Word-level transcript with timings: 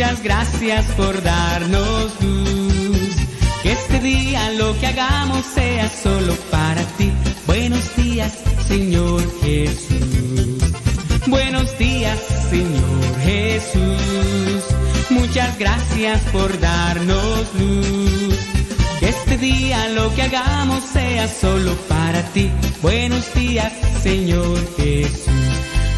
muchas 0.00 0.22
gracias 0.22 0.86
por 0.96 1.22
darnos 1.22 2.10
luz. 2.22 3.16
Que 3.62 3.72
este 3.72 4.00
día 4.00 4.50
lo 4.52 4.74
que 4.80 4.86
hagamos 4.86 5.44
sea 5.44 5.90
solo 5.90 6.34
para 6.50 6.82
ti. 6.96 7.12
Buenos 7.46 7.94
días, 7.96 8.32
Señor 8.66 9.22
Jesús. 9.42 10.72
Buenos 11.26 11.76
días, 11.76 12.18
Señor 12.48 13.20
Jesús. 13.22 14.64
Muchas 15.10 15.58
gracias 15.58 16.22
por 16.32 16.58
darnos 16.58 17.54
luz. 17.58 18.38
Que 19.00 19.08
este 19.10 19.36
día 19.36 19.86
lo 19.90 20.14
que 20.14 20.22
hagamos 20.22 20.82
sea 20.82 21.28
solo 21.28 21.74
para 21.90 22.22
ti. 22.32 22.50
Buenos 22.80 23.34
días, 23.34 23.70
Señor 24.02 24.58
Jesús. 24.78 25.28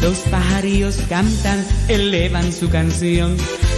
Los 0.01 0.17
pajarillos 0.29 0.97
cantan, 1.07 1.65
elevan 1.87 2.51
su 2.51 2.69
canción. 2.69 3.37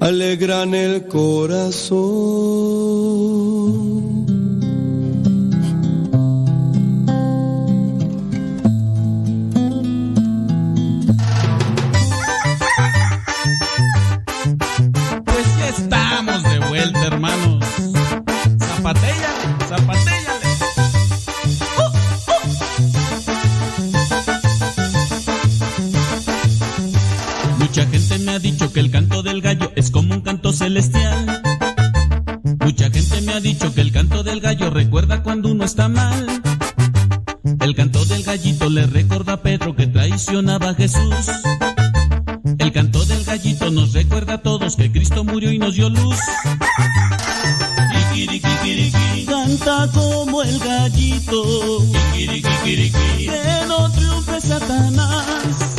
alegran 0.00 0.74
el 0.74 1.06
corazón. 1.06 1.98
Pues 15.24 15.58
ya 15.58 15.68
estamos 15.68 16.42
de 16.44 16.58
vuelta, 16.60 17.06
hermanos. 17.06 17.64
Zapatella. 18.58 19.37
Que 28.72 28.80
el 28.80 28.90
canto 28.90 29.22
del 29.22 29.40
gallo 29.40 29.72
es 29.76 29.90
como 29.90 30.14
un 30.14 30.20
canto 30.20 30.52
celestial. 30.52 31.42
Mucha 32.60 32.90
gente 32.90 33.20
me 33.22 33.32
ha 33.32 33.40
dicho 33.40 33.74
que 33.74 33.80
el 33.80 33.92
canto 33.92 34.22
del 34.22 34.40
gallo 34.40 34.70
recuerda 34.70 35.22
cuando 35.22 35.50
uno 35.50 35.64
está 35.64 35.88
mal. 35.88 36.26
El 37.60 37.74
canto 37.74 38.04
del 38.04 38.22
gallito 38.22 38.68
le 38.68 38.86
recuerda 38.86 39.34
a 39.34 39.42
Pedro 39.42 39.74
que 39.74 39.86
traicionaba 39.86 40.70
a 40.70 40.74
Jesús. 40.74 41.14
El 42.58 42.72
canto 42.72 43.04
del 43.04 43.24
gallito 43.24 43.70
nos 43.70 43.92
recuerda 43.92 44.34
a 44.34 44.42
todos 44.42 44.76
que 44.76 44.90
Cristo 44.90 45.24
murió 45.24 45.52
y 45.52 45.58
nos 45.58 45.74
dio 45.74 45.88
luz. 45.88 46.18
Canta 49.64 49.90
como 49.92 50.42
el 50.42 50.58
gallito. 50.58 51.82
Que 52.14 53.64
no 53.66 53.90
triunfe 53.90 54.40
Satanás. 54.40 55.76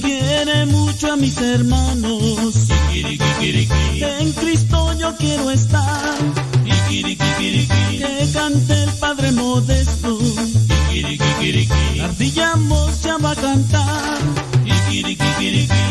Quiere 0.00 0.66
mucho 0.66 1.12
a 1.12 1.16
mis 1.16 1.36
hermanos. 1.38 2.54
En 2.92 4.32
Cristo 4.32 4.94
yo 4.98 5.16
quiero 5.16 5.50
estar. 5.50 6.14
Que 6.88 8.28
cante 8.32 8.82
el 8.82 8.90
Padre 8.98 9.32
Modesto. 9.32 10.18
Kikirikikiriki, 10.94 11.98
Ardillamos 12.00 13.02
ya 13.02 13.18
va 13.18 13.32
a 13.32 13.34
cantar. 13.34 14.18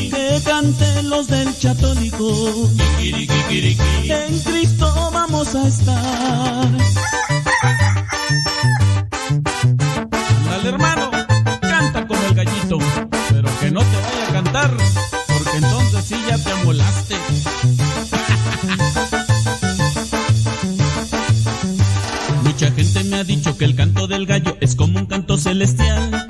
Que 0.10 0.42
canten 0.46 1.10
los 1.10 1.28
del. 1.28 1.50
Kikirikikiriki, 1.54 4.12
En 4.12 4.40
Cristo 4.40 5.12
vamos 5.12 5.54
a 5.56 5.68
estar. 5.68 6.70
Dale 10.46 10.70
hermano, 10.70 11.12
canta 11.60 12.08
como 12.08 12.24
el 12.24 12.34
gallito, 12.36 12.78
pero 13.30 13.50
que 13.60 13.72
no 13.72 13.82
te 13.82 13.98
vaya 13.98 14.30
a 14.30 14.32
cantar, 14.32 14.72
porque 15.28 15.58
entonces 15.58 16.06
sí 16.06 16.16
ya 16.30 16.38
te 16.38 16.50
amolaste. 16.52 17.18
Mucha 22.44 22.72
gente 22.72 23.04
me 23.06 23.16
ha 23.18 23.24
dicho 23.24 23.58
que 23.58 23.66
el 23.66 23.76
canto 23.76 24.08
del 24.08 24.26
gallo 24.26 24.53
es 24.64 24.76
como 24.76 24.98
un 24.98 25.06
canto 25.06 25.38
celestial. 25.38 26.26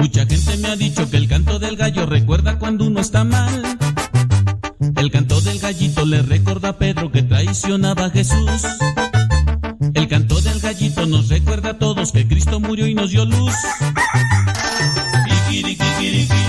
Mucha 0.00 0.26
gente 0.26 0.56
me 0.56 0.68
ha 0.68 0.76
dicho 0.76 1.08
que 1.08 1.16
el 1.16 1.28
canto 1.28 1.60
del 1.60 1.76
gallo 1.76 2.06
recuerda 2.06 2.58
cuando 2.58 2.86
uno 2.86 3.00
está 3.00 3.22
mal. 3.22 3.78
El 4.96 5.10
canto 5.12 5.40
del 5.40 5.60
gallito 5.60 6.04
le 6.04 6.22
recuerda 6.22 6.70
a 6.70 6.76
Pedro 6.76 7.12
que 7.12 7.22
traicionaba 7.22 8.06
a 8.06 8.10
Jesús. 8.10 8.62
El 9.94 10.08
canto 10.08 10.40
del 10.40 10.58
gallito 10.58 11.06
nos 11.06 11.28
recuerda 11.28 11.70
a 11.70 11.78
todos 11.78 12.10
que 12.10 12.26
Cristo 12.26 12.58
murió 12.58 12.88
y 12.88 12.94
nos 12.94 13.10
dio 13.10 13.24
luz. 13.24 13.54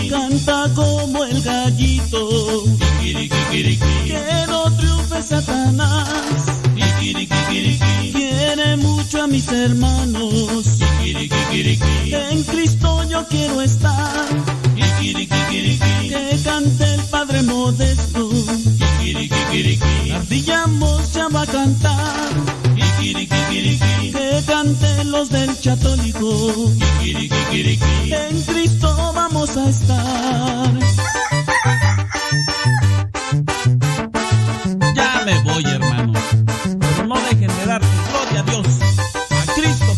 Canta 0.10 0.68
como 0.74 1.26
el 1.26 1.44
gallito. 1.44 2.64
Que 3.02 4.46
no 4.48 4.76
triunfe 4.76 5.22
Satanás. 5.22 6.56
Mucho 9.06 9.22
a 9.22 9.28
mis 9.28 9.48
hermanos. 9.50 10.66
En 11.04 12.44
Cristo 12.44 13.04
yo 13.08 13.24
quiero 13.28 13.62
estar. 13.62 14.26
Que 15.06 16.40
cante 16.44 16.96
el 16.96 17.02
Padre 17.12 17.44
Modesto. 17.44 18.32
Ardillamos 20.12 21.14
ya 21.14 21.28
va 21.28 21.44
a 21.44 21.46
cantar. 21.46 22.32
Que 23.06 24.44
canten 24.48 25.12
los 25.12 25.30
del 25.30 25.60
chatólico. 25.60 26.72
En 27.04 28.42
Cristo 28.42 29.14
vamos 29.14 29.56
a 29.56 29.70
estar. 29.70 30.74
Ya 34.96 35.22
me 35.26 35.40
voy, 35.44 35.64
hermanos. 35.64 35.95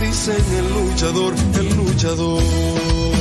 dicen 0.00 0.44
el 0.58 0.68
luchador, 0.72 1.34
el 1.58 1.76
luchador. 1.76 3.15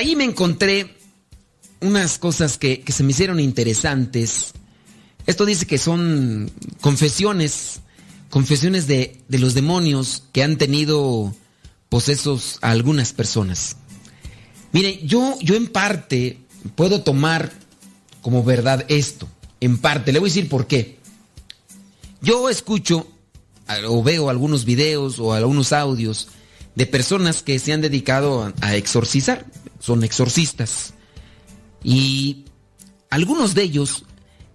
Ahí 0.00 0.16
me 0.16 0.24
encontré 0.24 0.96
unas 1.80 2.18
cosas 2.18 2.56
que, 2.56 2.82
se 2.88 3.02
me 3.04 3.12
hicieron 3.12 3.38
interesantes. 3.38 4.52
Esto 5.26 5.44
dice 5.44 5.66
que 5.66 5.76
son 5.76 6.50
confesiones, 6.80 7.80
confesiones 8.30 8.86
de, 8.86 9.20
los 9.28 9.52
demonios 9.52 10.22
que 10.32 10.42
han 10.42 10.56
tenido 10.56 11.34
posesos 11.90 12.58
a 12.62 12.70
algunas 12.70 13.12
personas. 13.12 13.76
Mire, 14.72 15.00
yo, 15.04 15.36
yo 15.42 15.54
en 15.54 15.66
parte 15.66 16.38
puedo 16.74 17.02
tomar 17.02 17.52
como 18.22 18.42
verdad 18.42 18.86
esto. 18.88 19.28
En 19.60 19.76
parte, 19.78 20.12
le 20.12 20.18
voy 20.18 20.30
a 20.30 20.32
decir 20.32 20.48
por 20.48 20.66
qué. 20.66 20.98
Yo 22.22 22.48
escucho 22.48 23.06
o 23.86 24.02
veo 24.02 24.30
algunos 24.30 24.64
videos 24.64 25.18
o 25.18 25.34
algunos 25.34 25.74
audios 25.74 26.28
de 26.74 26.86
personas 26.86 27.42
que 27.42 27.58
se 27.58 27.74
han 27.74 27.82
dedicado 27.82 28.52
a 28.62 28.76
exorcizar. 28.76 29.44
Son 29.80 30.04
exorcistas. 30.04 30.94
Y 31.82 32.44
algunos 33.10 33.54
de 33.54 33.64
ellos 33.64 34.04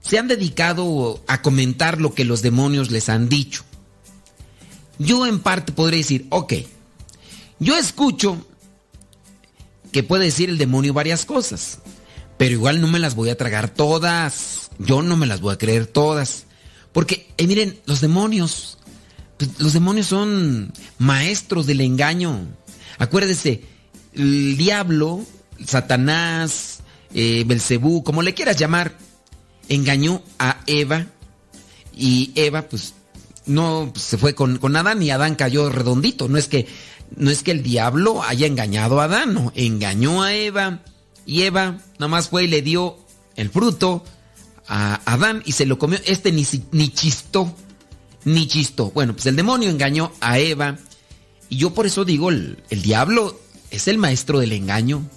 se 0.01 0.17
han 0.17 0.27
dedicado 0.27 1.21
a 1.27 1.41
comentar 1.41 1.99
lo 1.99 2.13
que 2.13 2.23
los 2.23 2.41
demonios 2.41 2.91
les 2.91 3.09
han 3.09 3.27
dicho. 3.27 3.63
Yo 4.97 5.25
en 5.25 5.39
parte 5.39 5.73
podría 5.73 5.97
decir, 5.97 6.27
ok, 6.29 6.53
yo 7.59 7.75
escucho 7.75 8.45
que 9.91 10.03
puede 10.03 10.25
decir 10.25 10.49
el 10.49 10.57
demonio 10.57 10.93
varias 10.93 11.25
cosas, 11.25 11.79
pero 12.37 12.53
igual 12.53 12.81
no 12.81 12.87
me 12.87 12.99
las 12.99 13.15
voy 13.15 13.29
a 13.29 13.37
tragar 13.37 13.69
todas. 13.69 14.69
Yo 14.77 15.01
no 15.01 15.15
me 15.17 15.25
las 15.25 15.41
voy 15.41 15.53
a 15.53 15.57
creer 15.57 15.87
todas. 15.87 16.45
Porque, 16.91 17.33
eh, 17.37 17.47
miren, 17.47 17.79
los 17.85 18.01
demonios, 18.01 18.77
pues, 19.37 19.51
los 19.59 19.73
demonios 19.73 20.07
son 20.07 20.73
maestros 20.97 21.65
del 21.65 21.81
engaño. 21.81 22.47
Acuérdese, 22.97 23.63
el 24.15 24.57
diablo, 24.57 25.23
Satanás, 25.65 26.79
eh, 27.13 27.43
Belcebú, 27.45 28.03
como 28.03 28.21
le 28.21 28.33
quieras 28.33 28.57
llamar, 28.57 28.97
engañó 29.69 30.21
a 30.39 30.61
Eva 30.67 31.07
y 31.95 32.31
Eva, 32.35 32.63
pues, 32.63 32.93
no 33.45 33.91
pues, 33.93 34.03
se 34.03 34.17
fue 34.17 34.35
con, 34.35 34.57
con 34.57 34.75
Adán 34.75 35.01
y 35.01 35.11
Adán 35.11 35.35
cayó 35.35 35.69
redondito. 35.69 36.27
No 36.27 36.37
es 36.37 36.47
que 36.47 36.67
no 37.15 37.29
es 37.29 37.43
que 37.43 37.51
el 37.51 37.63
diablo 37.63 38.23
haya 38.23 38.47
engañado 38.47 38.99
a 38.99 39.05
Adán, 39.05 39.33
no, 39.33 39.51
engañó 39.55 40.23
a 40.23 40.33
Eva 40.33 40.81
y 41.25 41.43
Eva 41.43 41.77
nada 41.99 42.07
más 42.07 42.29
fue 42.29 42.45
y 42.45 42.47
le 42.47 42.61
dio 42.61 42.97
el 43.35 43.49
fruto 43.49 44.03
a 44.67 45.01
Adán 45.05 45.43
y 45.45 45.51
se 45.53 45.65
lo 45.65 45.77
comió. 45.77 45.99
Este 46.05 46.31
ni, 46.31 46.45
ni 46.71 46.89
chistó, 46.89 47.55
ni 48.23 48.47
chistó. 48.47 48.91
Bueno, 48.91 49.13
pues 49.13 49.25
el 49.27 49.35
demonio 49.35 49.69
engañó 49.69 50.11
a 50.19 50.39
Eva 50.39 50.77
y 51.49 51.57
yo 51.57 51.73
por 51.73 51.85
eso 51.85 52.03
digo, 52.03 52.29
el, 52.29 52.63
el 52.69 52.81
diablo 52.81 53.39
es 53.71 53.87
el 53.87 53.97
maestro 53.97 54.39
del 54.39 54.51
engaño. 54.51 55.07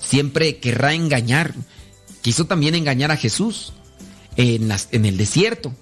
Siempre 0.00 0.58
querrá 0.58 0.94
engañar. 0.94 1.54
Quiso 2.22 2.46
también 2.46 2.74
engañar 2.74 3.10
a 3.10 3.16
Jesús 3.16 3.72
en, 4.36 4.70
el 4.70 5.16
desierto. 5.16 5.74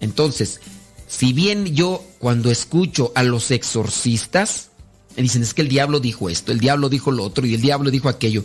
Entonces, 0.00 0.60
si 1.06 1.32
bien 1.32 1.74
yo 1.74 2.04
cuando 2.18 2.50
escucho 2.50 3.12
a 3.14 3.22
los 3.22 3.50
exorcistas, 3.50 4.68
me 5.16 5.22
dicen 5.22 5.42
es 5.42 5.54
que 5.54 5.62
el 5.62 5.68
diablo 5.68 6.00
dijo 6.00 6.28
esto, 6.28 6.52
el 6.52 6.60
diablo 6.60 6.88
dijo 6.88 7.10
lo 7.10 7.24
otro 7.24 7.46
y 7.46 7.54
el 7.54 7.60
diablo 7.60 7.90
dijo 7.90 8.08
aquello, 8.08 8.44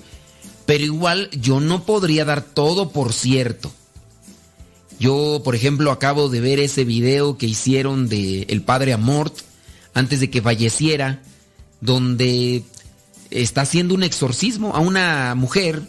pero 0.66 0.84
igual 0.84 1.30
yo 1.32 1.60
no 1.60 1.86
podría 1.86 2.26
dar 2.26 2.42
todo 2.42 2.90
por 2.90 3.14
cierto. 3.14 3.72
Yo, 5.00 5.42
por 5.44 5.56
ejemplo, 5.56 5.92
acabo 5.92 6.30
de 6.30 6.40
ver 6.40 6.60
ese 6.60 6.86
video 6.86 7.38
que 7.38 7.48
hicieron 7.48 8.08
de 8.08 8.44
el 8.44 8.62
padre 8.62 8.94
Amort 8.94 9.36
antes 9.94 10.20
de 10.20 10.30
que 10.30 10.42
falleciera, 10.42 11.22
donde 11.82 12.64
está 13.34 13.62
haciendo 13.62 13.96
un 13.96 14.04
exorcismo 14.04 14.75
a 14.75 14.80
una 14.80 15.34
mujer 15.36 15.82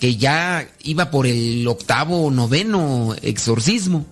que 0.00 0.16
ya 0.16 0.68
iba 0.82 1.10
por 1.10 1.26
el 1.26 1.66
octavo 1.68 2.24
o 2.24 2.30
noveno 2.30 3.14
exorcismo. 3.22 4.06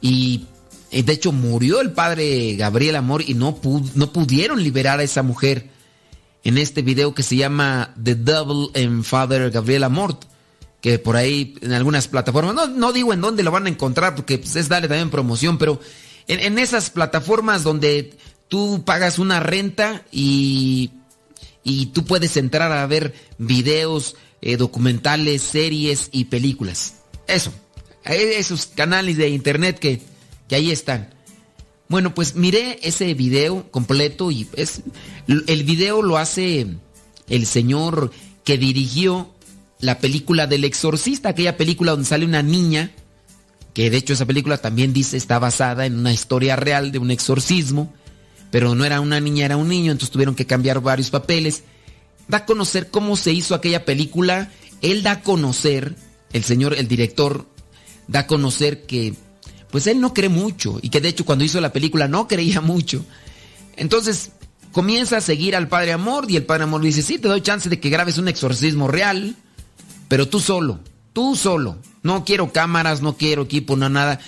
Y 0.00 0.46
eh, 0.90 1.02
de 1.02 1.12
hecho 1.12 1.32
murió 1.32 1.80
el 1.80 1.92
padre 1.92 2.56
Gabriel 2.56 2.96
Amor 2.96 3.22
y 3.26 3.34
no, 3.34 3.58
no 3.94 4.12
pudieron 4.12 4.62
liberar 4.62 5.00
a 5.00 5.04
esa 5.04 5.22
mujer 5.22 5.70
en 6.42 6.58
este 6.58 6.82
video 6.82 7.14
que 7.14 7.22
se 7.22 7.36
llama 7.36 7.94
The 8.02 8.16
Devil 8.16 8.70
and 8.74 9.04
Father 9.04 9.50
Gabriel 9.50 9.84
Amort, 9.84 10.24
que 10.82 10.98
por 10.98 11.16
ahí 11.16 11.54
en 11.62 11.72
algunas 11.72 12.06
plataformas, 12.08 12.54
no, 12.54 12.66
no 12.66 12.92
digo 12.92 13.14
en 13.14 13.22
dónde 13.22 13.42
lo 13.42 13.50
van 13.50 13.66
a 13.66 13.70
encontrar 13.70 14.14
porque 14.14 14.36
pues, 14.36 14.56
es 14.56 14.68
darle 14.68 14.88
también 14.88 15.08
promoción, 15.08 15.56
pero 15.56 15.80
en 16.26 16.58
esas 16.58 16.90
plataformas 16.90 17.62
donde 17.62 18.16
tú 18.48 18.82
pagas 18.84 19.18
una 19.18 19.40
renta 19.40 20.02
y, 20.10 20.90
y 21.64 21.86
tú 21.86 22.04
puedes 22.04 22.36
entrar 22.36 22.70
a 22.70 22.86
ver 22.86 23.14
videos, 23.38 24.16
eh, 24.42 24.56
documentales, 24.56 25.42
series 25.42 26.10
y 26.12 26.26
películas. 26.26 26.96
Eso, 27.26 27.52
eh, 28.04 28.34
esos 28.36 28.66
canales 28.66 29.16
de 29.16 29.30
internet 29.30 29.78
que, 29.78 30.02
que 30.46 30.54
ahí 30.54 30.70
están. 30.70 31.14
Bueno, 31.88 32.14
pues 32.14 32.34
miré 32.34 32.78
ese 32.82 33.14
video 33.14 33.70
completo 33.70 34.30
y 34.30 34.46
es, 34.54 34.82
el 35.26 35.64
video 35.64 36.02
lo 36.02 36.18
hace 36.18 36.66
el 37.28 37.46
señor 37.46 38.10
que 38.44 38.58
dirigió 38.58 39.30
la 39.80 39.98
película 39.98 40.46
del 40.46 40.64
exorcista, 40.64 41.30
aquella 41.30 41.56
película 41.56 41.92
donde 41.92 42.06
sale 42.06 42.24
una 42.24 42.42
niña, 42.42 42.90
que 43.74 43.90
de 43.90 43.96
hecho 43.96 44.12
esa 44.12 44.26
película 44.26 44.58
también 44.58 44.92
dice 44.92 45.16
está 45.16 45.38
basada 45.38 45.84
en 45.86 45.98
una 45.98 46.12
historia 46.12 46.56
real 46.56 46.92
de 46.92 46.98
un 46.98 47.10
exorcismo, 47.10 47.92
pero 48.54 48.76
no 48.76 48.84
era 48.84 49.00
una 49.00 49.18
niña, 49.18 49.46
era 49.46 49.56
un 49.56 49.66
niño, 49.66 49.90
entonces 49.90 50.12
tuvieron 50.12 50.36
que 50.36 50.46
cambiar 50.46 50.80
varios 50.80 51.10
papeles. 51.10 51.64
Da 52.28 52.38
a 52.38 52.46
conocer 52.46 52.88
cómo 52.88 53.16
se 53.16 53.32
hizo 53.32 53.52
aquella 53.52 53.84
película, 53.84 54.48
él 54.80 55.02
da 55.02 55.10
a 55.10 55.20
conocer, 55.22 55.96
el 56.32 56.44
señor, 56.44 56.74
el 56.74 56.86
director, 56.86 57.48
da 58.06 58.20
a 58.20 58.26
conocer 58.28 58.86
que 58.86 59.14
pues 59.72 59.88
él 59.88 60.00
no 60.00 60.14
cree 60.14 60.28
mucho 60.28 60.78
y 60.80 60.90
que 60.90 61.00
de 61.00 61.08
hecho 61.08 61.24
cuando 61.24 61.44
hizo 61.44 61.60
la 61.60 61.72
película 61.72 62.06
no 62.06 62.28
creía 62.28 62.60
mucho. 62.60 63.04
Entonces 63.74 64.30
comienza 64.70 65.16
a 65.16 65.20
seguir 65.20 65.56
al 65.56 65.66
Padre 65.66 65.90
Amor 65.90 66.30
y 66.30 66.36
el 66.36 66.44
Padre 66.44 66.62
Amor 66.62 66.80
le 66.80 66.86
dice, 66.86 67.02
sí, 67.02 67.18
te 67.18 67.26
doy 67.26 67.40
chance 67.40 67.68
de 67.68 67.80
que 67.80 67.90
grabes 67.90 68.18
un 68.18 68.28
exorcismo 68.28 68.86
real, 68.86 69.34
pero 70.06 70.28
tú 70.28 70.38
solo, 70.38 70.78
tú 71.12 71.34
solo. 71.34 71.80
No 72.04 72.24
quiero 72.24 72.52
cámaras, 72.52 73.02
no 73.02 73.16
quiero 73.16 73.42
equipo, 73.42 73.74
no 73.74 73.88
nada. 73.88 74.20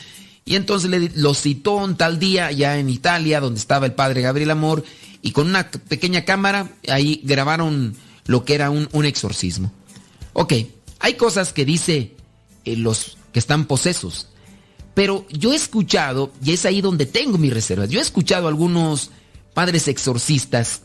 Y 0.46 0.54
entonces 0.54 0.88
le, 0.88 1.10
lo 1.16 1.34
citó 1.34 1.72
un 1.72 1.96
tal 1.96 2.18
día 2.20 2.52
ya 2.52 2.78
en 2.78 2.88
Italia, 2.88 3.40
donde 3.40 3.58
estaba 3.58 3.84
el 3.84 3.92
Padre 3.92 4.22
Gabriel 4.22 4.52
Amor, 4.52 4.84
y 5.20 5.32
con 5.32 5.48
una 5.48 5.68
pequeña 5.70 6.24
cámara 6.24 6.70
ahí 6.88 7.20
grabaron 7.24 7.96
lo 8.26 8.44
que 8.44 8.54
era 8.54 8.70
un, 8.70 8.88
un 8.92 9.04
exorcismo. 9.04 9.72
Ok, 10.32 10.54
hay 11.00 11.14
cosas 11.14 11.52
que 11.52 11.64
dice 11.64 12.14
eh, 12.64 12.76
los 12.76 13.18
que 13.32 13.40
están 13.40 13.66
posesos, 13.66 14.28
pero 14.94 15.26
yo 15.30 15.52
he 15.52 15.56
escuchado, 15.56 16.32
y 16.42 16.52
es 16.52 16.64
ahí 16.64 16.80
donde 16.80 17.06
tengo 17.06 17.38
mis 17.38 17.52
reservas, 17.52 17.90
yo 17.90 17.98
he 17.98 18.02
escuchado 18.02 18.46
a 18.46 18.50
algunos 18.50 19.10
padres 19.52 19.88
exorcistas, 19.88 20.82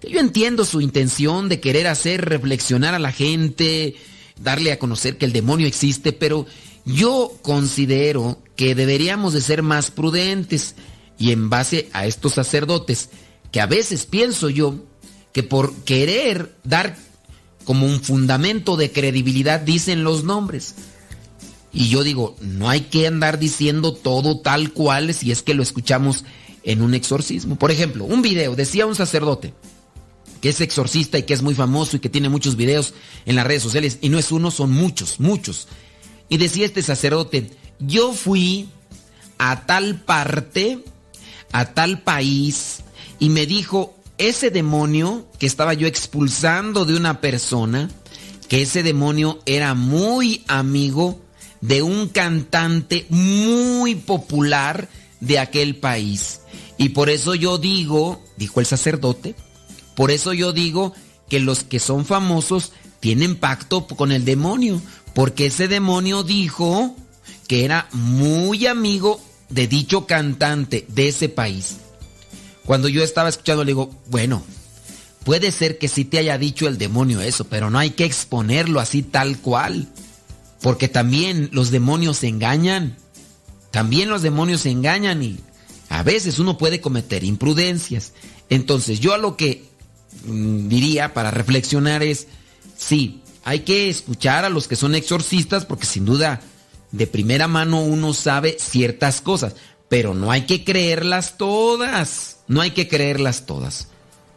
que 0.00 0.10
yo 0.10 0.20
entiendo 0.20 0.64
su 0.64 0.80
intención 0.80 1.48
de 1.48 1.58
querer 1.58 1.88
hacer 1.88 2.24
reflexionar 2.24 2.94
a 2.94 3.00
la 3.00 3.10
gente, 3.10 3.96
darle 4.40 4.70
a 4.70 4.78
conocer 4.78 5.18
que 5.18 5.24
el 5.24 5.32
demonio 5.32 5.66
existe, 5.66 6.12
pero 6.12 6.46
yo 6.84 7.32
considero 7.42 8.38
que 8.56 8.74
deberíamos 8.74 9.32
de 9.32 9.40
ser 9.40 9.62
más 9.62 9.90
prudentes 9.90 10.74
y 11.18 11.32
en 11.32 11.50
base 11.50 11.88
a 11.92 12.06
estos 12.06 12.34
sacerdotes, 12.34 13.10
que 13.50 13.60
a 13.60 13.66
veces 13.66 14.06
pienso 14.06 14.48
yo 14.50 14.76
que 15.32 15.42
por 15.42 15.74
querer 15.84 16.54
dar 16.64 16.96
como 17.64 17.86
un 17.86 18.02
fundamento 18.02 18.76
de 18.76 18.90
credibilidad 18.90 19.60
dicen 19.60 20.04
los 20.04 20.24
nombres. 20.24 20.74
Y 21.72 21.88
yo 21.88 22.02
digo, 22.02 22.36
no 22.40 22.68
hay 22.68 22.82
que 22.82 23.06
andar 23.06 23.38
diciendo 23.38 23.94
todo 23.94 24.40
tal 24.40 24.72
cual 24.72 25.14
si 25.14 25.32
es 25.32 25.42
que 25.42 25.54
lo 25.54 25.62
escuchamos 25.62 26.24
en 26.64 26.82
un 26.82 26.94
exorcismo. 26.94 27.56
Por 27.56 27.70
ejemplo, 27.70 28.04
un 28.04 28.20
video, 28.20 28.54
decía 28.56 28.86
un 28.86 28.94
sacerdote 28.94 29.54
que 30.40 30.48
es 30.48 30.60
exorcista 30.60 31.18
y 31.18 31.22
que 31.22 31.34
es 31.34 31.42
muy 31.42 31.54
famoso 31.54 31.96
y 31.96 32.00
que 32.00 32.08
tiene 32.08 32.28
muchos 32.28 32.56
videos 32.56 32.94
en 33.26 33.36
las 33.36 33.46
redes 33.46 33.62
sociales, 33.62 33.98
y 34.00 34.08
no 34.08 34.18
es 34.18 34.32
uno, 34.32 34.50
son 34.50 34.72
muchos, 34.72 35.20
muchos. 35.20 35.68
Y 36.32 36.38
decía 36.38 36.64
este 36.64 36.80
sacerdote, 36.80 37.50
yo 37.78 38.14
fui 38.14 38.70
a 39.36 39.66
tal 39.66 40.00
parte, 40.00 40.82
a 41.52 41.74
tal 41.74 42.00
país, 42.00 42.78
y 43.18 43.28
me 43.28 43.44
dijo, 43.44 43.94
ese 44.16 44.50
demonio 44.50 45.28
que 45.38 45.44
estaba 45.44 45.74
yo 45.74 45.86
expulsando 45.86 46.86
de 46.86 46.96
una 46.96 47.20
persona, 47.20 47.90
que 48.48 48.62
ese 48.62 48.82
demonio 48.82 49.40
era 49.44 49.74
muy 49.74 50.42
amigo 50.48 51.20
de 51.60 51.82
un 51.82 52.08
cantante 52.08 53.04
muy 53.10 53.94
popular 53.94 54.88
de 55.20 55.38
aquel 55.38 55.76
país. 55.76 56.40
Y 56.78 56.88
por 56.88 57.10
eso 57.10 57.34
yo 57.34 57.58
digo, 57.58 58.24
dijo 58.38 58.60
el 58.60 58.64
sacerdote, 58.64 59.34
por 59.94 60.10
eso 60.10 60.32
yo 60.32 60.54
digo 60.54 60.94
que 61.28 61.40
los 61.40 61.62
que 61.62 61.78
son 61.78 62.06
famosos 62.06 62.72
tienen 63.00 63.36
pacto 63.36 63.86
con 63.86 64.12
el 64.12 64.24
demonio, 64.24 64.80
porque 65.14 65.46
ese 65.46 65.68
demonio 65.68 66.22
dijo 66.22 66.96
que 67.46 67.64
era 67.64 67.88
muy 67.92 68.66
amigo 68.66 69.20
de 69.48 69.66
dicho 69.66 70.06
cantante 70.06 70.86
de 70.88 71.08
ese 71.08 71.28
país. 71.28 71.76
Cuando 72.64 72.88
yo 72.88 73.02
estaba 73.02 73.28
escuchando 73.28 73.64
le 73.64 73.70
digo, 73.70 73.90
bueno, 74.06 74.42
puede 75.24 75.52
ser 75.52 75.78
que 75.78 75.88
sí 75.88 76.04
te 76.04 76.18
haya 76.18 76.38
dicho 76.38 76.68
el 76.68 76.78
demonio 76.78 77.20
eso, 77.20 77.44
pero 77.44 77.70
no 77.70 77.78
hay 77.78 77.90
que 77.90 78.04
exponerlo 78.04 78.80
así 78.80 79.02
tal 79.02 79.38
cual, 79.38 79.88
porque 80.60 80.88
también 80.88 81.50
los 81.52 81.70
demonios 81.70 82.18
se 82.18 82.28
engañan, 82.28 82.96
también 83.70 84.08
los 84.08 84.22
demonios 84.22 84.62
se 84.62 84.70
engañan 84.70 85.22
y 85.22 85.40
a 85.88 86.02
veces 86.02 86.38
uno 86.38 86.56
puede 86.56 86.80
cometer 86.80 87.24
imprudencias. 87.24 88.12
Entonces 88.48 89.00
yo 89.00 89.12
a 89.12 89.18
lo 89.18 89.36
que 89.36 89.64
mm, 90.26 90.68
diría 90.68 91.14
para 91.14 91.30
reflexionar 91.30 92.02
es, 92.02 92.28
sí, 92.76 93.21
hay 93.44 93.60
que 93.60 93.88
escuchar 93.88 94.44
a 94.44 94.50
los 94.50 94.68
que 94.68 94.76
son 94.76 94.94
exorcistas 94.94 95.64
porque 95.64 95.86
sin 95.86 96.04
duda 96.04 96.40
de 96.90 97.06
primera 97.06 97.48
mano 97.48 97.82
uno 97.82 98.14
sabe 98.14 98.56
ciertas 98.58 99.20
cosas, 99.20 99.54
pero 99.88 100.14
no 100.14 100.30
hay 100.30 100.42
que 100.42 100.64
creerlas 100.64 101.36
todas, 101.38 102.38
no 102.48 102.60
hay 102.60 102.72
que 102.72 102.88
creerlas 102.88 103.46
todas. 103.46 103.88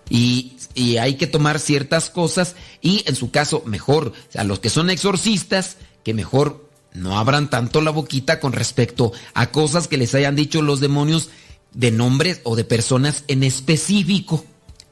Y, 0.09 0.57
y 0.73 0.97
hay 0.97 1.15
que 1.15 1.27
tomar 1.27 1.59
ciertas 1.59 2.09
cosas 2.09 2.55
y 2.81 3.03
en 3.07 3.15
su 3.15 3.31
caso 3.31 3.63
mejor, 3.65 4.13
a 4.35 4.43
los 4.43 4.59
que 4.59 4.69
son 4.69 4.89
exorcistas, 4.89 5.77
que 6.03 6.13
mejor 6.13 6.69
no 6.93 7.17
abran 7.17 7.49
tanto 7.49 7.81
la 7.81 7.91
boquita 7.91 8.39
con 8.39 8.53
respecto 8.53 9.11
a 9.33 9.51
cosas 9.51 9.87
que 9.87 9.97
les 9.97 10.15
hayan 10.15 10.35
dicho 10.35 10.61
los 10.61 10.79
demonios 10.79 11.29
de 11.73 11.91
nombres 11.91 12.41
o 12.43 12.55
de 12.55 12.63
personas 12.63 13.23
en 13.27 13.43
específico. 13.43 14.45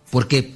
Porque 0.09 0.53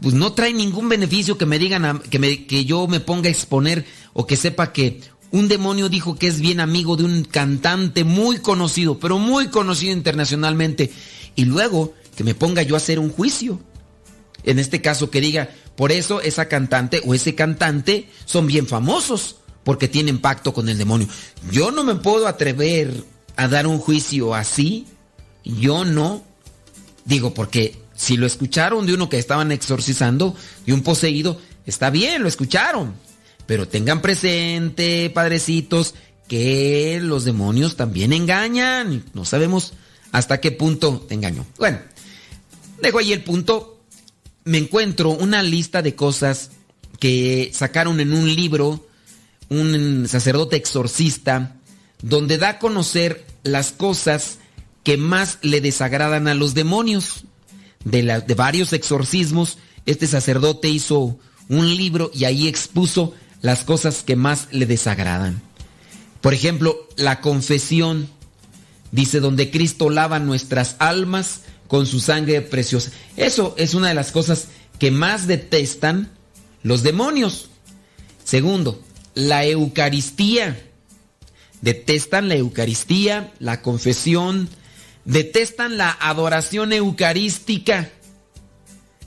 pues, 0.00 0.14
no 0.14 0.32
trae 0.32 0.52
ningún 0.52 0.88
beneficio 0.88 1.36
que 1.38 1.46
me 1.46 1.58
digan 1.58 2.00
que, 2.00 2.18
me- 2.18 2.46
que 2.46 2.64
yo 2.64 2.86
me 2.86 3.00
ponga 3.00 3.28
a 3.28 3.32
exponer 3.32 3.84
o 4.12 4.26
que 4.26 4.36
sepa 4.36 4.72
que 4.72 5.00
un 5.30 5.48
demonio 5.48 5.88
dijo 5.88 6.16
que 6.16 6.26
es 6.26 6.40
bien 6.40 6.60
amigo 6.60 6.96
de 6.96 7.04
un 7.04 7.24
cantante 7.24 8.04
muy 8.04 8.38
conocido, 8.38 8.98
pero 8.98 9.18
muy 9.18 9.48
conocido 9.48 9.92
internacionalmente, 9.92 10.92
y 11.36 11.46
luego 11.46 11.94
que 12.16 12.24
me 12.24 12.34
ponga 12.34 12.62
yo 12.62 12.74
a 12.74 12.78
hacer 12.78 12.98
un 12.98 13.10
juicio. 13.10 13.58
En 14.44 14.58
este 14.58 14.82
caso 14.82 15.10
que 15.10 15.20
diga, 15.22 15.48
por 15.76 15.90
eso 15.92 16.20
esa 16.20 16.48
cantante 16.48 17.00
o 17.06 17.14
ese 17.14 17.34
cantante 17.34 18.08
son 18.26 18.46
bien 18.46 18.66
famosos, 18.66 19.36
porque 19.64 19.88
tienen 19.88 20.18
pacto 20.18 20.52
con 20.52 20.68
el 20.68 20.76
demonio. 20.76 21.08
Yo 21.50 21.70
no 21.70 21.82
me 21.84 21.94
puedo 21.94 22.26
atrever 22.26 22.92
a 23.36 23.48
dar 23.48 23.66
un 23.66 23.78
juicio 23.78 24.34
así, 24.34 24.86
yo 25.44 25.84
no. 25.86 26.24
Digo, 27.06 27.32
porque 27.32 27.80
si 28.02 28.16
lo 28.16 28.26
escucharon 28.26 28.84
de 28.84 28.94
uno 28.94 29.08
que 29.08 29.16
estaban 29.16 29.52
exorcizando, 29.52 30.34
de 30.66 30.72
un 30.72 30.82
poseído, 30.82 31.40
está 31.66 31.88
bien, 31.88 32.20
lo 32.20 32.28
escucharon. 32.28 32.94
Pero 33.46 33.68
tengan 33.68 34.02
presente, 34.02 35.08
padrecitos, 35.10 35.94
que 36.26 36.98
los 37.00 37.24
demonios 37.24 37.76
también 37.76 38.12
engañan. 38.12 39.04
No 39.14 39.24
sabemos 39.24 39.74
hasta 40.10 40.40
qué 40.40 40.50
punto 40.50 41.04
te 41.06 41.14
engañó. 41.14 41.46
Bueno, 41.58 41.78
dejo 42.82 42.98
ahí 42.98 43.12
el 43.12 43.22
punto. 43.22 43.78
Me 44.42 44.58
encuentro 44.58 45.10
una 45.10 45.44
lista 45.44 45.80
de 45.80 45.94
cosas 45.94 46.50
que 46.98 47.52
sacaron 47.54 48.00
en 48.00 48.14
un 48.14 48.34
libro 48.34 48.84
un 49.48 50.08
sacerdote 50.08 50.56
exorcista 50.56 51.54
donde 52.00 52.38
da 52.38 52.48
a 52.48 52.58
conocer 52.58 53.24
las 53.44 53.70
cosas 53.70 54.38
que 54.82 54.96
más 54.96 55.38
le 55.42 55.60
desagradan 55.60 56.26
a 56.26 56.34
los 56.34 56.54
demonios. 56.54 57.26
De, 57.84 58.34
varios 58.36 58.72
exorcismos, 58.72 59.58
este 59.86 60.06
sacerdote 60.06 60.68
hizo 60.68 61.18
un 61.48 61.76
libro 61.76 62.10
y 62.14 62.24
ahí 62.24 62.48
expuso 62.48 63.14
las 63.40 63.64
cosas 63.64 64.02
que 64.02 64.16
más 64.16 64.48
le 64.52 64.66
desagradan. 64.66 65.42
Por 66.20 66.34
ejemplo, 66.34 66.88
la 66.96 67.20
confesión. 67.20 68.08
Dice, 68.92 69.20
donde 69.20 69.50
Cristo 69.50 69.88
lava 69.88 70.18
nuestras 70.18 70.76
almas 70.78 71.40
con 71.66 71.86
su 71.86 71.98
sangre 71.98 72.42
preciosa. 72.42 72.90
Eso 73.16 73.54
es 73.56 73.72
una 73.72 73.88
de 73.88 73.94
las 73.94 74.12
cosas 74.12 74.48
que 74.78 74.90
más 74.90 75.26
detestan 75.26 76.10
los 76.62 76.82
demonios. 76.82 77.48
Segundo, 78.24 78.82
la 79.14 79.46
Eucaristía. 79.46 80.62
Detestan 81.62 82.28
la 82.28 82.34
Eucaristía, 82.34 83.32
la 83.38 83.62
confesión, 83.62 84.48
detestan 85.04 85.76
la 85.76 85.90
adoración 85.90 86.72
eucarística, 86.72 87.90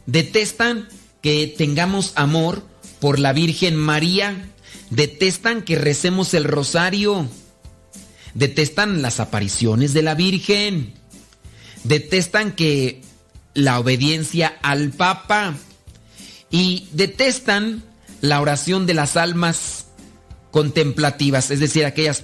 detestan 0.05 0.87
que 1.21 1.53
tengamos 1.57 2.13
amor 2.15 2.63
por 2.99 3.19
la 3.19 3.33
Virgen 3.33 3.75
María, 3.75 4.49
detestan 4.89 5.61
que 5.61 5.75
recemos 5.75 6.33
el 6.33 6.43
rosario, 6.43 7.27
detestan 8.33 9.01
las 9.01 9.19
apariciones 9.19 9.93
de 9.93 10.01
la 10.01 10.15
Virgen, 10.15 10.93
detestan 11.83 12.51
que 12.51 13.01
la 13.55 13.79
obediencia 13.79 14.57
al 14.61 14.91
Papa. 14.91 15.55
Y 16.51 16.87
detestan 16.91 17.83
la 18.21 18.39
oración 18.39 18.85
de 18.85 18.93
las 18.93 19.17
almas 19.17 19.87
contemplativas, 20.51 21.51
es 21.51 21.59
decir, 21.59 21.85
aquellas 21.85 22.23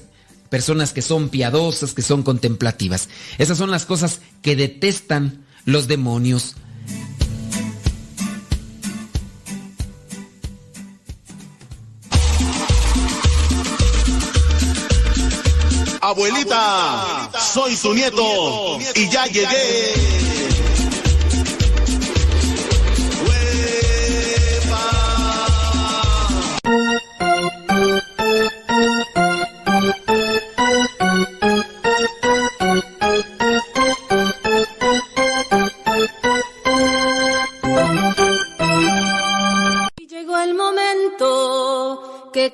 personas 0.51 0.91
que 0.91 1.01
son 1.01 1.29
piadosas, 1.29 1.93
que 1.93 2.01
son 2.01 2.23
contemplativas. 2.23 3.07
Esas 3.37 3.57
son 3.57 3.71
las 3.71 3.85
cosas 3.85 4.19
que 4.41 4.57
detestan 4.57 5.45
los 5.63 5.87
demonios. 5.87 6.55
Abuelita, 16.01 17.31
soy 17.53 17.77
tu 17.77 17.93
nieto 17.93 18.77
y 18.95 19.09
ya 19.09 19.27
llegué. 19.27 20.50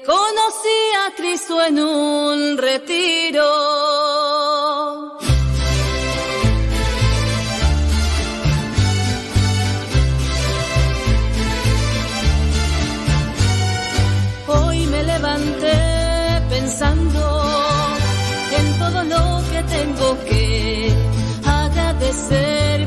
Conocí 0.05 0.79
a 1.05 1.15
Cristo 1.15 1.62
en 1.62 1.79
un 1.79 2.57
retiro. 2.57 3.45
Hoy 14.47 14.86
me 14.88 15.03
levanté 15.03 15.77
pensando 16.49 17.21
en 18.60 18.79
todo 18.79 19.03
lo 19.03 19.43
que 19.51 19.63
tengo 19.63 20.17
que 20.25 20.93
agradecer, 21.45 22.87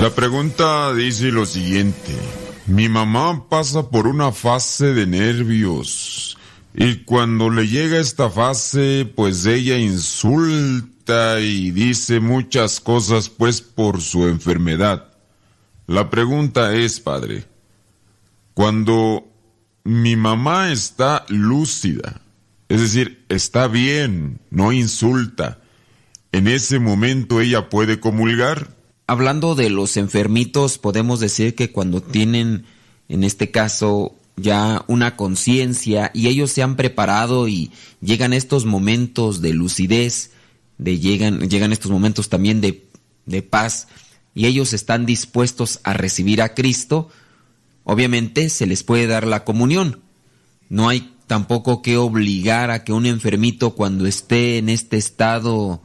La 0.00 0.08
pregunta 0.08 0.94
dice 0.94 1.30
lo 1.30 1.44
siguiente. 1.44 2.16
Mi 2.66 2.88
mamá 2.88 3.50
pasa 3.50 3.90
por 3.90 4.06
una 4.06 4.32
fase 4.32 4.94
de 4.94 5.06
nervios 5.06 6.38
y 6.72 7.04
cuando 7.04 7.50
le 7.50 7.68
llega 7.68 7.98
esta 7.98 8.30
fase, 8.30 9.12
pues 9.14 9.44
ella 9.44 9.76
insulta 9.76 11.40
y 11.40 11.70
dice 11.72 12.18
muchas 12.18 12.80
cosas 12.80 13.28
pues 13.28 13.60
por 13.60 14.00
su 14.00 14.26
enfermedad. 14.26 15.12
La 15.86 16.08
pregunta 16.08 16.74
es, 16.74 16.98
padre, 16.98 17.44
cuando 18.54 19.28
mi 19.84 20.16
mamá 20.16 20.72
está 20.72 21.26
lúcida, 21.28 22.22
es 22.70 22.80
decir, 22.80 23.26
está 23.28 23.68
bien, 23.68 24.40
no 24.48 24.72
insulta, 24.72 25.60
en 26.32 26.48
ese 26.48 26.78
momento 26.78 27.42
ella 27.42 27.68
puede 27.68 28.00
comulgar. 28.00 28.79
Hablando 29.10 29.56
de 29.56 29.70
los 29.70 29.96
enfermitos, 29.96 30.78
podemos 30.78 31.18
decir 31.18 31.56
que 31.56 31.72
cuando 31.72 32.00
tienen, 32.00 32.64
en 33.08 33.24
este 33.24 33.50
caso, 33.50 34.14
ya 34.36 34.84
una 34.86 35.16
conciencia 35.16 36.12
y 36.14 36.28
ellos 36.28 36.52
se 36.52 36.62
han 36.62 36.76
preparado 36.76 37.48
y 37.48 37.72
llegan 38.00 38.32
estos 38.32 38.66
momentos 38.66 39.40
de 39.40 39.52
lucidez, 39.52 40.30
de 40.78 41.00
llegan, 41.00 41.40
llegan 41.40 41.72
estos 41.72 41.90
momentos 41.90 42.28
también 42.28 42.60
de, 42.60 42.86
de 43.26 43.42
paz, 43.42 43.88
y 44.32 44.46
ellos 44.46 44.72
están 44.72 45.06
dispuestos 45.06 45.80
a 45.82 45.92
recibir 45.92 46.40
a 46.40 46.54
Cristo, 46.54 47.08
obviamente 47.82 48.48
se 48.48 48.66
les 48.66 48.84
puede 48.84 49.08
dar 49.08 49.26
la 49.26 49.42
comunión. 49.42 50.02
No 50.68 50.88
hay 50.88 51.12
tampoco 51.26 51.82
que 51.82 51.96
obligar 51.96 52.70
a 52.70 52.84
que 52.84 52.92
un 52.92 53.06
enfermito 53.06 53.74
cuando 53.74 54.06
esté 54.06 54.58
en 54.58 54.68
este 54.68 54.98
estado 54.98 55.82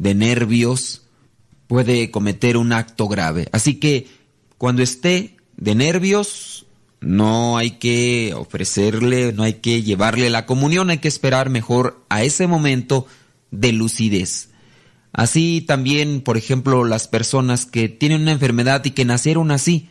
de 0.00 0.16
nervios 0.16 1.03
puede 1.74 2.12
cometer 2.12 2.56
un 2.56 2.72
acto 2.72 3.08
grave. 3.08 3.48
Así 3.50 3.80
que 3.80 4.06
cuando 4.58 4.80
esté 4.80 5.38
de 5.56 5.74
nervios 5.74 6.66
no 7.00 7.58
hay 7.58 7.72
que 7.72 8.32
ofrecerle, 8.32 9.32
no 9.32 9.42
hay 9.42 9.54
que 9.54 9.82
llevarle 9.82 10.30
la 10.30 10.46
comunión, 10.46 10.90
hay 10.90 10.98
que 10.98 11.08
esperar 11.08 11.50
mejor 11.50 12.00
a 12.08 12.22
ese 12.22 12.46
momento 12.46 13.08
de 13.50 13.72
lucidez. 13.72 14.50
Así 15.12 15.62
también, 15.62 16.20
por 16.20 16.36
ejemplo, 16.36 16.84
las 16.84 17.08
personas 17.08 17.66
que 17.66 17.88
tienen 17.88 18.22
una 18.22 18.30
enfermedad 18.30 18.84
y 18.84 18.92
que 18.92 19.04
nacieron 19.04 19.50
así, 19.50 19.88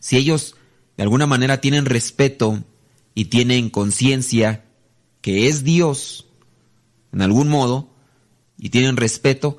si 0.00 0.18
ellos 0.18 0.56
de 0.98 1.04
alguna 1.04 1.26
manera 1.26 1.62
tienen 1.62 1.86
respeto 1.86 2.62
y 3.14 3.24
tienen 3.24 3.70
conciencia 3.70 4.66
que 5.22 5.48
es 5.48 5.64
Dios, 5.64 6.26
en 7.10 7.22
algún 7.22 7.48
modo, 7.48 7.88
y 8.58 8.68
tienen 8.68 8.98
respeto, 8.98 9.56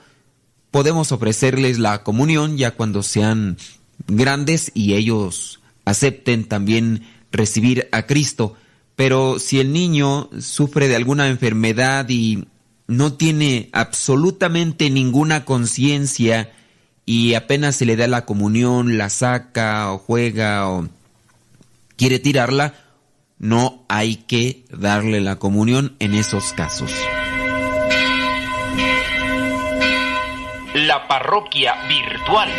podemos 0.74 1.12
ofrecerles 1.12 1.78
la 1.78 2.02
comunión 2.02 2.58
ya 2.58 2.72
cuando 2.72 3.04
sean 3.04 3.58
grandes 4.08 4.72
y 4.74 4.96
ellos 4.96 5.62
acepten 5.86 6.46
también 6.46 7.04
recibir 7.32 7.88
a 7.92 8.08
Cristo. 8.08 8.56
Pero 8.96 9.38
si 9.38 9.60
el 9.60 9.72
niño 9.72 10.32
sufre 10.40 10.88
de 10.88 10.96
alguna 10.96 11.28
enfermedad 11.28 12.10
y 12.10 12.48
no 12.88 13.14
tiene 13.14 13.70
absolutamente 13.72 14.90
ninguna 14.90 15.46
conciencia 15.46 16.52
y 17.06 17.36
apenas 17.36 17.76
se 17.76 17.86
le 17.86 17.96
da 17.96 18.08
la 18.08 18.26
comunión, 18.26 18.98
la 18.98 19.12
saca 19.12 19.92
o 19.92 20.00
juega 20.00 20.68
o 20.72 20.90
quiere 21.98 22.18
tirarla, 22.18 22.74
no 23.38 23.86
hay 23.90 24.16
que 24.16 24.66
darle 24.72 25.22
la 25.22 25.36
comunión 25.36 25.96
en 26.00 26.16
esos 26.16 26.52
casos. 26.54 26.90
La 30.74 31.08
parroquia 31.08 31.76
virtual. 31.88 32.50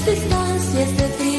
Las 0.00 0.14
distancias 0.14 0.96
de. 0.96 1.29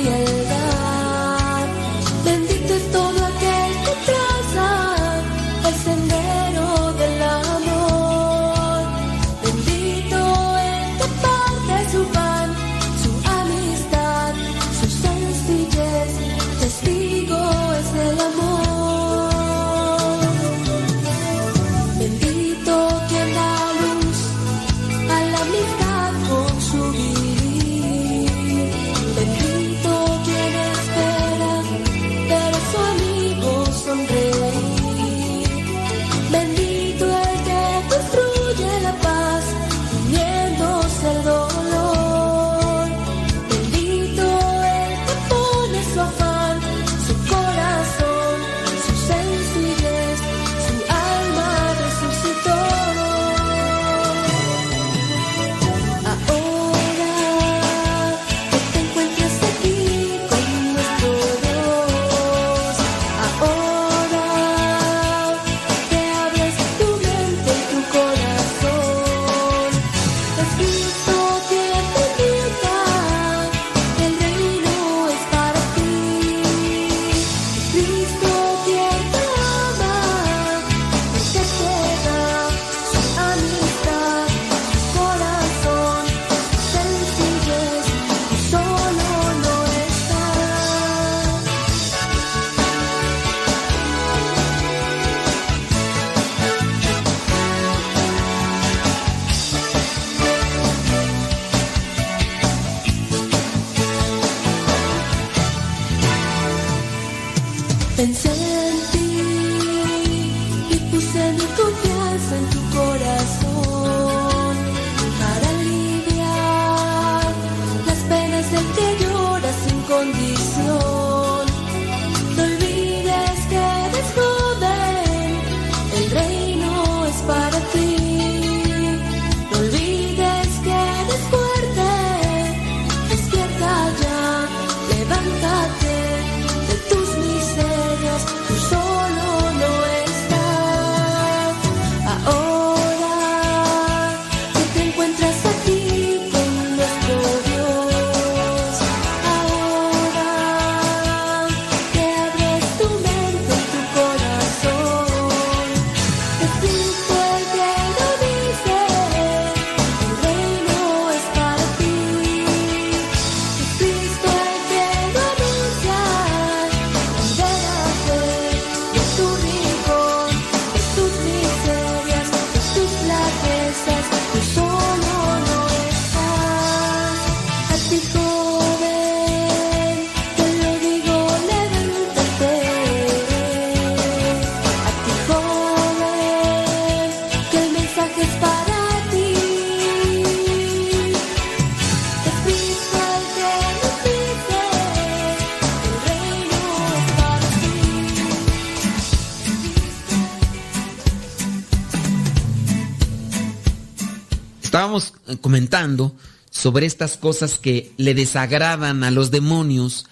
Comentando 205.42 206.16
sobre 206.50 206.86
estas 206.86 207.18
cosas 207.18 207.58
que 207.58 207.92
le 207.98 208.14
desagradan 208.14 209.04
a 209.04 209.12
los 209.12 209.32
demonios 209.32 210.06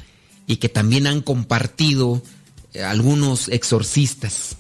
y 0.48 0.58
que 0.58 0.70
también 0.70 1.06
han 1.06 1.22
compartido 1.22 2.22
eh, 2.74 2.84
algunos 2.84 3.50
exorcistas. 3.50 4.58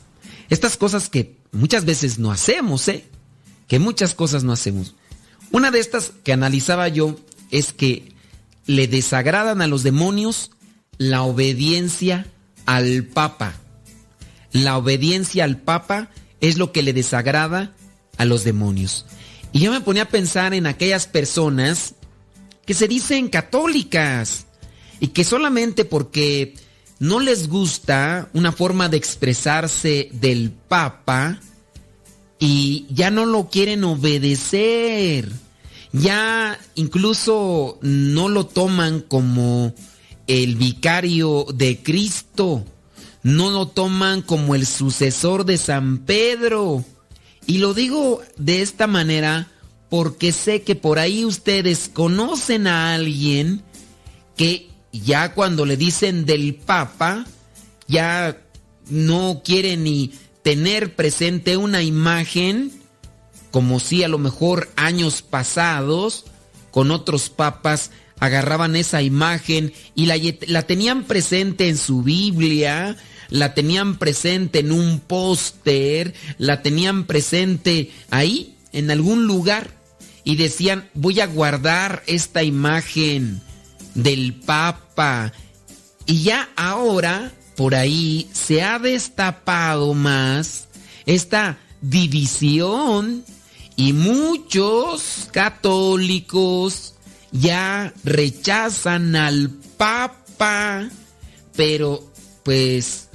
Estas 0.49 0.77
cosas 0.77 1.09
que 1.09 1.37
muchas 1.51 1.85
veces 1.85 2.19
no 2.19 2.31
hacemos, 2.31 2.87
¿eh? 2.87 3.05
Que 3.67 3.79
muchas 3.79 4.13
cosas 4.13 4.43
no 4.43 4.51
hacemos. 4.51 4.95
Una 5.51 5.71
de 5.71 5.79
estas 5.79 6.11
que 6.23 6.33
analizaba 6.33 6.87
yo 6.89 7.19
es 7.49 7.73
que 7.73 8.13
le 8.65 8.87
desagradan 8.87 9.61
a 9.61 9.67
los 9.67 9.83
demonios 9.83 10.51
la 10.97 11.23
obediencia 11.23 12.27
al 12.65 13.03
Papa. 13.05 13.55
La 14.51 14.77
obediencia 14.77 15.43
al 15.43 15.57
Papa 15.57 16.09
es 16.41 16.57
lo 16.57 16.71
que 16.71 16.83
le 16.83 16.93
desagrada 16.93 17.73
a 18.17 18.25
los 18.25 18.43
demonios. 18.43 19.05
Y 19.51 19.59
yo 19.59 19.71
me 19.71 19.81
ponía 19.81 20.03
a 20.03 20.09
pensar 20.09 20.53
en 20.53 20.67
aquellas 20.67 21.07
personas 21.07 21.95
que 22.65 22.73
se 22.73 22.87
dicen 22.87 23.29
católicas 23.29 24.45
y 24.99 25.07
que 25.07 25.23
solamente 25.23 25.85
porque 25.85 26.53
no 26.99 27.19
les 27.19 27.47
gusta 27.47 28.29
una 28.33 28.51
forma 28.51 28.89
de 28.89 28.97
expresarse 28.97 30.09
del 30.11 30.51
Papa 30.51 31.39
y 32.37 32.85
ya 32.89 33.09
no 33.09 33.25
lo 33.25 33.49
quieren 33.49 33.83
obedecer, 33.83 35.31
ya 35.91 36.59
incluso 36.75 37.79
no 37.81 38.29
lo 38.29 38.45
toman 38.45 39.01
como 39.01 39.73
el 40.27 40.55
vicario 40.55 41.47
de 41.53 41.81
Cristo, 41.81 42.63
no 43.23 43.49
lo 43.49 43.67
toman 43.67 44.21
como 44.21 44.55
el 44.55 44.65
sucesor 44.65 45.45
de 45.45 45.57
San 45.57 45.99
Pedro. 45.99 46.85
Y 47.49 47.57
lo 47.57 47.73
digo 47.73 48.21
de 48.37 48.61
esta 48.61 48.85
manera 48.85 49.47
porque 49.89 50.31
sé 50.31 50.61
que 50.61 50.75
por 50.75 50.99
ahí 50.99 51.25
ustedes 51.25 51.89
conocen 51.91 52.67
a 52.67 52.93
alguien 52.93 53.63
que 54.37 54.69
ya 54.91 55.33
cuando 55.33 55.65
le 55.65 55.75
dicen 55.75 56.27
del 56.27 56.53
Papa, 56.53 57.25
ya 57.87 58.39
no 58.87 59.41
quiere 59.43 59.77
ni 59.77 60.13
tener 60.43 60.95
presente 60.95 61.57
una 61.57 61.81
imagen, 61.81 62.71
como 63.49 63.79
si 63.79 64.03
a 64.03 64.09
lo 64.09 64.19
mejor 64.19 64.69
años 64.75 65.23
pasados, 65.23 66.25
con 66.69 66.91
otros 66.91 67.31
papas, 67.31 67.89
agarraban 68.19 68.75
esa 68.75 69.01
imagen 69.01 69.73
y 69.95 70.05
la, 70.05 70.17
la 70.45 70.67
tenían 70.67 71.03
presente 71.05 71.67
en 71.67 71.77
su 71.77 72.03
Biblia, 72.03 72.95
la 73.29 73.53
tenían 73.53 73.97
presente 73.97 74.59
en 74.59 74.71
un 74.71 74.99
póster, 74.99 76.13
la 76.37 76.61
tenían 76.61 77.05
presente 77.05 77.91
ahí, 78.09 78.55
en 78.71 78.91
algún 78.91 79.25
lugar, 79.25 79.71
y 80.23 80.35
decían, 80.35 80.89
voy 80.93 81.19
a 81.21 81.27
guardar 81.27 82.03
esta 82.07 82.43
imagen 82.43 83.41
del 83.95 84.33
Papa. 84.33 85.33
Y 86.05 86.23
ya 86.23 86.49
ahora, 86.55 87.31
por 87.55 87.75
ahí, 87.75 88.29
se 88.33 88.61
ha 88.61 88.79
destapado 88.79 89.93
más 89.93 90.67
esta 91.05 91.59
división 91.81 93.23
y 93.75 93.93
muchos 93.93 95.29
católicos 95.31 96.95
ya 97.31 97.93
rechazan 98.03 99.15
al 99.15 99.49
Papa, 99.77 100.89
pero 101.55 102.11
pues 102.43 103.08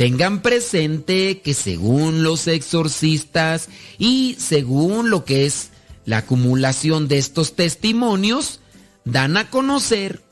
tengan 0.00 0.40
presente 0.40 1.42
que 1.42 1.52
según 1.52 2.22
los 2.22 2.46
exorcistas 2.46 3.68
y 3.98 4.34
según 4.38 5.10
lo 5.10 5.26
que 5.26 5.44
es 5.44 5.72
la 6.06 6.16
acumulación 6.16 7.06
de 7.06 7.18
estos 7.18 7.54
testimonios, 7.54 8.60
dan 9.04 9.36
a 9.36 9.50
conocer 9.50 10.22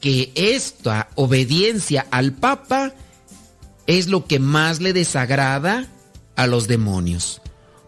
que 0.00 0.32
esta 0.34 1.08
obediencia 1.14 2.04
al 2.10 2.32
Papa 2.32 2.92
es 3.86 4.08
lo 4.08 4.26
que 4.26 4.40
más 4.40 4.80
le 4.80 4.92
desagrada 4.92 5.86
a 6.34 6.48
los 6.48 6.66
demonios. 6.66 7.42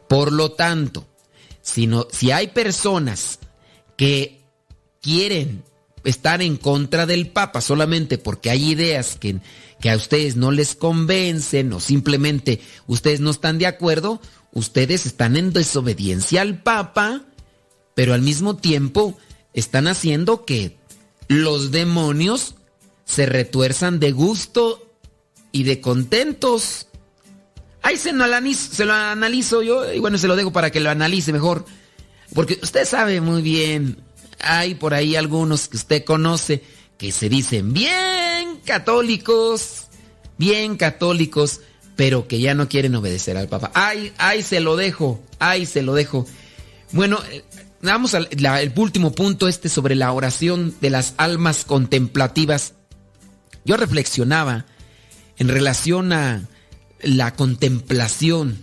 Por 0.09 0.31
lo 0.31 0.53
tanto, 0.53 1.05
si, 1.63 1.91
si 2.13 2.31
hay 2.31 2.47
personas 2.47 3.41
que 3.97 4.41
quieren 5.01 5.65
estar 6.05 6.43
en 6.43 6.57
contra 6.57 7.07
del 7.07 7.29
Papa 7.29 7.61
solamente 7.61 8.19
porque 8.19 8.51
hay 8.51 8.71
ideas 8.71 9.17
que, 9.19 9.41
que 9.83 9.91
a 9.91 9.97
ustedes 9.97 10.37
no 10.37 10.53
les 10.53 10.77
convencen 10.77 11.73
o 11.73 11.81
simplemente 11.81 12.61
ustedes 12.87 13.19
no 13.19 13.31
están 13.31 13.59
de 13.59 13.67
acuerdo, 13.67 14.23
ustedes 14.53 15.07
están 15.07 15.37
en 15.37 15.53
desobediencia 15.53 16.41
al 16.41 16.63
Papa, 16.63 17.23
pero 17.95 18.15
al 18.15 18.23
mismo 18.23 18.57
tiempo 18.57 19.19
están 19.55 19.89
haciendo 19.89 20.45
que 20.45 20.79
los 21.27 21.73
demonios 21.73 22.55
se 23.05 23.27
retuerzan 23.27 23.99
de 23.99 24.13
gusto 24.13 24.89
y 25.51 25.65
de 25.65 25.81
contentos. 25.81 26.87
Ahí 27.83 27.97
se 27.97 28.13
lo, 28.13 28.23
analizo, 28.23 28.73
se 28.73 28.85
lo 28.85 28.93
analizo 28.93 29.63
yo 29.63 29.93
y 29.93 29.99
bueno, 29.99 30.17
se 30.17 30.29
lo 30.29 30.37
dejo 30.37 30.53
para 30.53 30.71
que 30.71 30.79
lo 30.79 30.91
analice 30.91 31.33
mejor. 31.33 31.67
Porque 32.33 32.57
usted 32.63 32.87
sabe 32.87 33.21
muy 33.21 33.43
bien, 33.43 33.97
hay 34.39 34.77
por 34.77 34.95
ahí 34.95 35.17
algunos 35.17 35.67
que 35.67 35.77
usted 35.77 36.05
conoce 36.05 36.63
que 37.03 37.11
se 37.11 37.29
dicen 37.29 37.73
bien 37.73 38.61
católicos, 38.65 39.89
bien 40.39 40.77
católicos, 40.77 41.61
pero 41.97 42.29
que 42.29 42.39
ya 42.39 42.55
no 42.55 42.69
quieren 42.69 42.95
obedecer 42.95 43.37
al 43.37 43.49
Papa. 43.49 43.73
Ay, 43.75 44.13
ay, 44.19 44.45
se 44.45 44.61
lo 44.61 44.77
dejo, 44.77 45.21
ay, 45.41 45.67
se 45.67 45.83
lo 45.83 45.95
dejo. 45.95 46.27
Bueno, 46.93 47.19
eh, 47.33 47.43
vamos 47.81 48.15
al 48.15 48.29
último 48.77 49.11
punto 49.17 49.49
este 49.49 49.69
sobre 49.69 49.97
la 49.97 50.13
oración 50.13 50.77
de 50.81 50.91
las 50.91 51.15
almas 51.17 51.65
contemplativas. 51.65 52.75
Yo 53.65 53.77
reflexionaba 53.77 54.67
en 55.39 55.49
relación 55.49 56.13
a 56.13 56.49
la 57.01 57.35
contemplación. 57.35 58.59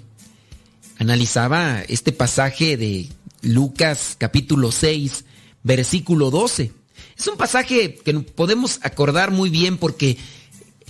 Analizaba 0.98 1.82
este 1.90 2.14
pasaje 2.14 2.78
de 2.78 3.10
Lucas 3.42 4.16
capítulo 4.18 4.72
6, 4.72 5.26
versículo 5.62 6.32
12. 6.32 6.79
Es 7.20 7.28
un 7.28 7.36
pasaje 7.36 7.96
que 7.96 8.14
podemos 8.14 8.80
acordar 8.82 9.32
muy 9.32 9.50
bien 9.50 9.78
porque 9.78 10.18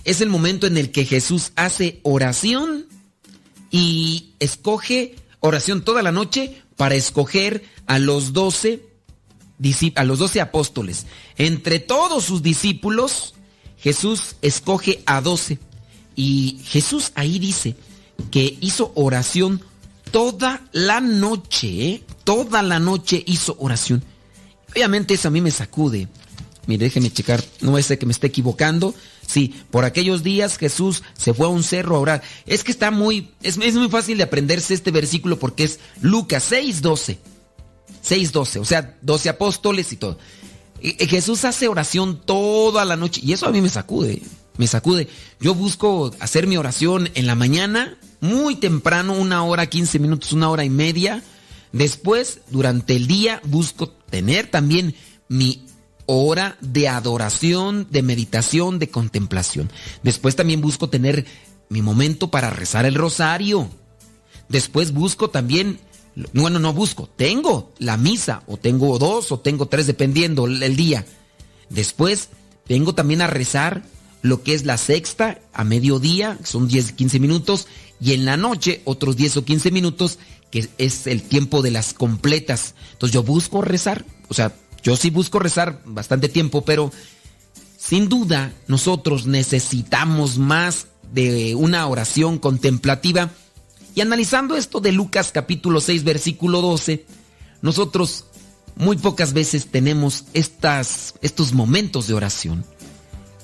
es 0.04 0.20
el 0.20 0.28
momento 0.28 0.68
en 0.68 0.76
el 0.76 0.92
que 0.92 1.04
Jesús 1.04 1.50
hace 1.56 1.98
oración 2.04 2.86
y 3.72 4.30
escoge 4.38 5.16
oración 5.40 5.82
toda 5.82 6.02
la 6.02 6.12
noche 6.12 6.62
para 6.76 6.94
escoger 6.94 7.64
a 7.86 7.98
los 7.98 8.32
doce 8.32 8.86
a 9.96 10.04
los 10.04 10.20
doce 10.20 10.40
apóstoles. 10.40 11.06
Entre 11.36 11.80
todos 11.80 12.24
sus 12.24 12.42
discípulos, 12.42 13.34
Jesús 13.76 14.36
escoge 14.40 15.02
a 15.06 15.20
doce. 15.20 15.58
Y 16.14 16.60
Jesús 16.64 17.10
ahí 17.16 17.40
dice 17.40 17.74
que 18.30 18.56
hizo 18.60 18.92
oración 18.94 19.60
toda 20.12 20.62
la 20.70 21.00
noche, 21.00 21.86
¿eh? 21.86 22.04
toda 22.22 22.62
la 22.62 22.78
noche 22.78 23.22
hizo 23.26 23.56
oración. 23.58 24.02
Obviamente 24.70 25.14
eso 25.14 25.28
a 25.28 25.30
mí 25.32 25.40
me 25.40 25.50
sacude. 25.50 26.08
Mire, 26.70 26.84
déjeme 26.84 27.12
checar, 27.12 27.42
no 27.62 27.76
es 27.78 27.88
que 27.88 28.06
me 28.06 28.12
esté 28.12 28.28
equivocando. 28.28 28.94
Sí, 29.26 29.56
por 29.72 29.84
aquellos 29.84 30.22
días 30.22 30.56
Jesús 30.56 31.02
se 31.18 31.34
fue 31.34 31.46
a 31.46 31.48
un 31.48 31.64
cerro 31.64 31.96
a 31.96 31.98
orar. 31.98 32.22
Es 32.46 32.62
que 32.62 32.70
está 32.70 32.92
muy, 32.92 33.32
es, 33.42 33.58
es 33.58 33.74
muy 33.74 33.88
fácil 33.88 34.18
de 34.18 34.22
aprenderse 34.22 34.72
este 34.72 34.92
versículo 34.92 35.36
porque 35.36 35.64
es 35.64 35.80
Lucas 36.00 36.52
6.12. 36.52 37.18
6.12, 38.08 38.60
o 38.60 38.64
sea, 38.64 38.96
12 39.02 39.28
apóstoles 39.30 39.92
y 39.92 39.96
todo. 39.96 40.16
Jesús 40.80 41.44
hace 41.44 41.66
oración 41.66 42.20
toda 42.24 42.84
la 42.84 42.96
noche 42.96 43.20
y 43.24 43.32
eso 43.32 43.48
a 43.48 43.50
mí 43.50 43.60
me 43.60 43.68
sacude, 43.68 44.22
me 44.56 44.68
sacude. 44.68 45.08
Yo 45.40 45.56
busco 45.56 46.12
hacer 46.20 46.46
mi 46.46 46.56
oración 46.56 47.10
en 47.14 47.26
la 47.26 47.34
mañana, 47.34 47.98
muy 48.20 48.54
temprano, 48.54 49.14
una 49.14 49.42
hora, 49.42 49.66
15 49.66 49.98
minutos, 49.98 50.32
una 50.32 50.50
hora 50.50 50.64
y 50.64 50.70
media. 50.70 51.20
Después, 51.72 52.42
durante 52.48 52.94
el 52.94 53.08
día, 53.08 53.42
busco 53.44 53.88
tener 53.88 54.46
también 54.46 54.94
mi 55.26 55.66
hora 56.10 56.56
de 56.60 56.88
adoración, 56.88 57.86
de 57.90 58.02
meditación, 58.02 58.78
de 58.78 58.90
contemplación. 58.90 59.70
Después 60.02 60.34
también 60.34 60.60
busco 60.60 60.88
tener 60.88 61.24
mi 61.68 61.82
momento 61.82 62.30
para 62.30 62.50
rezar 62.50 62.84
el 62.84 62.96
rosario. 62.96 63.70
Después 64.48 64.92
busco 64.92 65.30
también, 65.30 65.78
bueno, 66.32 66.58
no 66.58 66.72
busco, 66.72 67.08
tengo 67.16 67.72
la 67.78 67.96
misa, 67.96 68.42
o 68.48 68.56
tengo 68.56 68.98
dos, 68.98 69.30
o 69.30 69.38
tengo 69.38 69.66
tres, 69.66 69.86
dependiendo 69.86 70.46
el 70.46 70.74
día. 70.74 71.06
Después 71.68 72.30
vengo 72.68 72.94
también 72.94 73.22
a 73.22 73.28
rezar 73.28 73.84
lo 74.22 74.42
que 74.42 74.54
es 74.54 74.64
la 74.66 74.78
sexta 74.78 75.38
a 75.52 75.62
mediodía, 75.62 76.38
son 76.42 76.66
10, 76.66 76.92
15 76.92 77.20
minutos, 77.20 77.68
y 78.00 78.14
en 78.14 78.24
la 78.24 78.36
noche 78.36 78.82
otros 78.84 79.16
10 79.16 79.38
o 79.38 79.44
15 79.44 79.70
minutos, 79.70 80.18
que 80.50 80.68
es 80.78 81.06
el 81.06 81.22
tiempo 81.22 81.62
de 81.62 81.70
las 81.70 81.94
completas. 81.94 82.74
Entonces 82.92 83.14
yo 83.14 83.22
busco 83.22 83.62
rezar, 83.62 84.04
o 84.28 84.34
sea, 84.34 84.52
yo 84.82 84.96
sí 84.96 85.10
busco 85.10 85.38
rezar 85.38 85.82
bastante 85.84 86.28
tiempo, 86.28 86.64
pero 86.64 86.92
sin 87.78 88.08
duda 88.08 88.52
nosotros 88.66 89.26
necesitamos 89.26 90.38
más 90.38 90.86
de 91.12 91.54
una 91.54 91.86
oración 91.86 92.38
contemplativa. 92.38 93.30
Y 93.94 94.00
analizando 94.00 94.56
esto 94.56 94.80
de 94.80 94.92
Lucas 94.92 95.32
capítulo 95.32 95.80
6 95.80 96.04
versículo 96.04 96.62
12, 96.62 97.04
nosotros 97.62 98.26
muy 98.76 98.96
pocas 98.96 99.32
veces 99.32 99.66
tenemos 99.66 100.24
estas, 100.32 101.14
estos 101.20 101.52
momentos 101.52 102.06
de 102.06 102.14
oración. 102.14 102.64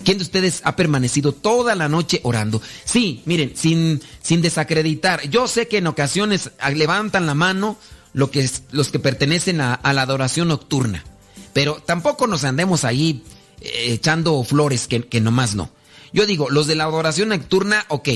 ¿Quién 0.04 0.18
de 0.18 0.24
ustedes 0.24 0.60
ha 0.64 0.76
permanecido 0.76 1.32
toda 1.32 1.74
la 1.74 1.88
noche 1.88 2.20
orando? 2.22 2.62
Sí, 2.84 3.22
miren, 3.26 3.56
sin, 3.56 4.00
sin 4.22 4.40
desacreditar. 4.40 5.28
Yo 5.28 5.48
sé 5.48 5.66
que 5.66 5.78
en 5.78 5.88
ocasiones 5.88 6.52
levantan 6.74 7.26
la 7.26 7.34
mano 7.34 7.76
lo 8.12 8.30
que 8.30 8.48
los 8.70 8.90
que 8.90 8.98
pertenecen 8.98 9.60
a 9.60 9.92
la 9.92 10.02
adoración 10.02 10.48
nocturna. 10.48 11.04
Pero 11.56 11.76
tampoco 11.76 12.26
nos 12.26 12.44
andemos 12.44 12.84
ahí 12.84 13.22
eh, 13.62 13.94
echando 13.94 14.44
flores 14.44 14.86
que, 14.86 15.08
que 15.08 15.22
nomás 15.22 15.54
no. 15.54 15.70
Yo 16.12 16.26
digo, 16.26 16.50
los 16.50 16.66
de 16.66 16.74
la 16.74 16.84
adoración 16.84 17.30
nocturna, 17.30 17.86
ok. 17.88 18.10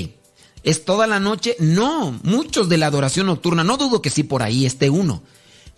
¿Es 0.62 0.84
toda 0.84 1.06
la 1.06 1.20
noche? 1.20 1.56
No, 1.58 2.20
muchos 2.22 2.68
de 2.68 2.76
la 2.76 2.88
adoración 2.88 3.28
nocturna, 3.28 3.64
no 3.64 3.78
dudo 3.78 4.02
que 4.02 4.10
sí 4.10 4.24
por 4.24 4.42
ahí 4.42 4.66
esté 4.66 4.90
uno. 4.90 5.22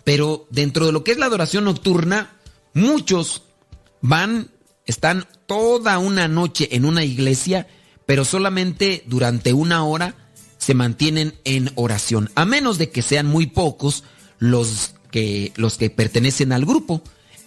Pero 0.03 0.45
dentro 0.49 0.85
de 0.85 0.91
lo 0.91 1.05
que 1.05 1.13
es 1.13 1.17
la 1.17 1.27
adoración 1.27 1.63
nocturna, 1.63 2.35
muchos 2.73 3.43
van, 4.01 4.51
están 4.85 5.25
toda 5.45 5.99
una 5.99 6.27
noche 6.27 6.67
en 6.75 6.83
una 6.83 7.05
iglesia, 7.05 7.67
pero 8.05 8.25
solamente 8.25 9.05
durante 9.07 9.53
una 9.53 9.85
hora 9.85 10.15
se 10.57 10.73
mantienen 10.73 11.39
en 11.45 11.71
oración, 11.75 12.29
a 12.35 12.43
menos 12.43 12.77
de 12.77 12.89
que 12.89 13.01
sean 13.01 13.27
muy 13.27 13.45
pocos 13.45 14.03
los 14.37 14.95
que, 15.11 15.53
los 15.55 15.77
que 15.77 15.89
pertenecen 15.89 16.51
al 16.51 16.65
grupo. 16.65 17.01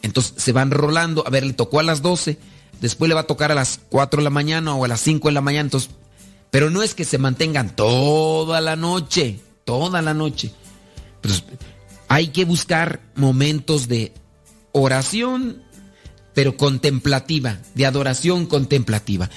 Entonces 0.06 0.34
se 0.36 0.52
van 0.52 0.70
rolando, 0.70 1.24
a 1.26 1.30
ver, 1.30 1.44
le 1.44 1.52
tocó 1.52 1.80
a 1.80 1.82
las 1.82 2.02
12, 2.02 2.38
después 2.80 3.08
le 3.08 3.14
va 3.14 3.22
a 3.22 3.26
tocar 3.26 3.52
a 3.52 3.54
las 3.54 3.80
4 3.90 4.18
de 4.18 4.24
la 4.24 4.30
mañana 4.30 4.74
o 4.74 4.84
a 4.84 4.88
las 4.88 5.00
5 5.00 5.28
de 5.28 5.34
la 5.34 5.40
mañana, 5.40 5.66
entonces, 5.66 5.90
pero 6.50 6.70
no 6.70 6.82
es 6.82 6.94
que 6.94 7.04
se 7.04 7.18
mantengan 7.18 7.76
toda 7.76 8.60
la 8.60 8.76
noche, 8.76 9.40
toda 9.64 10.00
la 10.00 10.14
noche. 10.14 10.52
Hay 12.08 12.28
que 12.28 12.44
buscar 12.44 13.00
momentos 13.14 13.88
de 13.88 14.12
oración, 14.72 15.62
pero 16.34 16.56
contemplativa, 16.56 17.58
de 17.74 17.86
adoración 17.86 18.46
contemplativa. 18.46 19.28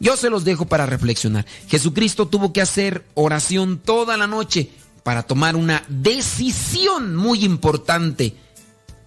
Yo 0.00 0.16
se 0.16 0.30
los 0.30 0.44
dejo 0.44 0.66
para 0.66 0.86
reflexionar. 0.86 1.46
Jesucristo 1.68 2.26
tuvo 2.28 2.52
que 2.52 2.60
hacer 2.60 3.04
oración 3.14 3.78
toda 3.78 4.16
la 4.16 4.26
noche 4.26 4.70
para 5.02 5.22
tomar 5.22 5.54
una 5.54 5.84
decisión 5.88 7.14
muy 7.14 7.44
importante, 7.44 8.34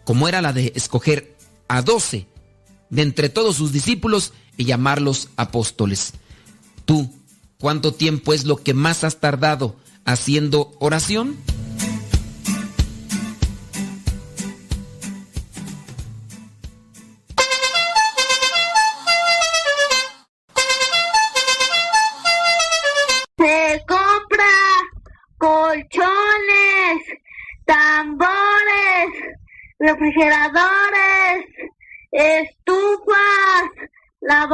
como 0.08 0.30
era 0.30 0.42
la 0.42 0.54
de 0.54 0.72
escoger 0.74 1.36
a 1.68 1.82
doce 1.82 2.28
de 2.90 3.02
entre 3.02 3.28
todos 3.28 3.58
sus 3.58 3.74
discípulos 3.74 4.32
y 4.56 4.64
llamarlos 4.64 5.28
apóstoles. 5.36 6.14
Tú, 6.86 7.12
¿cuánto 7.60 7.94
tiempo 7.94 8.32
es 8.32 8.46
lo 8.46 8.56
que 8.56 8.74
más 8.74 9.04
has 9.04 9.20
tardado 9.20 9.76
haciendo 10.06 10.72
oración? 10.80 11.36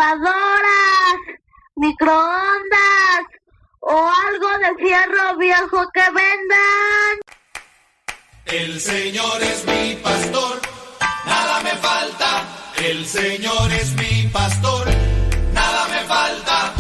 Lavadoras, 0.04 1.20
microondas 1.76 3.24
o 3.80 4.10
algo 4.28 4.50
de 4.60 4.84
fierro 4.84 5.38
viejo 5.38 5.90
que 5.94 6.02
vendan. 6.02 7.14
El 8.46 8.80
Señor 8.80 9.42
es 9.42 9.66
mi 9.66 9.96
pastor, 9.96 10.60
nada 11.26 11.62
me 11.62 11.76
falta. 11.78 12.30
El 12.78 13.06
Señor 13.06 13.72
es 13.72 13.94
mi 13.96 14.28
pastor, 14.28 14.88
nada 15.54 15.88
me 15.88 16.02
falta. 16.06 16.73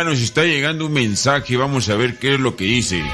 Ya 0.00 0.04
nos 0.04 0.22
está 0.22 0.44
llegando 0.44 0.86
un 0.86 0.94
mensaje, 0.94 1.58
vamos 1.58 1.90
a 1.90 1.94
ver 1.94 2.18
qué 2.18 2.32
es 2.32 2.40
lo 2.40 2.56
que 2.56 2.64
dice. 2.64 3.04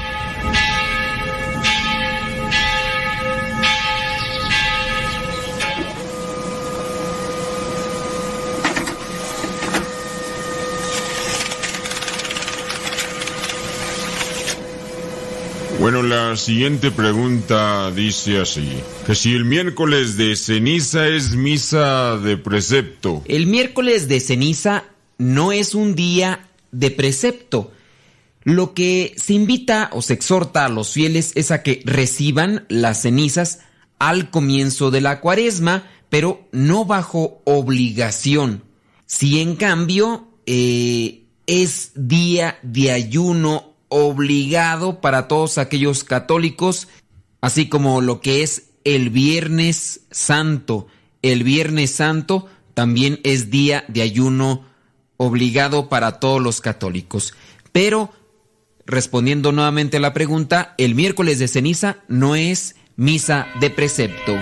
Bueno, 15.81 16.03
la 16.03 16.37
siguiente 16.37 16.91
pregunta 16.91 17.91
dice 17.91 18.39
así, 18.39 18.71
que 19.05 19.13
si 19.13 19.33
el 19.33 19.43
miércoles 19.43 20.15
de 20.15 20.37
ceniza 20.37 21.09
es 21.09 21.35
misa 21.35 22.15
de 22.15 22.37
precepto. 22.37 23.23
El 23.25 23.47
miércoles 23.47 24.07
de 24.07 24.21
ceniza 24.21 24.85
no 25.17 25.51
es 25.51 25.75
un 25.75 25.93
día 25.93 26.46
de 26.77 26.91
precepto. 26.91 27.71
Lo 28.43 28.73
que 28.73 29.15
se 29.17 29.33
invita 29.33 29.89
o 29.91 30.01
se 30.01 30.13
exhorta 30.13 30.65
a 30.65 30.69
los 30.69 30.93
fieles 30.93 31.31
es 31.35 31.51
a 31.51 31.63
que 31.63 31.81
reciban 31.85 32.65
las 32.69 33.01
cenizas 33.01 33.59
al 33.99 34.29
comienzo 34.29 34.91
de 34.91 35.01
la 35.01 35.19
cuaresma, 35.19 35.89
pero 36.09 36.47
no 36.51 36.85
bajo 36.85 37.41
obligación. 37.45 38.63
Si 39.05 39.41
en 39.41 39.55
cambio 39.55 40.27
eh, 40.45 41.23
es 41.47 41.91
día 41.95 42.59
de 42.61 42.91
ayuno 42.91 43.73
obligado 43.89 45.01
para 45.01 45.27
todos 45.27 45.57
aquellos 45.57 46.03
católicos, 46.03 46.87
así 47.41 47.69
como 47.69 48.01
lo 48.01 48.21
que 48.21 48.43
es 48.43 48.69
el 48.83 49.09
Viernes 49.09 50.01
Santo. 50.11 50.87
El 51.21 51.43
Viernes 51.43 51.91
Santo 51.91 52.47
también 52.73 53.19
es 53.23 53.49
día 53.49 53.83
de 53.87 54.03
ayuno 54.03 54.65
obligado 55.17 55.89
para 55.89 56.19
todos 56.19 56.41
los 56.41 56.61
católicos. 56.61 57.33
Pero, 57.71 58.11
respondiendo 58.85 59.51
nuevamente 59.51 59.97
a 59.97 59.99
la 59.99 60.13
pregunta, 60.13 60.73
el 60.77 60.95
miércoles 60.95 61.39
de 61.39 61.47
ceniza 61.47 61.97
no 62.07 62.35
es 62.35 62.75
misa 62.95 63.47
de 63.59 63.69
precepto. 63.69 64.35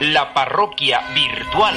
La 0.00 0.32
parroquia 0.34 1.00
virtual. 1.14 1.74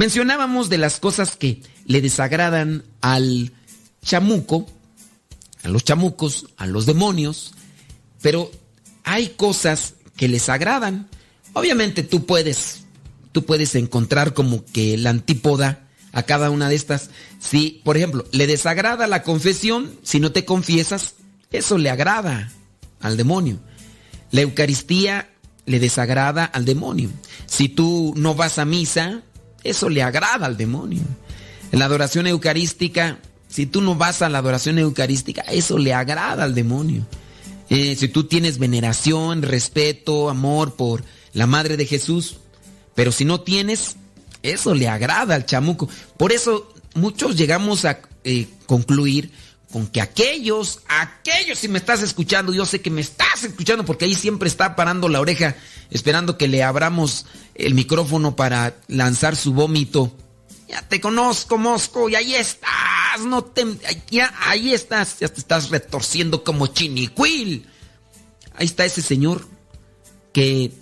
Mencionábamos 0.00 0.70
de 0.70 0.78
las 0.78 0.98
cosas 0.98 1.36
que 1.36 1.60
le 1.84 2.00
desagradan 2.00 2.84
al 3.02 3.52
chamuco, 4.02 4.66
a 5.62 5.68
los 5.68 5.84
chamucos, 5.84 6.46
a 6.56 6.66
los 6.66 6.86
demonios, 6.86 7.52
pero 8.22 8.50
hay 9.04 9.28
cosas 9.36 9.96
que 10.16 10.26
les 10.26 10.48
agradan. 10.48 11.06
Obviamente 11.52 12.02
tú 12.02 12.24
puedes, 12.24 12.84
tú 13.32 13.44
puedes 13.44 13.74
encontrar 13.74 14.32
como 14.32 14.64
que 14.64 14.96
la 14.96 15.10
antípoda 15.10 15.86
a 16.12 16.22
cada 16.22 16.48
una 16.48 16.70
de 16.70 16.76
estas. 16.76 17.10
Si, 17.38 17.82
por 17.84 17.98
ejemplo, 17.98 18.24
le 18.32 18.46
desagrada 18.46 19.06
la 19.06 19.22
confesión, 19.22 19.98
si 20.02 20.18
no 20.18 20.32
te 20.32 20.46
confiesas, 20.46 21.16
eso 21.52 21.76
le 21.76 21.90
agrada 21.90 22.50
al 23.00 23.18
demonio. 23.18 23.58
La 24.30 24.40
Eucaristía 24.40 25.28
le 25.66 25.78
desagrada 25.78 26.46
al 26.46 26.64
demonio. 26.64 27.10
Si 27.44 27.68
tú 27.68 28.14
no 28.16 28.34
vas 28.34 28.58
a 28.58 28.64
misa, 28.64 29.24
eso 29.64 29.88
le 29.88 30.02
agrada 30.02 30.46
al 30.46 30.56
demonio. 30.56 31.02
En 31.72 31.78
la 31.78 31.84
adoración 31.84 32.26
eucarística, 32.26 33.18
si 33.48 33.66
tú 33.66 33.80
no 33.80 33.94
vas 33.94 34.22
a 34.22 34.28
la 34.28 34.38
adoración 34.38 34.78
eucarística, 34.78 35.42
eso 35.42 35.78
le 35.78 35.94
agrada 35.94 36.44
al 36.44 36.54
demonio. 36.54 37.06
Eh, 37.68 37.94
si 37.96 38.08
tú 38.08 38.24
tienes 38.24 38.58
veneración, 38.58 39.42
respeto, 39.42 40.28
amor 40.28 40.74
por 40.74 41.04
la 41.32 41.46
Madre 41.46 41.76
de 41.76 41.86
Jesús, 41.86 42.36
Pero 42.94 43.12
si 43.12 43.24
no 43.24 43.40
tienes, 43.40 43.96
eso 44.42 44.74
le 44.74 44.88
agrada 44.88 45.34
al 45.34 45.46
chamuco. 45.46 45.88
Por 46.16 46.32
eso 46.32 46.74
muchos 46.94 47.36
llegamos 47.36 47.84
a 47.84 48.00
eh, 48.24 48.48
concluir 48.66 49.30
con 49.72 49.86
que 49.86 50.00
aquellos, 50.00 50.80
aquellos, 50.88 51.58
si 51.58 51.68
me 51.68 51.78
estás 51.78 52.02
escuchando, 52.02 52.52
yo 52.52 52.66
sé 52.66 52.80
que 52.80 52.90
me 52.90 53.00
estás 53.00 53.44
escuchando 53.44 53.84
porque 53.84 54.04
ahí 54.04 54.14
siempre 54.14 54.48
está 54.48 54.74
parando 54.74 55.08
la 55.08 55.20
oreja 55.20 55.56
esperando 55.90 56.36
que 56.36 56.48
le 56.48 56.62
abramos 56.62 57.26
el 57.54 57.74
micrófono 57.74 58.34
para 58.34 58.76
lanzar 58.88 59.36
su 59.36 59.52
vómito. 59.52 60.12
Ya 60.68 60.82
te 60.82 61.00
conozco, 61.00 61.58
Mosco, 61.58 62.08
y 62.08 62.14
ahí 62.14 62.34
estás, 62.34 63.20
no 63.26 63.42
te, 63.42 63.64
ya, 64.10 64.34
ahí 64.40 64.72
estás, 64.72 65.18
ya 65.20 65.28
te 65.28 65.40
estás 65.40 65.70
retorciendo 65.70 66.42
como 66.42 66.68
chinicuil. 66.68 67.66
Ahí 68.54 68.66
está 68.66 68.84
ese 68.84 69.02
señor 69.02 69.46
que 70.32 70.72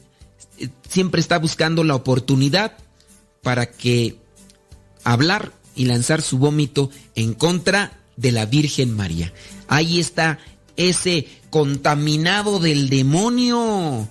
eh, 0.59 0.69
siempre 0.89 1.21
está 1.21 1.39
buscando 1.39 1.85
la 1.85 1.95
oportunidad 1.95 2.77
para 3.43 3.71
que 3.71 4.19
hablar 5.05 5.53
y 5.75 5.85
lanzar 5.87 6.23
su 6.23 6.39
vómito 6.39 6.91
en 7.15 7.35
contra 7.35 7.99
de 8.19 8.33
la 8.33 8.47
Virgen 8.47 8.95
María. 8.95 9.33
Ahí 9.69 10.01
está 10.01 10.39
ese 10.77 11.27
contaminado 11.51 12.59
del 12.59 12.89
demonio. 12.89 14.09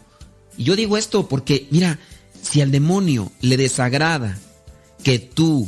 Y 0.57 0.63
yo 0.63 0.75
digo 0.75 0.97
esto 0.97 1.27
porque, 1.27 1.67
mira, 1.69 1.99
si 2.41 2.61
al 2.61 2.71
demonio 2.71 3.31
le 3.41 3.57
desagrada 3.57 4.39
que 5.03 5.19
tú 5.19 5.67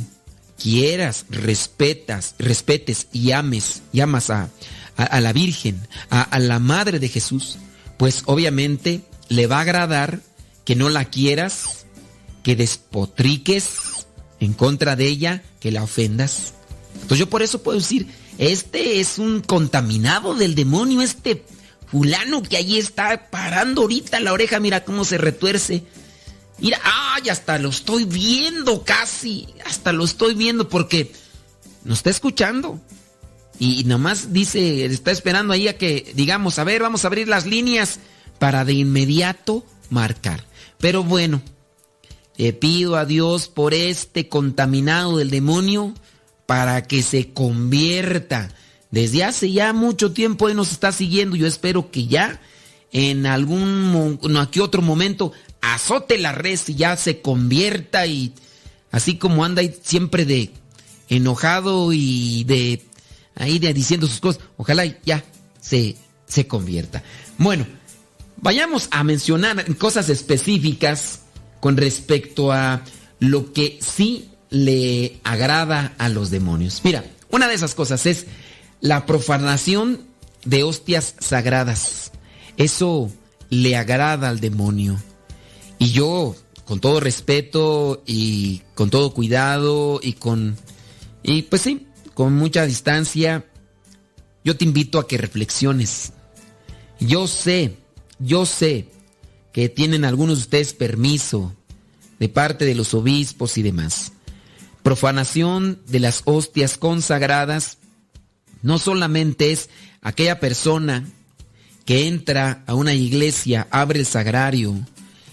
quieras, 0.60 1.26
respetas, 1.30 2.34
respetes 2.38 3.08
y 3.12 3.32
ames, 3.32 3.82
y 3.92 4.00
amas 4.00 4.30
a, 4.30 4.50
a, 4.96 5.04
a 5.04 5.20
la 5.20 5.32
Virgen, 5.32 5.80
a, 6.10 6.22
a 6.22 6.38
la 6.38 6.58
Madre 6.58 6.98
de 6.98 7.08
Jesús, 7.08 7.58
pues 7.98 8.22
obviamente 8.26 9.02
le 9.28 9.46
va 9.46 9.58
a 9.58 9.62
agradar 9.62 10.20
que 10.64 10.76
no 10.76 10.88
la 10.88 11.04
quieras, 11.04 11.86
que 12.42 12.56
despotriques 12.56 14.06
en 14.40 14.54
contra 14.54 14.96
de 14.96 15.06
ella, 15.06 15.42
que 15.60 15.70
la 15.70 15.82
ofendas. 15.82 16.54
Entonces 16.94 17.18
yo 17.18 17.30
por 17.30 17.42
eso 17.42 17.62
puedo 17.62 17.78
decir, 17.78 18.08
este 18.40 19.00
es 19.00 19.18
un 19.18 19.42
contaminado 19.42 20.34
del 20.34 20.54
demonio, 20.54 21.02
este 21.02 21.44
fulano 21.90 22.42
que 22.42 22.56
ahí 22.56 22.78
está 22.78 23.28
parando 23.28 23.82
ahorita 23.82 24.18
la 24.18 24.32
oreja, 24.32 24.58
mira 24.60 24.82
cómo 24.82 25.04
se 25.04 25.18
retuerce. 25.18 25.84
Mira, 26.58 26.80
ay, 26.82 27.28
hasta 27.28 27.58
lo 27.58 27.68
estoy 27.68 28.04
viendo 28.04 28.82
casi, 28.82 29.46
hasta 29.66 29.92
lo 29.92 30.04
estoy 30.04 30.34
viendo 30.34 30.70
porque 30.70 31.12
nos 31.84 31.98
está 31.98 32.08
escuchando. 32.08 32.80
Y, 33.58 33.80
y 33.80 33.84
nomás 33.84 34.32
dice, 34.32 34.86
está 34.86 35.10
esperando 35.10 35.52
ahí 35.52 35.68
a 35.68 35.76
que 35.76 36.10
digamos, 36.14 36.58
a 36.58 36.64
ver, 36.64 36.80
vamos 36.80 37.04
a 37.04 37.08
abrir 37.08 37.28
las 37.28 37.44
líneas 37.44 37.98
para 38.38 38.64
de 38.64 38.72
inmediato 38.72 39.66
marcar. 39.90 40.46
Pero 40.78 41.04
bueno, 41.04 41.42
le 42.38 42.54
pido 42.54 42.96
a 42.96 43.04
Dios 43.04 43.48
por 43.48 43.74
este 43.74 44.30
contaminado 44.30 45.18
del 45.18 45.28
demonio 45.28 45.92
para 46.50 46.82
que 46.82 47.04
se 47.04 47.32
convierta. 47.32 48.48
Desde 48.90 49.22
hace 49.22 49.52
ya 49.52 49.72
mucho 49.72 50.10
tiempo 50.10 50.48
Él 50.48 50.56
nos 50.56 50.72
está 50.72 50.90
siguiendo. 50.90 51.36
Yo 51.36 51.46
espero 51.46 51.92
que 51.92 52.08
ya 52.08 52.40
en 52.90 53.24
algún 53.24 54.18
no, 54.20 54.40
aquí 54.40 54.58
otro 54.58 54.82
momento 54.82 55.30
azote 55.60 56.18
la 56.18 56.32
red 56.32 56.58
y 56.66 56.74
ya 56.74 56.96
se 56.96 57.20
convierta 57.20 58.04
y 58.06 58.32
así 58.90 59.16
como 59.16 59.44
anda 59.44 59.62
siempre 59.84 60.24
de 60.24 60.50
enojado 61.08 61.92
y 61.92 62.42
de 62.42 62.82
ahí 63.36 63.60
de 63.60 63.72
diciendo 63.72 64.08
sus 64.08 64.18
cosas, 64.18 64.42
ojalá 64.56 64.86
ya 65.04 65.22
se, 65.60 65.94
se 66.26 66.48
convierta. 66.48 67.04
Bueno, 67.38 67.64
vayamos 68.38 68.88
a 68.90 69.04
mencionar 69.04 69.76
cosas 69.76 70.08
específicas 70.08 71.20
con 71.60 71.76
respecto 71.76 72.50
a 72.50 72.82
lo 73.20 73.52
que 73.52 73.78
sí 73.80 74.29
le 74.50 75.20
agrada 75.24 75.94
a 75.98 76.08
los 76.08 76.30
demonios. 76.30 76.82
Mira, 76.84 77.04
una 77.30 77.48
de 77.48 77.54
esas 77.54 77.74
cosas 77.74 78.06
es 78.06 78.26
la 78.80 79.06
profanación 79.06 80.00
de 80.44 80.62
hostias 80.62 81.14
sagradas. 81.20 82.12
Eso 82.56 83.10
le 83.48 83.76
agrada 83.76 84.28
al 84.28 84.40
demonio. 84.40 85.00
Y 85.78 85.92
yo, 85.92 86.36
con 86.64 86.80
todo 86.80 87.00
respeto 87.00 88.02
y 88.06 88.62
con 88.74 88.90
todo 88.90 89.14
cuidado 89.14 90.00
y 90.02 90.14
con... 90.14 90.56
Y 91.22 91.42
pues 91.42 91.62
sí, 91.62 91.86
con 92.14 92.34
mucha 92.34 92.66
distancia, 92.66 93.44
yo 94.44 94.56
te 94.56 94.64
invito 94.64 94.98
a 94.98 95.06
que 95.06 95.18
reflexiones. 95.18 96.12
Yo 96.98 97.26
sé, 97.26 97.76
yo 98.18 98.46
sé 98.46 98.88
que 99.52 99.68
tienen 99.68 100.04
algunos 100.04 100.38
de 100.38 100.42
ustedes 100.42 100.74
permiso 100.74 101.54
de 102.18 102.28
parte 102.28 102.64
de 102.64 102.74
los 102.74 102.94
obispos 102.94 103.56
y 103.58 103.62
demás. 103.62 104.12
Profanación 104.82 105.80
de 105.86 106.00
las 106.00 106.22
hostias 106.24 106.78
consagradas 106.78 107.78
no 108.62 108.78
solamente 108.78 109.52
es 109.52 109.70
aquella 110.00 110.40
persona 110.40 111.06
que 111.84 112.06
entra 112.06 112.62
a 112.66 112.74
una 112.74 112.94
iglesia, 112.94 113.68
abre 113.70 114.00
el 114.00 114.06
sagrario, 114.06 114.74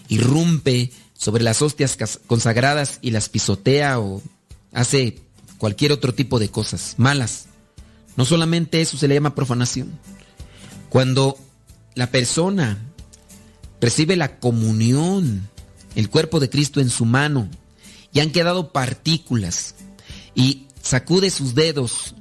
irrumpe 0.09 0.91
sobre 1.13 1.43
las 1.43 1.61
hostias 1.61 1.97
consagradas 2.27 2.99
y 3.01 3.11
las 3.11 3.29
pisotea 3.29 3.99
o 3.99 4.21
hace 4.71 5.21
cualquier 5.57 5.91
otro 5.91 6.13
tipo 6.13 6.39
de 6.39 6.49
cosas 6.49 6.95
malas. 6.97 7.45
No 8.15 8.25
solamente 8.25 8.81
eso 8.81 8.97
se 8.97 9.07
le 9.07 9.15
llama 9.15 9.35
profanación. 9.35 9.99
Cuando 10.89 11.37
la 11.95 12.11
persona 12.11 12.77
recibe 13.81 14.15
la 14.15 14.39
comunión, 14.39 15.49
el 15.95 16.09
cuerpo 16.09 16.39
de 16.39 16.49
Cristo 16.49 16.79
en 16.79 16.89
su 16.89 17.05
mano, 17.05 17.49
y 18.17 18.19
han 18.19 18.31
quedado 18.31 18.71
partículas, 18.71 19.75
y 20.33 20.65
sacude 20.81 21.29
sus 21.29 21.53
dedos, 21.53 22.15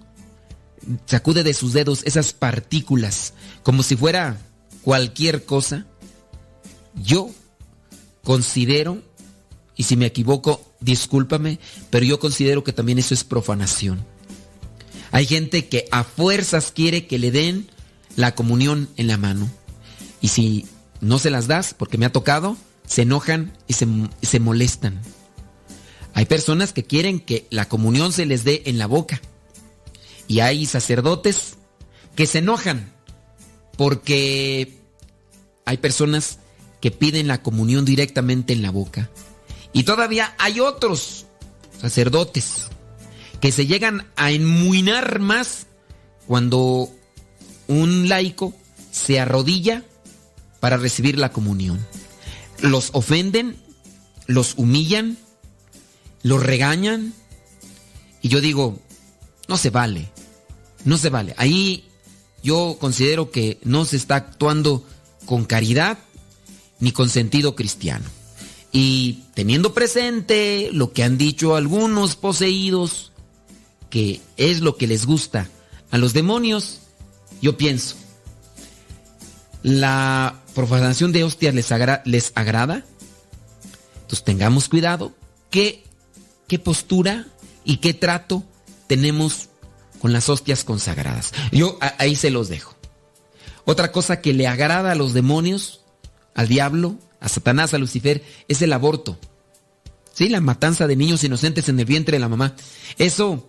sacude 1.07 1.42
de 1.42 1.55
sus 1.55 1.72
dedos 1.72 2.03
esas 2.05 2.34
partículas, 2.34 3.32
como 3.62 3.82
si 3.82 3.97
fuera 3.97 4.36
cualquier 4.82 5.47
cosa, 5.47 5.86
yo 7.03 7.30
considero, 8.22 9.01
y 9.74 9.84
si 9.84 9.97
me 9.97 10.05
equivoco, 10.05 10.70
discúlpame, 10.80 11.61
pero 11.88 12.05
yo 12.05 12.20
considero 12.20 12.62
que 12.62 12.74
también 12.74 12.99
eso 12.99 13.14
es 13.14 13.24
profanación. 13.24 14.05
Hay 15.12 15.24
gente 15.24 15.66
que 15.66 15.86
a 15.92 16.05
fuerzas 16.05 16.72
quiere 16.72 17.07
que 17.07 17.18
le 17.18 17.30
den 17.30 17.70
la 18.16 18.34
comunión 18.34 18.90
en 18.99 19.07
la 19.07 19.16
mano. 19.16 19.51
Y 20.20 20.28
si 20.28 20.66
no 21.01 21.18
se 21.18 21.30
las 21.30 21.47
das, 21.47 21.72
porque 21.72 21.97
me 21.97 22.05
ha 22.05 22.12
tocado, 22.12 22.59
se 22.86 23.01
enojan 23.01 23.57
y 23.66 23.72
se, 23.72 23.88
se, 24.20 24.40
molestan. 24.40 25.01
Hay 26.16 26.24
personas 26.24 26.72
que 26.72 26.82
quieren 26.82 27.20
que 27.20 27.46
la 27.50 27.68
comunión 27.68 28.10
se 28.10 28.24
les 28.24 28.42
dé 28.42 28.62
en 28.64 28.78
la 28.78 28.86
boca. 28.86 29.20
Y 30.26 30.40
hay 30.40 30.64
sacerdotes 30.64 31.58
que 32.14 32.26
se 32.26 32.38
enojan 32.38 32.90
porque 33.76 34.80
hay 35.66 35.76
personas 35.76 36.38
que 36.80 36.90
piden 36.90 37.28
la 37.28 37.42
comunión 37.42 37.84
directamente 37.84 38.54
en 38.54 38.62
la 38.62 38.70
boca. 38.70 39.10
Y 39.74 39.82
todavía 39.82 40.34
hay 40.38 40.58
otros 40.58 41.26
sacerdotes 41.78 42.68
que 43.42 43.52
se 43.52 43.66
llegan 43.66 44.10
a 44.16 44.30
enmuinar 44.30 45.20
más 45.20 45.66
cuando 46.26 46.88
un 47.68 48.08
laico 48.08 48.54
se 48.90 49.20
arrodilla 49.20 49.84
para 50.60 50.78
recibir 50.78 51.18
la 51.18 51.30
comunión. 51.30 51.86
Los 52.62 52.88
ofenden, 52.94 53.58
los 54.26 54.54
humillan, 54.56 55.18
los 56.27 56.43
regañan. 56.43 57.14
Y 58.20 58.29
yo 58.29 58.41
digo, 58.41 58.81
no 59.47 59.57
se 59.57 59.70
vale, 59.70 60.11
no 60.85 60.99
se 60.99 61.09
vale. 61.09 61.35
Ahí 61.39 61.85
yo 62.43 62.77
considero 62.81 63.31
que 63.31 63.59
no 63.62 63.85
se 63.85 63.97
está 63.97 64.16
actuando 64.16 64.85
con 65.24 65.45
caridad 65.45 65.99
ni 66.81 66.91
con 66.91 67.11
sentido 67.11 67.55
cristiano. 67.55 68.05
Y 68.72 69.22
teniendo 69.35 69.72
presente 69.72 70.70
lo 70.72 70.93
que 70.93 71.05
han 71.05 71.16
dicho 71.16 71.55
algunos 71.55 72.16
poseídos, 72.16 73.12
que 73.89 74.20
es 74.37 74.61
lo 74.61 74.77
que 74.77 74.89
les 74.89 75.07
gusta 75.07 75.49
a 75.93 75.99
los 75.99 76.12
demonios, 76.12 76.81
yo 77.41 77.57
pienso, 77.57 77.95
la 79.62 80.43
profanación 80.57 81.12
de 81.12 81.22
hostias 81.22 81.55
les, 81.55 81.68
les 82.05 82.33
agrada, 82.35 82.85
entonces 83.95 84.24
tengamos 84.24 84.68
cuidado. 84.68 85.14
¿Qué, 85.51 85.86
¿Qué 86.49 86.59
postura 86.59 87.26
y 87.64 87.78
qué 87.78 87.94
trato 87.94 88.44
tenemos 88.86 89.49
con 90.01 90.12
las 90.12 90.28
hostias 90.28 90.64
consagradas? 90.64 91.32
Yo 91.53 91.78
ahí 91.99 92.16
se 92.16 92.30
los 92.30 92.49
dejo. 92.49 92.76
Otra 93.64 93.90
cosa 93.90 94.20
que 94.20 94.32
le 94.32 94.47
agrada 94.47 94.92
a 94.92 94.94
los 94.94 95.12
demonios, 95.12 95.80
al 96.34 96.47
diablo, 96.47 96.97
a 97.20 97.28
Satanás, 97.28 97.74
a 97.74 97.78
Lucifer, 97.78 98.22
es 98.47 98.62
el 98.62 98.72
aborto. 98.72 99.18
Sí, 100.12 100.28
la 100.28 100.40
matanza 100.40 100.86
de 100.86 100.97
niños 100.97 101.24
inocentes 101.24 101.68
en 101.68 101.80
el 101.80 101.84
vientre 101.84 102.16
de 102.16 102.20
la 102.20 102.28
mamá. 102.28 102.55
Eso, 102.97 103.49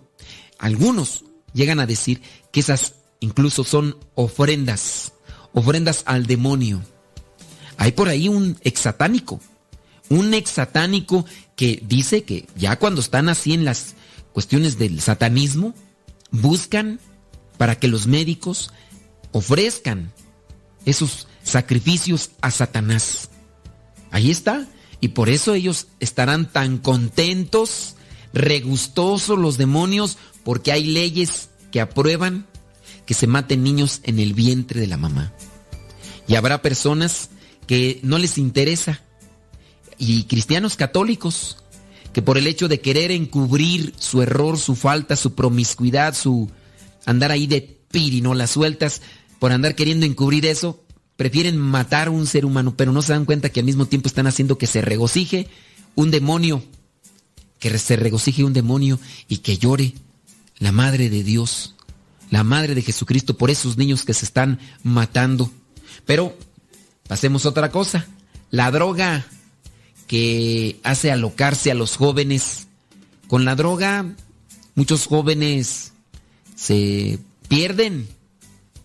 algunos 0.58 1.24
llegan 1.54 1.80
a 1.80 1.86
decir 1.86 2.20
que 2.50 2.60
esas 2.60 2.94
incluso 3.20 3.64
son 3.64 3.96
ofrendas, 4.14 5.12
ofrendas 5.52 6.02
al 6.04 6.26
demonio. 6.26 6.82
Hay 7.76 7.92
por 7.92 8.08
ahí 8.08 8.28
un 8.28 8.58
exsatánico, 8.62 9.40
Un 10.10 10.32
ex 10.34 10.50
satánico 10.50 11.24
que 11.56 11.82
dice 11.86 12.24
que 12.24 12.46
ya 12.56 12.78
cuando 12.78 13.00
están 13.00 13.28
así 13.28 13.52
en 13.52 13.64
las 13.64 13.94
cuestiones 14.32 14.78
del 14.78 15.00
satanismo, 15.00 15.74
buscan 16.30 17.00
para 17.56 17.78
que 17.78 17.88
los 17.88 18.06
médicos 18.06 18.70
ofrezcan 19.32 20.12
esos 20.84 21.26
sacrificios 21.42 22.30
a 22.40 22.50
Satanás. 22.50 23.30
Ahí 24.10 24.30
está. 24.30 24.66
Y 25.00 25.08
por 25.08 25.28
eso 25.28 25.54
ellos 25.54 25.88
estarán 26.00 26.50
tan 26.50 26.78
contentos, 26.78 27.94
regustosos 28.32 29.38
los 29.38 29.58
demonios, 29.58 30.18
porque 30.44 30.72
hay 30.72 30.84
leyes 30.84 31.50
que 31.70 31.80
aprueban 31.80 32.46
que 33.06 33.14
se 33.14 33.26
maten 33.26 33.62
niños 33.62 34.00
en 34.02 34.18
el 34.18 34.34
vientre 34.34 34.80
de 34.80 34.86
la 34.86 34.96
mamá. 34.96 35.32
Y 36.26 36.34
habrá 36.34 36.62
personas 36.62 37.30
que 37.66 38.00
no 38.02 38.18
les 38.18 38.38
interesa. 38.38 39.02
Y 39.98 40.24
cristianos 40.24 40.76
católicos 40.76 41.58
que 42.12 42.22
por 42.22 42.38
el 42.38 42.46
hecho 42.46 42.68
de 42.68 42.80
querer 42.80 43.10
encubrir 43.10 43.94
su 43.98 44.22
error, 44.22 44.58
su 44.58 44.74
falta, 44.74 45.16
su 45.16 45.34
promiscuidad, 45.34 46.14
su 46.14 46.50
andar 47.04 47.30
ahí 47.30 47.46
de 47.46 47.78
pirinolas 47.90 48.50
sueltas, 48.50 49.02
por 49.38 49.52
andar 49.52 49.74
queriendo 49.74 50.06
encubrir 50.06 50.46
eso, 50.46 50.82
prefieren 51.16 51.58
matar 51.58 52.08
a 52.08 52.10
un 52.10 52.26
ser 52.26 52.44
humano, 52.44 52.74
pero 52.76 52.92
no 52.92 53.02
se 53.02 53.12
dan 53.12 53.24
cuenta 53.24 53.50
que 53.50 53.60
al 53.60 53.66
mismo 53.66 53.86
tiempo 53.86 54.08
están 54.08 54.26
haciendo 54.26 54.58
que 54.58 54.66
se 54.66 54.80
regocije 54.80 55.48
un 55.94 56.10
demonio, 56.10 56.62
que 57.58 57.76
se 57.78 57.96
regocije 57.96 58.44
un 58.44 58.52
demonio 58.52 58.98
y 59.28 59.38
que 59.38 59.58
llore 59.58 59.94
la 60.58 60.72
Madre 60.72 61.10
de 61.10 61.22
Dios, 61.22 61.74
la 62.30 62.44
Madre 62.44 62.74
de 62.74 62.82
Jesucristo 62.82 63.36
por 63.36 63.50
esos 63.50 63.76
niños 63.76 64.04
que 64.04 64.14
se 64.14 64.24
están 64.24 64.60
matando. 64.82 65.50
Pero 66.04 66.36
pasemos 67.08 67.44
a 67.44 67.50
otra 67.50 67.70
cosa, 67.70 68.06
la 68.50 68.70
droga 68.70 69.26
que 70.08 70.80
hace 70.82 71.12
alocarse 71.12 71.70
a 71.70 71.74
los 71.74 71.96
jóvenes. 71.96 72.66
Con 73.28 73.44
la 73.44 73.54
droga, 73.54 74.06
muchos 74.74 75.06
jóvenes 75.06 75.92
se 76.56 77.18
pierden, 77.46 78.08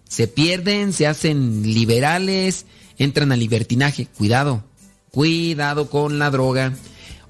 se 0.08 0.28
pierden, 0.28 0.94
se 0.94 1.08
hacen 1.08 1.64
liberales, 1.64 2.66
entran 2.98 3.32
al 3.32 3.40
libertinaje. 3.40 4.06
Cuidado, 4.06 4.64
cuidado 5.10 5.90
con 5.90 6.20
la 6.20 6.30
droga. 6.30 6.74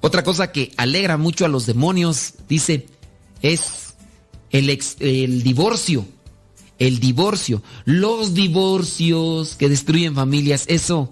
Otra 0.00 0.22
cosa 0.22 0.52
que 0.52 0.72
alegra 0.76 1.16
mucho 1.16 1.46
a 1.46 1.48
los 1.48 1.64
demonios, 1.64 2.34
dice, 2.48 2.86
es 3.40 3.94
el, 4.50 5.42
divorcio. 5.42 6.06
El 6.78 7.00
divorcio. 7.00 7.62
Los 7.84 8.34
divorcios 8.34 9.54
que 9.56 9.68
destruyen 9.68 10.14
familias, 10.14 10.64
eso 10.66 11.10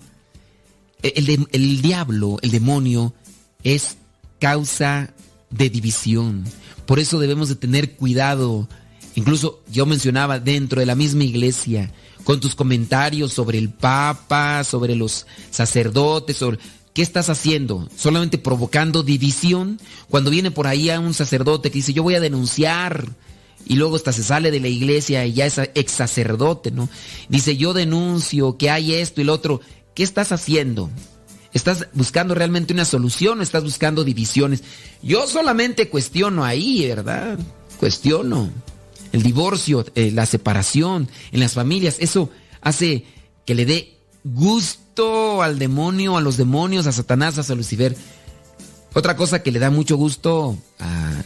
el, 1.02 1.46
el, 1.50 1.82
diablo, 1.82 2.38
el 2.42 2.50
demonio, 2.50 3.14
es 3.62 3.96
causa 4.40 5.12
de 5.50 5.70
división. 5.70 6.44
Por 6.86 6.98
eso 6.98 7.18
debemos 7.18 7.48
de 7.48 7.56
tener 7.56 7.92
cuidado. 7.96 8.68
Incluso 9.14 9.62
yo 9.70 9.86
mencionaba 9.86 10.38
dentro 10.38 10.80
de 10.80 10.86
la 10.86 10.94
misma 10.94 11.24
iglesia, 11.24 11.92
con 12.24 12.40
tus 12.40 12.54
comentarios 12.54 13.32
sobre 13.32 13.58
el 13.58 13.70
Papa, 13.70 14.64
sobre 14.64 14.96
los 14.96 15.26
sacerdotes. 15.50 16.38
¿Qué 16.94 17.02
estás 17.02 17.30
haciendo? 17.30 17.88
¿Solamente 17.96 18.38
provocando 18.38 19.02
división? 19.02 19.80
Cuando 20.08 20.30
viene 20.30 20.50
por 20.50 20.66
ahí 20.66 20.90
a 20.90 21.00
un 21.00 21.14
sacerdote 21.14 21.70
que 21.70 21.78
dice, 21.78 21.92
yo 21.92 22.02
voy 22.02 22.14
a 22.14 22.20
denunciar, 22.20 23.08
y 23.66 23.76
luego 23.76 23.96
hasta 23.96 24.12
se 24.12 24.22
sale 24.22 24.50
de 24.50 24.60
la 24.60 24.68
iglesia 24.68 25.24
y 25.24 25.34
ya 25.34 25.46
es 25.46 25.58
ex 25.58 25.92
sacerdote, 25.92 26.70
¿no? 26.70 26.88
Dice, 27.28 27.56
yo 27.56 27.72
denuncio 27.72 28.56
que 28.56 28.70
hay 28.70 28.94
esto 28.94 29.20
y 29.20 29.24
lo 29.24 29.34
otro. 29.34 29.60
¿Qué 29.94 30.02
estás 30.02 30.32
haciendo? 30.32 30.90
¿Estás 31.52 31.88
buscando 31.92 32.34
realmente 32.34 32.72
una 32.72 32.84
solución 32.84 33.40
o 33.40 33.42
estás 33.42 33.62
buscando 33.62 34.04
divisiones? 34.04 34.62
Yo 35.02 35.26
solamente 35.26 35.88
cuestiono 35.88 36.44
ahí, 36.44 36.86
¿verdad? 36.88 37.38
Cuestiono. 37.78 38.50
El 39.12 39.22
divorcio, 39.22 39.84
eh, 39.94 40.10
la 40.10 40.24
separación 40.24 41.08
en 41.32 41.40
las 41.40 41.52
familias, 41.52 41.96
eso 41.98 42.30
hace 42.62 43.04
que 43.44 43.54
le 43.54 43.66
dé 43.66 43.98
gusto 44.24 45.42
al 45.42 45.58
demonio, 45.58 46.16
a 46.16 46.22
los 46.22 46.38
demonios, 46.38 46.86
a 46.86 46.92
Satanás, 46.92 47.50
a 47.50 47.54
Lucifer. 47.54 47.94
Otra 48.94 49.16
cosa 49.16 49.42
que 49.42 49.52
le 49.52 49.58
da 49.58 49.70
mucho 49.70 49.96
gusto 49.96 50.56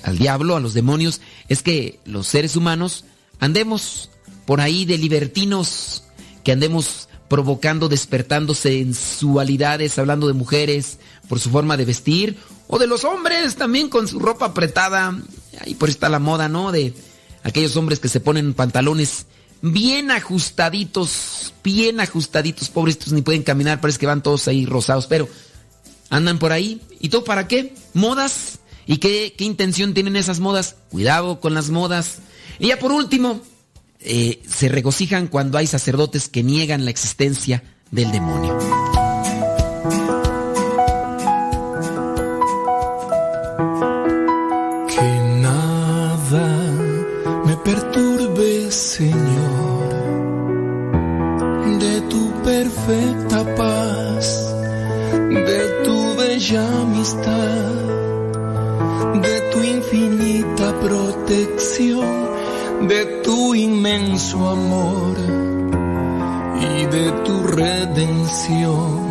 al 0.02 0.18
diablo, 0.18 0.56
a 0.56 0.60
los 0.60 0.74
demonios, 0.74 1.20
es 1.48 1.62
que 1.62 2.00
los 2.04 2.26
seres 2.26 2.56
humanos 2.56 3.04
andemos 3.38 4.10
por 4.46 4.60
ahí 4.60 4.84
de 4.84 4.98
libertinos, 4.98 6.04
que 6.44 6.52
andemos 6.52 7.08
provocando, 7.29 7.89
despertando 7.89 8.55
sensualidades, 8.55 9.99
hablando 9.99 10.27
de 10.27 10.33
mujeres 10.33 10.99
por 11.29 11.41
su 11.41 11.51
forma 11.51 11.77
de 11.77 11.85
vestir, 11.85 12.37
o 12.68 12.79
de 12.79 12.87
los 12.87 13.05
hombres 13.05 13.57
también 13.57 13.89
con 13.89 14.09
su 14.09 14.18
ropa 14.18 14.47
apretada. 14.47 15.16
Ahí 15.61 15.74
por 15.74 15.89
está 15.89 16.09
la 16.09 16.18
moda, 16.18 16.49
¿no? 16.49 16.72
De 16.72 16.95
aquellos 17.43 17.77
hombres 17.77 18.01
que 18.01 18.09
se 18.09 18.20
ponen 18.20 18.55
pantalones 18.55 19.27
bien 19.62 20.11
ajustaditos, 20.11 21.55
bien 21.64 22.01
ajustaditos, 22.01 22.68
pobrecitos, 22.68 23.12
ni 23.12 23.22
pueden 23.22 23.43
caminar, 23.43 23.81
parece 23.81 23.99
que 23.99 24.07
van 24.07 24.22
todos 24.22 24.49
ahí 24.49 24.66
rosados, 24.66 25.07
pero 25.07 25.29
andan 26.11 26.39
por 26.39 26.53
ahí. 26.53 26.81
¿Y 27.01 27.09
todo 27.09 27.24
para 27.24 27.49
qué? 27.49 27.74
¿Modas? 27.95 28.59
¿Y 28.87 28.99
qué, 28.99 29.35
qué 29.37 29.45
intención 29.45 29.95
tienen 29.95 30.16
esas 30.16 30.41
modas? 30.41 30.77
Cuidado 30.91 31.41
con 31.41 31.55
las 31.55 31.70
modas. 31.70 32.18
Y 32.59 32.68
ya 32.68 32.79
por 32.79 32.93
último, 32.93 33.41
eh, 34.09 34.40
se 34.48 34.68
regocijan 34.68 35.26
cuando 35.26 35.59
hay 35.59 35.66
sacerdotes 35.66 36.28
que 36.28 36.44
niegan 36.44 36.84
la 36.84 36.92
existencia 36.92 37.64
del 37.90 38.12
demonio. 38.12 38.57
Que 44.88 45.40
nada 45.40 46.72
me 47.46 47.57
perturbe, 47.57 48.70
Señor, 48.70 49.88
de 51.80 52.00
tu 52.02 52.32
perfecta 52.44 53.57
paz, 53.57 54.54
de 55.30 55.84
tu 55.84 56.14
bella 56.14 56.82
amistad, 56.82 57.74
de 59.20 59.40
tu 59.52 59.62
infinita 59.64 60.80
protección 60.80 62.36
de 62.83 63.22
tu 63.24 63.55
inmenso 63.55 64.51
amor 64.51 65.16
y 66.61 66.85
de 66.87 67.11
tu 67.24 67.43
redención. 67.47 69.07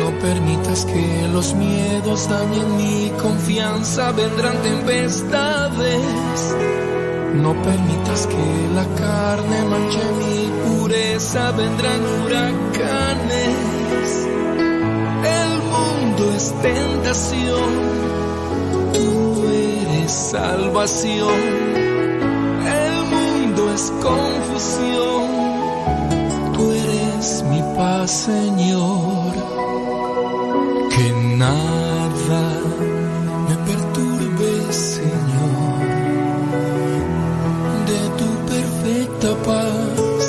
No 0.00 0.18
permitas 0.20 0.84
que 0.84 1.28
los 1.32 1.54
miedos 1.54 2.28
dañen 2.28 2.76
mi 2.76 3.10
confianza, 3.22 4.12
vendrán 4.12 4.56
tempestades. 4.62 6.56
No 7.34 7.54
permitas 7.62 8.26
que 8.26 8.68
la 8.74 8.86
carne 8.96 9.64
manche 9.64 10.00
mi 10.18 10.78
pureza, 10.78 11.52
vendrán 11.52 12.00
huracanes. 12.24 13.56
El 15.24 15.50
mundo 15.70 16.32
es 16.36 16.54
tentación 16.60 17.94
salvación. 20.08 21.40
El 22.82 22.94
mundo 23.14 23.72
es 23.72 23.92
confusión. 24.02 25.24
Tú 26.54 26.70
eres 26.72 27.42
mi 27.50 27.62
paz, 27.76 28.10
Señor. 28.10 29.32
Que 30.94 31.12
nada 31.36 32.42
me 33.48 33.56
perturbe, 33.68 34.72
Señor. 34.72 35.78
De 37.90 38.00
tu 38.18 38.28
perfecta 38.52 39.30
paz, 39.44 40.28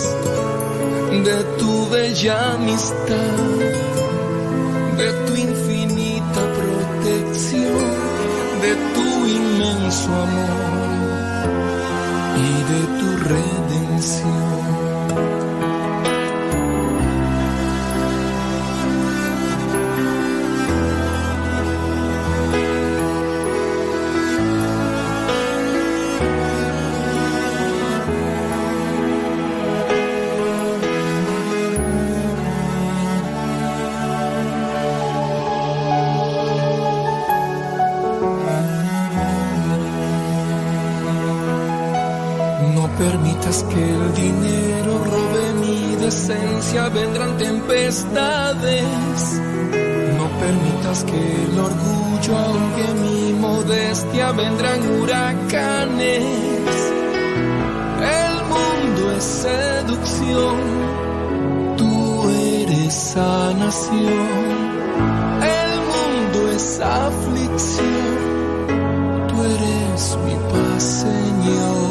de 1.28 1.38
tu 1.60 1.90
bella 1.90 2.54
amistad, 2.54 3.55
inmenso 9.86 10.12
amor 10.16 11.52
y 12.38 12.64
de 12.72 12.82
tu 13.00 13.18
redención. 13.18 14.45
Que 43.64 43.82
el 43.82 44.14
dinero 44.14 45.02
robe 45.04 45.54
mi 45.62 45.96
decencia, 45.96 46.90
vendrán 46.90 47.38
tempestades. 47.38 49.42
permitas 50.40 51.04
que 51.06 51.46
el 51.46 51.60
orgullo 51.60 52.38
ahogue 52.38 52.94
mi 53.04 53.34
modestia, 53.34 54.32
vendrán 54.34 54.92
huracanes. 54.92 56.26
El 58.22 58.36
mundo 58.54 59.02
es 59.18 59.24
seducción, 59.24 60.58
tú 61.78 62.30
eres 62.30 62.94
sanación. 62.94 64.50
El 65.60 65.72
mundo 65.94 66.52
es 66.52 66.80
aflicción, 66.82 68.18
tú 69.30 69.36
eres 69.44 70.18
mi 70.26 70.36
paz, 70.52 70.84
Señor. 70.84 71.85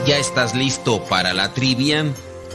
¿Ya 0.06 0.18
estás 0.18 0.54
listo 0.54 1.04
para 1.04 1.34
la 1.34 1.52
trivia? 1.52 2.04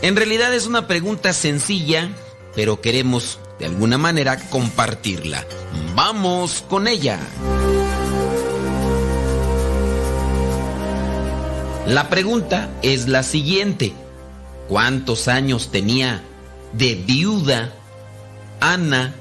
En 0.02 0.16
realidad 0.16 0.54
es 0.54 0.68
una 0.68 0.88
pregunta 0.88 1.34
sencilla, 1.34 2.10
pero 2.56 2.80
queremos 2.80 3.41
alguna 3.72 3.98
manera 3.98 4.38
compartirla. 4.50 5.46
Vamos 5.96 6.62
con 6.70 6.90
ella. 6.90 7.18
La 11.88 12.10
pregunta 12.10 12.70
es 12.82 13.08
la 13.08 13.24
siguiente. 13.24 13.94
¿Cuántos 14.68 15.30
años 15.30 15.72
tenía 15.72 16.22
de 16.74 16.96
viuda 16.96 17.74
Ana, 18.60 19.16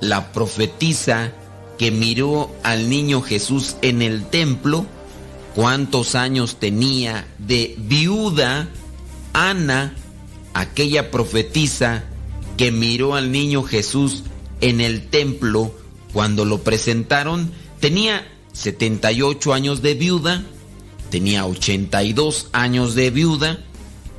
la 0.00 0.32
profetisa 0.32 1.32
que 1.76 1.90
miró 1.90 2.54
al 2.62 2.88
niño 2.88 3.22
Jesús 3.22 3.76
en 3.82 4.02
el 4.02 4.24
templo? 4.26 4.86
¿Cuántos 5.56 6.14
años 6.14 6.60
tenía 6.60 7.26
de 7.38 7.74
viuda 7.76 8.68
Ana, 9.32 9.94
aquella 10.54 11.10
profetisa 11.10 12.04
que 12.56 12.72
miró 12.72 13.14
al 13.14 13.32
niño 13.32 13.62
Jesús 13.62 14.24
en 14.60 14.80
el 14.80 15.08
templo 15.08 15.74
cuando 16.12 16.44
lo 16.44 16.62
presentaron? 16.62 17.50
Tenía 17.80 18.26
78 18.52 19.52
años 19.52 19.82
de 19.82 19.94
viuda 19.94 20.44
tenía 21.10 21.46
82 21.46 22.48
años 22.52 22.94
de 22.94 23.10
viuda 23.10 23.58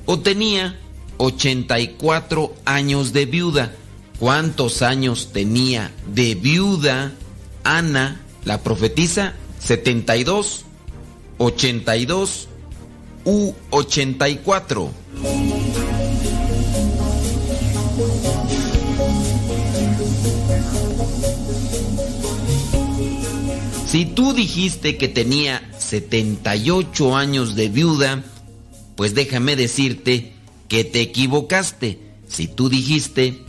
o 0.05 0.19
tenía 0.19 0.79
84 1.17 2.55
años 2.65 3.13
de 3.13 3.25
viuda. 3.25 3.75
¿Cuántos 4.19 4.81
años 4.81 5.29
tenía 5.31 5.91
de 6.07 6.35
viuda 6.35 7.13
Ana, 7.63 8.21
la 8.45 8.63
profetisa? 8.63 9.33
72, 9.59 10.65
82 11.38 12.47
u 13.25 13.53
84. 13.69 14.91
Si 23.98 24.06
tú 24.06 24.32
dijiste 24.32 24.95
que 24.95 25.08
tenía 25.08 25.72
78 25.80 27.18
años 27.18 27.56
de 27.56 27.68
viuda, 27.68 28.24
pues 28.95 29.16
déjame 29.16 29.56
decirte 29.56 30.34
que 30.68 30.84
te 30.84 31.02
equivocaste. 31.02 31.98
Si 32.28 32.48
tú 32.48 32.70
dijiste 32.70 33.41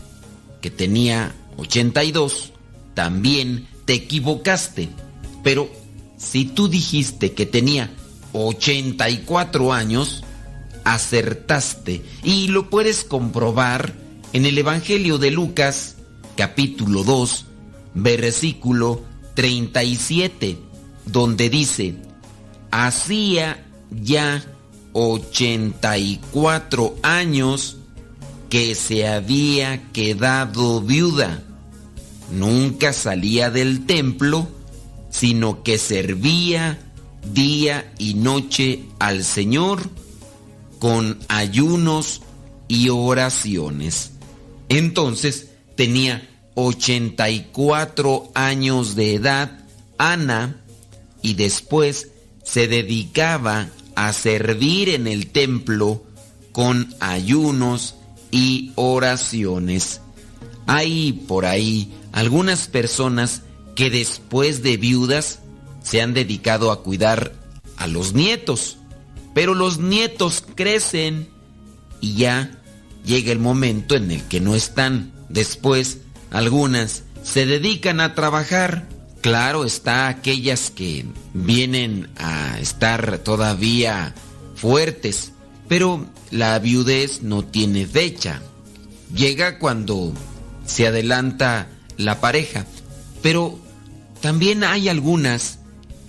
que 0.63 0.71
tenía 0.71 1.35
82, 1.59 2.55
también 2.95 3.69
te 3.85 3.93
equivocaste. 3.93 4.89
Pero 5.45 5.71
si 6.17 6.47
tú 6.47 6.67
dijiste 6.69 7.35
que 7.35 7.45
tenía 7.45 7.91
84 8.33 9.75
años, 9.75 10.25
acertaste. 10.85 12.03
Y 12.23 12.49
lo 12.49 12.71
puedes 12.71 13.05
comprobar 13.05 13.93
en 14.33 14.47
el 14.47 14.57
Evangelio 14.57 15.19
de 15.19 15.31
Lucas, 15.31 15.97
capítulo 16.37 17.05
2, 17.05 17.45
versículo 17.93 19.03
37, 19.39 20.59
donde 21.07 21.49
dice, 21.49 21.95
hacía 22.73 23.65
ya 23.89 24.45
84 24.95 26.97
años 27.05 27.77
que 28.51 28.75
se 28.75 29.07
había 29.07 29.93
quedado 29.93 30.81
viuda. 30.81 31.45
Nunca 32.33 32.93
salía 32.93 33.53
del 33.53 33.87
templo, 33.87 34.49
sino 35.09 35.63
que 35.63 35.79
servía 35.79 36.81
día 37.33 37.93
y 37.97 38.15
noche 38.15 38.87
al 38.99 39.23
Señor 39.23 39.89
con 40.81 41.17
ayunos 41.29 42.23
y 42.67 42.89
oraciones. 42.89 44.11
Entonces 44.69 45.51
tenía 45.77 46.29
84 46.61 48.33
años 48.35 48.97
de 48.97 49.15
edad 49.15 49.61
Ana 49.97 50.61
y 51.23 51.35
después 51.35 52.09
se 52.43 52.67
dedicaba 52.67 53.69
a 53.95 54.13
servir 54.13 54.89
en 54.89 55.07
el 55.07 55.29
templo 55.29 56.03
con 56.51 56.93
ayunos 56.99 57.95
y 58.33 58.73
oraciones. 58.75 60.01
Hay 60.67 61.13
por 61.13 61.47
ahí 61.47 61.93
algunas 62.11 62.67
personas 62.67 63.43
que 63.77 63.89
después 63.89 64.63
de 64.65 64.77
viudas 64.79 65.39
se 65.85 66.03
han 66.03 66.13
dedicado 66.13 66.73
a 66.73 66.83
cuidar 66.83 67.35
a 67.77 67.87
los 67.87 68.15
nietos, 68.15 68.79
pero 69.33 69.55
los 69.55 69.79
nietos 69.79 70.43
crecen 70.57 71.29
y 72.01 72.15
ya 72.15 72.59
llega 73.05 73.31
el 73.31 73.39
momento 73.39 73.95
en 73.95 74.11
el 74.11 74.25
que 74.25 74.41
no 74.41 74.57
están. 74.57 75.13
Después, 75.29 75.99
algunas 76.31 77.05
se 77.23 77.47
dedican 77.47 78.01
a 78.01 78.15
trabajar. 78.15 78.89
Claro 79.21 79.65
está 79.65 80.09
aquellas 80.09 80.71
que 80.71 81.05
vienen 81.35 82.09
a 82.17 82.59
estar 82.61 83.19
todavía 83.19 84.15
fuertes, 84.55 85.33
pero 85.67 86.07
la 86.31 86.59
viudez 86.59 87.23
no 87.23 87.45
tiene 87.45 87.87
fecha. 87.87 88.43
Llega 89.15 89.59
cuando 89.59 90.13
se 90.67 90.87
adelanta 90.87 91.69
la 91.97 92.21
pareja, 92.21 92.67
pero 93.23 93.59
también 94.21 94.65
hay 94.65 94.89
algunas 94.89 95.59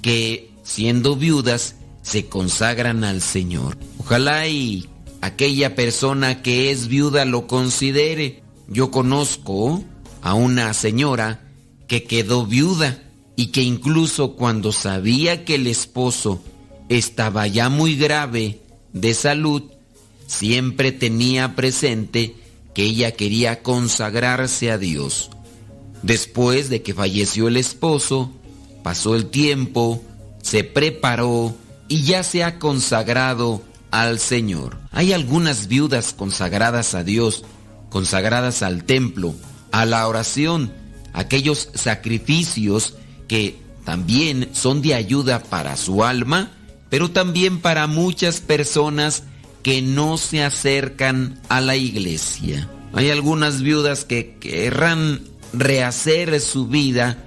que 0.02 0.52
siendo 0.64 1.16
viudas 1.16 1.76
se 2.02 2.26
consagran 2.28 3.04
al 3.04 3.22
Señor. 3.22 3.78
Ojalá 3.98 4.48
y 4.48 4.88
aquella 5.22 5.76
persona 5.76 6.42
que 6.42 6.72
es 6.72 6.88
viuda 6.88 7.26
lo 7.26 7.48
considere. 7.48 8.44
Yo 8.68 8.92
conozco 8.92 9.84
a 10.22 10.34
una 10.34 10.74
señora 10.74 11.42
que 11.88 12.04
quedó 12.04 12.46
viuda 12.46 13.04
y 13.36 13.48
que 13.48 13.62
incluso 13.62 14.36
cuando 14.36 14.72
sabía 14.72 15.46
que 15.46 15.56
el 15.56 15.68
esposo 15.68 16.42
estaba 16.90 17.48
ya 17.48 17.70
muy 17.70 17.96
grave 17.96 18.60
de 18.94 19.14
salud, 19.14 19.64
siempre 20.28 20.92
tenía 20.92 21.56
presente 21.56 22.36
que 22.74 22.84
ella 22.84 23.12
quería 23.12 23.64
consagrarse 23.64 24.72
a 24.72 24.78
Dios. 24.78 25.30
Después 26.04 26.70
de 26.70 26.82
que 26.82 26.94
falleció 26.94 27.48
el 27.48 27.58
esposo, 27.58 28.32
pasó 28.84 29.16
el 29.16 29.28
tiempo, 29.28 30.04
se 30.42 30.64
preparó 30.64 31.56
y 31.88 32.04
ya 32.04 32.24
se 32.24 32.44
ha 32.44 32.60
consagrado 32.60 33.62
al 33.92 34.20
Señor. 34.20 34.78
Hay 34.92 35.14
algunas 35.14 35.68
viudas 35.68 36.14
consagradas 36.14 36.94
a 36.96 37.04
Dios, 37.04 37.44
consagradas 37.90 38.62
al 38.62 38.84
templo, 38.84 39.34
a 39.72 39.86
la 39.86 40.08
oración, 40.08 40.72
aquellos 41.14 41.70
sacrificios 41.74 42.96
que 43.28 43.58
también 43.86 44.50
son 44.54 44.82
de 44.82 44.94
ayuda 44.94 45.44
para 45.44 45.76
su 45.76 46.04
alma, 46.04 46.52
pero 46.90 47.12
también 47.12 47.60
para 47.60 47.88
muchas 47.88 48.42
personas 48.42 49.24
que 49.64 49.82
no 49.82 50.18
se 50.18 50.44
acercan 50.44 51.40
a 51.50 51.62
la 51.62 51.76
iglesia. 51.76 52.70
Hay 52.94 53.10
algunas 53.10 53.62
viudas 53.62 54.06
que 54.06 54.38
querrán 54.40 55.22
rehacer 55.54 56.40
su 56.42 56.68
vida 56.68 57.18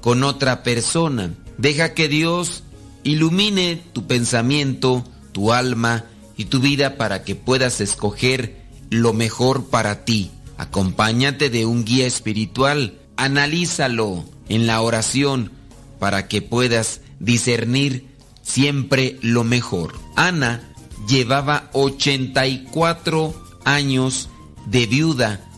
con 0.00 0.22
otra 0.22 0.62
persona. 0.62 1.34
Deja 1.56 1.94
que 1.94 2.08
Dios 2.08 2.62
ilumine 3.02 3.82
tu 3.92 4.06
pensamiento, 4.06 5.04
tu 5.32 5.52
alma 5.52 6.04
y 6.36 6.44
tu 6.46 6.60
vida 6.60 6.96
para 6.96 7.24
que 7.24 7.34
puedas 7.34 7.80
escoger 7.80 8.62
lo 8.90 9.12
mejor 9.12 9.66
para 9.66 10.04
ti. 10.04 10.30
Acompáñate 10.58 11.50
de 11.50 11.64
un 11.64 11.84
guía 11.84 12.06
espiritual, 12.06 12.98
analízalo 13.16 14.24
en 14.48 14.66
la 14.66 14.82
oración 14.82 15.52
para 15.98 16.28
que 16.28 16.42
puedas 16.42 17.00
discernir 17.20 18.08
siempre 18.42 19.18
lo 19.22 19.44
mejor. 19.44 19.94
Ana 20.16 20.74
llevaba 21.08 21.70
84 21.72 23.34
años 23.64 24.28
de 24.66 24.86
viuda 24.86 25.48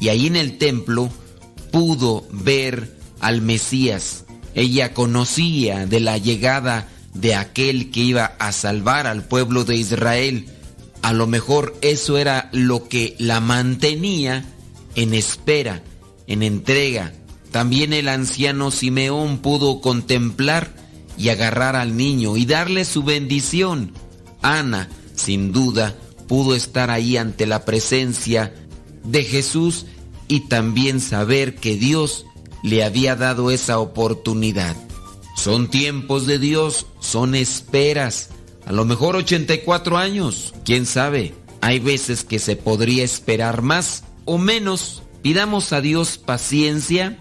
y 0.00 0.08
ahí 0.08 0.26
en 0.26 0.36
el 0.36 0.58
templo 0.58 1.10
pudo 1.72 2.26
ver 2.30 2.98
al 3.20 3.42
Mesías. 3.42 4.24
Ella 4.54 4.94
conocía 4.94 5.86
de 5.86 6.00
la 6.00 6.18
llegada 6.18 6.88
de 7.14 7.34
aquel 7.34 7.90
que 7.90 8.00
iba 8.00 8.24
a 8.38 8.52
salvar 8.52 9.06
al 9.06 9.24
pueblo 9.24 9.64
de 9.64 9.76
Israel. 9.76 10.48
A 11.02 11.12
lo 11.12 11.26
mejor 11.26 11.76
eso 11.80 12.18
era 12.18 12.50
lo 12.52 12.88
que 12.88 13.14
la 13.18 13.40
mantenía 13.40 14.44
en 14.94 15.14
espera, 15.14 15.82
en 16.26 16.42
entrega. 16.42 17.12
También 17.50 17.92
el 17.92 18.08
anciano 18.08 18.70
Simeón 18.70 19.38
pudo 19.38 19.80
contemplar 19.80 20.74
y 21.16 21.30
agarrar 21.30 21.76
al 21.76 21.96
niño 21.96 22.36
y 22.36 22.46
darle 22.46 22.84
su 22.84 23.02
bendición. 23.02 23.92
Ana, 24.42 24.88
sin 25.14 25.52
duda, 25.52 25.94
pudo 26.26 26.54
estar 26.54 26.90
ahí 26.90 27.16
ante 27.16 27.46
la 27.46 27.64
presencia 27.64 28.54
de 29.04 29.24
Jesús 29.24 29.86
y 30.28 30.40
también 30.40 31.00
saber 31.00 31.56
que 31.56 31.76
Dios 31.76 32.26
le 32.62 32.84
había 32.84 33.16
dado 33.16 33.50
esa 33.50 33.78
oportunidad. 33.78 34.76
Son 35.36 35.70
tiempos 35.70 36.26
de 36.26 36.38
Dios, 36.38 36.86
son 37.00 37.34
esperas. 37.34 38.30
A 38.68 38.72
lo 38.72 38.84
mejor 38.84 39.16
84 39.16 39.96
años, 39.96 40.52
quién 40.62 40.84
sabe. 40.84 41.32
Hay 41.62 41.78
veces 41.78 42.22
que 42.22 42.38
se 42.38 42.54
podría 42.54 43.02
esperar 43.02 43.62
más 43.62 44.04
o 44.26 44.36
menos. 44.36 45.02
Pidamos 45.22 45.72
a 45.72 45.80
Dios 45.80 46.18
paciencia, 46.18 47.18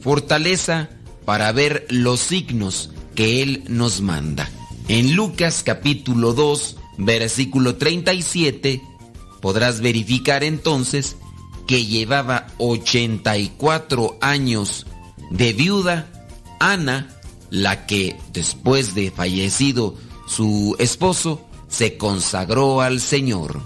fortaleza 0.00 0.88
para 1.26 1.52
ver 1.52 1.86
los 1.90 2.20
signos 2.20 2.92
que 3.14 3.42
Él 3.42 3.64
nos 3.68 4.00
manda. 4.00 4.48
En 4.88 5.14
Lucas 5.14 5.62
capítulo 5.62 6.32
2, 6.32 6.78
versículo 6.96 7.76
37, 7.76 8.80
podrás 9.42 9.82
verificar 9.82 10.44
entonces 10.44 11.18
que 11.66 11.84
llevaba 11.84 12.46
84 12.56 14.16
años 14.22 14.86
de 15.30 15.52
viuda, 15.52 16.10
Ana, 16.58 17.20
la 17.50 17.84
que 17.84 18.16
después 18.32 18.94
de 18.94 19.10
fallecido 19.10 19.94
su 20.26 20.76
esposo, 20.78 21.40
se 21.68 21.96
consagró 21.96 22.80
al 22.80 23.00
Señor. 23.00 23.60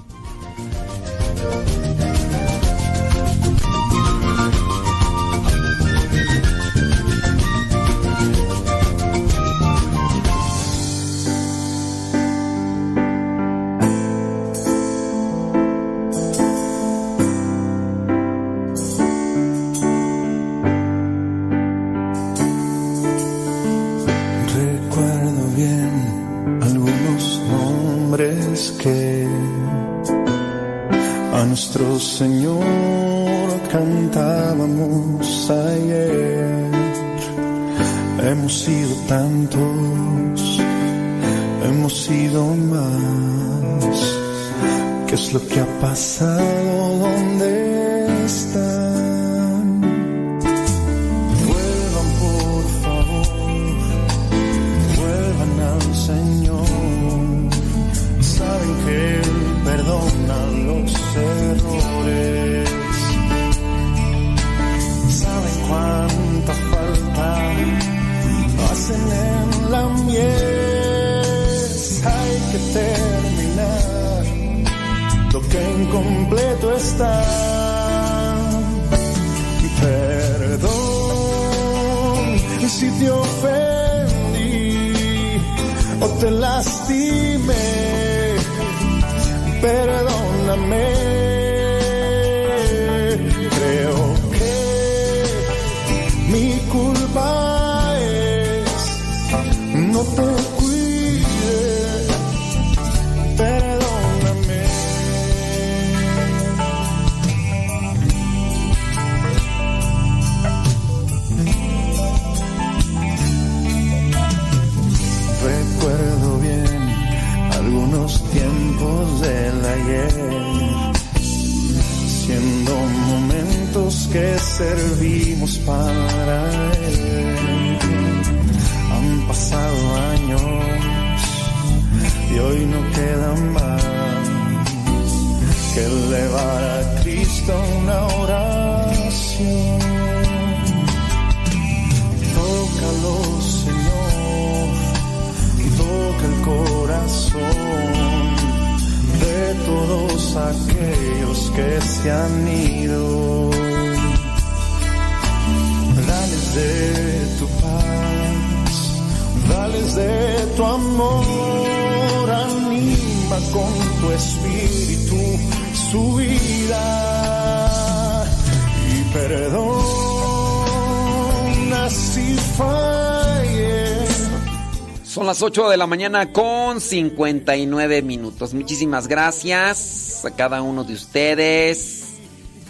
8 175.50 175.70
de 175.70 175.76
la 175.78 175.88
mañana 175.88 176.30
con 176.30 176.80
59 176.80 178.02
minutos. 178.02 178.54
Muchísimas 178.54 179.08
gracias 179.08 180.24
a 180.24 180.30
cada 180.30 180.62
uno 180.62 180.84
de 180.84 180.94
ustedes 180.94 182.04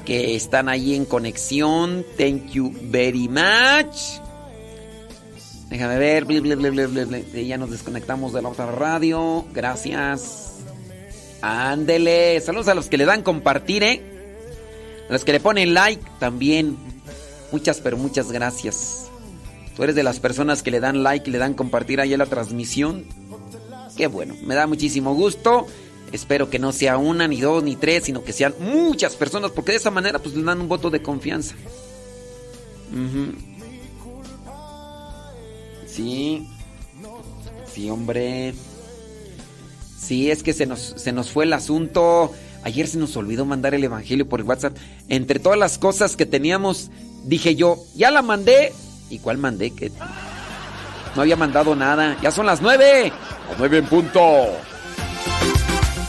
que 0.06 0.34
están 0.34 0.70
ahí 0.70 0.94
en 0.94 1.04
conexión. 1.04 2.06
Thank 2.16 2.52
you 2.52 2.72
very 2.84 3.28
much. 3.28 4.22
Déjame 5.68 5.98
ver. 5.98 6.24
bli. 6.24 7.46
Ya 7.46 7.58
nos 7.58 7.70
desconectamos 7.70 8.32
de 8.32 8.40
la 8.40 8.48
otra 8.48 8.64
radio. 8.64 9.44
Gracias. 9.52 10.54
Ándele. 11.42 12.40
Saludos 12.40 12.68
a 12.68 12.74
los 12.74 12.88
que 12.88 12.96
le 12.96 13.04
dan 13.04 13.22
compartir, 13.22 13.82
¿eh? 13.82 14.00
A 15.06 15.12
los 15.12 15.26
que 15.26 15.32
le 15.32 15.40
ponen 15.40 15.74
like 15.74 16.02
también. 16.18 16.78
Muchas, 17.52 17.82
pero 17.82 17.98
muchas 17.98 18.32
gracias. 18.32 18.99
Tú 19.80 19.84
eres 19.84 19.96
de 19.96 20.02
las 20.02 20.20
personas 20.20 20.62
que 20.62 20.70
le 20.70 20.78
dan 20.78 21.02
like 21.02 21.30
y 21.30 21.32
le 21.32 21.38
dan 21.38 21.54
compartir 21.54 22.02
ahí 22.02 22.14
la 22.14 22.26
transmisión. 22.26 23.06
Qué 23.96 24.08
bueno, 24.08 24.36
me 24.42 24.54
da 24.54 24.66
muchísimo 24.66 25.14
gusto. 25.14 25.66
Espero 26.12 26.50
que 26.50 26.58
no 26.58 26.70
sea 26.72 26.98
una, 26.98 27.26
ni 27.26 27.40
dos, 27.40 27.64
ni 27.64 27.76
tres, 27.76 28.04
sino 28.04 28.22
que 28.22 28.34
sean 28.34 28.52
muchas 28.58 29.16
personas, 29.16 29.52
porque 29.52 29.72
de 29.72 29.78
esa 29.78 29.90
manera 29.90 30.18
pues 30.18 30.36
le 30.36 30.42
dan 30.42 30.60
un 30.60 30.68
voto 30.68 30.90
de 30.90 31.00
confianza. 31.00 31.54
Sí. 35.86 36.46
Sí, 37.72 37.88
hombre. 37.88 38.52
Sí, 39.98 40.30
es 40.30 40.42
que 40.42 40.52
se 40.52 40.66
nos, 40.66 40.92
se 40.98 41.12
nos 41.12 41.30
fue 41.30 41.44
el 41.44 41.54
asunto. 41.54 42.32
Ayer 42.64 42.86
se 42.86 42.98
nos 42.98 43.16
olvidó 43.16 43.46
mandar 43.46 43.72
el 43.72 43.82
evangelio 43.82 44.28
por 44.28 44.40
el 44.40 44.46
WhatsApp. 44.46 44.76
Entre 45.08 45.38
todas 45.38 45.58
las 45.58 45.78
cosas 45.78 46.18
que 46.18 46.26
teníamos, 46.26 46.90
dije 47.24 47.54
yo, 47.54 47.78
ya 47.96 48.10
la 48.10 48.20
mandé. 48.20 48.74
¿Y 49.10 49.18
cuál 49.18 49.38
mandé? 49.38 49.72
Que 49.72 49.90
no 51.16 51.22
había 51.22 51.36
mandado 51.36 51.74
nada. 51.74 52.16
Ya 52.22 52.30
son 52.30 52.46
las 52.46 52.62
nueve. 52.62 53.12
Las 53.48 53.58
nueve 53.58 53.78
en 53.78 53.86
punto. 53.86 54.46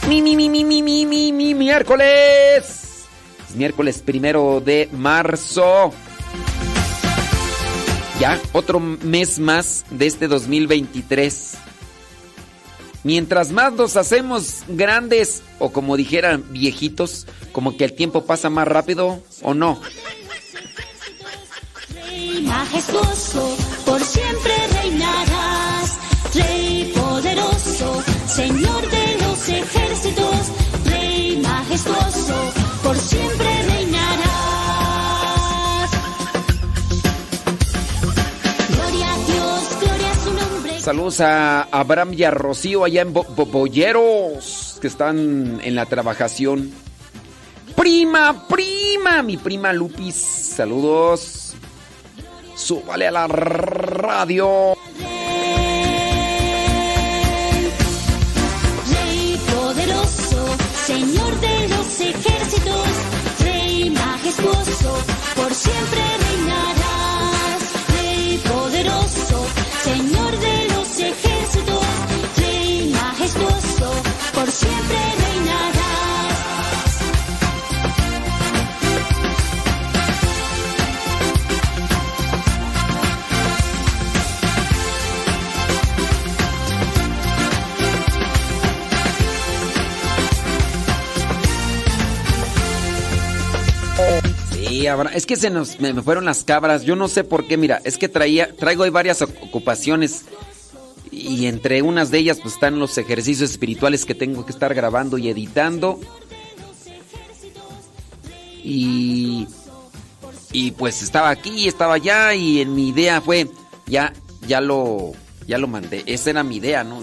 Mi, 0.08 0.22
mi, 0.22 0.36
mi, 0.36 0.48
mi, 0.48 0.64
mi, 0.64 0.82
mi, 0.82 1.04
mi, 1.04 1.32
mi, 1.32 1.54
miércoles. 1.54 3.06
Es 3.48 3.56
miércoles 3.56 3.98
primero 3.98 4.62
de 4.64 4.88
marzo. 4.92 5.92
Ya, 8.20 8.40
otro 8.52 8.78
mes 8.78 9.40
más 9.40 9.84
de 9.90 10.06
este 10.06 10.28
2023. 10.28 11.54
Mientras 13.04 13.50
más 13.50 13.72
nos 13.72 13.96
hacemos 13.96 14.62
grandes, 14.68 15.42
o 15.58 15.72
como 15.72 15.96
dijeran 15.96 16.44
viejitos, 16.50 17.26
como 17.50 17.76
que 17.76 17.84
el 17.84 17.94
tiempo 17.94 18.24
pasa 18.24 18.48
más 18.48 18.68
rápido, 18.68 19.20
¿o 19.42 19.54
no? 19.54 19.80
Majestuoso, 22.40 23.56
por 23.84 24.00
siempre 24.02 24.52
reinarás. 24.80 25.98
Rey 26.34 26.92
poderoso, 26.96 28.02
Señor 28.26 28.90
de 28.90 29.18
los 29.24 29.48
ejércitos. 29.48 30.36
Rey 30.86 31.40
majestuoso, 31.42 32.34
por 32.82 32.96
siempre 32.96 33.62
reinarás. 33.68 34.32
Gloria 38.70 39.12
a 39.12 39.16
Dios, 39.18 39.62
gloria 39.80 40.10
a 40.10 40.24
su 40.24 40.32
nombre. 40.32 40.80
Saludos 40.80 41.20
a 41.20 41.62
Abraham 41.70 42.14
y 42.14 42.24
a 42.24 42.30
Rocío 42.30 42.84
allá 42.84 43.02
en 43.02 43.12
Bo- 43.12 43.26
que 44.80 44.86
están 44.88 45.60
en 45.62 45.74
la 45.74 45.86
trabajación. 45.86 46.72
Prima, 47.76 48.46
prima, 48.48 49.22
mi 49.22 49.36
prima 49.36 49.72
Lupis, 49.72 50.14
saludos. 50.14 51.41
Súbale 52.64 53.08
a 53.08 53.10
la 53.10 53.26
radio. 53.26 54.74
Rey 58.88 59.40
poderoso, 59.52 60.46
Señor 60.86 61.40
de 61.40 61.68
los 61.70 62.00
ejércitos, 62.00 62.86
Rey 63.40 63.90
majestuoso, 63.90 64.96
por 65.34 65.52
siempre. 65.52 66.02
Es 95.14 95.26
que 95.26 95.36
se 95.36 95.50
nos 95.50 95.78
me, 95.80 95.94
fueron 96.02 96.24
las 96.24 96.44
cabras. 96.44 96.82
Yo 96.84 96.96
no 96.96 97.08
sé 97.08 97.24
por 97.24 97.46
qué, 97.46 97.56
mira, 97.56 97.80
es 97.84 97.98
que 97.98 98.08
traía, 98.08 98.54
traigo 98.56 98.82
ahí 98.84 98.90
varias 98.90 99.22
oc- 99.22 99.34
ocupaciones. 99.42 100.22
Y 101.10 101.46
entre 101.46 101.82
unas 101.82 102.10
de 102.10 102.18
ellas 102.18 102.38
pues 102.42 102.54
están 102.54 102.78
los 102.78 102.96
ejercicios 102.96 103.50
espirituales 103.50 104.04
que 104.06 104.14
tengo 104.14 104.46
que 104.46 104.52
estar 104.52 104.72
grabando 104.74 105.18
y 105.18 105.28
editando. 105.28 106.00
Y 108.64 109.46
y 110.52 110.72
pues 110.72 111.02
estaba 111.02 111.30
aquí, 111.30 111.66
estaba 111.66 111.94
allá 111.94 112.34
y 112.34 112.60
en 112.60 112.74
mi 112.74 112.88
idea 112.88 113.20
fue 113.20 113.48
ya 113.86 114.12
ya 114.46 114.60
lo 114.60 115.12
ya 115.46 115.58
lo 115.58 115.66
mandé. 115.68 116.02
Esa 116.06 116.30
era 116.30 116.42
mi 116.44 116.56
idea, 116.56 116.84
¿no? 116.84 117.02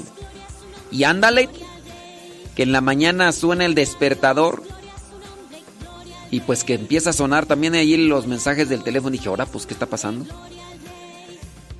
Y 0.91 1.03
ándale 1.03 1.49
que 2.55 2.63
en 2.63 2.71
la 2.71 2.81
mañana 2.81 3.31
suena 3.31 3.65
el 3.65 3.75
despertador 3.75 4.63
y 6.31 6.41
pues 6.41 6.63
que 6.63 6.75
empieza 6.75 7.09
a 7.09 7.13
sonar 7.13 7.45
también 7.45 7.73
ahí 7.73 7.97
los 7.97 8.27
mensajes 8.27 8.69
del 8.69 8.83
teléfono. 8.83 9.11
dije, 9.11 9.29
ahora, 9.29 9.45
pues, 9.45 9.65
¿qué 9.65 9.73
está 9.73 9.87
pasando? 9.87 10.25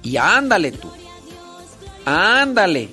Y 0.02 0.18
ándale 0.18 0.72
tú. 0.72 0.90
Ándale. 2.06 2.90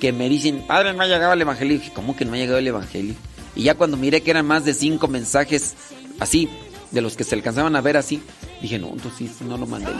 Que 0.00 0.12
me 0.12 0.28
dicen, 0.28 0.66
padre, 0.66 0.94
no 0.94 1.02
ha 1.02 1.06
llegado 1.06 1.32
el 1.32 1.40
evangelio. 1.40 1.74
Y 1.74 1.78
dije, 1.78 1.92
¿cómo 1.92 2.16
que 2.16 2.24
no 2.24 2.32
ha 2.32 2.36
llegado 2.36 2.58
el 2.58 2.66
evangelio? 2.66 3.14
Y 3.54 3.62
ya 3.62 3.74
cuando 3.74 3.96
miré 3.96 4.22
que 4.22 4.30
eran 4.30 4.46
más 4.46 4.64
de 4.64 4.74
cinco 4.74 5.08
mensajes 5.08 5.74
así, 6.20 6.48
de 6.90 7.00
los 7.00 7.16
que 7.16 7.24
se 7.24 7.34
alcanzaban 7.34 7.76
a 7.76 7.80
ver 7.80 7.96
así, 7.96 8.22
dije, 8.62 8.78
no, 8.78 8.90
entonces 8.90 9.40
no 9.42 9.56
lo 9.56 9.66
mandé. 9.66 9.90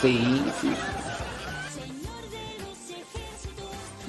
Sí, 0.00 0.42
sí. 0.60 0.68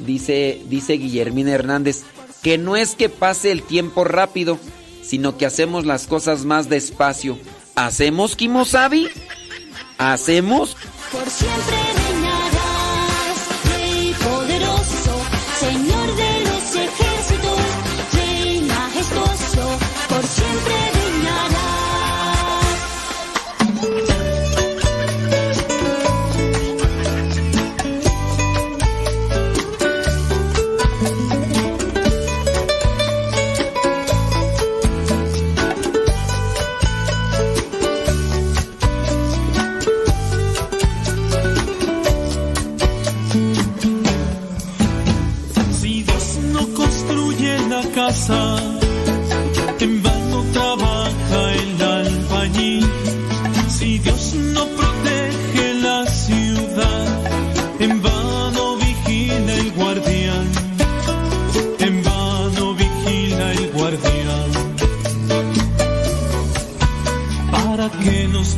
Dice, 0.05 0.61
dice 0.67 0.93
Guillermina 0.93 1.51
Hernández, 1.51 2.03
que 2.45 2.59
no 2.59 2.75
es 2.75 2.93
que 2.93 3.09
pase 3.09 3.51
el 3.51 3.63
tiempo 3.63 4.03
rápido, 4.03 4.59
sino 5.01 5.35
que 5.35 5.47
hacemos 5.47 5.87
las 5.87 6.05
cosas 6.05 6.45
más 6.45 6.69
despacio. 6.69 7.39
¿Hacemos 7.73 8.35
Kimosabi? 8.35 9.09
¿Hacemos? 9.97 10.77
Por 11.11 11.27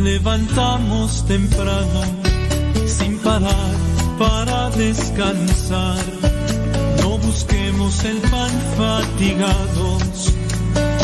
levantamos 0.07 1.25
temprano, 1.25 2.01
sin 2.85 3.19
parar 3.19 3.73
para 4.17 4.69
descansar? 4.69 6.05
No 7.01 7.17
busquemos 7.17 7.93
el 8.05 8.17
pan 8.31 8.53
fatigados, 8.77 10.33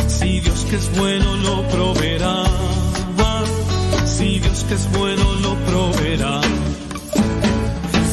si 0.08 0.40
Dios 0.40 0.66
que 0.70 0.76
es 0.78 0.88
bueno 0.98 1.36
lo 1.48 1.68
proveerá. 1.68 2.44
Si 4.06 4.40
Dios 4.40 4.64
que 4.68 4.76
es 4.76 4.86
bueno 4.98 5.26
lo 5.46 5.54
proveerá. 5.70 6.40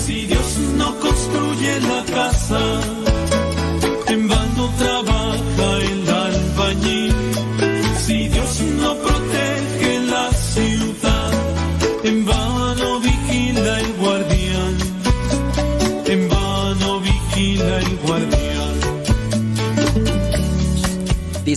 Si 0.05 0.27
Dios 0.27 0.49
no 0.77 0.89
construye 0.99 1.73
la 1.91 2.03
casa, 2.17 2.61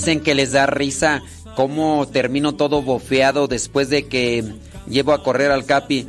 Dicen 0.04 0.20
que 0.20 0.36
les 0.36 0.52
da 0.52 0.66
risa 0.66 1.24
cómo 1.56 2.06
termino 2.10 2.56
todo 2.56 2.82
bofeado 2.82 3.48
después 3.48 3.90
de 3.90 4.06
que 4.10 4.44
llevo 4.86 5.14
a 5.14 5.24
correr 5.24 5.50
al 5.50 5.64
Capi. 5.64 6.06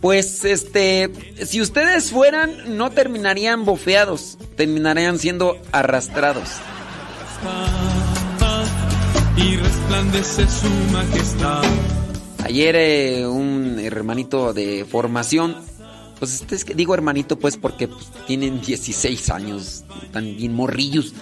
Pues 0.00 0.44
este, 0.44 1.10
si 1.44 1.60
ustedes 1.60 2.12
fueran, 2.12 2.76
no 2.76 2.92
terminarían 2.92 3.64
bofeados, 3.64 4.38
terminarían 4.56 5.18
siendo 5.18 5.60
arrastrados. 5.72 6.50
Y 9.38 9.56
resplandece 9.56 10.46
su 10.46 10.68
majestad. 10.92 11.64
Ayer 12.44 12.76
eh, 12.76 13.26
un 13.26 13.80
hermanito 13.80 14.54
de 14.54 14.86
formación, 14.88 15.56
pues 16.20 16.34
este 16.34 16.54
es 16.54 16.64
que 16.64 16.76
digo 16.76 16.94
hermanito 16.94 17.40
pues 17.40 17.56
porque 17.56 17.88
pues, 17.88 18.06
tienen 18.28 18.60
16 18.60 19.30
años, 19.30 19.82
están 20.00 20.36
bien 20.36 20.54
morrillos. 20.54 21.12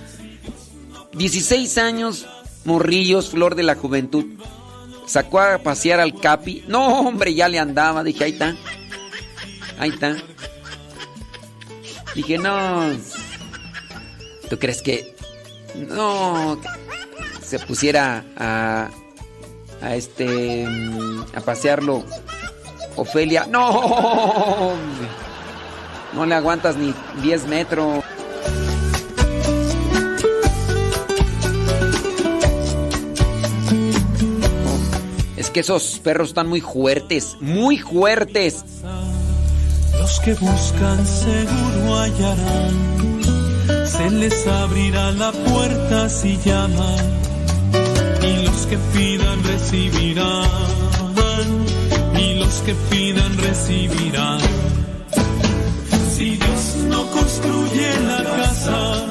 16 1.15 1.79
años, 1.79 2.27
morrillos, 2.65 3.29
flor 3.29 3.55
de 3.55 3.63
la 3.63 3.75
juventud. 3.75 4.25
Sacó 5.07 5.41
a 5.41 5.59
pasear 5.59 6.01
al 6.01 6.19
Capi. 6.19 6.65
No, 6.69 7.01
hombre, 7.01 7.35
ya 7.35 7.49
le 7.49 7.59
andaba. 7.59 8.03
Dije, 8.05 8.25
ahí 8.25 8.33
está. 8.33 8.57
Ahí 9.79 9.91
está. 9.91 10.17
Dije, 12.15 12.39
no. 12.39 12.93
¿Tú 14.49 14.59
crees 14.59 14.81
que.? 14.83 15.15
No. 15.75 16.61
Se 17.43 17.59
pusiera 17.59 18.25
a. 18.37 18.89
A 19.81 19.97
este. 19.97 20.67
mm, 20.69 21.25
A 21.35 21.41
pasearlo. 21.41 22.05
Ofelia. 22.97 23.47
No. 23.51 24.73
No 26.15 26.27
le 26.27 26.35
aguantas 26.35 26.77
ni 26.77 26.95
10 27.23 27.47
metros. 27.49 28.05
Que 35.53 35.61
esos 35.61 36.01
perros 36.03 36.29
están 36.29 36.49
muy 36.49 36.61
fuertes, 36.61 37.37
muy 37.41 37.79
fuertes. 37.79 38.65
Los 39.99 40.20
que 40.20 40.35
buscan 40.35 41.07
seguro 41.07 42.01
hallarán. 42.01 43.87
Se 43.87 44.11
les 44.11 44.47
abrirá 44.47 45.12
la 45.12 45.31
puerta 45.33 46.09
si 46.09 46.39
llaman. 46.45 46.99
Y 48.23 48.43
los 48.45 48.66
que 48.66 48.79
pidan 48.95 49.45
recibirán. 49.45 50.49
Y 52.19 52.35
los 52.35 52.55
que 52.62 52.74
pidan 52.91 53.37
recibirán. 53.39 54.41
Si 56.16 56.37
Dios 56.37 56.77
no 56.89 57.07
construye 57.11 58.01
la 58.01 58.24
casa, 58.24 59.02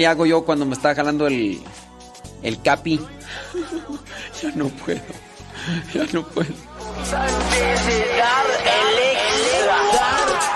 le 0.00 0.06
hago 0.06 0.24
yo 0.24 0.46
cuando 0.46 0.64
me 0.64 0.72
está 0.72 0.94
jalando 0.94 1.26
el, 1.26 1.60
el 2.42 2.62
capi. 2.62 2.98
ya 4.42 4.50
no 4.54 4.68
puedo. 4.68 5.00
Ya 5.92 6.06
no 6.14 6.26
puedo. 6.26 6.48
de 6.48 7.98
dar 8.16 8.46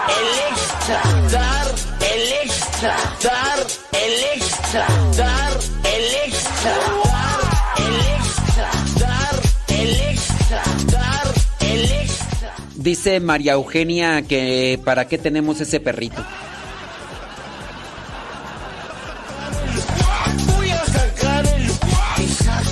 el 0.08 0.28
extra, 0.48 1.02
dar 1.30 1.66
el 2.00 2.32
extra, 2.42 2.96
dar 3.22 3.58
el 3.92 4.24
extra, 4.34 4.86
dar 5.14 5.52
el 5.92 6.06
extra, 6.26 6.74
dar 7.12 7.40
el 7.76 7.96
extra, 8.16 8.66
dar 8.98 9.34
el 9.68 9.92
extra, 10.00 10.62
dar 10.90 11.26
el 11.60 11.84
extra. 11.84 12.54
Dice 12.76 13.20
María 13.20 13.52
Eugenia 13.52 14.22
que 14.22 14.80
para 14.82 15.06
qué 15.06 15.18
tenemos 15.18 15.60
ese 15.60 15.80
perrito. 15.80 16.24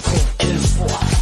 Y 0.05 1.22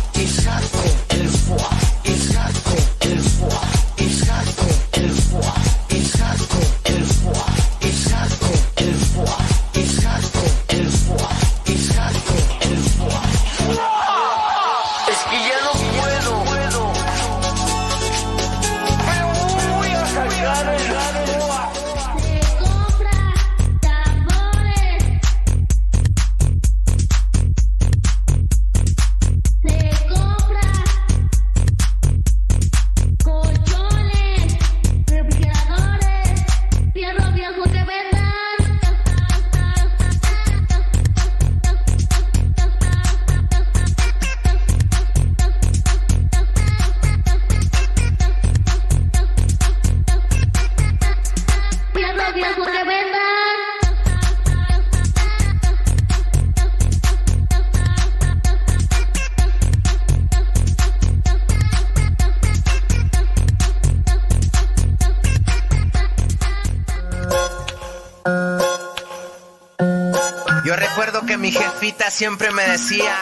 siempre 72.21 72.51
me 72.51 72.63
decía, 72.65 73.17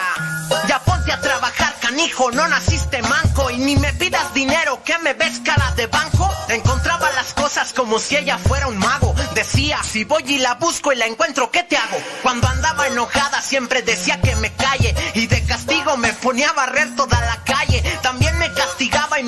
ya 0.67 0.83
ponte 0.83 1.13
a 1.13 1.21
trabajar, 1.21 1.73
canijo, 1.79 2.31
no 2.31 2.45
naciste 2.49 3.01
manco 3.03 3.49
y 3.49 3.57
ni 3.57 3.77
me 3.77 3.93
pidas 3.93 4.33
dinero, 4.33 4.83
que 4.83 4.97
me 4.97 5.13
ves 5.13 5.39
cara 5.39 5.71
de 5.77 5.87
banco. 5.87 6.29
Encontraba 6.49 7.09
las 7.13 7.33
cosas 7.33 7.71
como 7.71 7.97
si 7.97 8.17
ella 8.17 8.37
fuera 8.37 8.67
un 8.67 8.77
mago. 8.77 9.15
Decía, 9.35 9.81
si 9.83 10.03
voy 10.03 10.23
y 10.27 10.39
la 10.39 10.55
busco 10.55 10.91
y 10.91 10.97
la 10.97 11.05
encuentro, 11.05 11.49
¿qué 11.49 11.63
te 11.63 11.77
hago? 11.77 11.97
Cuando 12.23 12.49
andaba 12.49 12.87
enojada 12.87 13.41
siempre 13.41 13.83
decía 13.83 14.19
que 14.19 14.35
me 14.35 14.51
calle 14.51 14.93
y 15.13 15.27
de 15.27 15.45
castigo 15.45 15.95
me 15.95 16.11
ponía 16.11 16.49
a 16.49 16.53
barrer 16.53 16.93
toda 16.97 17.21
la 17.21 17.38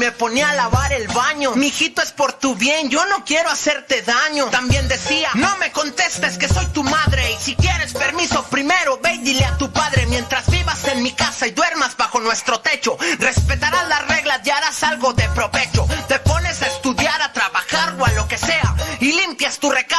me 0.02 0.12
ponía 0.12 0.50
a 0.50 0.56
lavar 0.56 0.92
el 0.94 1.08
baño. 1.10 1.52
Mijito, 1.54 2.02
es 2.02 2.12
por 2.12 2.34
tu 2.34 2.56
bien, 2.56 2.90
yo 2.90 3.06
no 3.06 3.24
quiero 3.24 3.52
hacerte 3.52 4.02
daño. 4.02 4.48
También 4.48 4.88
decía, 4.88 5.30
no 5.36 5.56
me 5.58 5.72
contestes 5.72 6.40
que 6.40 6.48
soy 6.48 6.66
tu 6.74 6.82
madre. 6.82 7.32
Y 7.34 7.38
si 7.40 7.56
quieres 7.56 7.94
permiso 7.94 8.44
primero, 8.46 9.00
ve 9.04 9.14
y 9.14 9.18
dile 9.20 9.46
a 9.46 9.56
tu 9.60 9.72
padre. 9.72 10.08
Mientras 10.08 10.50
vivas 10.50 10.84
en 10.86 11.04
mi 11.04 11.12
casa 11.12 11.46
y 11.46 11.52
duermas 11.52 11.96
bajo 11.98 12.20
nuestro 12.20 12.60
techo, 12.62 12.98
respetarás 13.20 13.88
las 13.90 14.08
reglas 14.08 14.42
y 14.44 14.50
harás 14.50 14.82
algo 14.82 15.14
de 15.14 15.30
provecho. 15.30 15.88
Te 16.08 16.18
pones 16.18 16.60
a 16.64 16.66
estudiar, 16.66 17.22
a 17.22 17.32
trabajar 17.32 17.94
o 18.00 18.04
a 18.04 18.12
lo 18.14 18.28
que 18.28 18.40
sea. 18.40 18.76
Y 19.02 19.12
limpias 19.12 19.60
tu 19.60 19.70
recámara 19.70 19.91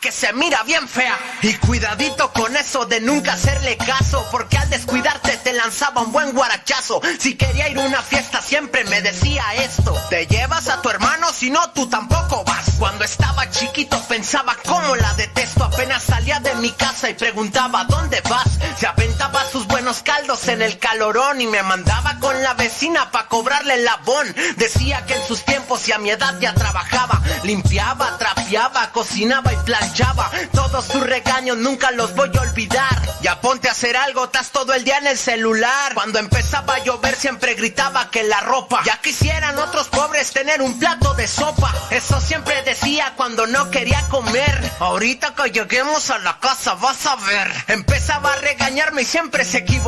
que 0.00 0.12
se 0.12 0.32
mira 0.32 0.62
bien 0.64 0.88
fea. 0.88 1.18
Y 1.42 1.54
cuidadito 1.54 2.32
con 2.32 2.56
eso 2.56 2.86
de 2.86 3.00
nunca 3.00 3.34
hacerle 3.34 3.76
caso. 3.76 4.26
Porque 4.30 4.58
al 4.58 4.70
descuidarte 4.70 5.36
te 5.38 5.52
lanzaba 5.52 6.02
un 6.02 6.12
buen 6.12 6.32
guarachazo. 6.32 7.00
Si 7.18 7.36
quería 7.36 7.68
ir 7.68 7.78
a 7.78 7.82
una 7.82 8.02
fiesta 8.02 8.40
siempre 8.40 8.84
me 8.84 9.00
decía 9.02 9.44
esto. 9.54 9.94
Te 10.08 10.26
llevas 10.26 10.68
a 10.68 10.82
tu 10.82 10.90
hermano, 10.90 11.32
si 11.32 11.50
no 11.50 11.70
tú 11.70 11.88
tampoco 11.88 12.44
vas. 12.44 12.70
Cuando 12.78 13.04
estaba 13.04 13.50
chiquito 13.50 14.02
pensaba 14.08 14.56
cómo 14.66 14.96
la 14.96 15.12
detesto. 15.14 15.64
Apenas 15.64 16.02
salía 16.02 16.40
de 16.40 16.54
mi 16.56 16.70
casa 16.72 17.10
y 17.10 17.14
preguntaba 17.14 17.84
¿dónde 17.84 18.20
vas? 18.28 18.48
Se 18.78 18.86
aventaba 18.86 19.44
sus 19.50 19.66
buenos 19.90 20.04
caldos 20.04 20.46
en 20.46 20.62
el 20.62 20.78
calorón 20.78 21.40
y 21.40 21.48
me 21.48 21.64
mandaba 21.64 22.16
con 22.20 22.40
la 22.44 22.54
vecina 22.54 23.10
pa' 23.10 23.26
cobrarle 23.26 23.74
el 23.74 23.84
labón. 23.84 24.32
Decía 24.56 25.04
que 25.04 25.14
en 25.14 25.26
sus 25.26 25.44
tiempos 25.44 25.88
y 25.88 25.92
a 25.92 25.98
mi 25.98 26.10
edad 26.10 26.38
ya 26.38 26.54
trabajaba. 26.54 27.20
Limpiaba, 27.42 28.16
trapeaba, 28.16 28.92
cocinaba 28.92 29.52
y 29.52 29.56
planchaba. 29.56 30.30
Todos 30.52 30.84
sus 30.84 31.02
regaños 31.02 31.56
nunca 31.56 31.90
los 31.90 32.14
voy 32.14 32.30
a 32.38 32.40
olvidar. 32.42 33.02
Ya 33.20 33.40
ponte 33.40 33.68
a 33.68 33.72
hacer 33.72 33.96
algo, 33.96 34.26
estás 34.26 34.50
todo 34.50 34.74
el 34.74 34.84
día 34.84 34.98
en 34.98 35.08
el 35.08 35.18
celular. 35.18 35.92
Cuando 35.94 36.20
empezaba 36.20 36.76
a 36.76 36.84
llover 36.84 37.16
siempre 37.16 37.54
gritaba 37.54 38.10
que 38.10 38.22
la 38.22 38.40
ropa. 38.42 38.82
Ya 38.84 39.00
quisieran 39.00 39.58
otros 39.58 39.88
pobres 39.88 40.30
tener 40.30 40.62
un 40.62 40.78
plato 40.78 41.14
de 41.14 41.26
sopa. 41.26 41.74
Eso 41.90 42.20
siempre 42.20 42.62
decía 42.62 43.14
cuando 43.16 43.48
no 43.48 43.70
quería 43.72 44.00
comer. 44.08 44.70
Ahorita 44.78 45.34
que 45.34 45.50
lleguemos 45.50 46.10
a 46.10 46.18
la 46.18 46.38
casa 46.38 46.74
vas 46.74 47.06
a 47.06 47.16
ver. 47.16 47.50
Empezaba 47.66 48.34
a 48.34 48.36
regañarme 48.36 49.02
y 49.02 49.04
siempre 49.04 49.44
se 49.44 49.58
equivocaba. 49.58 49.79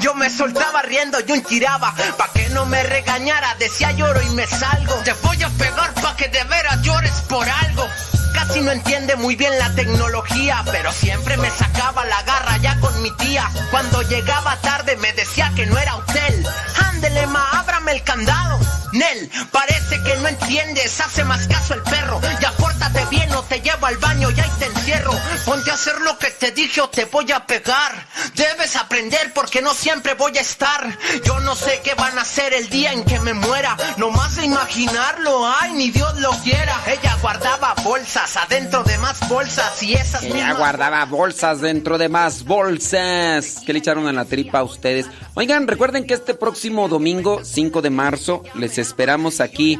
Yo 0.00 0.14
me 0.14 0.28
soltaba 0.28 0.82
riendo 0.82 1.18
y 1.20 1.30
un 1.32 1.42
tiraba. 1.42 1.94
Pa' 2.16 2.28
que 2.32 2.48
no 2.50 2.66
me 2.66 2.82
regañara, 2.82 3.54
decía 3.58 3.92
lloro 3.92 4.20
y 4.20 4.30
me 4.30 4.46
salgo. 4.46 4.94
Te 5.04 5.12
voy 5.14 5.42
a 5.42 5.48
pegar 5.50 5.94
pa' 5.94 6.16
que 6.16 6.28
de 6.28 6.42
veras 6.44 6.82
llores 6.82 7.12
por 7.28 7.48
algo. 7.48 7.86
Casi 8.34 8.60
no 8.60 8.72
entiende 8.72 9.14
muy 9.16 9.36
bien 9.36 9.56
la 9.58 9.72
tecnología, 9.74 10.64
pero 10.70 10.92
siempre 10.92 11.36
me 11.36 11.50
sacaba 11.50 12.04
la 12.04 12.22
garra 12.22 12.56
ya 12.58 12.78
con 12.80 13.00
mi 13.02 13.10
tía. 13.16 13.48
Cuando 13.70 14.02
llegaba 14.02 14.56
tarde 14.56 14.96
me 14.96 15.12
decía 15.12 15.52
que 15.54 15.66
no 15.66 15.78
era 15.78 15.96
hotel. 15.96 16.46
Ándele, 16.90 17.26
ma, 17.28 17.48
ábrame 17.52 17.92
el 17.92 18.02
candado. 18.02 18.58
Nel, 18.92 19.30
parece 19.50 20.02
que 20.02 20.16
no 20.16 20.28
entiendes, 20.28 21.00
hace 21.00 21.24
más 21.24 21.46
caso 21.48 21.74
el 21.74 21.82
perro. 21.82 22.20
Ya 22.40 22.52
pórtate 22.52 23.04
bien 23.06 23.32
o 23.32 23.42
te 23.42 23.60
llevo 23.60 23.86
al 23.86 23.96
baño 23.96 24.30
y 24.30 24.38
ahí 24.38 24.50
te 24.58 24.66
encierro. 24.66 25.12
Ponte 25.46 25.70
a 25.70 25.74
hacer 25.74 26.00
lo 26.02 26.18
que 26.18 26.30
te 26.30 26.50
dije 26.52 26.80
o 26.80 26.88
te 26.90 27.06
voy 27.06 27.30
a 27.32 27.46
pegar. 27.46 28.06
Debes 28.34 28.76
aprender 28.76 29.32
porque 29.34 29.62
no 29.62 29.72
siempre 29.72 30.14
voy 30.14 30.36
a 30.36 30.42
estar. 30.42 30.98
Yo 31.24 31.40
no 31.40 31.54
sé 31.54 31.80
qué 31.82 31.94
van 31.94 32.18
a 32.18 32.22
hacer 32.22 32.52
el 32.52 32.68
día 32.68 32.92
en 32.92 33.04
que 33.04 33.18
me 33.20 33.32
muera. 33.32 33.76
No 33.96 34.10
más 34.10 34.36
de 34.36 34.44
imaginarlo, 34.44 35.48
ay, 35.48 35.72
ni 35.72 35.90
Dios 35.90 36.18
lo 36.20 36.30
quiera. 36.42 36.78
Ella 36.86 37.16
guardaba 37.22 37.74
bolsas 37.82 38.36
adentro 38.36 38.82
de 38.84 38.98
más 38.98 39.26
bolsas 39.28 39.82
y 39.82 39.94
esas 39.94 40.22
Ella 40.22 40.34
mismas 40.34 40.58
guardaba 40.58 41.04
bolsas 41.06 41.60
dentro 41.60 41.96
de 41.96 42.08
más 42.08 42.44
bolsas. 42.44 43.62
¿Qué 43.64 43.72
le 43.72 43.78
echaron 43.78 44.08
en 44.08 44.16
la 44.16 44.26
tripa 44.26 44.58
a 44.58 44.64
ustedes? 44.64 45.06
Oigan, 45.34 45.66
recuerden 45.66 46.06
que 46.06 46.14
este 46.14 46.34
próximo 46.34 46.88
domingo, 46.88 47.40
5 47.42 47.80
de 47.80 47.90
marzo, 47.90 48.42
les 48.54 48.81
esperamos 48.82 49.40
aquí 49.40 49.78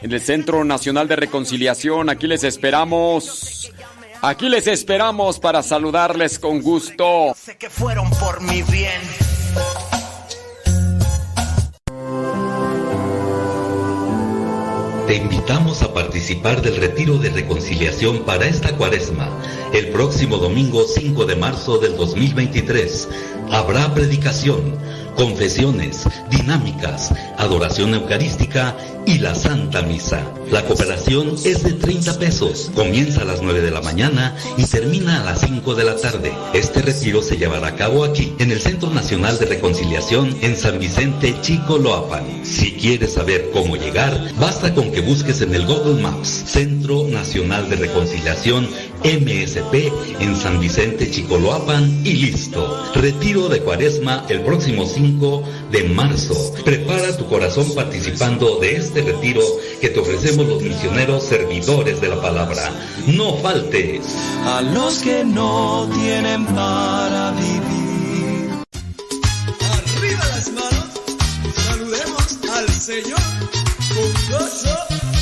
en 0.00 0.12
el 0.12 0.20
Centro 0.20 0.64
Nacional 0.64 1.08
de 1.08 1.16
Reconciliación. 1.16 2.08
Aquí 2.08 2.26
les 2.26 2.44
esperamos. 2.44 3.70
Aquí 4.22 4.48
les 4.48 4.66
esperamos 4.66 5.38
para 5.38 5.62
saludarles 5.62 6.38
con 6.38 6.60
gusto. 6.62 7.34
sé 7.36 7.56
que 7.56 7.68
fueron 7.68 8.08
por 8.10 8.40
mi 8.40 8.62
bien. 8.62 9.02
Te 15.06 15.16
invitamos 15.16 15.82
a 15.82 15.94
participar 15.94 16.60
del 16.60 16.76
retiro 16.76 17.16
de 17.16 17.30
reconciliación 17.30 18.24
para 18.24 18.46
esta 18.46 18.76
cuaresma. 18.76 19.26
El 19.72 19.88
próximo 19.88 20.36
domingo 20.36 20.84
5 20.86 21.24
de 21.24 21.34
marzo 21.34 21.78
del 21.78 21.96
2023 21.96 23.08
habrá 23.50 23.94
predicación, 23.94 24.76
confesiones, 25.18 26.04
dinámicas, 26.30 27.12
adoración 27.38 27.92
eucarística 27.92 28.74
y 29.08 29.18
la 29.18 29.34
Santa 29.34 29.80
Misa. 29.80 30.22
La 30.50 30.64
cooperación 30.66 31.34
es 31.44 31.62
de 31.62 31.72
30 31.72 32.18
pesos. 32.18 32.70
Comienza 32.74 33.22
a 33.22 33.24
las 33.24 33.40
9 33.40 33.62
de 33.62 33.70
la 33.70 33.80
mañana 33.80 34.36
y 34.58 34.64
termina 34.64 35.22
a 35.22 35.24
las 35.24 35.40
5 35.40 35.74
de 35.74 35.84
la 35.84 35.96
tarde. 35.96 36.32
Este 36.52 36.82
retiro 36.82 37.22
se 37.22 37.38
llevará 37.38 37.68
a 37.68 37.74
cabo 37.74 38.04
aquí, 38.04 38.34
en 38.38 38.50
el 38.50 38.60
Centro 38.60 38.90
Nacional 38.90 39.38
de 39.38 39.46
Reconciliación 39.46 40.36
en 40.42 40.56
San 40.56 40.78
Vicente 40.78 41.34
Chicoloapan. 41.40 42.44
Si 42.44 42.72
quieres 42.72 43.14
saber 43.14 43.48
cómo 43.52 43.76
llegar, 43.76 44.20
basta 44.38 44.74
con 44.74 44.92
que 44.92 45.00
busques 45.00 45.40
en 45.40 45.54
el 45.54 45.66
Google 45.66 46.02
Maps 46.02 46.28
Centro 46.28 47.08
Nacional 47.08 47.70
de 47.70 47.76
Reconciliación 47.76 48.68
MSP 49.04 49.92
en 50.20 50.36
San 50.36 50.60
Vicente 50.60 51.10
Chicoloapan 51.10 52.02
y 52.04 52.12
listo. 52.12 52.84
Retiro 52.94 53.48
de 53.48 53.60
Cuaresma 53.60 54.26
el 54.28 54.42
próximo 54.42 54.84
5 54.86 55.44
de 55.72 55.84
marzo. 55.84 56.54
Prepara 56.64 57.16
tu 57.16 57.26
corazón 57.26 57.74
participando 57.74 58.58
de 58.60 58.76
este 58.76 58.97
retiro 59.02 59.42
que 59.80 59.88
te 59.88 60.00
ofrecemos 60.00 60.46
los 60.46 60.62
misioneros 60.62 61.24
servidores 61.24 62.00
de 62.00 62.08
la 62.08 62.20
palabra. 62.20 62.70
No 63.06 63.36
faltes. 63.38 64.04
a 64.44 64.62
los 64.62 64.98
que 64.98 65.24
no 65.24 65.88
tienen 65.94 66.44
para 66.46 67.32
vivir. 67.32 68.62
Arriba 69.72 70.24
las 70.30 70.50
manos, 70.52 70.88
saludemos 71.54 72.38
al 72.52 72.68
Señor 72.68 73.20
con 73.94 74.38
gozo. 74.38 75.17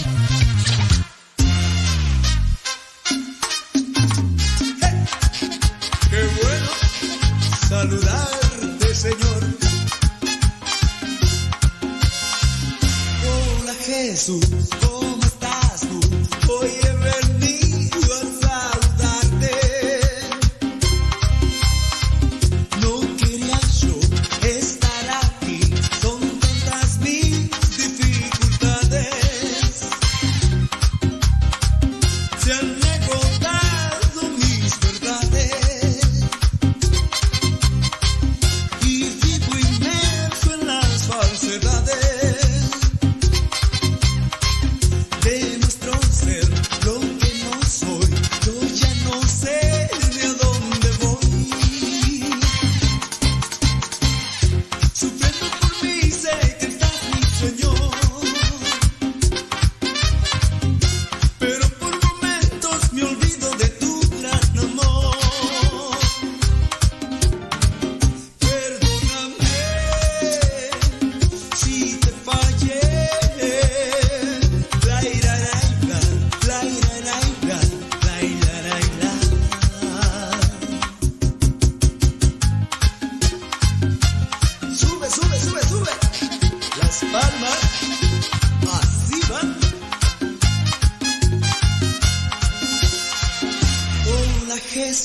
Jesús, 14.17 14.41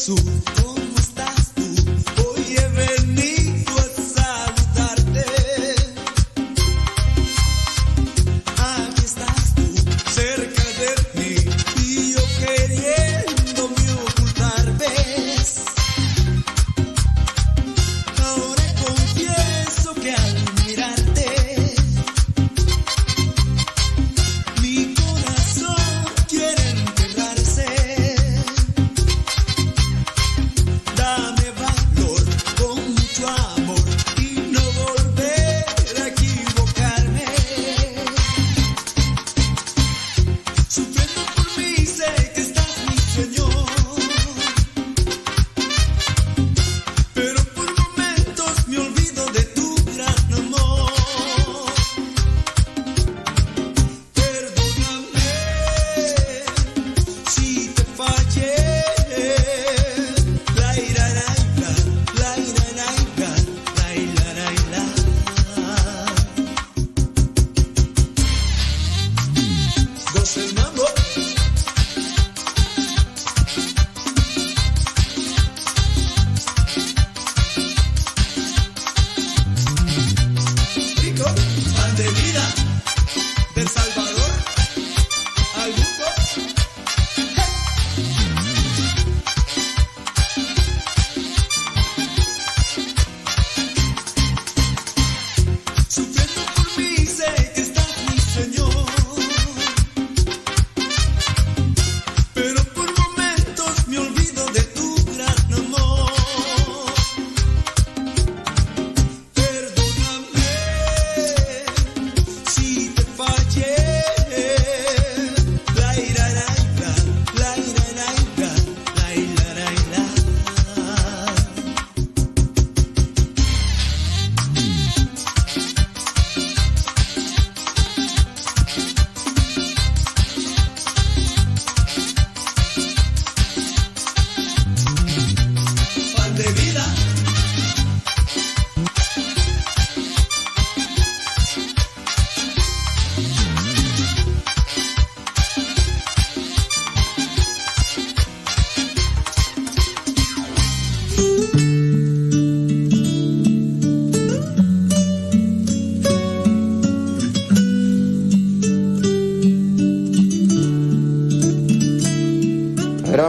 Jesús, 0.02 0.51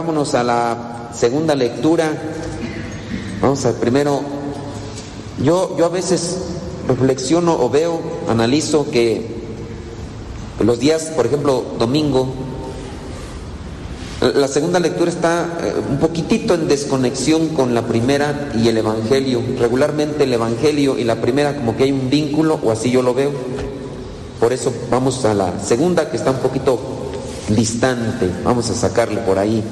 vámonos 0.03 0.35
a 0.35 0.43
la 0.43 1.11
segunda 1.13 1.55
lectura. 1.55 2.11
Vamos 3.41 3.65
a 3.65 3.71
primero. 3.71 4.19
Yo, 5.41 5.77
yo 5.77 5.85
a 5.85 5.89
veces 5.89 6.39
reflexiono 6.89 7.57
o 7.57 7.69
veo, 7.69 8.01
analizo 8.27 8.91
que 8.91 9.25
los 10.59 10.77
días, 10.77 11.03
por 11.15 11.25
ejemplo, 11.25 11.63
domingo, 11.79 12.27
la 14.19 14.49
segunda 14.49 14.81
lectura 14.81 15.09
está 15.09 15.57
eh, 15.63 15.73
un 15.89 15.99
poquitito 15.99 16.53
en 16.53 16.67
desconexión 16.67 17.49
con 17.49 17.73
la 17.73 17.83
primera 17.83 18.51
y 18.61 18.67
el 18.67 18.77
Evangelio. 18.77 19.41
Regularmente 19.57 20.25
el 20.25 20.33
Evangelio 20.33 20.99
y 20.99 21.05
la 21.05 21.21
primera 21.21 21.55
como 21.55 21.77
que 21.77 21.85
hay 21.85 21.93
un 21.93 22.09
vínculo, 22.09 22.59
o 22.61 22.71
así 22.71 22.91
yo 22.91 23.01
lo 23.01 23.13
veo. 23.13 23.31
Por 24.41 24.51
eso 24.51 24.73
vamos 24.91 25.23
a 25.23 25.33
la 25.33 25.61
segunda 25.61 26.11
que 26.11 26.17
está 26.17 26.31
un 26.31 26.39
poquito 26.39 26.77
distante. 27.47 28.29
Vamos 28.43 28.69
a 28.69 28.73
sacarle 28.73 29.21
por 29.21 29.39
ahí. 29.39 29.63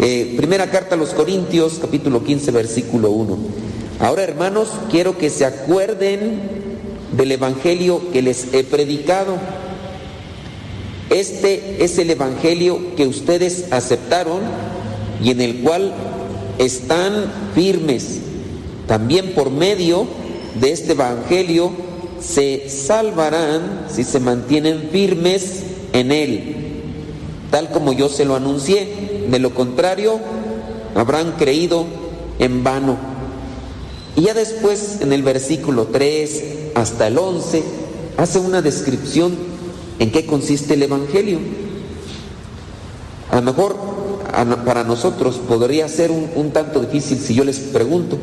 Eh, 0.00 0.34
primera 0.36 0.70
carta 0.70 0.94
a 0.94 0.98
los 0.98 1.10
Corintios, 1.10 1.78
capítulo 1.80 2.22
15, 2.22 2.50
versículo 2.52 3.10
1. 3.10 3.38
Ahora 4.00 4.22
hermanos, 4.22 4.68
quiero 4.90 5.18
que 5.18 5.28
se 5.28 5.44
acuerden 5.44 6.40
del 7.12 7.32
Evangelio 7.32 8.12
que 8.12 8.22
les 8.22 8.52
he 8.54 8.64
predicado 8.64 9.36
este 11.10 11.82
es 11.82 11.98
el 11.98 12.10
Evangelio 12.10 12.94
que 12.94 13.06
ustedes 13.06 13.72
aceptaron 13.72 14.40
y 15.22 15.30
en 15.30 15.40
el 15.40 15.60
cual 15.60 15.92
están 16.58 17.32
firmes. 17.54 18.18
También 18.86 19.32
por 19.32 19.50
medio 19.50 20.06
de 20.60 20.72
este 20.72 20.92
Evangelio 20.92 21.72
se 22.20 22.68
salvarán 22.68 23.86
si 23.90 24.04
se 24.04 24.20
mantienen 24.20 24.90
firmes 24.92 25.62
en 25.94 26.12
él, 26.12 26.56
tal 27.50 27.70
como 27.70 27.94
yo 27.94 28.10
se 28.10 28.26
lo 28.26 28.36
anuncié. 28.36 29.07
De 29.28 29.38
lo 29.38 29.52
contrario, 29.54 30.18
habrán 30.94 31.32
creído 31.32 31.84
en 32.38 32.64
vano. 32.64 32.96
Y 34.16 34.22
ya 34.22 34.34
después, 34.34 34.98
en 35.00 35.12
el 35.12 35.22
versículo 35.22 35.86
3 35.86 36.44
hasta 36.74 37.06
el 37.06 37.18
11, 37.18 37.62
hace 38.16 38.38
una 38.38 38.62
descripción 38.62 39.36
en 39.98 40.10
qué 40.10 40.26
consiste 40.26 40.74
el 40.74 40.82
Evangelio. 40.82 41.38
A 43.30 43.36
lo 43.36 43.42
mejor 43.42 43.76
para 44.64 44.84
nosotros 44.84 45.36
podría 45.36 45.88
ser 45.88 46.10
un, 46.10 46.30
un, 46.34 46.50
tanto 46.50 46.80
difícil 46.80 47.18
si 47.18 47.34
yo 47.34 47.44
les 47.44 47.58
pregunto, 47.58 48.18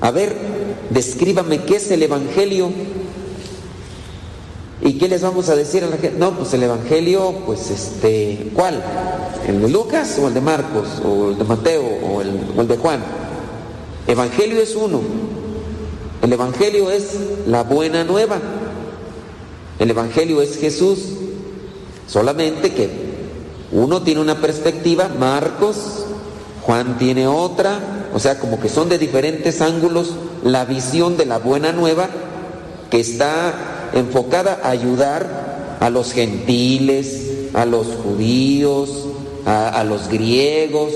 a 0.00 0.10
ver, 0.10 0.36
descríbame 0.90 1.62
qué 1.62 1.76
es 1.76 1.90
el 1.90 2.02
Evangelio. 2.02 2.70
¿Y 4.80 4.94
qué 4.94 5.08
les 5.08 5.22
vamos 5.22 5.48
a 5.48 5.56
decir 5.56 5.84
a 5.84 5.88
la 5.88 5.96
gente? 5.96 6.18
No, 6.18 6.36
pues 6.36 6.54
el 6.54 6.62
Evangelio, 6.62 7.42
pues 7.46 7.70
este, 7.70 8.50
¿cuál? 8.54 8.82
¿El 9.48 9.62
de 9.62 9.68
Lucas 9.70 10.18
o 10.22 10.28
el 10.28 10.34
de 10.34 10.42
Marcos? 10.42 11.00
¿O 11.02 11.30
el 11.30 11.38
de 11.38 11.44
Mateo 11.44 11.82
o 11.82 12.20
el, 12.20 12.38
o 12.54 12.60
el 12.60 12.68
de 12.68 12.76
Juan? 12.76 13.00
Evangelio 14.06 14.60
es 14.60 14.76
uno. 14.76 15.00
El 16.20 16.30
Evangelio 16.34 16.90
es 16.90 17.16
la 17.46 17.62
buena 17.62 18.04
nueva. 18.04 18.38
El 19.78 19.88
Evangelio 19.88 20.42
es 20.42 20.58
Jesús. 20.58 20.98
Solamente 22.06 22.74
que 22.74 22.90
uno 23.72 24.02
tiene 24.02 24.20
una 24.20 24.38
perspectiva, 24.38 25.08
Marcos, 25.18 26.04
Juan 26.62 26.98
tiene 26.98 27.26
otra, 27.26 28.08
o 28.12 28.18
sea, 28.18 28.38
como 28.38 28.60
que 28.60 28.68
son 28.68 28.90
de 28.90 28.98
diferentes 28.98 29.62
ángulos 29.62 30.12
la 30.44 30.66
visión 30.66 31.16
de 31.16 31.24
la 31.24 31.38
buena 31.38 31.72
nueva 31.72 32.10
que 32.90 33.00
está 33.00 33.90
enfocada 33.94 34.60
a 34.62 34.68
ayudar 34.68 35.78
a 35.80 35.88
los 35.88 36.12
gentiles, 36.12 37.48
a 37.54 37.64
los 37.64 37.86
judíos, 37.86 39.07
a, 39.48 39.82
los 39.84 40.08
griegos. 40.08 40.92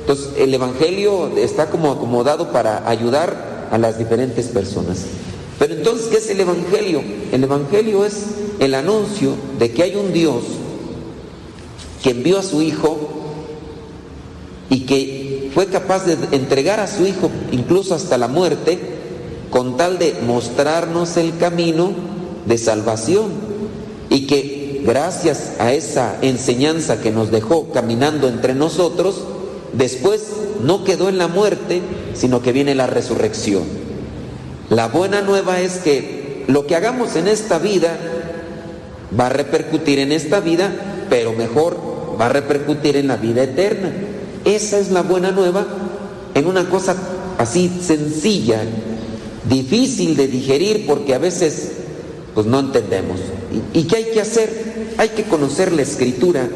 Entonces, 0.00 0.30
el 0.38 0.54
Evangelio 0.54 1.36
está 1.36 1.68
como 1.68 1.92
acomodado 1.92 2.50
para 2.50 2.88
ayudar 2.88 3.68
a 3.70 3.78
las 3.78 3.98
diferentes 3.98 4.46
personas. 4.46 5.04
Pero 5.58 5.74
entonces, 5.74 6.06
¿qué 6.08 6.16
es 6.16 6.30
el 6.30 6.40
Evangelio? 6.40 7.02
El 7.32 7.44
Evangelio 7.44 8.04
es 8.04 8.24
el 8.58 8.74
anuncio 8.74 9.34
de 9.58 9.70
que 9.72 9.82
hay 9.82 9.96
un 9.96 10.12
Dios 10.12 10.44
que 12.02 12.10
envió 12.10 12.38
a 12.38 12.42
su 12.42 12.62
Hijo 12.62 12.98
y 14.70 14.80
que 14.80 15.50
fue 15.54 15.66
capaz 15.66 16.04
de 16.06 16.36
entregar 16.36 16.80
a 16.80 16.86
su 16.86 17.06
Hijo 17.06 17.30
incluso 17.52 17.94
hasta 17.94 18.18
la 18.18 18.28
muerte 18.28 18.78
con 19.50 19.76
tal 19.76 19.98
de 19.98 20.14
mostrarnos 20.26 21.16
el 21.16 21.36
camino 21.38 21.92
de 22.46 22.58
salvación 22.58 23.30
y 24.10 24.26
que 24.26 24.55
gracias 24.86 25.52
a 25.58 25.72
esa 25.72 26.16
enseñanza 26.22 27.00
que 27.00 27.10
nos 27.10 27.30
dejó 27.30 27.72
caminando 27.72 28.28
entre 28.28 28.54
nosotros, 28.54 29.22
después 29.72 30.22
no 30.62 30.84
quedó 30.84 31.08
en 31.08 31.18
la 31.18 31.28
muerte, 31.28 31.82
sino 32.14 32.40
que 32.40 32.52
viene 32.52 32.74
la 32.74 32.86
resurrección. 32.86 33.64
La 34.70 34.88
buena 34.88 35.22
nueva 35.22 35.60
es 35.60 35.78
que 35.78 36.44
lo 36.46 36.66
que 36.66 36.76
hagamos 36.76 37.16
en 37.16 37.28
esta 37.28 37.58
vida 37.58 37.98
va 39.18 39.26
a 39.26 39.30
repercutir 39.30 39.98
en 39.98 40.12
esta 40.12 40.40
vida, 40.40 40.72
pero 41.10 41.32
mejor 41.32 41.76
va 42.20 42.26
a 42.26 42.30
repercutir 42.30 42.96
en 42.96 43.08
la 43.08 43.16
vida 43.16 43.42
eterna. 43.42 43.92
Esa 44.44 44.78
es 44.78 44.90
la 44.90 45.02
buena 45.02 45.32
nueva 45.32 45.66
en 46.34 46.46
una 46.46 46.68
cosa 46.68 46.96
así 47.38 47.70
sencilla, 47.82 48.62
difícil 49.48 50.16
de 50.16 50.28
digerir 50.28 50.86
porque 50.86 51.14
a 51.14 51.18
veces 51.18 51.72
pues 52.34 52.46
no 52.46 52.60
entendemos. 52.60 53.18
¿Y, 53.74 53.80
¿Y, 53.80 53.84
qué 53.84 53.96
hay 53.96 54.04
que 54.12 54.20
hacer? 54.20 54.75
Hay 54.98 55.10
que 55.10 55.24
conocer 55.24 55.72
la 55.72 55.82
escritura. 55.82 56.48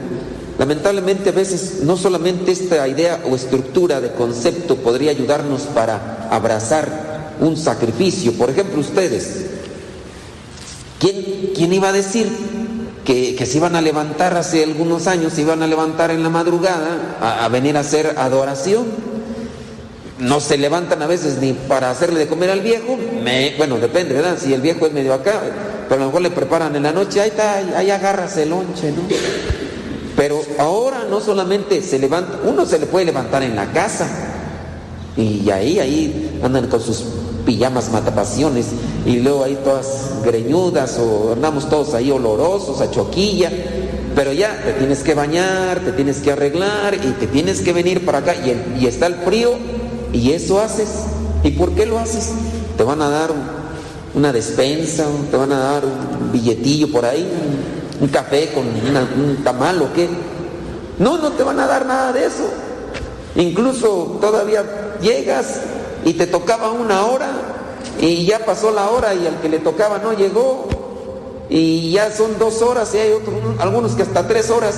Lamentablemente 0.59 1.31
a 1.31 1.33
veces 1.33 1.81
no 1.83 1.97
solamente 1.97 2.53
esta 2.53 2.87
idea 2.87 3.23
o 3.31 3.35
estructura 3.35 4.01
de 4.01 4.13
concepto 4.13 4.77
podría 4.77 5.11
ayudarnos 5.11 5.63
para 5.63 6.29
abrazar 6.31 7.37
un 7.41 7.57
sacrificio. 7.57 8.33
Por 8.35 8.51
ejemplo, 8.51 8.81
ustedes, 8.81 9.47
¿quién, 10.99 11.53
quién 11.55 11.73
iba 11.73 11.89
a 11.89 11.93
decir 11.93 12.29
que, 13.05 13.35
que, 13.35 13.47
se 13.47 13.57
iban 13.57 13.75
a 13.75 13.81
levantar 13.81 14.37
hace 14.37 14.63
algunos 14.63 15.07
años, 15.07 15.33
se 15.33 15.41
iban 15.41 15.63
a 15.63 15.67
levantar 15.67 16.11
en 16.11 16.23
la 16.23 16.29
madrugada 16.29 17.17
a, 17.21 17.45
a 17.45 17.49
venir 17.49 17.77
a 17.77 17.81
hacer 17.81 18.15
adoración? 18.19 19.10
No 20.21 20.39
se 20.41 20.59
levantan 20.59 21.03
a 21.03 21.07
veces 21.07 21.39
ni 21.41 21.53
para 21.53 21.91
hacerle 21.91 22.21
de 22.21 22.29
comer 22.29 22.51
al 22.51 22.61
viejo, 22.61 22.97
me, 23.23 23.55
bueno, 23.57 23.79
depende, 23.79 24.15
¿verdad? 24.15 24.37
Si 24.39 24.53
el 24.53 24.61
viejo 24.61 24.87
es 24.87 24.93
medio 24.93 25.15
acá, 25.15 25.41
pero 25.89 26.03
a 26.03 26.05
lo 26.05 26.07
mejor 26.07 26.23
le 26.23 26.31
preparan 26.31 26.77
en 26.77 26.83
la 26.83 26.93
noche, 26.93 27.21
ahí 27.21 27.31
está, 27.31 27.57
ahí 27.77 27.91
agarras 27.91 28.37
el 28.37 28.51
lonche, 28.51 28.93
¿no? 28.93 29.03
Pero 30.17 30.43
ahora 30.59 31.07
no 31.09 31.21
solamente 31.21 31.83
se 31.83 31.99
levanta, 31.99 32.39
uno 32.45 32.67
se 32.67 32.79
le 32.79 32.87
puede 32.87 33.07
levantar 33.07 33.43
en 33.43 33.57
la 33.57 33.73
casa, 33.73 34.09
y 35.17 35.51
ahí, 35.51 35.79
ahí 35.81 36.41
andan 36.43 36.69
con 36.69 36.81
sus 36.81 37.05
pijamas 37.47 37.91
matapasiones, 37.91 38.67
y 39.07 39.21
luego 39.21 39.45
ahí 39.45 39.59
todas 39.65 40.23
greñudas, 40.23 40.99
o 40.99 41.33
andamos 41.33 41.69
todos 41.71 41.95
ahí 41.95 42.11
olorosos, 42.11 42.83
a 42.83 42.91
choquilla, 42.91 43.51
pero 44.15 44.33
ya 44.35 44.61
te 44.63 44.75
tienes 44.75 45.01
que 45.01 45.15
bañar, 45.15 45.81
te 45.81 45.93
tienes 45.93 46.19
que 46.19 46.33
arreglar, 46.33 46.95
y 46.95 47.13
te 47.13 47.27
tienes 47.27 47.63
que 47.63 47.73
venir 47.73 48.05
para 48.05 48.19
acá, 48.19 48.35
y, 48.35 48.83
y 48.83 48.87
está 48.87 49.07
el 49.07 49.15
frío, 49.15 49.57
y 50.13 50.33
eso 50.33 50.61
haces. 50.61 50.89
¿Y 51.43 51.53
por 51.53 51.73
qué 51.73 51.87
lo 51.87 51.99
haces? 51.99 52.31
Te 52.77 52.83
van 52.83 53.01
a 53.03 53.09
dar 53.09 53.31
una 54.15 54.33
despensa, 54.33 55.07
te 55.31 55.37
van 55.37 55.53
a 55.53 55.59
dar 55.59 55.85
un 55.85 56.33
billetillo 56.33 56.91
por 56.91 57.05
ahí, 57.05 57.27
un, 58.01 58.09
café 58.09 58.51
con 58.53 58.65
un 58.67 59.37
tamal 59.43 59.81
o 59.83 59.93
qué. 59.93 60.09
No, 60.99 61.19
no 61.19 61.33
te 61.33 61.43
van 61.43 61.61
a 61.61 61.67
dar 61.67 61.87
nada 61.87 62.13
de 62.13 62.27
eso. 62.27 62.49
Incluso 63.37 64.19
todavía 64.21 64.65
llegas 65.01 65.61
y 66.05 66.15
te 66.15 66.27
tocaba 66.27 66.73
una 66.73 67.07
hora 67.07 67.31
y 68.01 68.27
ya 68.27 68.45
pasó 68.45 68.71
la 68.71 68.91
hora 68.91 69.15
y 69.15 69.27
al 69.27 69.41
que 69.41 69.49
le 69.49 69.61
tocaba 69.61 69.99
no 69.99 70.13
llegó 70.13 70.69
y 71.49 71.93
ya 71.93 72.11
son 72.11 72.39
dos 72.39 72.63
horas 72.63 72.95
y 72.95 72.99
hay 72.99 73.13
otros, 73.13 73.37
algunos 73.59 73.93
que 73.93 74.03
hasta 74.03 74.27
tres 74.27 74.51
horas 74.51 74.75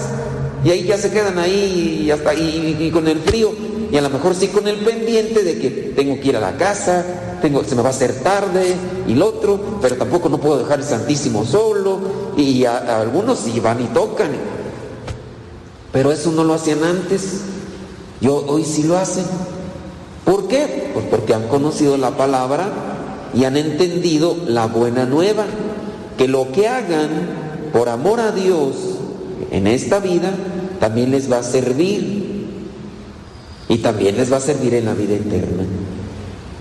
y 0.64 0.70
ahí 0.70 0.84
ya 0.84 0.98
se 0.98 1.10
quedan 1.10 1.38
ahí 1.38 2.10
hasta 2.10 2.34
y 2.34 2.90
con 2.92 3.08
el 3.08 3.20
frío 3.20 3.52
y 3.92 3.98
a 3.98 4.00
lo 4.00 4.08
mejor 4.08 4.34
sí 4.34 4.48
con 4.48 4.66
el 4.66 4.78
pendiente 4.78 5.44
de 5.44 5.58
que 5.58 5.70
tengo 5.94 6.18
que 6.18 6.30
ir 6.30 6.36
a 6.38 6.40
la 6.40 6.56
casa, 6.56 7.04
tengo, 7.42 7.62
se 7.62 7.74
me 7.74 7.82
va 7.82 7.88
a 7.88 7.90
hacer 7.90 8.20
tarde 8.20 8.74
y 9.06 9.14
lo 9.14 9.26
otro, 9.26 9.60
pero 9.82 9.96
tampoco 9.96 10.30
no 10.30 10.40
puedo 10.40 10.60
dejar 10.60 10.78
el 10.78 10.86
Santísimo 10.86 11.44
solo 11.44 12.00
y 12.34 12.64
algunos 12.64 13.40
sí 13.40 13.60
van 13.60 13.82
y 13.82 13.88
tocan. 13.88 14.30
Pero 15.92 16.10
eso 16.10 16.32
no 16.32 16.42
lo 16.42 16.54
hacían 16.54 16.82
antes, 16.82 17.42
yo 18.22 18.42
hoy 18.48 18.64
sí 18.64 18.84
lo 18.84 18.96
hacen. 18.96 19.26
¿Por 20.24 20.48
qué? 20.48 20.90
Pues 20.94 21.04
porque 21.10 21.34
han 21.34 21.48
conocido 21.48 21.98
la 21.98 22.12
palabra 22.12 22.70
y 23.34 23.44
han 23.44 23.58
entendido 23.58 24.34
la 24.46 24.68
buena 24.68 25.04
nueva, 25.04 25.44
que 26.16 26.28
lo 26.28 26.50
que 26.50 26.66
hagan 26.66 27.10
por 27.74 27.90
amor 27.90 28.20
a 28.20 28.32
Dios 28.32 28.74
en 29.50 29.66
esta 29.66 29.98
vida 29.98 30.32
también 30.80 31.10
les 31.10 31.30
va 31.30 31.40
a 31.40 31.42
servir 31.42 32.21
y 33.72 33.78
también 33.78 34.18
les 34.18 34.30
va 34.30 34.36
a 34.36 34.40
servir 34.40 34.74
en 34.74 34.84
la 34.84 34.92
vida 34.92 35.14
eterna. 35.14 35.64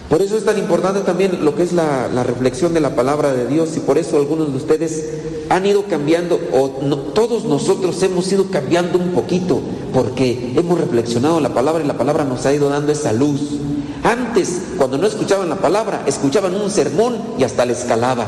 Por 0.09 0.21
eso 0.21 0.37
es 0.37 0.45
tan 0.45 0.57
importante 0.57 1.01
también 1.01 1.43
lo 1.43 1.55
que 1.55 1.63
es 1.63 1.73
la, 1.73 2.07
reflexión 2.23 2.73
de 2.73 2.79
la 2.79 2.95
palabra 2.95 3.33
de 3.33 3.47
Dios 3.47 3.75
y 3.75 3.81
por 3.81 3.97
eso 3.97 4.15
algunos 4.15 4.49
de 4.49 4.57
ustedes 4.57 5.09
han 5.49 5.65
ido 5.65 5.83
cambiando, 5.87 6.39
o 6.53 6.69
todos 7.13 7.43
nosotros 7.43 8.01
hemos 8.03 8.31
ido 8.31 8.49
cambiando 8.49 8.97
un 8.97 9.11
poquito, 9.11 9.59
porque 9.93 10.53
hemos 10.55 10.79
reflexionado 10.79 11.41
la 11.41 11.53
palabra 11.53 11.83
y 11.83 11.87
la 11.87 11.97
palabra 11.97 12.23
nos 12.23 12.45
ha 12.45 12.53
ido 12.53 12.69
dando 12.69 12.93
esa 12.93 13.11
luz. 13.11 13.41
Antes, 14.03 14.61
cuando 14.77 14.97
no 14.97 15.05
escuchaban 15.05 15.49
la 15.49 15.57
palabra, 15.57 16.03
escuchaban 16.07 16.55
un 16.55 16.71
sermón 16.71 17.17
y 17.37 17.43
hasta 17.43 17.65
les 17.65 17.79
calaba. 17.79 18.25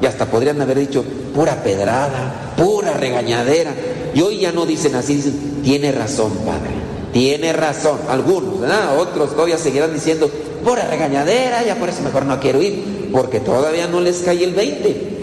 Y 0.00 0.06
hasta 0.06 0.26
podrían 0.26 0.60
haber 0.62 0.78
dicho 0.78 1.04
pura 1.34 1.62
pedrada, 1.62 2.54
pura 2.56 2.94
regañadera. 2.94 3.74
Y 4.14 4.22
hoy 4.22 4.40
ya 4.40 4.52
no 4.52 4.64
dicen 4.64 4.94
así, 4.94 5.16
dicen, 5.16 5.60
tiene 5.62 5.92
razón, 5.92 6.32
padre, 6.44 6.83
tiene 7.14 7.52
razón. 7.52 8.00
Algunos, 8.08 8.60
¿verdad? 8.60 8.98
Otros 8.98 9.30
todavía 9.30 9.56
seguirán 9.56 9.94
diciendo, 9.94 10.28
pura 10.64 10.86
regañadera, 10.88 11.64
ya 11.64 11.76
por 11.76 11.88
eso 11.88 12.02
mejor 12.02 12.26
no 12.26 12.40
quiero 12.40 12.60
ir, 12.60 13.08
porque 13.12 13.38
todavía 13.38 13.86
no 13.86 14.00
les 14.00 14.18
cae 14.18 14.42
el 14.42 14.52
20. 14.52 15.18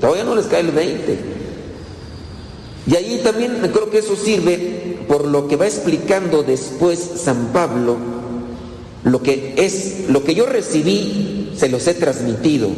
Todavía 0.00 0.22
no 0.24 0.36
les 0.36 0.46
cae 0.46 0.60
el 0.60 0.70
20. 0.70 1.18
Y 2.86 2.94
ahí 2.94 3.20
también 3.24 3.58
creo 3.72 3.90
que 3.90 3.98
eso 3.98 4.14
sirve 4.16 4.98
por 5.08 5.26
lo 5.26 5.48
que 5.48 5.56
va 5.56 5.66
explicando 5.66 6.44
después 6.44 6.98
San 7.16 7.48
Pablo, 7.52 7.96
lo 9.02 9.22
que 9.22 9.54
es, 9.56 10.08
lo 10.08 10.22
que 10.22 10.36
yo 10.36 10.46
recibí, 10.46 11.52
se 11.56 11.68
los 11.68 11.86
he 11.88 11.94
transmitido. 11.94 12.68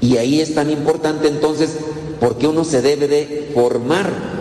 Y 0.00 0.16
ahí 0.16 0.40
es 0.40 0.54
tan 0.54 0.68
importante 0.68 1.28
entonces 1.28 1.76
porque 2.18 2.48
uno 2.48 2.64
se 2.64 2.82
debe 2.82 3.06
de 3.06 3.50
formar. 3.54 4.37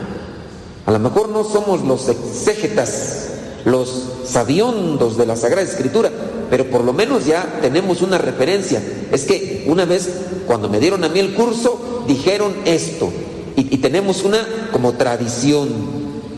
A 0.87 0.91
lo 0.91 0.99
mejor 0.99 1.27
no 1.27 1.43
somos 1.43 1.81
los 1.81 2.07
exégetas, 2.07 3.27
los 3.65 4.03
sabiondos 4.23 5.17
de 5.17 5.25
la 5.25 5.35
Sagrada 5.35 5.67
Escritura, 5.67 6.09
pero 6.49 6.69
por 6.69 6.85
lo 6.85 6.93
menos 6.93 7.25
ya 7.25 7.59
tenemos 7.61 8.01
una 8.01 8.17
referencia. 8.17 8.81
Es 9.11 9.25
que 9.25 9.65
una 9.67 9.83
vez 9.83 10.09
cuando 10.47 10.69
me 10.69 10.79
dieron 10.79 11.03
a 11.03 11.09
mí 11.09 11.19
el 11.19 11.33
curso, 11.33 12.05
dijeron 12.07 12.55
esto. 12.63 13.11
Y, 13.57 13.75
y 13.75 13.79
tenemos 13.79 14.23
una 14.23 14.47
como 14.71 14.93
tradición 14.93 15.67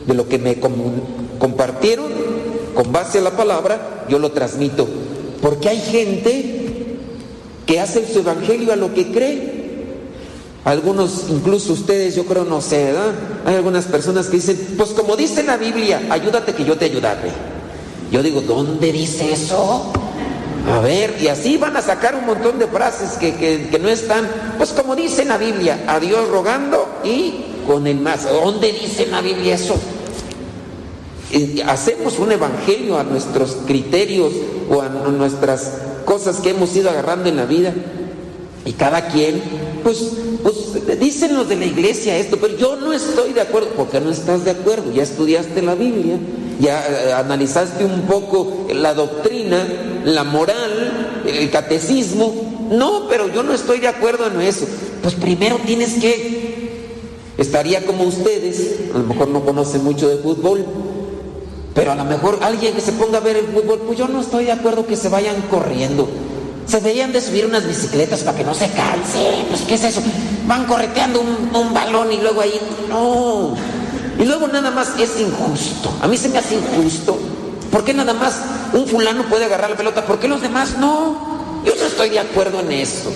de 0.07 0.15
lo 0.15 0.27
que 0.27 0.39
me 0.39 0.59
compartieron 1.37 2.07
con 2.73 2.91
base 2.91 3.19
a 3.19 3.21
la 3.21 3.37
palabra, 3.37 4.05
yo 4.09 4.17
lo 4.17 4.31
transmito. 4.31 4.87
Porque 5.43 5.69
hay 5.69 5.79
gente 5.79 6.97
que 7.67 7.79
hace 7.79 8.03
su 8.11 8.21
evangelio 8.21 8.73
a 8.73 8.75
lo 8.75 8.95
que 8.95 9.11
cree. 9.11 9.58
Algunos, 10.65 11.25
incluso 11.29 11.73
ustedes, 11.73 12.15
yo 12.15 12.25
creo, 12.25 12.43
no 12.45 12.61
sé. 12.61 12.93
Hay 13.45 13.55
algunas 13.55 13.85
personas 13.85 14.27
que 14.27 14.37
dicen, 14.37 14.75
pues 14.77 14.89
como 14.91 15.15
dice 15.15 15.43
la 15.43 15.57
Biblia, 15.57 16.01
ayúdate 16.09 16.53
que 16.53 16.65
yo 16.65 16.77
te 16.77 16.85
ayudaré. 16.85 17.31
Yo 18.11 18.21
digo, 18.21 18.41
¿dónde 18.41 18.91
dice 18.91 19.31
eso? 19.31 19.91
A 20.69 20.79
ver, 20.81 21.15
y 21.21 21.27
así 21.27 21.57
van 21.57 21.77
a 21.77 21.81
sacar 21.81 22.15
un 22.15 22.25
montón 22.25 22.59
de 22.59 22.67
frases 22.67 23.11
que, 23.11 23.33
que- 23.35 23.79
no 23.79 23.87
están, 23.87 24.27
pues 24.57 24.71
como 24.71 24.95
dice 24.95 25.23
la 25.25 25.37
Biblia, 25.37 25.85
a 25.87 25.99
Dios 25.99 26.27
rogando 26.29 26.99
y 27.03 27.45
con 27.65 27.87
el 27.87 27.99
más. 28.01 28.25
¿Dónde 28.29 28.71
dice 28.73 29.07
la 29.07 29.21
Biblia 29.21 29.55
eso? 29.55 29.75
Eh, 31.31 31.63
hacemos 31.65 32.19
un 32.19 32.31
evangelio 32.31 32.97
a 32.99 33.03
nuestros 33.03 33.57
criterios 33.65 34.33
o 34.69 34.81
a 34.81 34.89
nu- 34.89 35.11
nuestras 35.11 35.71
cosas 36.03 36.37
que 36.37 36.49
hemos 36.49 36.75
ido 36.75 36.89
agarrando 36.89 37.29
en 37.29 37.37
la 37.37 37.45
vida 37.45 37.73
y 38.65 38.73
cada 38.73 39.07
quien 39.07 39.41
pues 39.83 40.11
pues 40.43 40.99
dicen 40.99 41.35
los 41.35 41.47
de 41.47 41.55
la 41.55 41.65
iglesia 41.65 42.17
esto 42.17 42.37
pero 42.39 42.57
yo 42.57 42.75
no 42.75 42.93
estoy 42.93 43.33
de 43.33 43.41
acuerdo 43.41 43.69
porque 43.75 43.99
no 43.99 44.11
estás 44.11 44.45
de 44.45 44.51
acuerdo 44.51 44.91
ya 44.91 45.03
estudiaste 45.03 45.61
la 45.61 45.75
Biblia 45.75 46.17
ya 46.59 46.85
eh, 46.87 47.13
analizaste 47.13 47.85
un 47.85 48.01
poco 48.01 48.67
la 48.73 48.93
doctrina 48.93 49.65
la 50.05 50.23
moral 50.23 51.21
el 51.25 51.49
catecismo. 51.49 52.69
No 52.71 53.07
pero 53.09 53.33
yo 53.33 53.43
no 53.43 53.53
estoy 53.53 53.79
de 53.79 53.87
acuerdo 53.87 54.27
en 54.27 54.41
eso. 54.41 54.65
Pues 55.01 55.15
primero 55.15 55.57
tienes 55.65 55.95
que 55.95 56.59
estaría 57.37 57.85
como 57.85 58.03
ustedes 58.03 58.91
a 58.93 58.97
lo 58.97 59.05
mejor 59.05 59.29
no 59.29 59.43
conocen 59.45 59.83
mucho 59.83 60.09
de 60.09 60.17
fútbol 60.17 60.65
pero 61.73 61.91
a 61.93 61.95
lo 61.95 62.03
mejor 62.03 62.39
alguien 62.41 62.73
que 62.73 62.81
se 62.81 62.91
ponga 62.91 63.19
a 63.19 63.21
ver 63.21 63.37
el 63.37 63.45
fútbol, 63.45 63.79
pues 63.85 63.97
yo 63.97 64.07
no 64.09 64.19
estoy 64.19 64.45
de 64.45 64.51
acuerdo 64.51 64.85
que 64.85 64.97
se 64.97 65.07
vayan 65.07 65.41
corriendo. 65.49 66.09
Se 66.69 66.77
deberían 66.77 67.11
de 67.11 67.19
subir 67.19 67.47
unas 67.47 67.67
bicicletas 67.67 68.21
para 68.21 68.37
que 68.37 68.43
no 68.43 68.53
se 68.53 68.69
cansen. 68.69 69.47
Pues 69.49 69.61
¿qué 69.61 69.73
es 69.73 69.83
eso? 69.83 70.03
Van 70.45 70.65
correteando 70.65 71.19
un, 71.19 71.73
balón 71.73 72.11
y 72.11 72.17
luego 72.17 72.41
ahí, 72.41 72.61
no. 72.87 73.55
Y 74.19 74.25
luego 74.25 74.47
nada 74.47 74.69
más 74.69 74.89
es 74.99 75.19
injusto. 75.19 75.91
A 75.99 76.07
mí 76.07 76.15
se 76.15 76.29
me 76.29 76.37
hace 76.37 76.55
injusto. 76.55 77.17
¿Por 77.71 77.83
qué 77.83 77.95
nada 77.95 78.13
más 78.13 78.37
un 78.73 78.85
fulano 78.85 79.23
puede 79.23 79.45
agarrar 79.45 79.71
la 79.71 79.77
pelota? 79.77 80.05
¿Por 80.05 80.19
qué 80.19 80.27
los 80.27 80.41
demás 80.41 80.77
no? 80.77 81.63
Yo 81.65 81.73
no 81.75 81.85
estoy 81.85 82.09
de 82.09 82.19
acuerdo 82.19 82.59
en 82.59 82.71
eso. 82.71 83.11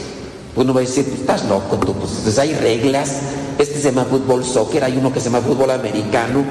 Uno 0.55 0.73
va 0.73 0.81
a 0.81 0.83
decir, 0.83 1.07
estás 1.13 1.45
loco 1.45 1.77
tú, 1.77 1.93
pues, 1.93 2.11
pues 2.23 2.39
hay 2.39 2.55
reglas. 2.55 3.19
Este 3.59 3.79
se 3.79 3.91
llama 3.91 4.05
fútbol 4.05 4.43
soccer, 4.43 4.83
hay 4.83 4.97
uno 4.97 5.13
que 5.13 5.19
se 5.19 5.29
llama 5.29 5.41
fútbol 5.41 5.69
americano 5.69 6.43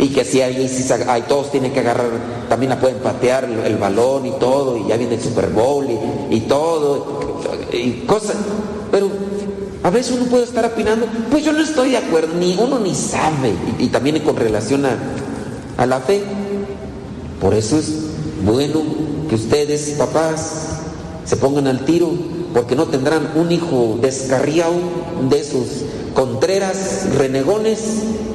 y 0.00 0.08
que 0.08 0.24
si 0.24 0.38
se- 0.38 1.10
ahí 1.10 1.22
todos 1.28 1.50
tienen 1.50 1.72
que 1.72 1.80
agarrar, 1.80 2.06
también 2.48 2.70
la 2.70 2.80
pueden 2.80 2.96
patear 2.98 3.44
el, 3.44 3.76
balón 3.76 4.24
y 4.24 4.30
todo, 4.32 4.78
y 4.78 4.88
ya 4.88 4.96
viene 4.96 5.16
el 5.16 5.20
Super 5.20 5.50
Bowl 5.50 5.86
y, 6.30 6.40
todo, 6.40 7.40
y 7.70 8.06
cosas. 8.06 8.36
Pero 8.90 9.10
a 9.82 9.90
veces 9.90 10.16
uno 10.16 10.24
puede 10.24 10.44
estar 10.44 10.64
opinando, 10.64 11.06
pues 11.30 11.44
yo 11.44 11.52
no 11.52 11.60
estoy 11.60 11.90
de 11.90 11.98
acuerdo, 11.98 12.34
ni 12.34 12.56
uno 12.58 12.78
ni 12.78 12.94
sabe, 12.94 13.52
y, 13.78 13.88
también 13.88 14.18
con 14.20 14.36
relación 14.36 14.86
a 14.86 15.86
la 15.86 16.00
fe. 16.00 16.22
Por 17.38 17.52
eso 17.52 17.78
es 17.78 17.92
bueno 18.42 18.80
que 19.28 19.34
ustedes, 19.34 19.96
papás, 19.98 20.78
se 21.26 21.36
pongan 21.36 21.66
al 21.66 21.84
tiro, 21.84 22.10
porque 22.52 22.74
no 22.74 22.86
tendrán 22.86 23.32
un 23.36 23.52
hijo 23.52 23.98
descarriado 24.00 24.74
de 25.28 25.40
esos 25.40 25.66
contreras, 26.14 27.06
renegones, 27.16 27.80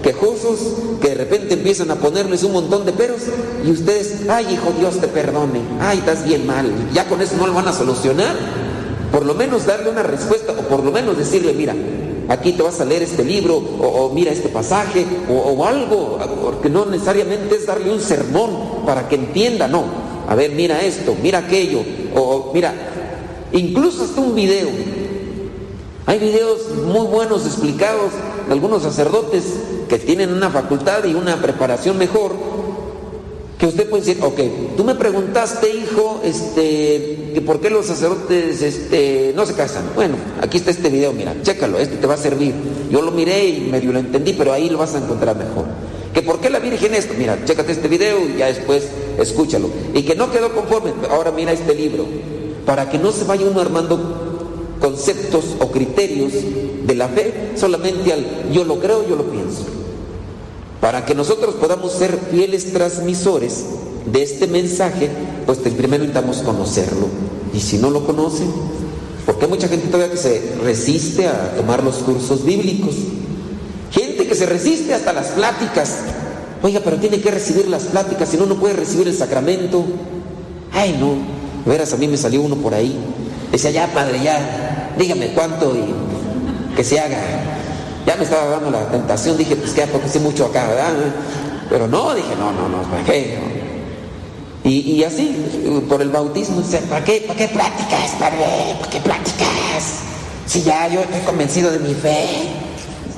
quejosos, 0.01 0.59
que 1.01 1.09
de 1.09 1.15
repente 1.15 1.55
empiezan 1.55 1.91
a 1.91 1.95
ponerles 1.95 2.43
un 2.43 2.53
montón 2.53 2.85
de 2.85 2.93
peros 2.93 3.21
y 3.65 3.71
ustedes, 3.71 4.29
ay 4.29 4.53
hijo, 4.53 4.71
Dios 4.77 4.99
te 4.99 5.07
perdone, 5.07 5.61
ay, 5.79 5.99
estás 5.99 6.25
bien 6.25 6.45
mal, 6.45 6.71
ya 6.93 7.07
con 7.07 7.21
eso 7.21 7.35
no 7.37 7.47
lo 7.47 7.53
van 7.53 7.67
a 7.67 7.73
solucionar. 7.73 8.35
Por 9.11 9.25
lo 9.25 9.33
menos 9.33 9.65
darle 9.65 9.89
una 9.89 10.03
respuesta 10.03 10.51
o 10.51 10.67
por 10.67 10.83
lo 10.83 10.91
menos 10.91 11.17
decirle, 11.17 11.53
mira, 11.53 11.73
aquí 12.27 12.53
te 12.53 12.63
vas 12.63 12.81
a 12.81 12.85
leer 12.85 13.03
este 13.03 13.23
libro 13.23 13.55
o, 13.55 14.11
mira 14.13 14.31
este 14.31 14.49
pasaje 14.49 15.05
o, 15.29 15.65
algo, 15.65 16.17
porque 16.41 16.69
no 16.69 16.85
necesariamente 16.85 17.55
es 17.55 17.65
darle 17.65 17.91
un 17.91 18.01
sermón 18.01 18.85
para 18.85 19.07
que 19.07 19.15
entienda, 19.15 19.67
no. 19.67 19.83
A 20.27 20.35
ver, 20.35 20.51
mira 20.51 20.81
esto, 20.81 21.15
mira 21.21 21.39
aquello, 21.39 21.81
o 22.15 22.51
mira, 22.53 22.73
incluso 23.55 24.03
hasta 24.03 24.21
un 24.21 24.35
video. 24.35 24.69
Hay 26.05 26.19
videos 26.19 26.59
muy 26.85 27.07
buenos 27.07 27.45
explicados 27.45 28.11
de 28.47 28.53
algunos 28.53 28.83
sacerdotes 28.83 29.43
que 29.89 29.97
tienen 29.97 30.31
una 30.31 30.49
facultad 30.49 31.03
y 31.05 31.15
una 31.15 31.41
preparación 31.41 31.97
mejor, 31.97 32.33
que 33.57 33.67
usted 33.67 33.89
puede 33.89 34.03
decir, 34.03 34.23
ok, 34.23 34.39
tú 34.75 34.83
me 34.83 34.95
preguntaste, 34.95 35.69
hijo, 35.69 36.21
este, 36.23 37.31
que 37.33 37.41
por 37.41 37.59
qué 37.59 37.69
los 37.69 37.85
sacerdotes 37.85 38.61
este, 38.61 39.33
no 39.35 39.45
se 39.45 39.53
casan. 39.53 39.83
Bueno, 39.95 40.15
aquí 40.41 40.57
está 40.57 40.71
este 40.71 40.89
video, 40.89 41.13
mira, 41.13 41.35
chécalo, 41.41 41.79
este 41.79 41.95
te 41.95 42.05
va 42.05 42.15
a 42.15 42.17
servir. 42.17 42.53
Yo 42.91 43.01
lo 43.01 43.11
miré 43.11 43.47
y 43.47 43.61
medio 43.71 43.91
lo 43.93 43.99
entendí, 43.99 44.33
pero 44.33 44.51
ahí 44.53 44.69
lo 44.69 44.77
vas 44.77 44.93
a 44.93 44.99
encontrar 44.99 45.35
mejor. 45.37 45.65
Que 46.13 46.21
por 46.21 46.39
qué 46.39 46.49
la 46.49 46.59
Virgen 46.59 46.93
esto, 46.93 47.13
mira, 47.17 47.43
chécate 47.45 47.71
este 47.71 47.87
video 47.87 48.19
y 48.19 48.39
ya 48.39 48.47
después 48.47 48.83
escúchalo. 49.17 49.69
Y 49.93 50.03
que 50.03 50.15
no 50.15 50.31
quedó 50.31 50.53
conforme, 50.53 50.93
ahora 51.09 51.31
mira 51.31 51.51
este 51.51 51.73
libro, 51.73 52.05
para 52.65 52.89
que 52.89 52.97
no 52.97 53.11
se 53.11 53.25
vaya 53.25 53.45
uno 53.45 53.61
armando 53.61 53.99
conceptos 54.79 55.55
o 55.59 55.71
criterios 55.71 56.33
de 56.85 56.95
la 56.95 57.07
fe 57.07 57.53
solamente 57.55 58.13
al 58.13 58.51
yo 58.51 58.63
lo 58.63 58.79
creo, 58.79 59.07
yo 59.07 59.15
lo 59.15 59.25
pienso. 59.25 59.63
Para 60.81 61.05
que 61.05 61.15
nosotros 61.15 61.55
podamos 61.55 61.93
ser 61.93 62.17
fieles 62.31 62.71
transmisores 62.71 63.65
de 64.05 64.21
este 64.21 64.47
mensaje, 64.47 65.09
pues 65.45 65.57
primero 65.59 66.03
necesitamos 66.03 66.37
conocerlo. 66.37 67.07
Y 67.53 67.59
si 67.59 67.77
no 67.77 67.89
lo 67.89 68.05
conocen, 68.05 68.51
porque 69.25 69.45
hay 69.45 69.49
mucha 69.49 69.67
gente 69.67 69.87
todavía 69.87 70.11
que 70.11 70.17
se 70.17 70.55
resiste 70.63 71.27
a 71.27 71.55
tomar 71.55 71.83
los 71.83 71.95
cursos 71.97 72.43
bíblicos. 72.43 72.93
Gente 73.91 74.27
que 74.27 74.35
se 74.35 74.45
resiste 74.45 74.93
hasta 74.93 75.13
las 75.13 75.27
pláticas. 75.29 75.97
Oiga, 76.61 76.81
pero 76.83 76.97
tiene 76.97 77.19
que 77.19 77.31
recibir 77.31 77.67
las 77.67 77.83
pláticas, 77.83 78.29
si 78.29 78.37
no, 78.37 78.45
no 78.45 78.55
puede 78.55 78.75
recibir 78.75 79.07
el 79.07 79.15
sacramento. 79.15 79.83
Ay, 80.71 80.97
no. 80.99 81.44
Veras, 81.65 81.93
a 81.93 81.97
mí 81.97 82.07
me 82.07 82.17
salió 82.17 82.41
uno 82.41 82.55
por 82.55 82.73
ahí. 82.73 82.97
Decía, 83.51 83.71
ya, 83.71 83.87
padre, 83.87 84.21
ya, 84.21 84.91
dígame 84.97 85.33
cuánto 85.33 85.75
y 85.75 86.75
que 86.75 86.83
se 86.83 86.99
haga. 86.99 87.17
Ya 88.05 88.15
me 88.15 88.23
estaba 88.23 88.45
dando 88.45 88.69
la 88.69 88.87
tentación, 88.89 89.37
dije, 89.37 89.55
pues 89.55 89.71
que 89.71 89.81
ya 89.81 89.87
porque 89.87 90.09
sé 90.09 90.19
mucho 90.19 90.45
acá, 90.45 90.67
¿verdad? 90.67 90.93
Pero 91.69 91.87
no, 91.87 92.13
dije, 92.13 92.35
no, 92.37 92.51
no, 92.51 92.69
no, 92.69 92.83
¿para 92.83 93.03
qué? 93.03 93.39
Y, 94.63 94.79
y 94.91 95.03
así, 95.03 95.83
por 95.87 96.01
el 96.01 96.09
bautismo, 96.09 96.61
dice, 96.61 96.79
¿para 96.89 97.03
qué, 97.03 97.23
¿para 97.27 97.37
qué 97.37 97.47
pláticas, 97.47 98.11
padre? 98.19 98.45
¿Para 98.79 98.91
qué 98.91 98.99
pláticas? 98.99 100.05
Si 100.45 100.61
ya 100.61 100.87
yo 100.87 101.01
estoy 101.01 101.21
convencido 101.21 101.71
de 101.71 101.79
mi 101.79 101.93
fe. 101.93 102.27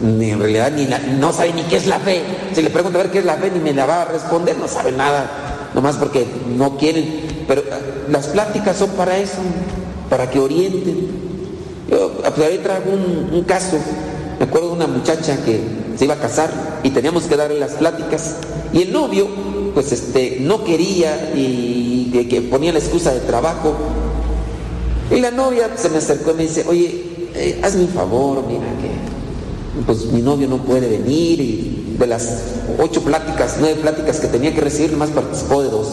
Ni 0.01 0.29
en 0.29 0.39
realidad 0.39 0.71
ni 0.71 0.87
no 1.19 1.33
sabe 1.33 1.53
ni 1.53 1.63
qué 1.63 1.77
es 1.77 1.87
la 1.87 1.99
fe. 1.99 2.21
Si 2.53 2.61
le 2.61 2.69
pregunto 2.69 2.99
a 2.99 3.03
ver 3.03 3.11
qué 3.11 3.19
es 3.19 3.25
la 3.25 3.35
fe, 3.35 3.49
ni 3.49 3.59
me 3.59 3.73
la 3.73 3.85
va 3.85 4.03
a 4.03 4.05
responder, 4.05 4.57
no 4.57 4.67
sabe 4.67 4.91
nada. 4.91 5.69
Nomás 5.73 5.95
porque 5.95 6.27
no 6.55 6.77
quieren. 6.77 7.36
Pero 7.47 7.63
ah, 7.71 7.77
las 8.09 8.27
pláticas 8.27 8.77
son 8.77 8.89
para 8.91 9.17
eso, 9.17 9.37
para 10.09 10.29
que 10.29 10.39
orienten. 10.39 11.07
Yo 11.89 12.11
ah, 12.25 12.31
pues, 12.35 12.47
ahí 12.47 12.57
traigo 12.57 12.91
un, 12.91 13.43
caso, 13.43 13.77
me 14.39 14.45
acuerdo 14.45 14.69
de 14.69 14.73
una 14.75 14.87
muchacha 14.87 15.37
que 15.43 15.61
se 15.95 16.05
iba 16.05 16.15
a 16.15 16.19
casar 16.19 16.51
y 16.83 16.89
teníamos 16.89 17.23
que 17.23 17.37
darle 17.37 17.59
las 17.59 17.73
pláticas. 17.73 18.35
Y 18.73 18.83
el 18.83 18.91
novio 18.93 19.27
pues 19.73 19.91
este 19.91 20.39
no 20.41 20.63
quería 20.63 21.31
y 21.35 22.11
que, 22.29 22.41
ponía 22.41 22.73
la 22.73 22.79
excusa 22.79 23.13
de 23.13 23.21
trabajo. 23.21 23.75
Y 25.09 25.21
la 25.21 25.31
novia 25.31 25.69
se 25.77 25.89
me 25.89 25.97
acercó 25.97 26.31
y 26.31 26.33
me 26.33 26.43
dice 26.43 26.65
oye 26.67 27.03
eh, 27.33 27.61
hazme 27.63 27.83
un 27.83 27.89
favor 27.89 28.43
mira 28.45 28.65
que 28.81 29.83
pues 29.85 30.05
mi 30.07 30.21
novio 30.21 30.47
no 30.47 30.57
puede 30.57 30.89
venir 30.89 31.39
y 31.39 31.95
de 31.97 32.07
las 32.07 32.41
ocho 32.79 33.01
pláticas 33.03 33.57
nueve 33.59 33.79
pláticas 33.81 34.19
que 34.19 34.27
tenía 34.27 34.53
que 34.53 34.59
recibir 34.59 34.91
nomás 34.91 35.11
participó 35.11 35.61
de 35.61 35.69
dos 35.69 35.87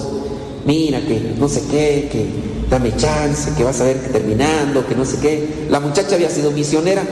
mira 0.65 1.01
que 1.01 1.35
no 1.39 1.49
sé 1.49 1.62
qué 1.70 2.09
que 2.11 2.27
dame 2.70 2.97
chance 2.97 3.53
que 3.57 3.65
vas 3.65 3.81
a 3.81 3.85
ver 3.85 4.01
que 4.01 4.09
terminando 4.09 4.86
que 4.86 4.95
no 4.95 5.05
sé 5.05 5.19
qué 5.19 5.66
la 5.70 5.81
muchacha 5.81 6.15
había 6.15 6.31
sido 6.31 6.51
misionera 6.51 7.03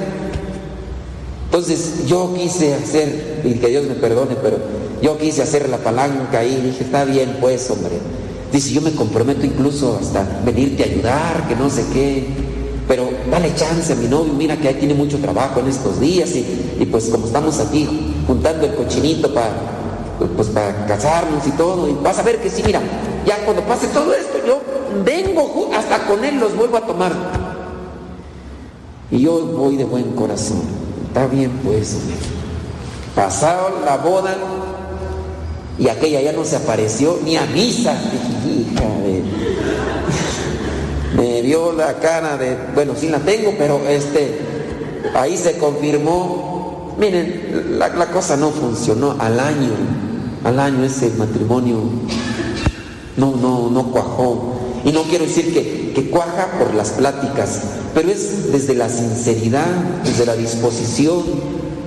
entonces 1.52 2.06
yo 2.06 2.32
quise 2.34 2.72
hacer, 2.72 3.42
y 3.44 3.52
que 3.56 3.68
Dios 3.68 3.84
me 3.84 3.94
perdone, 3.94 4.36
pero 4.42 4.56
yo 5.02 5.18
quise 5.18 5.42
hacer 5.42 5.68
la 5.68 5.76
palanca 5.76 6.42
y 6.42 6.56
dije, 6.62 6.84
está 6.84 7.04
bien 7.04 7.36
pues, 7.42 7.70
hombre. 7.70 7.90
Dice, 8.50 8.72
yo 8.72 8.80
me 8.80 8.92
comprometo 8.92 9.44
incluso 9.44 9.98
hasta 10.00 10.26
venirte 10.46 10.82
a 10.82 10.86
ayudar, 10.86 11.48
que 11.48 11.54
no 11.54 11.68
sé 11.68 11.84
qué. 11.92 12.24
Pero 12.88 13.06
dale 13.30 13.54
chance 13.54 13.92
a 13.92 13.96
mi 13.96 14.08
novio, 14.08 14.32
mira 14.32 14.56
que 14.56 14.68
ahí 14.68 14.76
tiene 14.76 14.94
mucho 14.94 15.18
trabajo 15.18 15.60
en 15.60 15.68
estos 15.68 16.00
días 16.00 16.30
y, 16.30 16.78
y 16.80 16.86
pues 16.86 17.10
como 17.10 17.26
estamos 17.26 17.60
aquí 17.60 17.86
juntando 18.26 18.64
el 18.64 18.74
cochinito 18.74 19.34
para 19.34 19.52
pues 20.34 20.48
para 20.48 20.86
casarnos 20.86 21.46
y 21.46 21.50
todo, 21.50 21.86
y 21.86 21.92
vas 22.02 22.18
a 22.18 22.22
ver 22.22 22.38
que 22.40 22.48
sí, 22.48 22.62
mira, 22.64 22.80
ya 23.26 23.44
cuando 23.44 23.62
pase 23.62 23.86
todo 23.88 24.12
esto, 24.14 24.38
yo 24.46 24.60
vengo 25.04 25.70
hasta 25.74 26.06
con 26.06 26.24
él 26.24 26.38
los 26.38 26.56
vuelvo 26.56 26.76
a 26.76 26.86
tomar. 26.86 27.12
Y 29.10 29.20
yo 29.20 29.40
voy 29.46 29.76
de 29.76 29.84
buen 29.84 30.12
corazón. 30.12 30.62
Está 31.08 31.26
bien, 31.26 31.50
pues. 31.64 31.98
Pasado 33.14 33.80
la 33.84 33.98
boda 33.98 34.34
y 35.78 35.88
aquella 35.88 36.20
ya 36.22 36.32
no 36.32 36.44
se 36.44 36.56
apareció 36.56 37.18
ni 37.24 37.36
a 37.36 37.44
misa. 37.46 37.94
Hija 38.46 38.88
de... 39.02 39.22
Me 41.16 41.42
vio 41.42 41.72
la 41.72 41.94
cara 41.98 42.38
de, 42.38 42.56
bueno, 42.74 42.94
sí 42.98 43.08
la 43.10 43.18
tengo, 43.18 43.52
pero 43.58 43.86
este, 43.86 44.38
ahí 45.14 45.36
se 45.36 45.58
confirmó. 45.58 46.94
Miren, 46.98 47.78
la, 47.78 47.88
la 47.88 48.06
cosa 48.06 48.36
no 48.36 48.50
funcionó 48.50 49.16
al 49.18 49.38
año, 49.38 49.72
al 50.44 50.58
año 50.58 50.84
ese 50.84 51.10
matrimonio 51.10 51.76
no, 53.16 53.36
no, 53.36 53.70
no 53.70 53.90
cuajó. 53.90 54.54
Y 54.84 54.92
no 54.92 55.02
quiero 55.04 55.24
decir 55.24 55.52
que, 55.52 55.92
que 55.94 56.10
cuaja 56.10 56.58
por 56.58 56.74
las 56.74 56.90
pláticas, 56.90 57.60
pero 57.94 58.10
es 58.10 58.52
desde 58.52 58.74
la 58.74 58.88
sinceridad, 58.88 59.66
desde 60.04 60.26
la 60.26 60.34
disposición. 60.34 61.22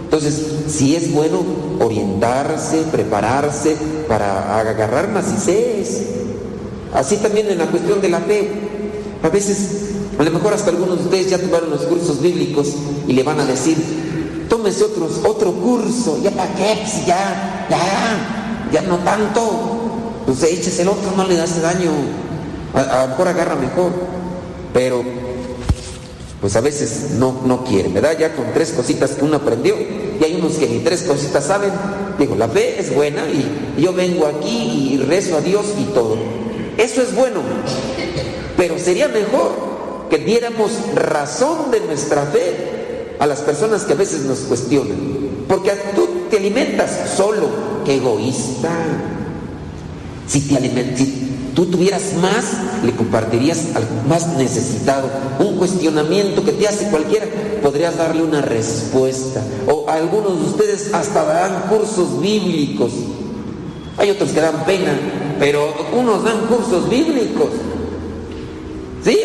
Entonces, 0.03 0.41
si 0.67 0.95
es 0.95 1.11
bueno 1.11 1.39
orientarse, 1.79 2.83
prepararse 2.91 3.75
para 4.07 4.59
agarrar 4.59 5.09
macices. 5.09 6.03
Así 6.93 7.17
también 7.17 7.47
en 7.49 7.57
la 7.57 7.65
cuestión 7.65 7.99
de 8.01 8.09
la 8.09 8.19
fe. 8.19 8.49
A 9.23 9.29
veces, 9.29 9.57
a 10.17 10.23
lo 10.23 10.31
mejor 10.31 10.53
hasta 10.53 10.69
algunos 10.69 10.99
de 10.99 11.03
ustedes 11.05 11.29
ya 11.31 11.37
tomaron 11.37 11.71
los 11.71 11.81
cursos 11.81 12.21
bíblicos 12.21 12.73
y 13.07 13.13
le 13.13 13.23
van 13.23 13.39
a 13.39 13.45
decir, 13.45 13.75
tómese 14.47 14.83
otros, 14.83 15.19
otro 15.25 15.51
curso, 15.51 16.19
ya 16.23 16.31
para 16.31 16.53
qué, 16.53 16.77
Pues 16.81 17.05
ya, 17.05 17.67
ya, 17.69 18.71
ya 18.71 18.81
no 18.83 18.97
tanto. 18.99 19.74
Pues 20.25 20.43
échese 20.43 20.81
el 20.81 20.87
otro, 20.89 21.11
no 21.15 21.27
le 21.27 21.39
hace 21.39 21.61
daño. 21.61 21.91
A, 22.73 22.81
a 22.81 23.01
lo 23.03 23.09
mejor 23.09 23.27
agarra 23.27 23.55
mejor. 23.55 23.91
Pero, 24.73 25.03
pues 26.41 26.55
a 26.55 26.61
veces 26.61 27.11
no, 27.11 27.41
no 27.45 27.63
quieren, 27.63 27.93
¿verdad? 27.93 28.17
Ya 28.19 28.35
con 28.35 28.51
tres 28.53 28.71
cositas 28.71 29.11
que 29.11 29.23
uno 29.23 29.37
aprendió, 29.37 29.75
y 30.19 30.23
hay 30.23 30.35
unos 30.35 30.53
que 30.53 30.67
ni 30.67 30.79
tres 30.79 31.03
cositas 31.03 31.45
saben. 31.45 31.71
Digo, 32.19 32.35
la 32.35 32.47
fe 32.47 32.79
es 32.79 32.93
buena 32.93 33.23
y 33.27 33.81
yo 33.81 33.93
vengo 33.93 34.25
aquí 34.25 34.93
y 34.93 34.97
rezo 34.97 35.37
a 35.37 35.41
Dios 35.41 35.65
y 35.79 35.85
todo. 35.93 36.17
Eso 36.77 37.01
es 37.01 37.15
bueno, 37.15 37.41
pero 38.57 38.77
sería 38.77 39.07
mejor 39.07 39.51
que 40.09 40.17
diéramos 40.17 40.71
razón 40.93 41.71
de 41.71 41.79
nuestra 41.81 42.23
fe 42.23 43.15
a 43.19 43.25
las 43.25 43.39
personas 43.39 43.83
que 43.83 43.93
a 43.93 43.97
veces 43.97 44.21
nos 44.21 44.39
cuestionan. 44.39 44.97
Porque 45.47 45.71
tú 45.95 46.07
te 46.29 46.37
alimentas 46.37 47.11
solo, 47.15 47.47
qué 47.85 47.95
egoísta. 47.95 48.71
Si, 50.27 50.41
te 50.41 50.55
aliment- 50.55 51.53
tú 51.53 51.65
tuvieras 51.67 52.13
más, 52.21 52.83
le 52.83 52.91
compartirías 52.93 53.75
al 53.75 53.85
más 54.07 54.27
necesitado. 54.37 55.09
Un 55.39 55.57
cuestionamiento 55.57 56.43
que 56.43 56.51
te 56.51 56.67
hace 56.67 56.89
cualquiera, 56.89 57.27
podrías 57.61 57.97
darle 57.97 58.23
una 58.23 58.41
respuesta. 58.41 59.41
O 59.67 59.85
algunos 59.89 60.39
de 60.39 60.45
ustedes 60.47 60.93
hasta 60.93 61.23
darán 61.23 61.63
cursos 61.69 62.19
bíblicos. 62.21 62.91
Hay 63.97 64.09
otros 64.09 64.31
que 64.31 64.41
dan 64.41 64.65
pena, 64.65 64.91
pero 65.39 65.73
unos 65.97 66.23
dan 66.23 66.39
cursos 66.47 66.89
bíblicos. 66.89 67.49
Sí, 69.03 69.19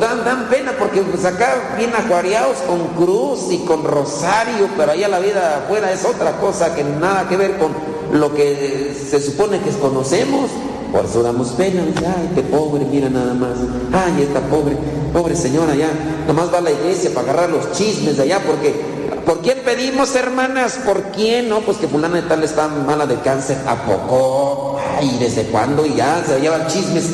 dan, 0.00 0.22
dan 0.24 0.48
pena 0.50 0.72
porque 0.78 1.00
pues 1.00 1.24
acá 1.24 1.74
bien 1.78 1.90
acuariados 1.96 2.58
con 2.66 2.78
cruz 2.88 3.50
y 3.50 3.58
con 3.64 3.82
rosario, 3.82 4.68
pero 4.76 4.92
allá 4.92 5.08
la 5.08 5.18
vida 5.18 5.62
afuera 5.64 5.90
es 5.90 6.04
otra 6.04 6.32
cosa 6.38 6.74
que 6.74 6.84
nada 6.84 7.26
que 7.26 7.38
ver 7.38 7.56
con 7.56 7.72
lo 8.14 8.32
que 8.32 8.94
se 9.10 9.20
supone 9.20 9.60
que 9.60 9.70
conocemos. 9.70 10.50
Por 10.92 11.06
eso 11.06 11.22
damos 11.24 11.48
pena, 11.50 11.82
ay, 11.96 12.30
qué 12.36 12.42
pobre, 12.42 12.84
mira 12.84 13.10
nada 13.10 13.34
más. 13.34 13.58
Ay, 13.92 14.22
esta 14.22 14.40
pobre, 14.40 14.76
pobre 15.12 15.34
señora 15.34 15.74
ya, 15.74 15.90
nomás 16.26 16.52
va 16.52 16.58
a 16.58 16.60
la 16.60 16.70
iglesia 16.70 17.10
para 17.12 17.32
agarrar 17.32 17.50
los 17.50 17.72
chismes 17.72 18.16
de 18.16 18.22
allá 18.22 18.40
porque 18.46 18.94
¿Por 19.26 19.40
quién 19.40 19.60
pedimos, 19.64 20.14
hermanas? 20.16 20.80
¿Por 20.84 21.00
quién? 21.04 21.48
No, 21.48 21.60
pues 21.60 21.78
que 21.78 21.88
fulana 21.88 22.16
de 22.16 22.28
tal 22.28 22.42
está 22.42 22.68
mala 22.68 23.06
de 23.06 23.14
cáncer. 23.20 23.56
¿A 23.66 23.74
poco? 23.86 24.78
Ay, 24.98 25.16
¿desde 25.18 25.44
cuándo? 25.44 25.86
Y 25.86 25.94
ya 25.94 26.22
se 26.26 26.38
llevan 26.40 26.66
chismes. 26.66 27.06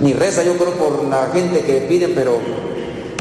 Ni 0.00 0.12
reza, 0.12 0.42
yo 0.42 0.58
creo, 0.58 0.74
por 0.74 1.04
la 1.04 1.30
gente 1.32 1.62
que 1.62 1.80
piden, 1.88 2.12
pero 2.14 2.38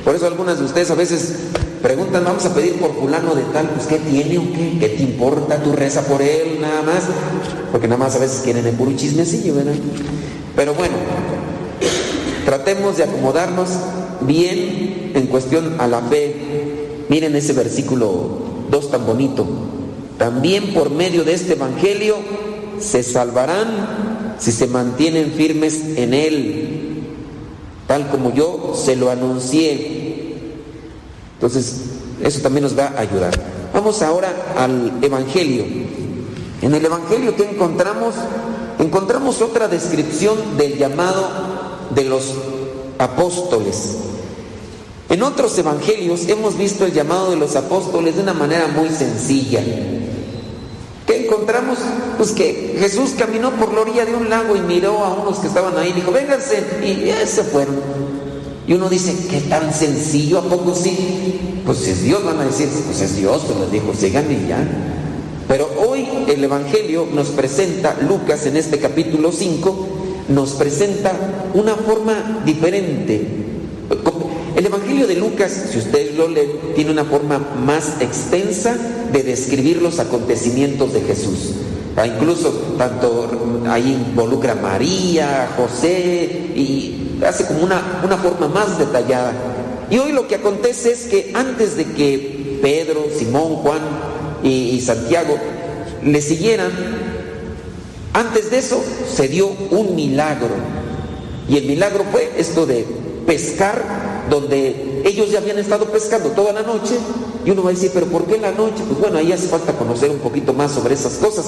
por 0.03 0.13
eso 0.13 0.27
algunas 0.27 0.59
de 0.59 0.65
ustedes 0.65 0.91
a 0.91 0.95
veces 0.95 1.35
preguntan, 1.83 2.23
vamos 2.23 2.45
a 2.45 2.55
pedir 2.55 2.79
por 2.79 2.95
fulano 2.95 3.35
de 3.35 3.43
tal, 3.53 3.69
pues 3.69 3.85
¿qué 3.87 3.99
tiene 3.99 4.39
o 4.39 4.53
qué? 4.53 4.77
¿Qué 4.79 4.89
te 4.89 5.03
importa? 5.03 5.61
Tú 5.61 5.73
reza 5.73 6.01
por 6.07 6.21
él, 6.21 6.59
nada 6.61 6.81
más. 6.81 7.03
Porque 7.71 7.87
nada 7.87 7.99
más 7.99 8.15
a 8.15 8.19
veces 8.19 8.41
quieren 8.41 8.65
el 8.65 8.73
puro 8.73 8.93
chismecillo, 8.95 9.53
¿verdad? 9.53 9.73
Pero 10.55 10.73
bueno, 10.73 10.95
tratemos 12.45 12.97
de 12.97 13.03
acomodarnos 13.03 13.67
bien 14.21 15.11
en 15.13 15.27
cuestión 15.27 15.75
a 15.79 15.87
la 15.87 16.01
fe. 16.01 16.35
Miren 17.09 17.35
ese 17.35 17.51
versículo 17.53 18.39
2 18.71 18.91
tan 18.91 19.05
bonito. 19.05 19.45
También 20.17 20.73
por 20.73 20.89
medio 20.89 21.25
de 21.25 21.33
este 21.33 21.53
evangelio 21.53 22.15
se 22.79 23.03
salvarán 23.03 24.35
si 24.39 24.51
se 24.51 24.67
mantienen 24.67 25.33
firmes 25.33 25.81
en 25.95 26.13
él, 26.13 27.03
tal 27.87 28.09
como 28.09 28.33
yo 28.33 28.73
se 28.75 28.95
lo 28.95 29.09
anuncié. 29.09 30.02
Entonces, 31.43 31.75
eso 32.21 32.39
también 32.39 32.63
nos 32.63 32.79
va 32.79 32.93
a 32.95 33.01
ayudar. 33.01 33.33
Vamos 33.73 34.01
ahora 34.01 34.33
al 34.57 34.93
evangelio. 35.01 35.65
En 36.61 36.73
el 36.73 36.85
evangelio 36.85 37.35
que 37.35 37.43
encontramos, 37.43 38.15
encontramos 38.79 39.41
otra 39.41 39.67
descripción 39.67 40.37
del 40.57 40.77
llamado 40.77 41.27
de 41.93 42.05
los 42.05 42.33
apóstoles. 42.97 43.97
En 45.09 45.21
otros 45.21 45.57
evangelios 45.57 46.29
hemos 46.29 46.57
visto 46.57 46.85
el 46.85 46.93
llamado 46.93 47.31
de 47.31 47.35
los 47.35 47.57
apóstoles 47.57 48.15
de 48.15 48.21
una 48.21 48.33
manera 48.33 48.67
muy 48.67 48.87
sencilla. 48.87 49.59
¿Qué 51.05 51.25
encontramos? 51.25 51.77
Pues 52.17 52.31
que 52.31 52.77
Jesús 52.79 53.15
caminó 53.17 53.51
por 53.51 53.73
la 53.73 53.81
orilla 53.81 54.05
de 54.05 54.15
un 54.15 54.29
lago 54.29 54.55
y 54.55 54.61
miró 54.61 55.03
a 55.03 55.13
unos 55.13 55.39
que 55.39 55.47
estaban 55.47 55.77
ahí 55.77 55.89
y 55.89 55.93
dijo, 55.93 56.13
vénganse, 56.13 56.63
y 56.81 57.07
ya 57.07 57.27
se 57.27 57.43
fueron. 57.43 57.75
Y 58.67 58.73
uno 58.73 58.89
dice, 58.89 59.13
¿qué 59.29 59.41
tan 59.41 59.73
sencillo? 59.73 60.39
¿A 60.39 60.43
poco 60.43 60.73
sí? 60.73 61.61
Pues 61.65 61.87
es 61.87 62.03
Dios, 62.03 62.23
van 62.23 62.39
a 62.39 62.45
decir, 62.45 62.69
pues 62.85 63.01
es 63.01 63.17
Dios, 63.17 63.41
pues 63.45 63.59
les 63.59 63.71
dijo, 63.71 63.93
sigan 63.93 64.31
y 64.31 64.47
ya. 64.47 64.65
Pero 65.47 65.69
hoy 65.85 66.07
el 66.27 66.43
Evangelio 66.43 67.07
nos 67.13 67.27
presenta, 67.29 67.97
Lucas 68.07 68.45
en 68.45 68.55
este 68.55 68.79
capítulo 68.79 69.31
5, 69.31 69.87
nos 70.29 70.51
presenta 70.53 71.11
una 71.53 71.75
forma 71.75 72.41
diferente. 72.45 73.27
El 74.55 74.65
Evangelio 74.65 75.07
de 75.07 75.15
Lucas, 75.15 75.65
si 75.71 75.79
ustedes 75.79 76.15
lo 76.15 76.27
leen, 76.27 76.51
tiene 76.75 76.91
una 76.91 77.03
forma 77.03 77.39
más 77.39 78.01
extensa 78.01 78.77
de 79.11 79.23
describir 79.23 79.81
los 79.81 79.99
acontecimientos 79.99 80.93
de 80.93 81.01
Jesús. 81.01 81.51
Ah, 81.95 82.07
incluso 82.07 82.49
tanto 82.77 83.29
ahí 83.67 84.05
involucra 84.09 84.53
a 84.53 84.55
María, 84.55 85.49
José 85.57 86.51
y 86.55 87.02
hace 87.25 87.45
como 87.45 87.63
una, 87.63 88.01
una 88.03 88.17
forma 88.17 88.47
más 88.47 88.77
detallada. 88.77 89.33
Y 89.89 89.97
hoy 89.97 90.11
lo 90.11 90.27
que 90.27 90.35
acontece 90.35 90.91
es 90.91 91.03
que 91.05 91.31
antes 91.33 91.75
de 91.77 91.85
que 91.85 92.59
Pedro, 92.61 93.05
Simón, 93.17 93.55
Juan 93.57 93.81
y, 94.43 94.69
y 94.69 94.81
Santiago 94.81 95.37
le 96.03 96.21
siguieran, 96.21 96.71
antes 98.13 98.51
de 98.51 98.59
eso 98.59 98.83
se 99.11 99.27
dio 99.27 99.47
un 99.71 99.95
milagro. 99.95 100.55
Y 101.49 101.57
el 101.57 101.65
milagro 101.65 102.05
fue 102.11 102.31
esto 102.37 102.65
de 102.65 102.85
pescar 103.25 103.81
donde 104.29 105.01
ellos 105.03 105.31
ya 105.31 105.39
habían 105.39 105.59
estado 105.59 105.85
pescando 105.85 106.29
toda 106.29 106.53
la 106.53 106.61
noche. 106.61 106.97
Y 107.45 107.51
uno 107.51 107.63
va 107.63 107.71
a 107.71 107.73
decir, 107.73 107.91
pero 107.93 108.05
¿por 108.07 108.25
qué 108.25 108.35
en 108.35 108.43
la 108.43 108.51
noche? 108.51 108.83
Pues 108.87 108.99
bueno, 108.99 109.17
ahí 109.17 109.31
hace 109.31 109.47
falta 109.47 109.73
conocer 109.73 110.09
un 110.09 110.19
poquito 110.19 110.53
más 110.53 110.71
sobre 110.71 110.93
esas 110.93 111.13
cosas. 111.15 111.45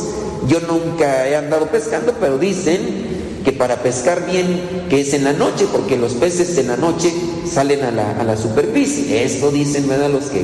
Yo 0.48 0.60
nunca 0.62 1.28
he 1.28 1.36
andado 1.36 1.68
pescando, 1.68 2.14
pero 2.20 2.38
dicen 2.38 3.25
que 3.46 3.54
para 3.54 3.84
pescar 3.84 4.26
bien, 4.26 4.88
que 4.90 5.02
es 5.02 5.14
en 5.14 5.24
la 5.24 5.32
noche, 5.32 5.68
porque 5.72 5.98
los 5.98 6.14
peces 6.14 6.58
en 6.58 6.68
la 6.68 6.78
noche 6.78 7.14
salen 7.48 7.84
a 7.84 7.92
la, 7.92 8.20
a 8.20 8.24
la 8.24 8.36
superficie. 8.36 9.24
Esto 9.24 9.52
dicen. 9.52 9.88
Los 9.88 10.26
que, 10.26 10.44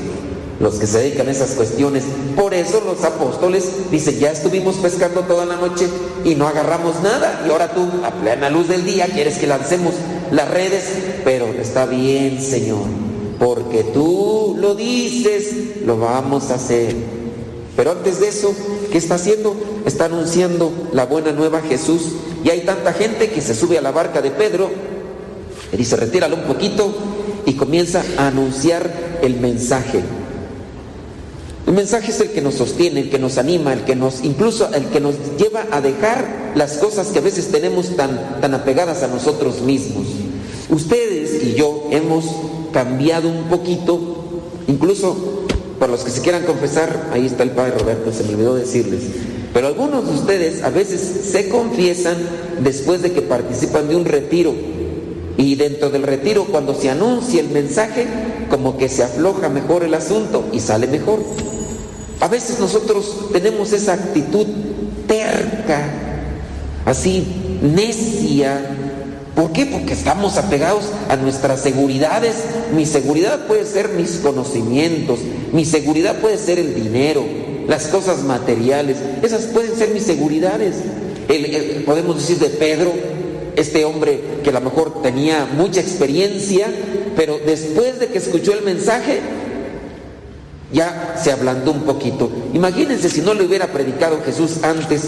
los 0.59 0.75
que 0.75 0.85
se 0.85 0.99
dedican 0.99 1.27
a 1.27 1.31
esas 1.31 1.51
cuestiones. 1.51 2.03
Por 2.35 2.53
eso 2.53 2.79
los 2.85 3.03
apóstoles 3.03 3.65
dicen, 3.89 4.19
ya 4.19 4.31
estuvimos 4.31 4.75
pescando 4.75 5.21
toda 5.21 5.45
la 5.45 5.55
noche 5.55 5.87
y 6.23 6.35
no 6.35 6.47
agarramos 6.47 7.01
nada. 7.01 7.43
Y 7.45 7.49
ahora 7.49 7.73
tú, 7.73 7.89
a 8.05 8.11
plena 8.11 8.51
luz 8.51 8.67
del 8.67 8.85
día, 8.85 9.07
quieres 9.07 9.39
que 9.39 9.47
lancemos 9.47 9.95
las 10.31 10.49
redes, 10.49 10.83
pero 11.25 11.47
está 11.47 11.87
bien, 11.87 12.39
Señor, 12.39 12.83
porque 13.39 13.83
tú 13.83 14.55
lo 14.59 14.75
dices, 14.75 15.81
lo 15.83 15.97
vamos 15.97 16.51
a 16.51 16.55
hacer. 16.55 16.95
Pero 17.75 17.91
antes 17.91 18.19
de 18.19 18.27
eso, 18.27 18.53
¿qué 18.91 18.99
está 18.99 19.15
haciendo? 19.15 19.55
Está 19.85 20.05
anunciando 20.05 20.71
la 20.93 21.05
buena 21.05 21.31
nueva 21.31 21.61
Jesús. 21.61 22.03
Y 22.43 22.49
hay 22.49 22.61
tanta 22.61 22.93
gente 22.93 23.29
que 23.29 23.41
se 23.41 23.53
sube 23.53 23.77
a 23.77 23.81
la 23.81 23.91
barca 23.91 24.21
de 24.21 24.31
Pedro 24.31 24.69
y 25.71 25.77
dice, 25.77 25.95
retíralo 25.95 26.35
un 26.35 26.43
poquito 26.43 26.93
y 27.45 27.53
comienza 27.53 28.03
a 28.17 28.27
anunciar 28.27 29.19
el 29.21 29.39
mensaje. 29.39 30.01
El 31.67 31.73
mensaje 31.73 32.11
es 32.11 32.19
el 32.19 32.31
que 32.31 32.41
nos 32.41 32.55
sostiene, 32.55 33.01
el 33.01 33.09
que 33.09 33.19
nos 33.19 33.37
anima, 33.37 33.71
el 33.71 33.83
que 33.85 33.95
nos, 33.95 34.23
incluso 34.23 34.73
el 34.73 34.85
que 34.87 34.99
nos 34.99 35.15
lleva 35.37 35.67
a 35.71 35.79
dejar 35.79 36.51
las 36.55 36.77
cosas 36.77 37.07
que 37.07 37.19
a 37.19 37.21
veces 37.21 37.51
tenemos 37.51 37.95
tan, 37.95 38.41
tan 38.41 38.53
apegadas 38.53 39.03
a 39.03 39.07
nosotros 39.07 39.61
mismos. 39.61 40.07
Ustedes 40.69 41.43
y 41.43 41.53
yo 41.53 41.87
hemos 41.91 42.25
cambiado 42.73 43.29
un 43.29 43.43
poquito, 43.45 43.99
incluso 44.67 45.45
para 45.79 45.91
los 45.91 46.03
que 46.03 46.11
se 46.11 46.21
quieran 46.21 46.43
confesar, 46.43 47.09
ahí 47.13 47.25
está 47.25 47.43
el 47.43 47.51
padre 47.51 47.77
Roberto, 47.77 48.11
se 48.11 48.23
me 48.23 48.33
olvidó 48.33 48.55
decirles. 48.55 49.03
Pero 49.53 49.67
algunos 49.67 50.07
de 50.07 50.13
ustedes 50.13 50.63
a 50.63 50.69
veces 50.69 51.01
se 51.31 51.49
confiesan 51.49 52.17
después 52.63 53.01
de 53.01 53.11
que 53.11 53.21
participan 53.21 53.89
de 53.89 53.95
un 53.95 54.05
retiro. 54.05 54.53
Y 55.37 55.55
dentro 55.55 55.89
del 55.89 56.03
retiro, 56.03 56.45
cuando 56.45 56.75
se 56.75 56.89
anuncia 56.89 57.41
el 57.41 57.49
mensaje, 57.49 58.05
como 58.49 58.77
que 58.77 58.89
se 58.89 59.03
afloja 59.03 59.49
mejor 59.49 59.83
el 59.83 59.93
asunto 59.93 60.45
y 60.51 60.59
sale 60.59 60.87
mejor. 60.87 61.19
A 62.19 62.27
veces 62.27 62.59
nosotros 62.59 63.29
tenemos 63.33 63.73
esa 63.73 63.93
actitud 63.93 64.45
terca, 65.07 65.89
así 66.85 67.25
necia. 67.61 68.77
¿Por 69.35 69.51
qué? 69.51 69.65
Porque 69.65 69.93
estamos 69.93 70.37
apegados 70.37 70.83
a 71.09 71.15
nuestras 71.15 71.61
seguridades. 71.61 72.35
Mi 72.75 72.85
seguridad 72.85 73.47
puede 73.47 73.65
ser 73.65 73.89
mis 73.89 74.17
conocimientos, 74.17 75.19
mi 75.51 75.65
seguridad 75.65 76.19
puede 76.19 76.37
ser 76.37 76.59
el 76.59 76.75
dinero, 76.75 77.23
las 77.67 77.87
cosas 77.87 78.23
materiales. 78.23 78.97
Esas 79.21 79.43
pueden 79.45 79.75
ser 79.75 79.89
mis 79.89 80.03
seguridades. 80.03 80.75
El- 81.27 81.83
podemos 81.85 82.15
decir 82.17 82.37
de 82.39 82.49
Pedro, 82.49 82.91
este 83.55 83.85
hombre 83.85 84.21
que 84.43 84.49
a 84.49 84.53
lo 84.53 84.61
mejor 84.61 85.01
tenía 85.01 85.45
mucha 85.57 85.81
experiencia, 85.81 86.67
pero 87.15 87.37
después 87.45 87.99
de 87.99 88.07
que 88.07 88.17
escuchó 88.17 88.53
el 88.53 88.63
mensaje, 88.63 89.19
ya 90.73 91.15
se 91.21 91.31
ablandó 91.31 91.71
un 91.71 91.81
poquito. 91.83 92.29
Imagínense 92.53 93.09
si 93.09 93.21
no 93.21 93.33
le 93.33 93.43
hubiera 93.45 93.67
predicado 93.67 94.19
Jesús 94.25 94.63
antes 94.63 95.03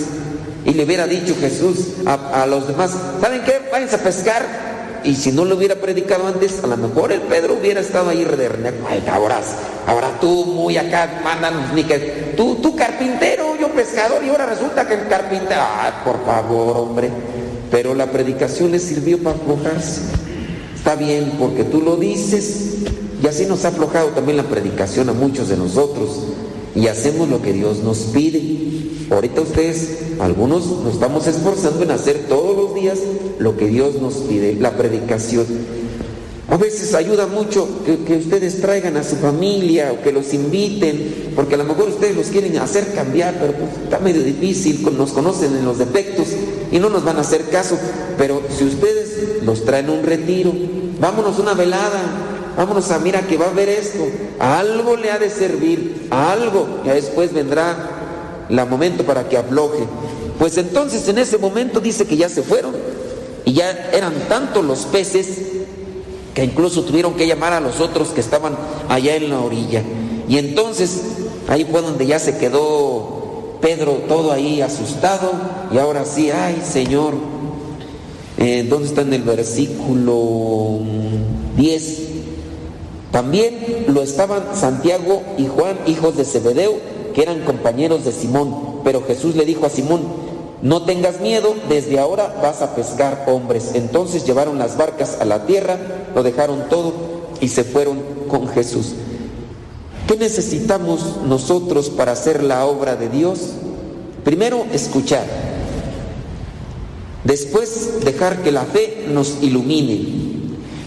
y 0.66 0.74
le 0.74 0.84
hubiera 0.84 1.08
dicho 1.08 1.36
Jesús 1.40 1.78
a, 2.06 2.44
a 2.44 2.46
los 2.48 2.68
demás, 2.68 2.92
¿saben 3.22 3.42
qué? 3.44 3.62
Váyanse 3.72 3.96
a 3.96 4.00
pescar. 4.00 4.73
Y 5.04 5.16
si 5.16 5.32
no 5.32 5.46
le 5.46 5.54
hubiera 5.54 5.76
predicado 5.76 6.28
antes, 6.28 6.64
a 6.64 6.68
lo 6.68 6.78
mejor 6.78 7.12
el 7.12 7.22
Pedro 7.22 7.58
hubiera 7.60 7.82
estado 7.82 8.10
ahí. 8.10 8.26
Ay, 8.90 9.04
ahora, 9.12 9.42
ahora 9.86 10.18
tú 10.20 10.46
muy 10.46 10.78
acá, 10.78 11.22
mandan, 11.24 11.76
ni 11.76 11.84
que 11.84 12.34
tú, 12.38 12.56
tú 12.62 12.76
carpintero, 12.76 13.56
yo 13.60 13.70
pescador, 13.70 14.24
y 14.24 14.30
ahora 14.30 14.46
resulta 14.46 14.88
que 14.88 14.94
el 14.94 15.08
carpintero, 15.08 15.62
ay, 15.62 15.92
por 16.06 16.24
favor, 16.26 16.78
hombre. 16.78 17.10
Pero 17.70 17.94
la 17.94 18.12
predicación 18.12 18.72
le 18.72 18.80
sirvió 18.80 19.22
para 19.22 19.36
aflojarse. 19.36 20.02
Está 20.76 20.96
bien, 20.96 21.34
porque 21.40 21.64
tú 21.64 21.82
lo 21.82 21.98
dices. 21.98 22.76
Y 23.22 23.28
así 23.28 23.46
nos 23.46 23.66
ha 23.66 23.70
aflojado 23.70 24.10
también 24.10 24.38
la 24.38 24.44
predicación 24.44 25.10
a 25.10 25.14
muchos 25.14 25.50
de 25.50 25.58
nosotros. 25.58 26.24
Y 26.76 26.88
hacemos 26.88 27.30
lo 27.30 27.42
que 27.42 27.54
Dios 27.54 27.80
nos 27.80 27.98
pide. 28.14 28.64
Ahorita 29.10 29.42
ustedes, 29.42 30.00
algunos 30.20 30.66
nos 30.66 30.94
estamos 30.94 31.28
esforzando 31.28 31.84
en 31.84 31.92
hacer 31.92 32.26
todos 32.28 32.56
los 32.56 32.76
días 32.76 33.00
lo 33.44 33.58
que 33.58 33.68
Dios 33.68 33.96
nos 34.02 34.14
pide, 34.16 34.56
la 34.56 34.72
predicación. 34.72 35.46
A 36.50 36.58
veces 36.58 36.94
ayuda 36.94 37.28
mucho 37.28 37.68
que, 37.86 38.16
ustedes 38.16 38.62
traigan 38.62 38.96
a 38.96 39.04
su 39.04 39.16
familia 39.18 39.92
o 39.92 40.02
que 40.02 40.12
los 40.12 40.34
inviten, 40.34 41.32
porque 41.36 41.56
a 41.56 41.58
lo 41.58 41.66
mejor 41.66 41.90
ustedes 41.90 42.16
los 42.16 42.28
quieren 42.28 42.58
hacer 42.58 42.94
cambiar, 42.94 43.36
pero 43.40 43.54
pues, 43.54 43.72
está 43.84 44.00
medio 44.00 44.24
difícil, 44.24 44.84
nos 44.98 45.12
conocen 45.12 45.56
en 45.56 45.66
los 45.66 45.78
defectos 45.78 46.28
y 46.72 46.80
no 46.80 46.90
nos 46.90 47.04
van 47.04 47.18
a 47.18 47.22
hacer 47.22 47.50
caso. 47.50 47.78
Pero 48.18 48.42
si 48.56 48.64
ustedes 48.66 49.44
los 49.44 49.66
traen 49.66 49.90
un 49.90 50.04
retiro, 50.04 50.54
vámonos 51.00 51.40
una 51.40 51.54
velada, 51.54 52.02
vámonos 52.56 52.92
a 52.92 53.00
mira 53.00 53.28
que 53.28 53.38
va 53.38 53.48
a 53.48 53.50
haber 53.50 53.70
esto, 53.70 54.06
a 54.40 54.60
algo 54.60 54.96
le 54.96 55.12
ha 55.12 55.20
de 55.20 55.30
servir, 55.30 56.08
a 56.12 56.32
algo, 56.32 56.82
ya 56.86 56.94
después 56.94 57.34
vendrá 57.34 58.46
el 58.50 58.66
momento 58.68 59.04
para 59.04 59.28
que 59.28 59.38
afloje. 59.38 59.86
Pues 60.38 60.58
entonces 60.58 61.08
en 61.08 61.18
ese 61.18 61.38
momento 61.38 61.80
dice 61.80 62.06
que 62.06 62.18
ya 62.18 62.30
se 62.30 62.44
fueron 62.44 62.74
y 63.54 63.58
ya 63.58 63.92
eran 63.94 64.14
tantos 64.28 64.66
los 64.66 64.86
peces 64.86 65.28
que 66.34 66.44
incluso 66.44 66.82
tuvieron 66.86 67.14
que 67.14 67.28
llamar 67.28 67.54
a 67.54 67.60
los 67.60 67.80
otros 67.80 68.08
que 68.10 68.20
estaban 68.20 68.58
allá 68.90 69.16
en 69.16 69.30
la 69.30 69.42
orilla. 69.42 69.84
Y 70.28 70.40
entonces 70.40 71.04
ahí 71.48 71.64
fue 71.64 71.84
donde 71.84 72.08
ya 72.08 72.18
se 72.18 72.40
quedó 72.40 73.60
Pedro 73.62 74.02
todo 74.08 74.32
ahí 74.32 74.60
asustado 74.62 75.34
y 75.72 75.78
ahora 75.78 76.04
sí, 76.04 76.32
ay 76.32 76.64
Señor, 76.68 77.14
eh, 78.40 78.66
¿dónde 78.68 78.88
está 78.88 79.02
en 79.02 79.14
el 79.14 79.22
versículo 79.22 80.80
10? 81.56 81.98
También 83.12 83.86
lo 83.90 84.02
estaban 84.02 84.56
Santiago 84.56 85.22
y 85.38 85.46
Juan, 85.46 85.78
hijos 85.86 86.18
de 86.18 86.26
Zebedeo, 86.26 86.74
que 87.14 87.22
eran 87.22 87.42
compañeros 87.42 88.04
de 88.04 88.14
Simón. 88.14 88.82
Pero 88.84 89.04
Jesús 89.06 89.36
le 89.36 89.46
dijo 89.46 89.68
a 89.68 89.70
Simón, 89.70 90.23
no 90.64 90.84
tengas 90.84 91.20
miedo, 91.20 91.56
desde 91.68 92.00
ahora 92.00 92.34
vas 92.42 92.62
a 92.62 92.74
pescar 92.74 93.26
hombres. 93.28 93.72
Entonces 93.74 94.26
llevaron 94.26 94.58
las 94.58 94.78
barcas 94.78 95.18
a 95.20 95.26
la 95.26 95.46
tierra, 95.46 95.78
lo 96.16 96.24
dejaron 96.24 96.70
todo 96.70 96.94
y 97.42 97.50
se 97.50 97.66
fueron 97.66 98.02
con 98.30 98.48
Jesús. 98.48 98.94
¿Qué 100.08 100.16
necesitamos 100.16 101.18
nosotros 101.28 101.90
para 101.90 102.14
hacer 102.14 102.44
la 102.44 102.66
obra 102.66 102.96
de 102.96 103.10
Dios? 103.10 103.40
Primero, 104.24 104.66
escuchar. 104.72 105.26
Después, 107.26 108.06
dejar 108.06 108.42
que 108.42 108.54
la 108.54 108.64
fe 108.64 109.08
nos 109.12 109.40
ilumine. 109.42 110.24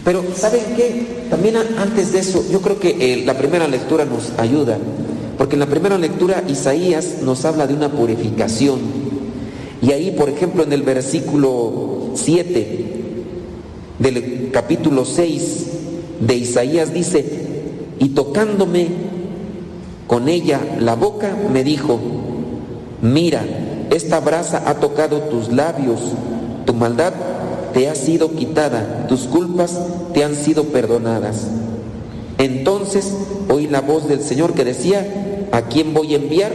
Pero, 0.07 0.25
¿saben 0.35 0.75
qué? 0.75 1.27
También 1.29 1.57
antes 1.57 2.13
de 2.13 2.21
eso, 2.21 2.43
yo 2.51 2.63
creo 2.63 2.81
que 2.81 2.97
eh, 2.99 3.27
la 3.27 3.37
primera 3.37 3.69
lectura 3.69 4.07
nos 4.07 4.33
ayuda. 4.39 4.79
Porque 5.37 5.57
en 5.57 5.61
la 5.61 5.67
primera 5.67 5.99
lectura 5.99 6.45
Isaías 6.49 7.17
nos 7.23 7.45
habla 7.45 7.67
de 7.67 7.75
una 7.75 7.91
purificación. 7.91 9.06
Y 9.83 9.93
ahí, 9.93 10.11
por 10.13 10.29
ejemplo, 10.29 10.63
en 10.63 10.73
el 10.73 10.83
versículo 10.83 12.13
7 12.15 12.87
del 13.99 14.51
capítulo 14.53 15.05
6 15.05 15.67
de 16.21 16.35
Isaías 16.35 16.93
dice, 16.93 17.25
y 17.99 18.11
tocándome 18.11 18.89
con 20.07 20.29
ella 20.29 20.61
la 20.81 20.95
boca, 20.95 21.37
me 21.53 21.65
dijo, 21.65 21.99
mira, 23.03 23.45
esta 23.91 24.21
brasa 24.21 24.63
ha 24.67 24.75
tocado 24.75 25.21
tus 25.23 25.53
labios, 25.53 26.01
tu 26.65 26.75
maldad 26.75 27.13
te 27.73 27.89
ha 27.89 27.95
sido 27.95 28.33
quitada, 28.33 29.07
tus 29.09 29.23
culpas 29.23 29.79
te 30.15 30.25
han 30.25 30.35
sido 30.35 30.65
perdonadas. 30.65 31.49
Entonces 32.39 33.13
oí 33.49 33.67
la 33.67 33.81
voz 33.81 34.09
del 34.09 34.21
Señor 34.21 34.55
que 34.55 34.65
decía, 34.65 35.49
¿a 35.53 35.63
quién 35.63 35.95
voy 35.95 36.15
a 36.15 36.17
enviar? 36.17 36.53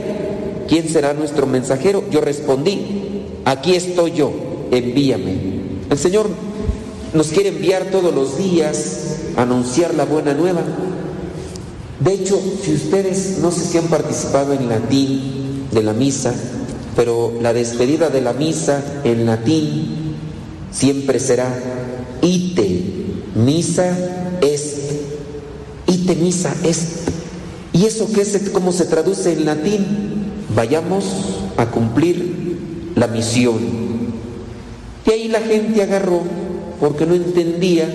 ¿Quién 0.67 0.87
será 0.87 1.13
nuestro 1.13 1.47
mensajero? 1.47 2.03
Yo 2.11 2.21
respondí, 2.21 3.10
aquí 3.45 3.75
estoy 3.75 4.13
yo, 4.13 4.31
envíame. 4.71 5.37
El 5.89 5.97
Señor 5.97 6.29
nos 7.13 7.27
quiere 7.27 7.49
enviar 7.49 7.85
todos 7.91 8.13
los 8.13 8.37
días 8.37 9.17
a 9.35 9.43
anunciar 9.43 9.93
la 9.93 10.05
buena 10.05 10.33
nueva. 10.33 10.61
De 11.99 12.13
hecho, 12.13 12.39
si 12.63 12.73
ustedes 12.73 13.39
no 13.41 13.51
sé 13.51 13.61
si 13.61 13.77
han 13.77 13.87
participado 13.87 14.53
en 14.53 14.69
latín 14.69 15.67
de 15.71 15.83
la 15.83 15.93
misa, 15.93 16.33
pero 16.95 17.33
la 17.41 17.53
despedida 17.53 18.09
de 18.09 18.21
la 18.21 18.33
misa 18.33 18.83
en 19.03 19.25
latín 19.25 20.15
siempre 20.71 21.19
será 21.19 21.53
ite 22.21 22.83
misa 23.35 23.97
est. 24.41 24.77
Ite 25.87 26.15
misa 26.15 26.55
est. 26.63 27.01
¿Y 27.73 27.85
eso 27.85 28.07
qué 28.13 28.21
es? 28.21 28.49
¿Cómo 28.51 28.71
se 28.71 28.85
traduce 28.85 29.33
en 29.33 29.45
latín? 29.45 29.85
Vayamos 30.55 31.05
a 31.57 31.67
cumplir 31.67 32.57
la 32.95 33.07
misión. 33.07 33.59
Y 35.05 35.11
ahí 35.11 35.27
la 35.27 35.41
gente 35.41 35.81
agarró 35.81 36.21
porque 36.79 37.05
no 37.05 37.13
entendía 37.13 37.87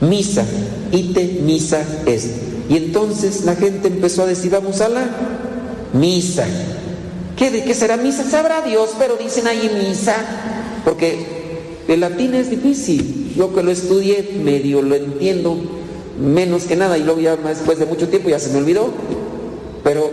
misa, 0.00 0.44
ite 0.92 1.40
misa 1.42 1.82
est. 2.06 2.28
Y 2.68 2.76
entonces 2.76 3.44
la 3.44 3.54
gente 3.56 3.88
empezó 3.88 4.22
a 4.22 4.26
decir, 4.26 4.50
vamos 4.50 4.80
a 4.80 4.88
la 4.88 5.04
misa. 5.92 6.46
¿Qué 7.36 7.50
de 7.50 7.64
qué 7.64 7.74
será 7.74 7.96
misa? 7.96 8.24
Sabrá 8.24 8.62
Dios, 8.62 8.90
pero 8.98 9.16
dicen 9.16 9.46
ahí 9.46 9.70
misa, 9.88 10.14
porque 10.84 11.26
el 11.88 12.00
latín 12.00 12.34
es 12.34 12.50
difícil. 12.50 13.32
Yo 13.36 13.54
que 13.54 13.62
lo 13.62 13.70
estudié, 13.70 14.40
medio 14.42 14.80
lo 14.82 14.94
entiendo, 14.94 15.56
menos 16.20 16.64
que 16.64 16.76
nada, 16.76 16.96
y 16.96 17.02
luego 17.02 17.20
ya 17.20 17.36
después 17.36 17.78
de 17.78 17.86
mucho 17.86 18.08
tiempo 18.08 18.28
ya 18.28 18.38
se 18.38 18.50
me 18.50 18.58
olvidó. 18.58 18.90
Pero 19.82 20.10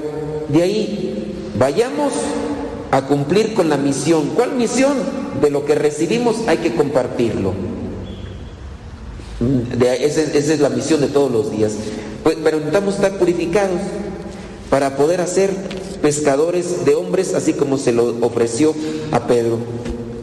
de 0.50 0.64
ahí, 0.64 1.36
vayamos 1.58 2.12
a 2.92 3.08
cumplir 3.08 3.54
con 3.54 3.70
la 3.70 3.78
misión. 3.78 4.32
¿Cuál 4.36 4.54
misión? 4.56 4.94
De 5.42 5.50
lo 5.50 5.66
que 5.66 5.76
recibimos 5.76 6.36
hay 6.48 6.58
que 6.58 6.76
compartirlo. 6.76 7.54
De, 9.40 10.06
esa, 10.06 10.22
es, 10.22 10.36
esa, 10.36 10.54
es 10.54 10.60
la 10.60 10.70
misión 10.70 11.02
de 11.02 11.08
todos 11.08 11.32
los 11.32 11.52
días. 11.52 11.74
Pues, 12.24 12.38
pero 12.44 12.58
necesitamos 12.58 12.96
estar 12.96 13.18
purificados 13.18 13.80
para 14.70 14.96
poder 14.98 15.22
hacer 15.22 15.52
pescadores 16.02 16.86
de 16.86 16.96
hombres, 16.96 17.34
así 17.34 17.54
como 17.54 17.78
se 17.78 17.92
lo 17.92 18.16
ofreció 18.22 18.76
a 19.12 19.26
Pedro. 19.26 19.58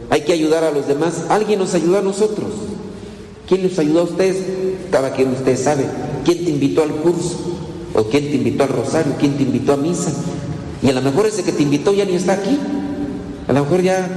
Hay 0.09 0.21
que 0.21 0.33
ayudar 0.33 0.63
a 0.63 0.71
los 0.71 0.87
demás. 0.87 1.23
Alguien 1.29 1.59
nos 1.59 1.73
ayudó 1.73 1.99
a 1.99 2.01
nosotros. 2.01 2.49
¿Quién 3.47 3.63
les 3.63 3.77
ayudó 3.79 4.01
a 4.01 4.03
ustedes? 4.03 4.37
Cada 4.91 5.13
quien 5.13 5.31
usted 5.31 5.57
sabe. 5.57 5.85
¿Quién 6.23 6.45
te 6.45 6.51
invitó 6.51 6.83
al 6.83 6.91
curso? 6.91 7.37
¿O 7.93 8.03
quién 8.03 8.29
te 8.29 8.35
invitó 8.35 8.63
al 8.63 8.69
rosario? 8.69 9.13
¿Quién 9.19 9.37
te 9.37 9.43
invitó 9.43 9.73
a 9.73 9.77
misa? 9.77 10.11
Y 10.81 10.89
a 10.89 10.93
lo 10.93 11.01
mejor 11.01 11.25
ese 11.25 11.43
que 11.43 11.51
te 11.51 11.63
invitó 11.63 11.93
ya 11.93 12.05
ni 12.05 12.15
está 12.15 12.33
aquí. 12.33 12.57
A 13.47 13.53
lo 13.53 13.63
mejor 13.63 13.81
ya 13.81 14.07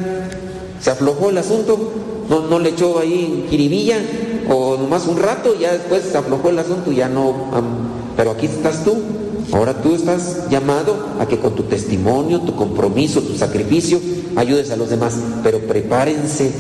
se 0.81 0.91
aflojó 0.91 1.31
el 1.31 1.39
asunto, 1.39 1.93
no, 2.29 2.47
no 2.49 2.59
le 2.59 2.71
echó 2.71 2.99
ahí 2.99 3.47
jiribilla 3.49 3.99
o 4.51 4.77
nomás 4.77 5.07
un 5.07 5.17
rato, 5.17 5.55
ya 5.59 5.73
después 5.73 6.03
se 6.11 6.19
aflojó 6.19 6.51
el 6.51 6.59
asunto 6.59 6.93
y 6.93 6.97
ya 6.97 7.09
no. 7.09 7.35
Pero 8.17 8.33
aquí 8.33 8.47
estás 8.47 8.85
tú. 8.85 8.97
Ahora 9.53 9.83
tú 9.83 9.95
estás 9.95 10.49
llamado 10.49 10.97
a 11.19 11.27
que 11.27 11.39
con 11.39 11.55
tu 11.55 11.65
testimonio, 11.65 12.41
tu 12.41 12.57
compromiso, 12.57 13.23
tu 13.23 13.37
sacrificio, 13.37 14.01
ayudes 14.37 14.71
a 14.71 14.77
los 14.77 14.89
demás. 14.89 15.15
Pero 15.43 15.61
prepárense. 15.61 16.53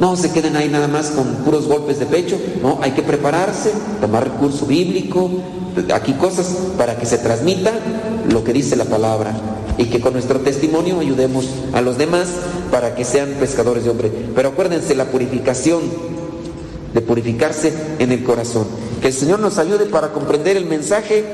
No 0.00 0.16
se 0.16 0.30
queden 0.30 0.56
ahí 0.56 0.68
nada 0.68 0.88
más 0.88 1.10
con 1.10 1.26
puros 1.44 1.66
golpes 1.66 1.98
de 1.98 2.06
pecho. 2.06 2.38
No, 2.62 2.78
hay 2.82 2.92
que 2.92 3.02
prepararse, 3.02 3.72
tomar 4.00 4.24
recurso 4.24 4.66
bíblico, 4.66 5.30
aquí 5.94 6.12
cosas 6.14 6.46
para 6.76 6.98
que 6.98 7.06
se 7.06 7.18
transmita 7.18 7.72
lo 8.30 8.44
que 8.44 8.52
dice 8.52 8.76
la 8.76 8.84
palabra 8.84 9.34
y 9.78 9.84
que 9.86 10.00
con 10.00 10.14
nuestro 10.14 10.40
testimonio 10.40 11.00
ayudemos 11.00 11.48
a 11.72 11.80
los 11.80 11.98
demás 11.98 12.28
para 12.70 12.94
que 12.94 13.04
sean 13.04 13.30
pescadores 13.40 13.84
de 13.84 13.90
hombre. 13.90 14.10
Pero 14.34 14.50
acuérdense 14.50 14.94
la 14.94 15.06
purificación, 15.06 15.80
de 16.92 17.00
purificarse 17.00 17.72
en 17.98 18.12
el 18.12 18.24
corazón. 18.24 18.66
Que 19.00 19.08
el 19.08 19.14
Señor 19.14 19.40
nos 19.40 19.58
ayude 19.58 19.86
para 19.86 20.12
comprender 20.12 20.56
el 20.56 20.66
mensaje 20.66 21.24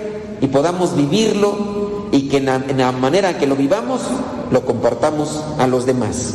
y 0.40 0.46
podamos 0.48 0.96
vivirlo 0.96 2.08
y 2.10 2.28
que 2.28 2.38
en 2.38 2.46
la, 2.46 2.56
en 2.56 2.78
la 2.78 2.92
manera 2.92 3.38
que 3.38 3.46
lo 3.46 3.56
vivamos 3.56 4.02
lo 4.50 4.64
compartamos 4.64 5.42
a 5.58 5.66
los 5.66 5.86
demás. 5.86 6.34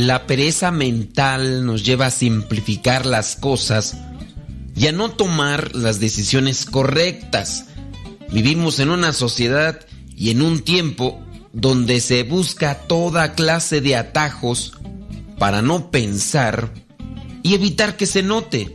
La 0.00 0.26
pereza 0.26 0.70
mental 0.70 1.66
nos 1.66 1.84
lleva 1.84 2.06
a 2.06 2.10
simplificar 2.10 3.04
las 3.04 3.36
cosas 3.36 3.98
y 4.74 4.86
a 4.86 4.92
no 4.92 5.10
tomar 5.10 5.76
las 5.76 6.00
decisiones 6.00 6.64
correctas. 6.64 7.66
Vivimos 8.32 8.78
en 8.78 8.88
una 8.88 9.12
sociedad 9.12 9.78
y 10.16 10.30
en 10.30 10.40
un 10.40 10.60
tiempo 10.60 11.20
donde 11.52 12.00
se 12.00 12.22
busca 12.22 12.76
toda 12.76 13.34
clase 13.34 13.82
de 13.82 13.94
atajos 13.94 14.72
para 15.38 15.60
no 15.60 15.90
pensar 15.90 16.72
y 17.42 17.52
evitar 17.52 17.98
que 17.98 18.06
se 18.06 18.22
note, 18.22 18.74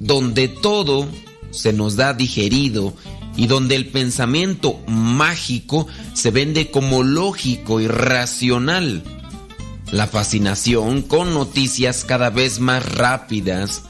donde 0.00 0.48
todo 0.48 1.06
se 1.52 1.72
nos 1.72 1.94
da 1.94 2.14
digerido 2.14 2.94
y 3.36 3.46
donde 3.46 3.76
el 3.76 3.86
pensamiento 3.90 4.80
mágico 4.88 5.86
se 6.14 6.32
vende 6.32 6.72
como 6.72 7.04
lógico 7.04 7.80
y 7.80 7.86
racional. 7.86 9.04
La 9.90 10.06
fascinación 10.06 11.00
con 11.02 11.32
noticias 11.32 12.04
cada 12.04 12.28
vez 12.28 12.60
más 12.60 12.84
rápidas, 12.84 13.82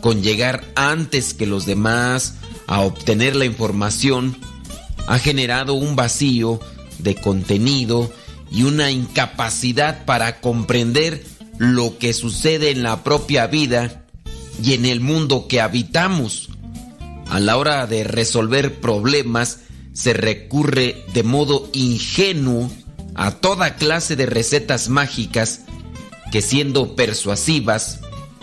con 0.00 0.22
llegar 0.22 0.64
antes 0.74 1.34
que 1.34 1.46
los 1.46 1.66
demás 1.66 2.36
a 2.66 2.80
obtener 2.80 3.36
la 3.36 3.44
información, 3.44 4.36
ha 5.06 5.18
generado 5.18 5.74
un 5.74 5.96
vacío 5.96 6.60
de 6.98 7.14
contenido 7.14 8.10
y 8.50 8.62
una 8.62 8.90
incapacidad 8.90 10.06
para 10.06 10.40
comprender 10.40 11.24
lo 11.58 11.98
que 11.98 12.14
sucede 12.14 12.70
en 12.70 12.82
la 12.82 13.04
propia 13.04 13.46
vida 13.46 14.06
y 14.62 14.72
en 14.72 14.86
el 14.86 15.00
mundo 15.00 15.46
que 15.46 15.60
habitamos. 15.60 16.48
A 17.28 17.38
la 17.38 17.58
hora 17.58 17.86
de 17.86 18.04
resolver 18.04 18.80
problemas 18.80 19.58
se 19.92 20.14
recurre 20.14 21.04
de 21.12 21.22
modo 21.22 21.68
ingenuo 21.72 22.70
a 23.14 23.32
toda 23.32 23.76
clase 23.76 24.16
de 24.16 24.26
recetas 24.26 24.88
mágicas 24.88 25.62
que 26.32 26.42
siendo 26.42 26.96
persuasivas, 26.96 28.00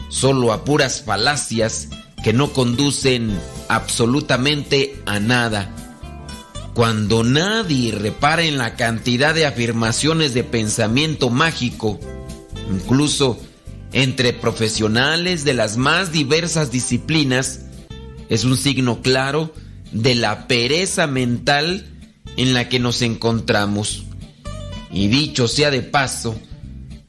solo 0.09 0.53
a 0.53 0.63
puras 0.63 1.01
falacias 1.01 1.89
que 2.23 2.33
no 2.33 2.53
conducen 2.53 3.37
absolutamente 3.67 5.01
a 5.05 5.19
nada. 5.19 5.75
Cuando 6.73 7.23
nadie 7.23 7.91
repara 7.91 8.43
en 8.43 8.57
la 8.57 8.75
cantidad 8.75 9.35
de 9.35 9.45
afirmaciones 9.45 10.33
de 10.33 10.43
pensamiento 10.43 11.29
mágico, 11.29 11.99
incluso 12.71 13.39
entre 13.91 14.31
profesionales 14.31 15.43
de 15.43 15.53
las 15.53 15.75
más 15.75 16.13
diversas 16.13 16.71
disciplinas, 16.71 17.65
es 18.29 18.45
un 18.45 18.55
signo 18.57 19.01
claro 19.01 19.53
de 19.91 20.15
la 20.15 20.47
pereza 20.47 21.07
mental 21.07 21.85
en 22.37 22.53
la 22.53 22.69
que 22.69 22.79
nos 22.79 23.01
encontramos. 23.01 24.05
Y 24.93 25.07
dicho 25.07 25.47
sea 25.47 25.71
de 25.71 25.81
paso, 25.81 26.39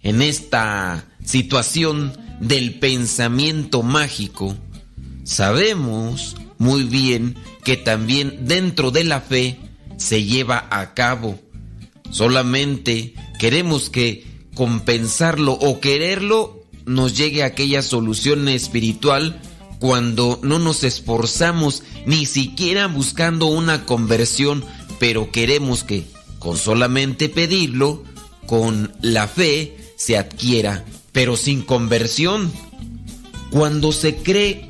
en 0.02 0.22
esta 0.22 1.04
situación 1.24 2.12
del 2.40 2.78
pensamiento 2.78 3.82
mágico, 3.82 4.56
sabemos 5.24 6.36
muy 6.58 6.84
bien 6.84 7.36
que 7.64 7.76
también 7.76 8.46
dentro 8.46 8.90
de 8.90 9.04
la 9.04 9.20
fe 9.20 9.58
se 9.96 10.24
lleva 10.24 10.66
a 10.70 10.94
cabo. 10.94 11.38
Solamente 12.10 13.14
queremos 13.38 13.90
que 13.90 14.26
compensarlo 14.54 15.52
o 15.52 15.80
quererlo 15.80 16.62
nos 16.84 17.16
llegue 17.16 17.42
a 17.42 17.46
aquella 17.46 17.82
solución 17.82 18.48
espiritual 18.48 19.40
cuando 19.78 20.38
no 20.42 20.58
nos 20.58 20.84
esforzamos 20.84 21.82
ni 22.06 22.26
siquiera 22.26 22.86
buscando 22.86 23.46
una 23.46 23.84
conversión, 23.84 24.64
pero 24.98 25.30
queremos 25.30 25.84
que 25.84 26.04
con 26.42 26.56
solamente 26.56 27.28
pedirlo, 27.28 28.02
con 28.46 28.92
la 29.00 29.28
fe, 29.28 29.76
se 29.94 30.18
adquiera, 30.18 30.84
pero 31.12 31.36
sin 31.36 31.62
conversión. 31.62 32.50
Cuando 33.50 33.92
se 33.92 34.16
cree 34.16 34.68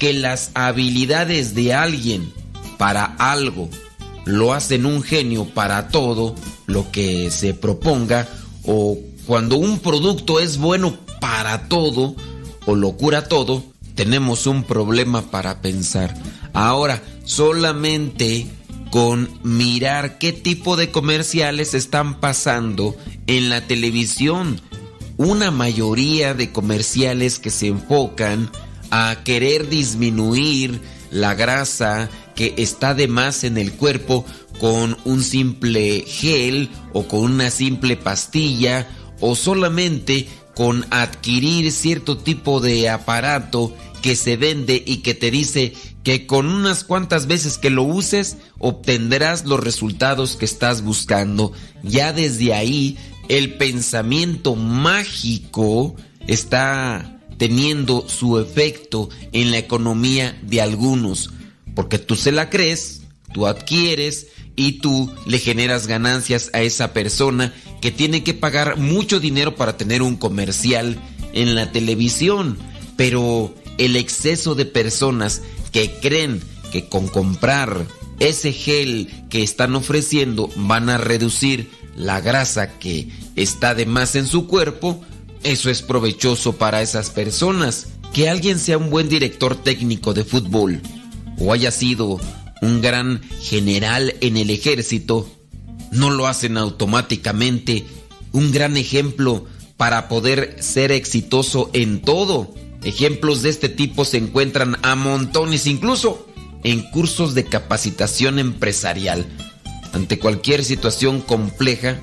que 0.00 0.12
las 0.12 0.50
habilidades 0.54 1.54
de 1.54 1.74
alguien 1.74 2.32
para 2.76 3.04
algo 3.04 3.68
lo 4.24 4.52
hacen 4.52 4.84
un 4.84 5.00
genio 5.04 5.44
para 5.44 5.88
todo 5.88 6.34
lo 6.66 6.90
que 6.90 7.30
se 7.30 7.54
proponga, 7.54 8.26
o 8.64 8.98
cuando 9.26 9.58
un 9.58 9.78
producto 9.78 10.40
es 10.40 10.58
bueno 10.58 10.98
para 11.20 11.68
todo 11.68 12.16
o 12.66 12.74
lo 12.74 12.96
cura 12.96 13.28
todo, 13.28 13.62
tenemos 13.94 14.48
un 14.48 14.64
problema 14.64 15.30
para 15.30 15.62
pensar. 15.62 16.20
Ahora, 16.52 17.00
solamente 17.24 18.48
con 18.96 19.28
mirar 19.42 20.16
qué 20.16 20.32
tipo 20.32 20.74
de 20.74 20.90
comerciales 20.90 21.74
están 21.74 22.18
pasando 22.18 22.96
en 23.26 23.50
la 23.50 23.60
televisión. 23.66 24.58
Una 25.18 25.50
mayoría 25.50 26.32
de 26.32 26.50
comerciales 26.50 27.38
que 27.38 27.50
se 27.50 27.66
enfocan 27.66 28.50
a 28.90 29.18
querer 29.22 29.68
disminuir 29.68 30.80
la 31.10 31.34
grasa 31.34 32.08
que 32.34 32.54
está 32.56 32.94
de 32.94 33.06
más 33.06 33.44
en 33.44 33.58
el 33.58 33.74
cuerpo 33.74 34.24
con 34.60 34.96
un 35.04 35.22
simple 35.22 36.02
gel 36.06 36.70
o 36.94 37.06
con 37.06 37.20
una 37.20 37.50
simple 37.50 37.98
pastilla 37.98 38.88
o 39.20 39.34
solamente 39.34 40.26
con 40.54 40.86
adquirir 40.88 41.70
cierto 41.70 42.16
tipo 42.16 42.60
de 42.60 42.88
aparato 42.88 43.76
que 44.00 44.16
se 44.16 44.38
vende 44.38 44.82
y 44.86 44.98
que 44.98 45.12
te 45.12 45.30
dice 45.30 45.74
que 46.06 46.24
con 46.24 46.46
unas 46.46 46.84
cuantas 46.84 47.26
veces 47.26 47.58
que 47.58 47.68
lo 47.68 47.82
uses 47.82 48.36
obtendrás 48.60 49.44
los 49.44 49.58
resultados 49.58 50.36
que 50.36 50.44
estás 50.44 50.82
buscando. 50.82 51.52
Ya 51.82 52.12
desde 52.12 52.54
ahí 52.54 52.96
el 53.28 53.54
pensamiento 53.54 54.54
mágico 54.54 55.96
está 56.28 57.20
teniendo 57.38 58.08
su 58.08 58.38
efecto 58.38 59.08
en 59.32 59.50
la 59.50 59.58
economía 59.58 60.38
de 60.42 60.60
algunos, 60.60 61.30
porque 61.74 61.98
tú 61.98 62.14
se 62.14 62.30
la 62.30 62.50
crees, 62.50 63.02
tú 63.34 63.48
adquieres 63.48 64.28
y 64.54 64.74
tú 64.74 65.12
le 65.26 65.40
generas 65.40 65.88
ganancias 65.88 66.50
a 66.52 66.62
esa 66.62 66.92
persona 66.92 67.52
que 67.80 67.90
tiene 67.90 68.22
que 68.22 68.32
pagar 68.32 68.76
mucho 68.76 69.18
dinero 69.18 69.56
para 69.56 69.76
tener 69.76 70.02
un 70.02 70.14
comercial 70.14 71.00
en 71.32 71.56
la 71.56 71.72
televisión, 71.72 72.56
pero 72.96 73.52
el 73.76 73.96
exceso 73.96 74.54
de 74.54 74.66
personas 74.66 75.42
que 75.76 75.90
creen 76.00 76.40
que 76.72 76.88
con 76.88 77.06
comprar 77.06 77.86
ese 78.18 78.54
gel 78.54 79.10
que 79.28 79.42
están 79.42 79.74
ofreciendo 79.74 80.48
van 80.56 80.88
a 80.88 80.96
reducir 80.96 81.70
la 81.94 82.22
grasa 82.22 82.78
que 82.78 83.10
está 83.36 83.74
de 83.74 83.84
más 83.84 84.14
en 84.14 84.26
su 84.26 84.46
cuerpo, 84.46 85.04
eso 85.42 85.68
es 85.68 85.82
provechoso 85.82 86.54
para 86.54 86.80
esas 86.80 87.10
personas. 87.10 87.88
Que 88.14 88.30
alguien 88.30 88.58
sea 88.58 88.78
un 88.78 88.88
buen 88.88 89.10
director 89.10 89.54
técnico 89.54 90.14
de 90.14 90.24
fútbol 90.24 90.80
o 91.38 91.52
haya 91.52 91.70
sido 91.70 92.18
un 92.62 92.80
gran 92.80 93.20
general 93.42 94.14
en 94.22 94.38
el 94.38 94.48
ejército, 94.48 95.28
no 95.90 96.08
lo 96.08 96.26
hacen 96.26 96.56
automáticamente 96.56 97.84
un 98.32 98.50
gran 98.50 98.78
ejemplo 98.78 99.44
para 99.76 100.08
poder 100.08 100.56
ser 100.58 100.90
exitoso 100.90 101.68
en 101.74 102.00
todo. 102.00 102.54
Ejemplos 102.86 103.42
de 103.42 103.50
este 103.50 103.68
tipo 103.68 104.04
se 104.04 104.16
encuentran 104.16 104.78
a 104.82 104.94
montones, 104.94 105.66
incluso 105.66 106.24
en 106.62 106.88
cursos 106.92 107.34
de 107.34 107.44
capacitación 107.44 108.38
empresarial. 108.38 109.26
Ante 109.92 110.20
cualquier 110.20 110.64
situación 110.64 111.20
compleja, 111.20 111.98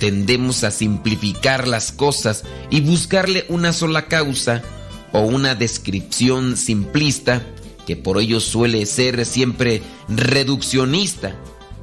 tendemos 0.00 0.64
a 0.64 0.72
simplificar 0.72 1.68
las 1.68 1.92
cosas 1.92 2.42
y 2.68 2.80
buscarle 2.80 3.46
una 3.48 3.72
sola 3.72 4.08
causa 4.08 4.64
o 5.12 5.20
una 5.20 5.54
descripción 5.54 6.56
simplista 6.56 7.46
que 7.86 7.94
por 7.94 8.18
ello 8.18 8.40
suele 8.40 8.86
ser 8.86 9.24
siempre 9.24 9.82
reduccionista. 10.08 11.36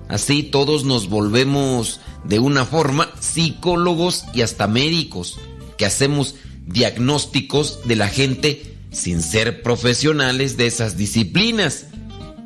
Así 0.10 0.44
todos 0.44 0.84
nos 0.84 1.08
volvemos 1.08 2.02
de 2.26 2.40
una 2.40 2.66
forma 2.66 3.10
psicólogos 3.18 4.26
y 4.34 4.42
hasta 4.42 4.68
médicos, 4.68 5.40
que 5.78 5.86
hacemos 5.86 6.36
diagnósticos 6.66 7.80
de 7.86 7.96
la 7.96 8.08
gente 8.08 8.76
sin 8.92 9.22
ser 9.22 9.62
profesionales 9.62 10.58
de 10.58 10.68
esas 10.68 10.98
disciplinas. 10.98 11.88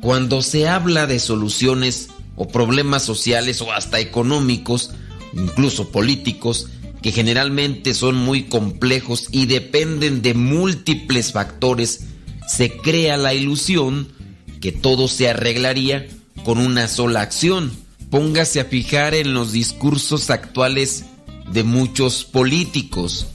Cuando 0.00 0.42
se 0.42 0.68
habla 0.68 1.06
de 1.06 1.18
soluciones 1.18 2.08
o 2.36 2.48
problemas 2.48 3.04
sociales 3.04 3.60
o 3.60 3.72
hasta 3.72 4.00
económicos, 4.00 4.90
incluso 5.34 5.90
políticos, 5.90 6.68
que 7.02 7.12
generalmente 7.12 7.94
son 7.94 8.16
muy 8.16 8.44
complejos 8.44 9.28
y 9.30 9.46
dependen 9.46 10.22
de 10.22 10.34
múltiples 10.34 11.32
factores, 11.32 12.00
se 12.46 12.72
crea 12.78 13.16
la 13.16 13.32
ilusión 13.32 14.08
que 14.60 14.72
todo 14.72 15.08
se 15.08 15.28
arreglaría 15.28 16.08
con 16.44 16.58
una 16.58 16.88
sola 16.88 17.22
acción. 17.22 17.72
Póngase 18.10 18.60
a 18.60 18.64
fijar 18.64 19.14
en 19.14 19.34
los 19.34 19.52
discursos 19.52 20.30
actuales 20.30 21.04
de 21.52 21.62
muchos 21.62 22.24
políticos. 22.24 23.26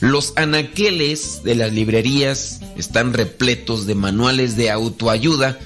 Los 0.00 0.34
anaqueles 0.36 1.42
de 1.42 1.54
las 1.54 1.72
librerías 1.72 2.60
están 2.76 3.14
repletos 3.14 3.86
de 3.86 3.94
manuales 3.94 4.56
de 4.56 4.70
autoayuda 4.70 5.58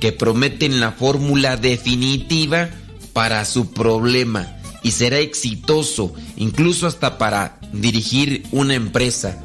que 0.00 0.12
prometen 0.12 0.80
la 0.80 0.92
fórmula 0.92 1.56
definitiva 1.56 2.70
para 3.12 3.44
su 3.44 3.72
problema 3.72 4.56
y 4.82 4.92
será 4.92 5.18
exitoso, 5.18 6.12
incluso 6.36 6.86
hasta 6.86 7.18
para 7.18 7.60
dirigir 7.72 8.44
una 8.52 8.74
empresa. 8.74 9.42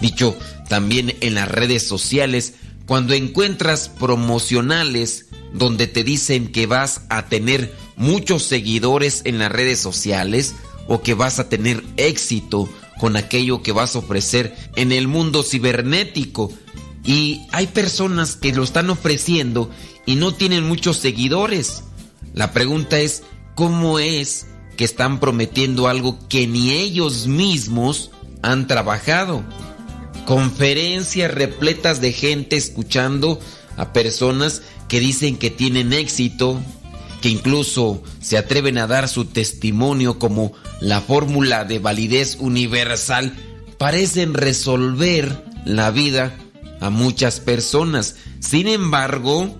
Dicho 0.00 0.36
también 0.68 1.16
en 1.20 1.34
las 1.34 1.48
redes 1.48 1.86
sociales, 1.86 2.54
cuando 2.86 3.14
encuentras 3.14 3.88
promocionales 3.88 5.26
donde 5.52 5.86
te 5.86 6.04
dicen 6.04 6.48
que 6.48 6.66
vas 6.66 7.02
a 7.08 7.26
tener 7.26 7.74
muchos 7.96 8.42
seguidores 8.42 9.22
en 9.24 9.38
las 9.38 9.52
redes 9.52 9.78
sociales 9.78 10.54
o 10.88 11.00
que 11.00 11.14
vas 11.14 11.38
a 11.38 11.48
tener 11.48 11.82
éxito 11.96 12.68
con 12.98 13.16
aquello 13.16 13.62
que 13.62 13.72
vas 13.72 13.94
a 13.94 13.98
ofrecer 13.98 14.56
en 14.76 14.92
el 14.92 15.08
mundo 15.08 15.42
cibernético. 15.42 16.52
Y 17.04 17.42
hay 17.52 17.66
personas 17.66 18.36
que 18.36 18.52
lo 18.52 18.62
están 18.62 18.90
ofreciendo 18.90 19.70
y 20.06 20.16
no 20.16 20.32
tienen 20.32 20.64
muchos 20.64 20.96
seguidores. 20.96 21.84
La 22.32 22.52
pregunta 22.52 22.98
es, 22.98 23.22
¿cómo 23.54 23.98
es 23.98 24.46
que 24.76 24.84
están 24.84 25.20
prometiendo 25.20 25.88
algo 25.88 26.18
que 26.28 26.46
ni 26.46 26.72
ellos 26.72 27.26
mismos 27.26 28.10
han 28.42 28.66
trabajado? 28.66 29.44
Conferencias 30.26 31.32
repletas 31.32 32.00
de 32.00 32.12
gente 32.12 32.56
escuchando 32.56 33.38
a 33.76 33.92
personas 33.92 34.62
que 34.88 35.00
dicen 35.00 35.36
que 35.36 35.50
tienen 35.50 35.92
éxito, 35.92 36.60
que 37.20 37.28
incluso 37.28 38.02
se 38.20 38.38
atreven 38.38 38.78
a 38.78 38.86
dar 38.86 39.08
su 39.08 39.26
testimonio 39.26 40.18
como 40.18 40.52
la 40.80 41.00
fórmula 41.00 41.64
de 41.64 41.78
validez 41.78 42.36
universal, 42.40 43.32
parecen 43.78 44.34
resolver 44.34 45.44
la 45.64 45.90
vida 45.90 46.34
a 46.80 46.90
muchas 46.90 47.40
personas. 47.40 48.16
Sin 48.40 48.68
embargo, 48.68 49.58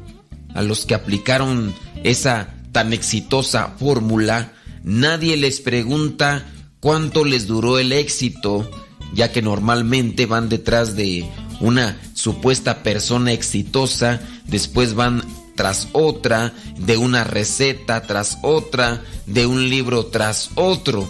a 0.55 0.63
los 0.63 0.87
que 0.87 0.95
aplicaron 0.95 1.75
esa 2.03 2.55
tan 2.73 2.93
exitosa 2.93 3.75
fórmula, 3.79 4.53
nadie 4.83 5.37
les 5.37 5.61
pregunta 5.61 6.45
cuánto 6.81 7.25
les 7.25 7.47
duró 7.47 7.79
el 7.79 7.93
éxito, 7.93 8.71
ya 9.15 9.33
que 9.33 9.43
normalmente 9.43 10.27
van 10.27 10.49
detrás 10.49 10.97
de 10.97 11.25
una 11.61 11.97
supuesta 12.15 12.83
persona 12.83 13.33
exitosa, 13.33 14.21
después 14.47 14.95
van 14.95 15.25
tras 15.55 15.89
otra, 15.93 16.53
de 16.77 16.97
una 16.97 17.25
receta 17.25 18.03
tras 18.03 18.39
otra, 18.43 19.03
de 19.27 19.47
un 19.47 19.69
libro 19.69 20.07
tras 20.07 20.51
otro. 20.55 21.09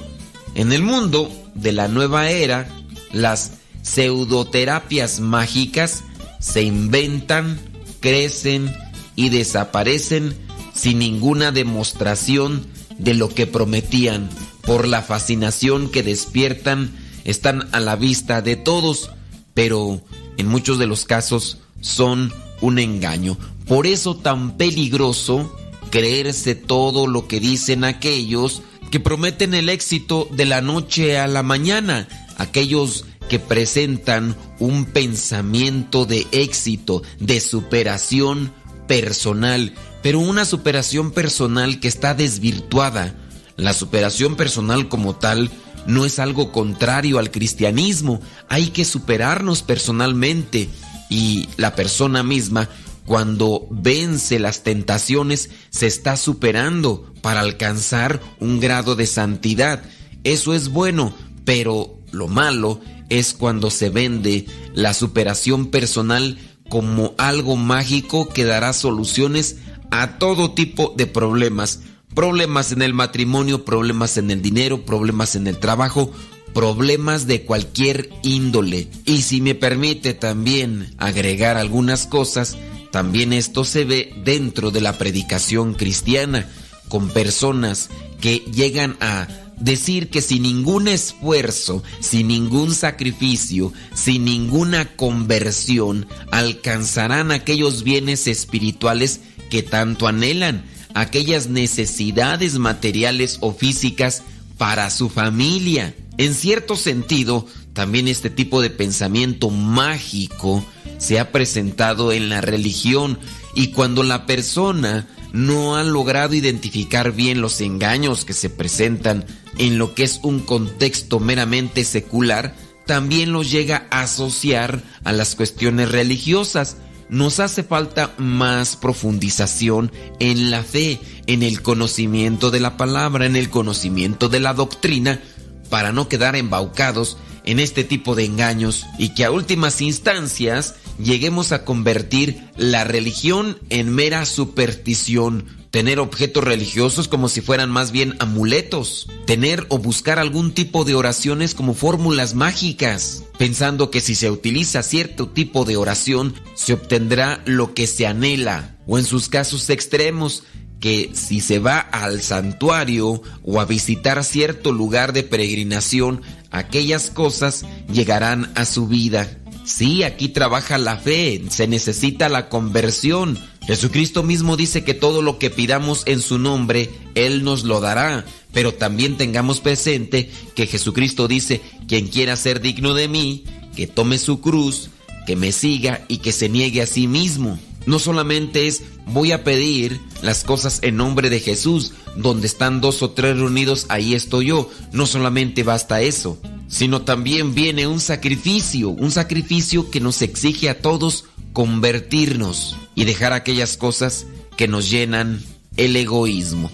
En 0.54 0.72
el 0.72 0.82
mundo 0.82 1.30
de 1.54 1.72
la 1.72 1.88
nueva 1.88 2.30
era, 2.30 2.68
las 3.12 3.52
pseudoterapias 3.82 5.20
mágicas 5.20 6.04
se 6.40 6.62
inventan, 6.62 7.58
crecen 8.00 8.74
y 9.16 9.30
desaparecen 9.30 10.36
sin 10.74 10.98
ninguna 10.98 11.52
demostración 11.52 12.66
de 12.98 13.14
lo 13.14 13.28
que 13.28 13.46
prometían. 13.46 14.28
Por 14.62 14.88
la 14.88 15.02
fascinación 15.02 15.90
que 15.90 16.02
despiertan, 16.02 16.90
están 17.24 17.68
a 17.72 17.80
la 17.80 17.96
vista 17.96 18.42
de 18.42 18.56
todos, 18.56 19.10
pero 19.52 20.02
en 20.36 20.48
muchos 20.48 20.78
de 20.78 20.86
los 20.86 21.04
casos 21.04 21.58
son 21.80 22.32
un 22.60 22.78
engaño. 22.78 23.36
Por 23.66 23.86
eso 23.86 24.16
tan 24.16 24.56
peligroso 24.56 25.54
creerse 25.90 26.54
todo 26.54 27.06
lo 27.06 27.26
que 27.28 27.40
dicen 27.40 27.84
aquellos 27.84 28.62
que 28.90 29.00
prometen 29.00 29.54
el 29.54 29.68
éxito 29.68 30.28
de 30.30 30.44
la 30.44 30.60
noche 30.60 31.18
a 31.18 31.26
la 31.26 31.42
mañana, 31.42 32.08
aquellos 32.36 33.04
que 33.28 33.38
presentan 33.38 34.36
un 34.58 34.84
pensamiento 34.84 36.04
de 36.04 36.26
éxito, 36.32 37.02
de 37.18 37.40
superación 37.40 38.52
personal, 38.86 39.72
pero 40.02 40.20
una 40.20 40.44
superación 40.44 41.10
personal 41.10 41.80
que 41.80 41.88
está 41.88 42.14
desvirtuada. 42.14 43.14
La 43.56 43.72
superación 43.72 44.36
personal 44.36 44.88
como 44.88 45.16
tal 45.16 45.50
no 45.86 46.04
es 46.04 46.18
algo 46.18 46.52
contrario 46.52 47.18
al 47.18 47.30
cristianismo, 47.30 48.20
hay 48.48 48.68
que 48.68 48.84
superarnos 48.84 49.62
personalmente 49.62 50.68
y 51.08 51.48
la 51.56 51.74
persona 51.74 52.22
misma 52.22 52.68
cuando 53.06 53.66
vence 53.70 54.38
las 54.38 54.62
tentaciones 54.62 55.50
se 55.70 55.86
está 55.86 56.16
superando 56.16 57.12
para 57.20 57.40
alcanzar 57.40 58.20
un 58.40 58.60
grado 58.60 58.96
de 58.96 59.06
santidad. 59.06 59.82
Eso 60.24 60.54
es 60.54 60.68
bueno, 60.70 61.14
pero 61.44 61.98
lo 62.12 62.28
malo 62.28 62.80
es 63.10 63.34
cuando 63.34 63.70
se 63.70 63.90
vende 63.90 64.46
la 64.74 64.94
superación 64.94 65.66
personal 65.66 66.38
como 66.68 67.14
algo 67.18 67.56
mágico 67.56 68.28
que 68.28 68.44
dará 68.44 68.72
soluciones 68.72 69.56
a 69.90 70.18
todo 70.18 70.52
tipo 70.52 70.94
de 70.96 71.06
problemas. 71.06 71.80
Problemas 72.14 72.72
en 72.72 72.82
el 72.82 72.94
matrimonio, 72.94 73.64
problemas 73.64 74.16
en 74.16 74.30
el 74.30 74.40
dinero, 74.40 74.84
problemas 74.84 75.34
en 75.36 75.46
el 75.46 75.58
trabajo, 75.58 76.12
problemas 76.54 77.26
de 77.26 77.42
cualquier 77.44 78.08
índole. 78.22 78.88
Y 79.04 79.22
si 79.22 79.40
me 79.40 79.54
permite 79.54 80.14
también 80.14 80.94
agregar 80.98 81.56
algunas 81.56 82.06
cosas, 82.06 82.56
también 82.94 83.32
esto 83.32 83.64
se 83.64 83.84
ve 83.84 84.14
dentro 84.22 84.70
de 84.70 84.80
la 84.80 84.96
predicación 84.96 85.74
cristiana, 85.74 86.48
con 86.86 87.08
personas 87.08 87.90
que 88.20 88.44
llegan 88.54 88.96
a 89.00 89.26
decir 89.58 90.10
que 90.10 90.22
sin 90.22 90.44
ningún 90.44 90.86
esfuerzo, 90.86 91.82
sin 91.98 92.28
ningún 92.28 92.72
sacrificio, 92.72 93.72
sin 93.94 94.24
ninguna 94.24 94.94
conversión, 94.94 96.06
alcanzarán 96.30 97.32
aquellos 97.32 97.82
bienes 97.82 98.28
espirituales 98.28 99.18
que 99.50 99.64
tanto 99.64 100.06
anhelan, 100.06 100.64
aquellas 100.94 101.48
necesidades 101.48 102.60
materiales 102.60 103.38
o 103.40 103.52
físicas 103.52 104.22
para 104.56 104.88
su 104.90 105.08
familia. 105.08 105.96
En 106.16 106.32
cierto 106.32 106.76
sentido, 106.76 107.44
también 107.72 108.06
este 108.06 108.30
tipo 108.30 108.62
de 108.62 108.70
pensamiento 108.70 109.50
mágico 109.50 110.64
se 110.98 111.18
ha 111.18 111.32
presentado 111.32 112.12
en 112.12 112.28
la 112.28 112.40
religión 112.40 113.18
y 113.54 113.68
cuando 113.68 114.02
la 114.02 114.26
persona 114.26 115.06
no 115.32 115.76
ha 115.76 115.82
logrado 115.82 116.34
identificar 116.34 117.12
bien 117.12 117.40
los 117.40 117.60
engaños 117.60 118.24
que 118.24 118.32
se 118.32 118.50
presentan 118.50 119.24
en 119.58 119.78
lo 119.78 119.94
que 119.94 120.04
es 120.04 120.20
un 120.22 120.40
contexto 120.40 121.18
meramente 121.18 121.84
secular, 121.84 122.54
también 122.86 123.32
los 123.32 123.50
llega 123.50 123.86
a 123.90 124.02
asociar 124.02 124.82
a 125.04 125.12
las 125.12 125.34
cuestiones 125.34 125.90
religiosas. 125.90 126.76
Nos 127.08 127.40
hace 127.40 127.62
falta 127.62 128.14
más 128.16 128.76
profundización 128.76 129.90
en 130.20 130.50
la 130.50 130.62
fe, 130.62 131.00
en 131.26 131.42
el 131.42 131.62
conocimiento 131.62 132.50
de 132.50 132.60
la 132.60 132.76
palabra, 132.76 133.26
en 133.26 133.36
el 133.36 133.50
conocimiento 133.50 134.28
de 134.28 134.40
la 134.40 134.54
doctrina, 134.54 135.20
para 135.68 135.92
no 135.92 136.08
quedar 136.08 136.36
embaucados 136.36 137.16
en 137.44 137.58
este 137.58 137.84
tipo 137.84 138.14
de 138.14 138.24
engaños 138.24 138.86
y 138.98 139.10
que 139.10 139.24
a 139.24 139.30
últimas 139.30 139.80
instancias 139.80 140.76
lleguemos 140.98 141.52
a 141.52 141.64
convertir 141.64 142.48
la 142.56 142.84
religión 142.84 143.58
en 143.70 143.90
mera 143.90 144.24
superstición, 144.26 145.46
tener 145.70 145.98
objetos 145.98 146.44
religiosos 146.44 147.08
como 147.08 147.28
si 147.28 147.40
fueran 147.40 147.70
más 147.70 147.90
bien 147.90 148.14
amuletos, 148.20 149.08
tener 149.26 149.66
o 149.70 149.78
buscar 149.78 150.18
algún 150.18 150.52
tipo 150.52 150.84
de 150.84 150.94
oraciones 150.94 151.54
como 151.54 151.74
fórmulas 151.74 152.34
mágicas, 152.34 153.24
pensando 153.38 153.90
que 153.90 154.00
si 154.00 154.14
se 154.14 154.30
utiliza 154.30 154.82
cierto 154.82 155.28
tipo 155.28 155.64
de 155.64 155.76
oración 155.76 156.34
se 156.54 156.74
obtendrá 156.74 157.42
lo 157.44 157.74
que 157.74 157.86
se 157.86 158.06
anhela, 158.06 158.76
o 158.86 158.98
en 158.98 159.04
sus 159.04 159.28
casos 159.28 159.68
extremos, 159.70 160.44
que 160.78 161.12
si 161.14 161.40
se 161.40 161.58
va 161.58 161.78
al 161.78 162.20
santuario 162.20 163.22
o 163.42 163.58
a 163.58 163.64
visitar 163.64 164.22
cierto 164.22 164.70
lugar 164.70 165.12
de 165.12 165.22
peregrinación, 165.22 166.20
aquellas 166.50 167.10
cosas 167.10 167.64
llegarán 167.90 168.52
a 168.54 168.64
su 168.64 168.86
vida. 168.86 169.40
Sí, 169.64 170.02
aquí 170.02 170.28
trabaja 170.28 170.76
la 170.76 170.98
fe, 170.98 171.42
se 171.48 171.66
necesita 171.66 172.28
la 172.28 172.50
conversión. 172.50 173.38
Jesucristo 173.62 174.22
mismo 174.22 174.58
dice 174.58 174.84
que 174.84 174.92
todo 174.92 175.22
lo 175.22 175.38
que 175.38 175.48
pidamos 175.48 176.02
en 176.04 176.20
su 176.20 176.38
nombre, 176.38 176.90
Él 177.14 177.44
nos 177.44 177.64
lo 177.64 177.80
dará. 177.80 178.26
Pero 178.52 178.74
también 178.74 179.16
tengamos 179.16 179.60
presente 179.60 180.30
que 180.54 180.66
Jesucristo 180.66 181.28
dice, 181.28 181.62
quien 181.88 182.08
quiera 182.08 182.36
ser 182.36 182.60
digno 182.60 182.92
de 182.92 183.08
mí, 183.08 183.44
que 183.74 183.86
tome 183.86 184.18
su 184.18 184.40
cruz, 184.40 184.90
que 185.26 185.34
me 185.34 185.50
siga 185.50 186.04
y 186.08 186.18
que 186.18 186.32
se 186.32 186.50
niegue 186.50 186.82
a 186.82 186.86
sí 186.86 187.08
mismo. 187.08 187.58
No 187.86 187.98
solamente 187.98 188.66
es 188.66 188.82
voy 189.06 189.32
a 189.32 189.44
pedir 189.44 190.00
las 190.22 190.44
cosas 190.44 190.78
en 190.82 190.96
nombre 190.96 191.30
de 191.30 191.40
Jesús, 191.40 191.92
donde 192.16 192.46
están 192.46 192.80
dos 192.80 193.02
o 193.02 193.10
tres 193.10 193.36
reunidos, 193.36 193.86
ahí 193.88 194.14
estoy 194.14 194.46
yo. 194.46 194.70
No 194.92 195.06
solamente 195.06 195.62
basta 195.62 196.00
eso, 196.00 196.38
sino 196.68 197.02
también 197.02 197.54
viene 197.54 197.86
un 197.86 198.00
sacrificio, 198.00 198.90
un 198.90 199.10
sacrificio 199.10 199.90
que 199.90 200.00
nos 200.00 200.22
exige 200.22 200.68
a 200.68 200.80
todos 200.80 201.26
convertirnos 201.52 202.76
y 202.94 203.04
dejar 203.04 203.32
aquellas 203.32 203.76
cosas 203.76 204.26
que 204.56 204.68
nos 204.68 204.90
llenan 204.90 205.42
el 205.76 205.96
egoísmo. 205.96 206.70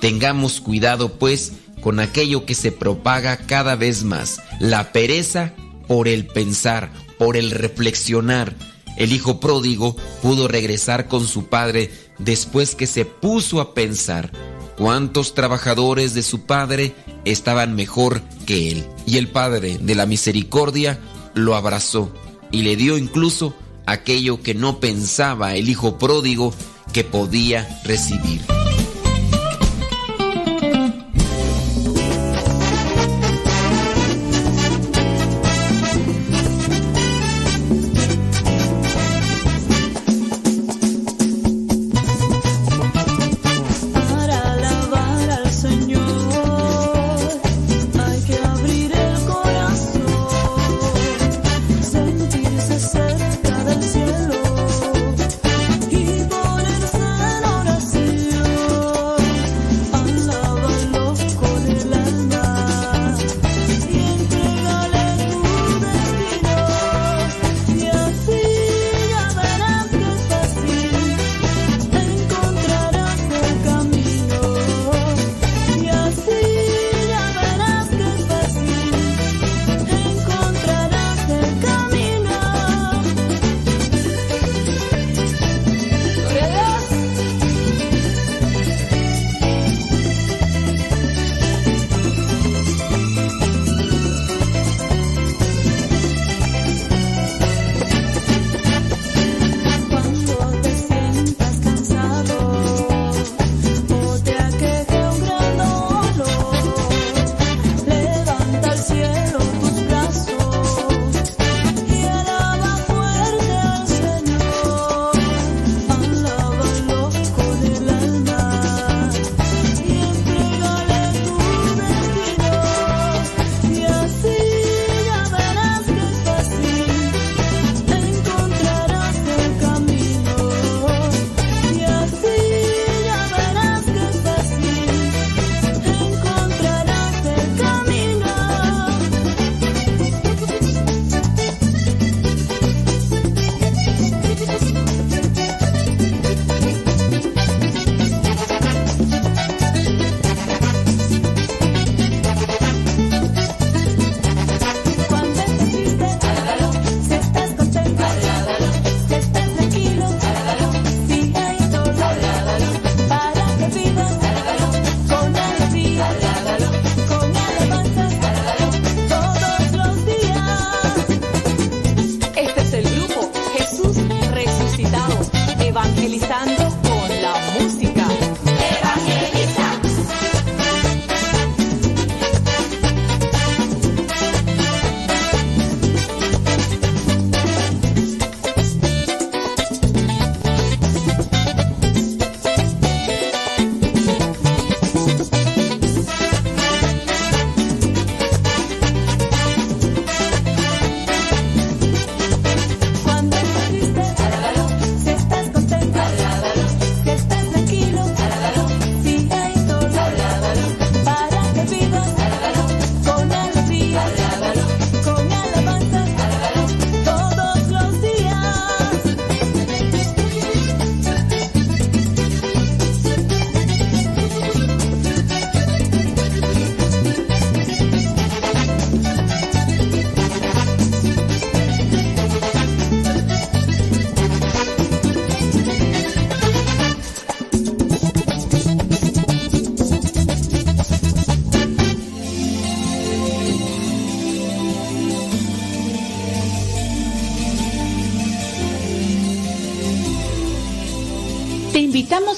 Tengamos 0.00 0.60
cuidado 0.60 1.18
pues 1.18 1.52
con 1.80 2.00
aquello 2.00 2.46
que 2.46 2.54
se 2.54 2.72
propaga 2.72 3.36
cada 3.36 3.76
vez 3.76 4.04
más, 4.04 4.40
la 4.58 4.92
pereza 4.92 5.54
por 5.86 6.08
el 6.08 6.26
pensar, 6.26 6.92
por 7.18 7.36
el 7.36 7.50
reflexionar, 7.50 8.56
el 8.96 9.12
hijo 9.12 9.40
pródigo 9.40 9.96
pudo 10.22 10.48
regresar 10.48 11.08
con 11.08 11.26
su 11.26 11.46
padre 11.46 11.90
después 12.18 12.74
que 12.74 12.86
se 12.86 13.04
puso 13.04 13.60
a 13.60 13.74
pensar. 13.74 14.30
cuántos 14.76 15.34
trabajadores 15.34 16.14
de 16.14 16.22
su 16.24 16.46
padre 16.46 16.94
estaban 17.24 17.76
mejor 17.76 18.22
que 18.44 18.72
él. 18.72 18.86
Y 19.06 19.18
el 19.18 19.28
Padre 19.28 19.78
de 19.80 19.94
la 19.94 20.04
Misericordia 20.04 20.98
lo 21.34 21.54
abrazó 21.54 22.12
y 22.50 22.62
le 22.62 22.74
dio 22.74 22.98
incluso 22.98 23.54
aquello 23.86 24.42
que 24.42 24.54
no 24.54 24.80
pensaba 24.80 25.54
el 25.54 25.68
hijo 25.68 25.98
pródigo 25.98 26.52
que 26.92 27.04
podía 27.04 27.80
recibir. 27.84 28.40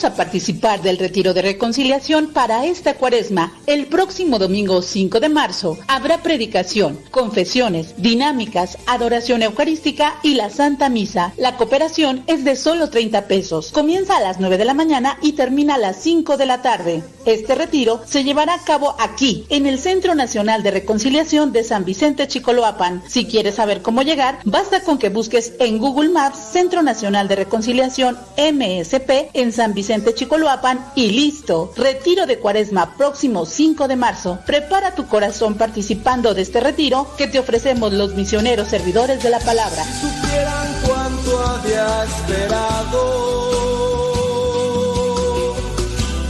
A 0.07 0.15
participar 0.15 0.83
del 0.83 0.99
retiro 0.99 1.35
de 1.35 1.43
reconciliación 1.43 2.29
para 2.33 2.65
esta 2.65 2.95
cuaresma. 2.95 3.53
El 3.67 3.87
próximo 3.87 4.39
domingo 4.39 4.81
5 4.81 5.19
de 5.19 5.29
marzo 5.29 5.77
habrá 5.89 6.23
predicación, 6.23 6.99
confesiones, 7.11 7.95
dinámicas, 7.99 8.76
adoración 8.87 9.43
eucarística 9.43 10.17
y 10.23 10.35
la 10.35 10.51
Santa 10.51 10.89
Misa. 10.89 11.33
La 11.37 11.57
cooperación 11.57 12.23
es 12.27 12.45
de 12.45 12.57
solo 12.57 12.91
30 12.91 13.27
pesos. 13.29 13.71
Comienza 13.73 14.17
a 14.17 14.21
las 14.21 14.41
9 14.41 14.59
de 14.59 14.65
la 14.65 14.75
mañana 14.75 15.19
y 15.23 15.33
termina 15.33 15.75
a 15.75 15.79
las 15.79 15.97
5 16.03 16.37
de 16.37 16.47
la 16.47 16.63
tarde. 16.63 17.03
Este 17.25 17.55
retiro 17.55 18.03
se 18.07 18.23
llevará 18.23 18.55
a 18.55 18.65
cabo 18.65 18.95
aquí, 18.99 19.47
en 19.49 19.67
el 19.67 19.81
Centro 19.81 20.15
Nacional 20.15 20.63
de 20.63 20.71
Reconciliación 20.71 21.53
de 21.53 21.65
San 21.65 21.85
Vicente 21.85 22.29
Chicoloapan. 22.29 23.03
Si 23.09 23.27
quieres 23.27 23.57
saber 23.57 23.83
cómo 23.83 24.03
llegar, 24.03 24.39
basta 24.45 24.81
con 24.83 24.99
que 24.99 25.09
busques 25.09 25.55
en 25.59 25.79
Google 25.79 26.11
Maps 26.11 26.39
Centro 26.53 26.83
Nacional 26.83 27.27
de 27.27 27.37
Reconciliación 27.37 28.17
MSP 28.37 29.31
en 29.33 29.53
San 29.53 29.75
Vicente 29.75 30.15
Chicoloapan 30.15 30.93
y 30.95 31.11
listo. 31.11 31.73
Retiro 31.77 32.27
de 32.27 32.39
Cuaresma 32.39 32.97
próximo 32.97 33.45
5 33.45 33.89
de 33.89 33.97
marzo. 33.97 34.39
Prepara 34.47 34.95
tu 34.95 35.07
corazón 35.09 35.57
participando 35.57 36.33
de 36.33 36.43
este 36.43 36.61
retiro 36.61 37.09
que 37.17 37.27
te 37.27 37.39
ofrecemos 37.39 37.93
los 37.93 38.15
misioneros 38.15 38.73
servidores 38.77 39.23
de 39.23 39.31
la 39.31 39.39
palabra. 39.41 39.83
supieran 40.03 40.69
cuánto 40.85 41.47
había 41.47 42.05
esperado 42.05 43.01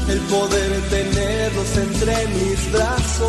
el 0.09 0.20
poder 0.20 0.70
tenerlos 0.89 1.77
entre 1.77 2.27
mis 2.28 2.70
brazos. 2.70 3.27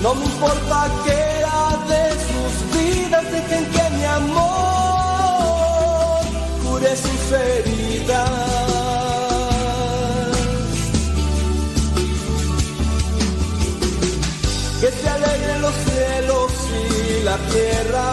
No 0.00 0.14
me 0.14 0.24
importa 0.24 0.90
que 1.04 1.12
era 1.12 1.62
de 1.92 2.04
sus 2.28 2.52
vidas, 2.76 3.24
dejen 3.30 3.64
que 3.74 3.84
mi 3.96 4.04
amor 4.04 4.64
cure 6.62 6.96
sus 6.96 7.24
heridas. 7.32 8.53
La 17.24 17.38
tierra, 17.38 18.06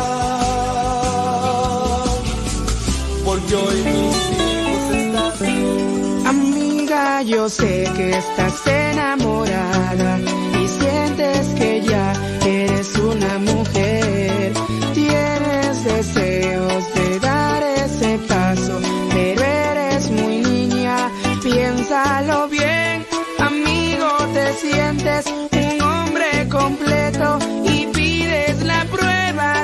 porque 3.25 3.55
hoy 3.55 3.75
mis 3.75 4.17
hijos 4.39 4.83
están. 4.91 6.27
Amiga, 6.27 7.21
yo 7.23 7.49
sé 7.49 7.89
que 7.97 8.17
estás 8.17 8.65
enamorada 8.65 10.17
y 10.63 10.67
sientes 10.67 11.47
que 11.59 11.81
ya 11.81 12.13
eres 12.45 12.95
una 12.95 13.37
mujer. 13.39 14.53
Tienes 14.93 15.83
deseos 15.83 16.93
de 16.95 17.19
dar 17.19 17.63
ese 17.63 18.17
paso, 18.29 18.79
pero 19.11 19.41
eres 19.43 20.09
muy 20.09 20.37
niña. 20.37 21.11
Piénsalo 21.43 22.47
bien, 22.47 23.05
amigo, 23.39 24.07
te 24.33 24.53
sientes 24.53 25.25
un 25.51 25.81
hombre 25.81 26.47
completo 26.49 27.50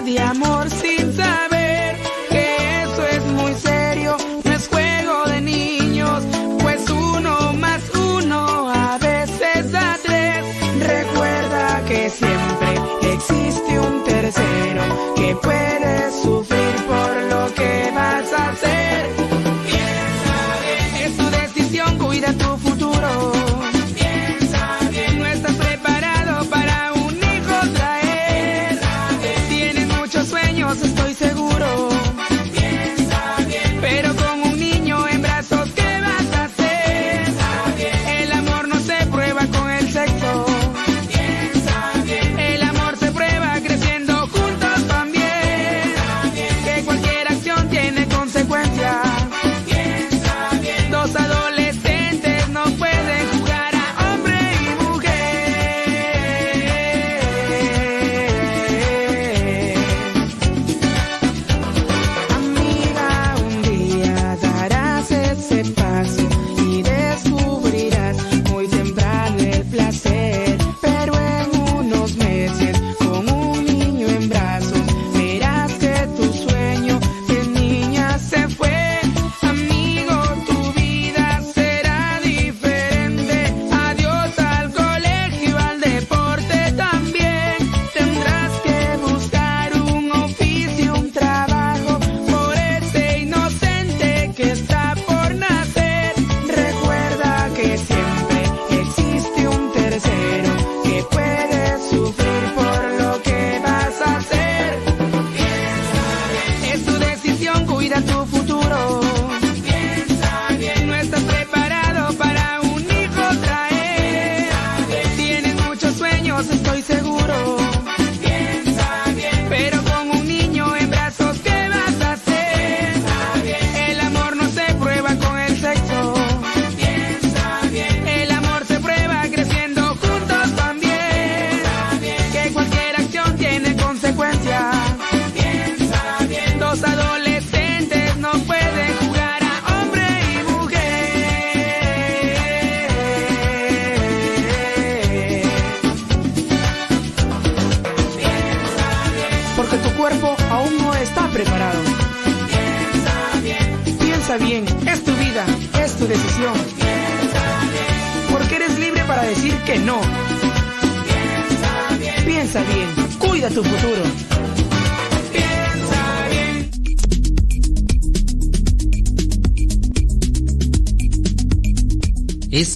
de 0.07 0.19
amor 0.21 0.69
sin 0.69 1.13
saber 1.17 1.97
que 2.29 2.83
eso 2.83 3.05
es 3.07 3.25
muy 3.25 3.53
serio, 3.55 4.15
no 4.45 4.51
es 4.53 4.67
juego 4.69 5.25
de 5.25 5.41
niños, 5.41 6.23
pues 6.61 6.89
uno 6.89 7.51
más 7.53 7.81
uno 7.93 8.71
a 8.71 8.97
veces 8.99 9.69
da 9.69 9.97
tres. 10.01 10.45
Recuerda 10.79 11.83
que 11.89 12.09
siempre 12.09 12.69
existe 13.15 13.79
un 13.79 14.03
tercero 14.05 15.13
que 15.17 15.35
puede 15.43 16.11
sufrir 16.23 16.46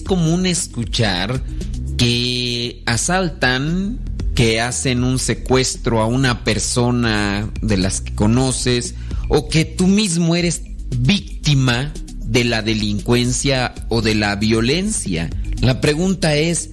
Común 0.02 0.46
escuchar 0.46 1.42
que 1.96 2.82
asaltan, 2.86 3.98
que 4.34 4.60
hacen 4.60 5.04
un 5.04 5.18
secuestro 5.18 6.00
a 6.00 6.06
una 6.06 6.44
persona 6.44 7.50
de 7.60 7.76
las 7.76 8.00
que 8.00 8.14
conoces 8.14 8.94
o 9.28 9.48
que 9.48 9.64
tú 9.64 9.86
mismo 9.86 10.36
eres 10.36 10.62
víctima 10.96 11.92
de 12.24 12.44
la 12.44 12.62
delincuencia 12.62 13.74
o 13.88 14.02
de 14.02 14.14
la 14.14 14.36
violencia. 14.36 15.30
La 15.60 15.80
pregunta 15.80 16.34
es, 16.34 16.70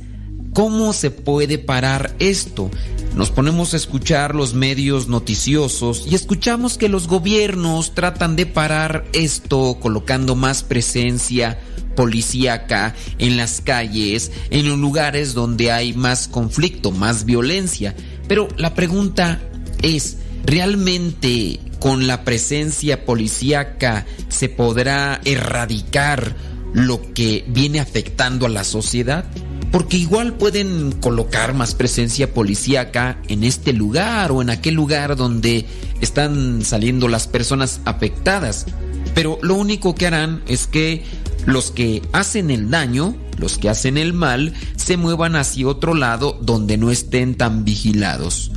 ¿cómo 0.53 0.93
se 0.93 1.11
puede 1.11 1.57
parar 1.57 2.15
esto? 2.19 2.71
Nos 3.15 3.31
ponemos 3.31 3.73
a 3.73 3.77
escuchar 3.77 4.35
los 4.35 4.53
medios 4.53 5.07
noticiosos 5.07 6.05
y 6.09 6.15
escuchamos 6.15 6.77
que 6.77 6.89
los 6.89 7.07
gobiernos 7.07 7.93
tratan 7.93 8.35
de 8.35 8.45
parar 8.45 9.05
esto 9.13 9.77
colocando 9.81 10.35
más 10.35 10.63
presencia 10.63 11.59
policíaca 11.99 12.95
en 13.17 13.35
las 13.35 13.59
calles, 13.59 14.31
en 14.51 14.69
los 14.69 14.79
lugares 14.79 15.33
donde 15.33 15.73
hay 15.73 15.91
más 15.91 16.29
conflicto, 16.29 16.91
más 16.91 17.25
violencia. 17.25 17.93
Pero 18.29 18.47
la 18.55 18.73
pregunta 18.73 19.41
es, 19.81 20.15
¿realmente 20.45 21.59
con 21.81 22.07
la 22.07 22.23
presencia 22.23 23.03
policíaca 23.03 24.05
se 24.29 24.47
podrá 24.47 25.19
erradicar 25.25 26.37
lo 26.71 27.01
que 27.13 27.43
viene 27.49 27.81
afectando 27.81 28.45
a 28.45 28.49
la 28.49 28.63
sociedad? 28.63 29.25
Porque 29.69 29.97
igual 29.97 30.37
pueden 30.37 30.93
colocar 30.93 31.53
más 31.53 31.75
presencia 31.75 32.33
policíaca 32.33 33.21
en 33.27 33.43
este 33.43 33.73
lugar 33.73 34.31
o 34.31 34.41
en 34.41 34.51
aquel 34.51 34.75
lugar 34.75 35.17
donde 35.17 35.65
están 35.99 36.61
saliendo 36.63 37.09
las 37.09 37.27
personas 37.27 37.81
afectadas. 37.83 38.67
Pero 39.13 39.37
lo 39.41 39.55
único 39.55 39.95
que 39.95 40.07
harán 40.07 40.43
es 40.47 40.65
que 40.65 41.03
los 41.49 41.71
que 41.71 42.01
hacen 42.13 42.51
el 42.51 42.69
daño, 42.69 43.15
los 43.37 43.57
que 43.57 43.69
hacen 43.69 43.97
el 43.97 44.13
mal, 44.13 44.53
se 44.75 44.97
muevan 44.97 45.35
hacia 45.35 45.67
otro 45.67 45.93
lado 45.93 46.37
donde 46.41 46.77
no 46.77 46.91
estén 46.91 47.35
tan 47.35 47.65
vigilados. 47.65 48.51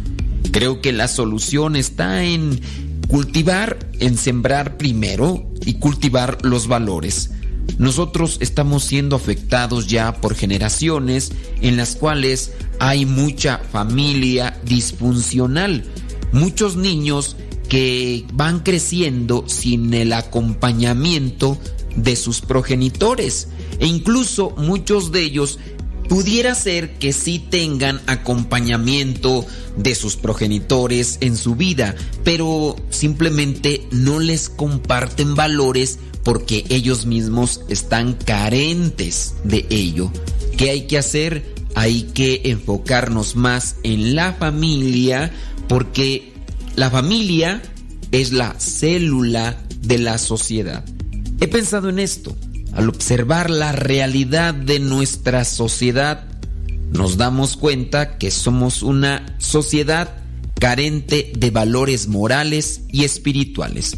Creo 0.51 0.81
que 0.81 0.93
la 0.93 1.09
solución 1.09 1.77
está 1.77 2.25
en 2.25 2.61
cultivar, 3.09 3.91
en 4.01 4.17
sembrar 4.17 4.77
primero 4.77 5.51
y 5.65 5.75
cultivar 5.75 6.39
los 6.43 6.69
valores. 6.69 7.31
Nosotros 7.79 8.39
estamos 8.41 8.85
siendo 8.85 9.17
afectados 9.17 9.87
ya 9.87 10.21
por 10.21 10.35
generaciones 10.35 11.33
en 11.61 11.77
las 11.77 11.97
cuales 11.97 12.53
hay 12.79 13.07
mucha 13.07 13.59
familia 13.59 14.59
disfuncional, 14.65 15.85
muchos 16.33 16.77
niños 16.77 17.37
que 17.69 18.27
van 18.35 18.61
creciendo 18.61 19.45
sin 19.47 19.95
el 19.95 20.13
acompañamiento 20.13 21.59
de 21.97 22.17
sus 22.17 22.41
progenitores 22.41 23.49
e 23.79 23.87
incluso 23.87 24.51
muchos 24.57 25.13
de 25.13 25.23
ellos 25.23 25.59
pudiera 26.09 26.55
ser 26.55 26.99
que 26.99 27.13
sí 27.13 27.39
tengan 27.39 28.01
acompañamiento 28.07 29.47
de 29.77 29.95
sus 29.95 30.17
progenitores 30.17 31.19
en 31.21 31.37
su 31.37 31.55
vida, 31.55 31.95
pero 32.25 32.77
simplemente 32.91 33.87
no 33.91 34.21
les 34.21 34.49
comparten 34.49 35.35
valores 35.35 35.99
porque 36.23 36.65
ellos 36.69 37.07
mismos 37.07 37.63
están 37.69 38.13
carentes 38.13 39.35
de 39.45 39.67
ello. 39.71 40.13
¿Qué 40.57 40.71
hay 40.71 40.87
que 40.87 40.99
hacer? 40.99 41.55
Hay 41.75 42.03
que 42.15 42.43
enfocarnos 42.45 43.35
más 43.35 43.77
en 43.83 44.15
la 44.15 44.35
familia 44.35 45.33
porque 45.69 46.33
la 46.77 46.91
familia 46.91 47.63
es 48.13 48.33
la 48.33 48.55
célula 48.61 49.59
de 49.81 49.99
la 49.99 50.19
sociedad. 50.19 50.85
He 51.43 51.49
pensado 51.49 51.89
en 51.89 51.99
esto. 51.99 52.37
Al 52.73 52.89
observar 52.89 53.51
la 53.51 53.73
realidad 53.73 54.55
de 54.55 54.79
nuestra 54.79 55.45
sociedad, 55.45 56.25
nos 56.93 57.17
damos 57.17 57.57
cuenta 57.57 58.17
que 58.17 58.31
somos 58.31 58.85
una 58.85 59.35
sociedad 59.41 60.23
carente 60.61 61.33
de 61.37 61.51
valores 61.51 62.07
morales 62.07 62.83
y 62.93 63.03
espirituales. 63.03 63.97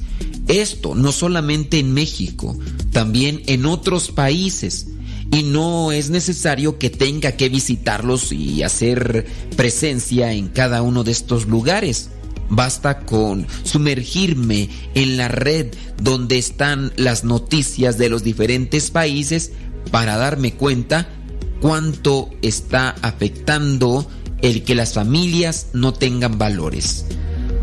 Esto 0.49 0.95
no 0.95 1.13
solamente 1.13 1.79
en 1.79 1.93
México, 1.93 2.59
también 2.93 3.43
en 3.45 3.67
otros 3.67 4.11
países. 4.11 4.87
Y 5.31 5.43
no 5.43 5.93
es 5.93 6.09
necesario 6.09 6.79
que 6.79 6.89
tenga 6.89 7.33
que 7.33 7.51
visitarlos 7.51 8.33
y 8.33 8.63
hacer 8.63 9.27
presencia 9.55 10.33
en 10.33 10.49
cada 10.49 10.81
uno 10.81 11.05
de 11.05 11.13
estos 11.13 11.47
lugares. 11.47 12.09
Basta 12.49 13.01
con 13.01 13.47
sumergirme 13.63 14.69
en 14.95 15.17
la 15.17 15.29
red 15.29 15.75
donde 16.01 16.39
están 16.39 16.93
las 16.97 17.25
noticias 17.25 17.99
de 17.99 18.09
los 18.09 18.23
diferentes 18.23 18.91
países 18.91 19.53
para 19.91 20.17
darme 20.17 20.55
cuenta 20.55 21.09
cuánto 21.61 22.31
está 22.43 22.95
afectando 23.03 24.07
el 24.43 24.63
que 24.63 24.75
las 24.75 24.93
familias 24.93 25.69
no 25.73 25.95
tengan 25.95 26.39
valores. 26.39 27.07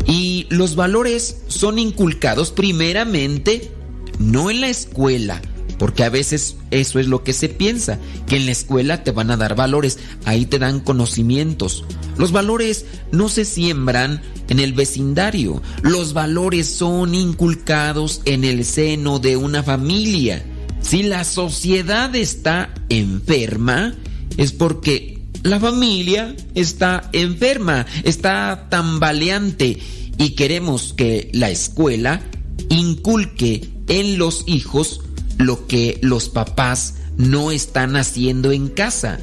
Y 0.06 0.46
los 0.50 0.74
valores 0.74 1.42
son 1.46 1.78
inculcados 1.78 2.50
primeramente 2.50 3.70
no 4.18 4.50
en 4.50 4.60
la 4.60 4.68
escuela, 4.68 5.40
porque 5.82 6.04
a 6.04 6.10
veces 6.10 6.54
eso 6.70 7.00
es 7.00 7.08
lo 7.08 7.24
que 7.24 7.32
se 7.32 7.48
piensa, 7.48 7.98
que 8.28 8.36
en 8.36 8.46
la 8.46 8.52
escuela 8.52 9.02
te 9.02 9.10
van 9.10 9.32
a 9.32 9.36
dar 9.36 9.56
valores, 9.56 9.98
ahí 10.24 10.46
te 10.46 10.60
dan 10.60 10.78
conocimientos. 10.78 11.84
Los 12.16 12.30
valores 12.30 12.86
no 13.10 13.28
se 13.28 13.44
siembran 13.44 14.22
en 14.48 14.60
el 14.60 14.74
vecindario, 14.74 15.60
los 15.82 16.12
valores 16.12 16.68
son 16.68 17.16
inculcados 17.16 18.22
en 18.26 18.44
el 18.44 18.64
seno 18.64 19.18
de 19.18 19.36
una 19.36 19.64
familia. 19.64 20.44
Si 20.82 21.02
la 21.02 21.24
sociedad 21.24 22.14
está 22.14 22.72
enferma, 22.88 23.92
es 24.36 24.52
porque 24.52 25.18
la 25.42 25.58
familia 25.58 26.36
está 26.54 27.10
enferma, 27.12 27.86
está 28.04 28.68
tambaleante 28.70 29.80
y 30.16 30.36
queremos 30.36 30.92
que 30.92 31.28
la 31.32 31.50
escuela 31.50 32.22
inculque 32.68 33.68
en 33.88 34.16
los 34.16 34.44
hijos 34.46 35.00
lo 35.46 35.66
que 35.66 35.98
los 36.02 36.28
papás 36.28 36.94
no 37.16 37.50
están 37.50 37.96
haciendo 37.96 38.52
en 38.52 38.68
casa. 38.68 39.20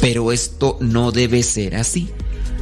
Pero 0.00 0.32
esto 0.32 0.76
no 0.80 1.12
debe 1.12 1.42
ser 1.42 1.76
así. 1.76 2.10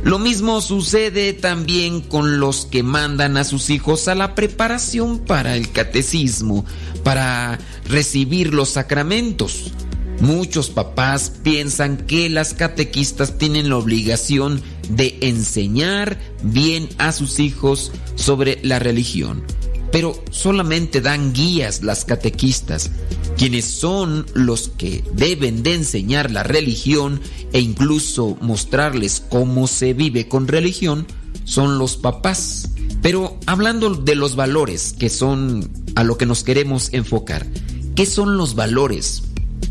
Lo 0.04 0.18
mismo 0.18 0.60
sucede 0.60 1.32
también 1.32 2.02
con 2.02 2.38
los 2.38 2.66
que 2.66 2.82
mandan 2.82 3.38
a 3.38 3.44
sus 3.44 3.70
hijos 3.70 4.06
a 4.06 4.14
la 4.14 4.34
preparación 4.34 5.18
para 5.18 5.56
el 5.56 5.72
catecismo, 5.72 6.66
para 7.02 7.58
recibir 7.88 8.52
los 8.52 8.68
sacramentos. 8.68 9.72
Muchos 10.20 10.68
papás 10.68 11.32
piensan 11.42 11.96
que 11.96 12.28
las 12.28 12.52
catequistas 12.52 13.38
tienen 13.38 13.70
la 13.70 13.78
obligación 13.78 14.62
de 14.90 15.16
enseñar 15.22 16.18
bien 16.42 16.88
a 16.98 17.10
sus 17.12 17.40
hijos 17.40 17.90
sobre 18.14 18.58
la 18.62 18.78
religión 18.78 19.42
pero 19.94 20.20
solamente 20.32 21.00
dan 21.00 21.32
guías 21.32 21.84
las 21.84 22.04
catequistas, 22.04 22.90
quienes 23.38 23.64
son 23.64 24.26
los 24.34 24.68
que 24.70 25.04
deben 25.14 25.62
de 25.62 25.74
enseñar 25.74 26.32
la 26.32 26.42
religión 26.42 27.20
e 27.52 27.60
incluso 27.60 28.36
mostrarles 28.40 29.22
cómo 29.30 29.68
se 29.68 29.94
vive 29.94 30.26
con 30.26 30.48
religión, 30.48 31.06
son 31.44 31.78
los 31.78 31.96
papás. 31.96 32.70
Pero 33.02 33.38
hablando 33.46 33.94
de 33.94 34.16
los 34.16 34.34
valores, 34.34 34.96
que 34.98 35.08
son 35.08 35.70
a 35.94 36.02
lo 36.02 36.18
que 36.18 36.26
nos 36.26 36.42
queremos 36.42 36.88
enfocar, 36.92 37.46
¿qué 37.94 38.04
son 38.04 38.36
los 38.36 38.56
valores? 38.56 39.22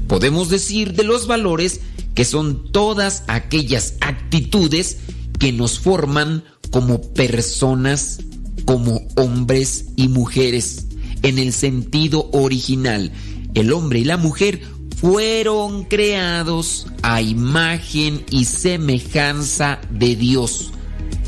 Podemos 0.08 0.48
decir 0.48 0.94
de 0.94 1.04
los 1.04 1.28
valores 1.28 1.82
que 2.16 2.24
son 2.24 2.72
todas 2.72 3.26
aquellas 3.28 3.96
actitudes 4.00 5.00
que 5.38 5.52
nos 5.52 5.80
forman 5.80 6.46
como 6.72 7.02
personas 7.02 8.20
como 8.66 9.02
hombres 9.16 9.86
y 9.96 10.08
mujeres 10.08 10.88
en 11.22 11.40
el 11.40 11.54
sentido 11.54 12.30
original. 12.32 13.12
El 13.54 13.72
hombre 13.72 14.00
y 14.00 14.04
la 14.04 14.18
mujer 14.18 14.62
fueron 14.98 15.84
creados 15.84 16.88
a 17.02 17.22
imagen 17.22 18.24
y 18.30 18.46
semejanza 18.46 19.80
de 19.90 20.16
Dios. 20.16 20.72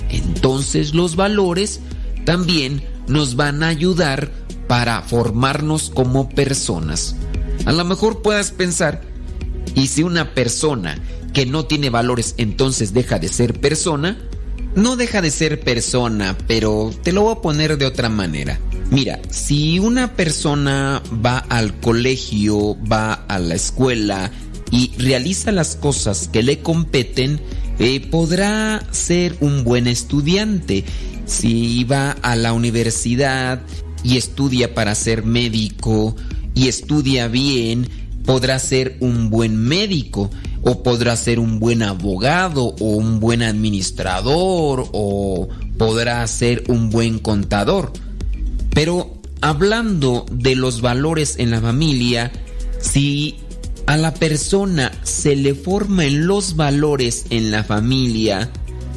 Entonces 0.10 0.94
los 0.94 1.16
valores 1.16 1.82
también 2.26 2.82
nos 3.08 3.36
van 3.36 3.64
a 3.64 3.68
ayudar 3.68 4.32
para 4.68 5.02
formarnos 5.02 5.90
como 5.90 6.30
personas. 6.30 7.16
A 7.66 7.72
lo 7.72 7.86
mejor 7.86 8.22
puedas 8.22 8.52
pensar, 8.52 9.02
¿y 9.76 9.88
si 9.88 10.04
una 10.04 10.34
persona 10.34 10.98
que 11.34 11.46
no 11.46 11.66
tiene 11.66 11.90
valores 11.90 12.36
entonces 12.38 12.94
deja 12.94 13.20
de 13.20 13.28
ser 13.28 13.60
persona? 13.60 14.18
No 14.76 14.96
deja 14.96 15.22
de 15.22 15.32
ser 15.32 15.60
persona, 15.62 16.38
pero 16.48 16.92
te 17.04 17.12
lo 17.12 17.24
voy 17.24 17.34
a 17.34 17.42
poner 17.42 17.78
de 17.78 17.86
otra 17.86 18.10
manera. 18.10 18.60
Mira, 18.92 19.20
si 19.30 19.80
una 19.80 20.16
persona 20.16 21.02
va 21.26 21.38
al 21.38 21.80
colegio, 21.80 22.78
va 22.92 23.14
a 23.14 23.40
la 23.40 23.56
escuela 23.56 24.32
y 24.72 24.92
realiza 24.98 25.52
las 25.52 25.76
cosas 25.76 26.28
que 26.32 26.44
le 26.44 26.60
competen, 26.60 27.40
eh, 27.80 28.00
podrá 28.00 28.86
ser 28.92 29.36
un 29.40 29.64
buen 29.64 29.88
estudiante. 29.88 30.84
Si 31.26 31.84
va 31.86 32.12
a 32.12 32.36
la 32.36 32.54
universidad 32.54 33.62
y 34.04 34.18
estudia 34.18 34.76
para 34.76 34.94
ser 34.94 35.24
médico 35.24 36.16
y 36.54 36.68
estudia 36.68 37.28
bien, 37.28 37.90
podrá 38.26 38.60
ser 38.60 38.98
un 39.00 39.30
buen 39.30 39.58
médico 39.58 40.30
o 40.66 40.82
podrá 40.82 41.16
ser 41.16 41.40
un 41.40 41.60
buen 41.60 41.84
abogado 41.84 42.76
o 42.80 42.96
un 42.96 43.20
buen 43.20 43.44
administrador 43.44 44.90
o 44.92 45.48
podrá 45.78 46.26
ser 46.28 46.64
un 46.68 46.90
buen 46.90 47.20
contador. 47.20 47.94
Pero 48.72 49.22
hablando 49.42 50.26
de 50.32 50.56
los 50.56 50.82
valores 50.82 51.36
en 51.38 51.52
la 51.52 51.62
familia, 51.62 52.32
si 52.80 53.38
a 53.86 53.96
la 53.96 54.16
persona 54.16 54.92
se 55.04 55.36
le 55.36 55.54
forman 55.54 56.26
los 56.26 56.56
valores 56.56 57.26
en 57.30 57.52
la 57.52 57.64
familia, 57.64 58.50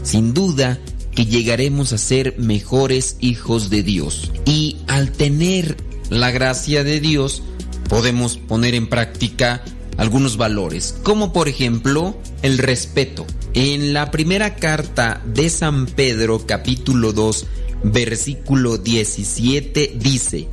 sin 0.03 0.33
duda 0.33 0.79
que 1.15 1.27
llegaremos 1.27 1.93
a 1.93 1.99
ser 1.99 2.39
mejores 2.39 3.19
hijos 3.21 3.69
de 3.69 3.83
Dios. 3.83 4.33
Y 4.47 4.79
al 4.87 5.13
tener 5.13 5.77
la 6.09 6.31
gracia 6.31 6.83
de 6.83 7.01
Dios, 7.01 7.43
podemos 7.91 8.39
poner 8.39 8.75
en 8.75 8.89
práctica 8.89 9.63
algunos 9.99 10.39
valores, 10.39 10.95
como 11.03 11.33
por 11.33 11.49
ejemplo 11.49 12.17
el 12.41 12.57
respeto. 12.57 13.27
En 13.53 13.93
la 13.93 14.11
primera 14.11 14.57
carta 14.57 15.21
de 15.27 15.51
San 15.51 15.87
Pedro 15.87 16.47
capítulo 16.47 17.13
2 17.13 17.47
versículo 17.83 18.79
17 18.79 19.97
dice, 20.01 20.49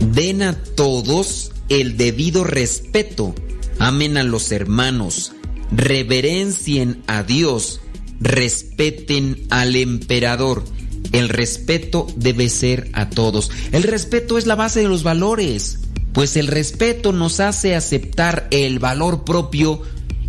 den 0.00 0.42
a 0.42 0.62
todos 0.62 1.52
el 1.68 1.96
debido 1.96 2.44
respeto, 2.44 3.34
amen 3.78 4.16
a 4.16 4.22
los 4.22 4.52
hermanos, 4.52 5.32
reverencien 5.72 7.02
a 7.06 7.22
Dios, 7.22 7.80
respeten 8.20 9.46
al 9.50 9.76
emperador. 9.76 10.64
El 11.12 11.28
respeto 11.28 12.06
debe 12.16 12.48
ser 12.48 12.88
a 12.92 13.08
todos. 13.08 13.50
El 13.70 13.84
respeto 13.84 14.36
es 14.36 14.46
la 14.46 14.56
base 14.56 14.80
de 14.80 14.88
los 14.88 15.04
valores 15.04 15.83
pues 16.14 16.36
el 16.36 16.46
respeto 16.46 17.12
nos 17.12 17.40
hace 17.40 17.74
aceptar 17.74 18.48
el 18.50 18.78
valor 18.78 19.24
propio 19.24 19.82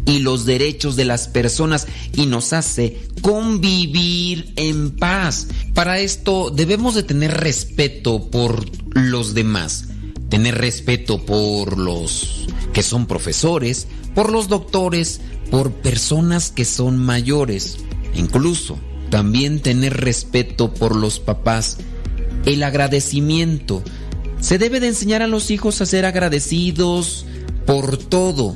y 0.06 0.20
los 0.20 0.46
derechos 0.46 0.96
de 0.96 1.06
las 1.06 1.28
personas 1.28 1.88
y 2.14 2.26
nos 2.26 2.54
hace 2.54 3.00
convivir 3.22 4.52
en 4.56 4.92
paz. 4.92 5.48
Para 5.74 6.00
esto 6.00 6.50
debemos 6.50 6.96
de 6.96 7.04
tener 7.04 7.32
respeto 7.32 8.30
por 8.30 8.66
los 8.94 9.34
demás, 9.34 9.86
tener 10.30 10.58
respeto 10.58 11.26
por 11.26 11.78
los 11.78 12.48
que 12.74 12.84
son 12.84 13.06
profesores, 13.06 13.88
por 14.14 14.32
los 14.32 14.48
doctores, 14.48 15.22
por 15.52 15.72
personas 15.72 16.52
que 16.52 16.66
son 16.66 16.98
mayores, 16.98 17.78
incluso 18.16 18.80
también 19.10 19.62
tener 19.62 19.98
respeto 19.98 20.74
por 20.74 20.96
los 20.96 21.20
papás, 21.20 21.78
el 22.46 22.64
agradecimiento, 22.64 23.84
se 24.46 24.60
debe 24.60 24.80
de 24.80 24.90
enseñar 24.90 25.24
a 25.24 25.28
los 25.28 25.50
hijos 25.50 25.82
a 25.82 25.88
ser 25.88 26.06
agradecidos 26.06 27.26
por 27.66 27.98
todo 27.98 28.56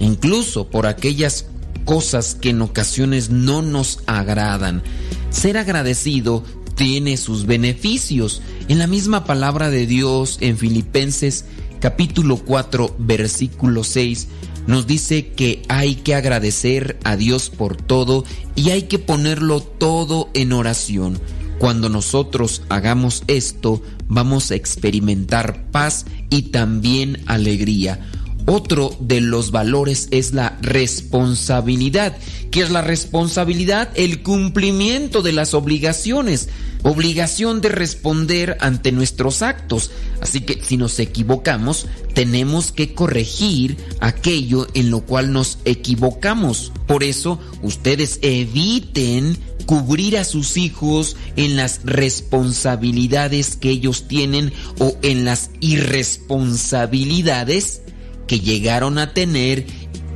incluso 0.00 0.70
por 0.70 0.86
aquellas 0.86 1.44
cosas 1.84 2.34
que 2.34 2.48
en 2.48 2.62
ocasiones 2.62 3.28
no 3.28 3.60
nos 3.60 4.00
agradan. 4.06 4.82
Ser 5.28 5.58
agradecido 5.58 6.42
tiene 6.74 7.18
sus 7.18 7.44
beneficios. 7.44 8.40
En 8.68 8.78
la 8.78 8.86
misma 8.86 9.24
palabra 9.24 9.68
de 9.68 9.86
Dios 9.86 10.38
en 10.40 10.56
Filipenses 10.56 11.44
capítulo 11.80 12.38
4 12.38 12.96
versículo 12.98 13.84
6 13.84 14.28
nos 14.66 14.86
dice 14.86 15.32
que 15.32 15.60
hay 15.68 15.96
que 15.96 16.14
agradecer 16.14 16.98
a 17.04 17.14
Dios 17.14 17.50
por 17.50 17.76
todo 17.76 18.24
y 18.54 18.70
hay 18.70 18.84
que 18.84 18.98
ponerlo 18.98 19.60
todo 19.60 20.30
en 20.32 20.54
oración. 20.54 21.20
Cuando 21.58 21.88
nosotros 21.88 22.62
hagamos 22.68 23.22
esto, 23.28 23.82
vamos 24.08 24.50
a 24.50 24.54
experimentar 24.54 25.70
paz 25.70 26.04
y 26.30 26.42
también 26.42 27.22
alegría. 27.26 28.00
Otro 28.48 28.96
de 29.00 29.20
los 29.20 29.50
valores 29.50 30.06
es 30.12 30.32
la 30.32 30.56
responsabilidad. 30.62 32.16
¿Qué 32.52 32.60
es 32.60 32.70
la 32.70 32.80
responsabilidad? 32.80 33.90
El 33.96 34.22
cumplimiento 34.22 35.22
de 35.22 35.32
las 35.32 35.52
obligaciones. 35.52 36.48
Obligación 36.84 37.60
de 37.60 37.70
responder 37.70 38.56
ante 38.60 38.92
nuestros 38.92 39.42
actos. 39.42 39.90
Así 40.20 40.42
que 40.42 40.62
si 40.62 40.76
nos 40.76 41.00
equivocamos, 41.00 41.88
tenemos 42.14 42.70
que 42.70 42.94
corregir 42.94 43.76
aquello 43.98 44.68
en 44.74 44.92
lo 44.92 45.00
cual 45.00 45.32
nos 45.32 45.58
equivocamos. 45.64 46.72
Por 46.86 47.02
eso, 47.02 47.40
ustedes 47.62 48.20
eviten 48.22 49.36
cubrir 49.66 50.16
a 50.16 50.24
sus 50.24 50.56
hijos 50.56 51.16
en 51.36 51.56
las 51.56 51.80
responsabilidades 51.84 53.56
que 53.56 53.70
ellos 53.70 54.08
tienen 54.08 54.52
o 54.78 54.96
en 55.02 55.24
las 55.24 55.50
irresponsabilidades 55.60 57.82
que 58.26 58.40
llegaron 58.40 58.98
a 58.98 59.12
tener 59.12 59.66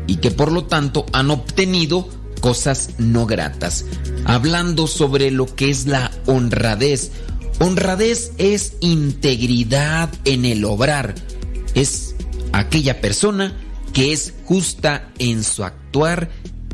y 0.07 0.17
que 0.17 0.31
por 0.31 0.53
lo 0.53 0.65
tanto 0.65 1.05
han 1.13 1.31
obtenido 1.31 2.09
cosas 2.41 2.91
no 2.99 3.27
gratas. 3.27 3.85
Hablando 4.25 4.87
sobre 4.87 5.31
lo 5.31 5.47
que 5.47 5.71
es 5.71 5.87
la 5.87 6.11
honradez. 6.27 7.13
Honradez 7.59 8.33
es 8.39 8.75
integridad 8.81 10.11
en 10.25 10.47
el 10.47 10.65
obrar. 10.65 11.15
Es 11.75 12.15
aquella 12.53 13.01
persona 13.01 13.57
que 13.93 14.13
es 14.13 14.35
justa 14.45 15.11
en 15.19 15.45
su 15.45 15.65
actuar 15.65 16.31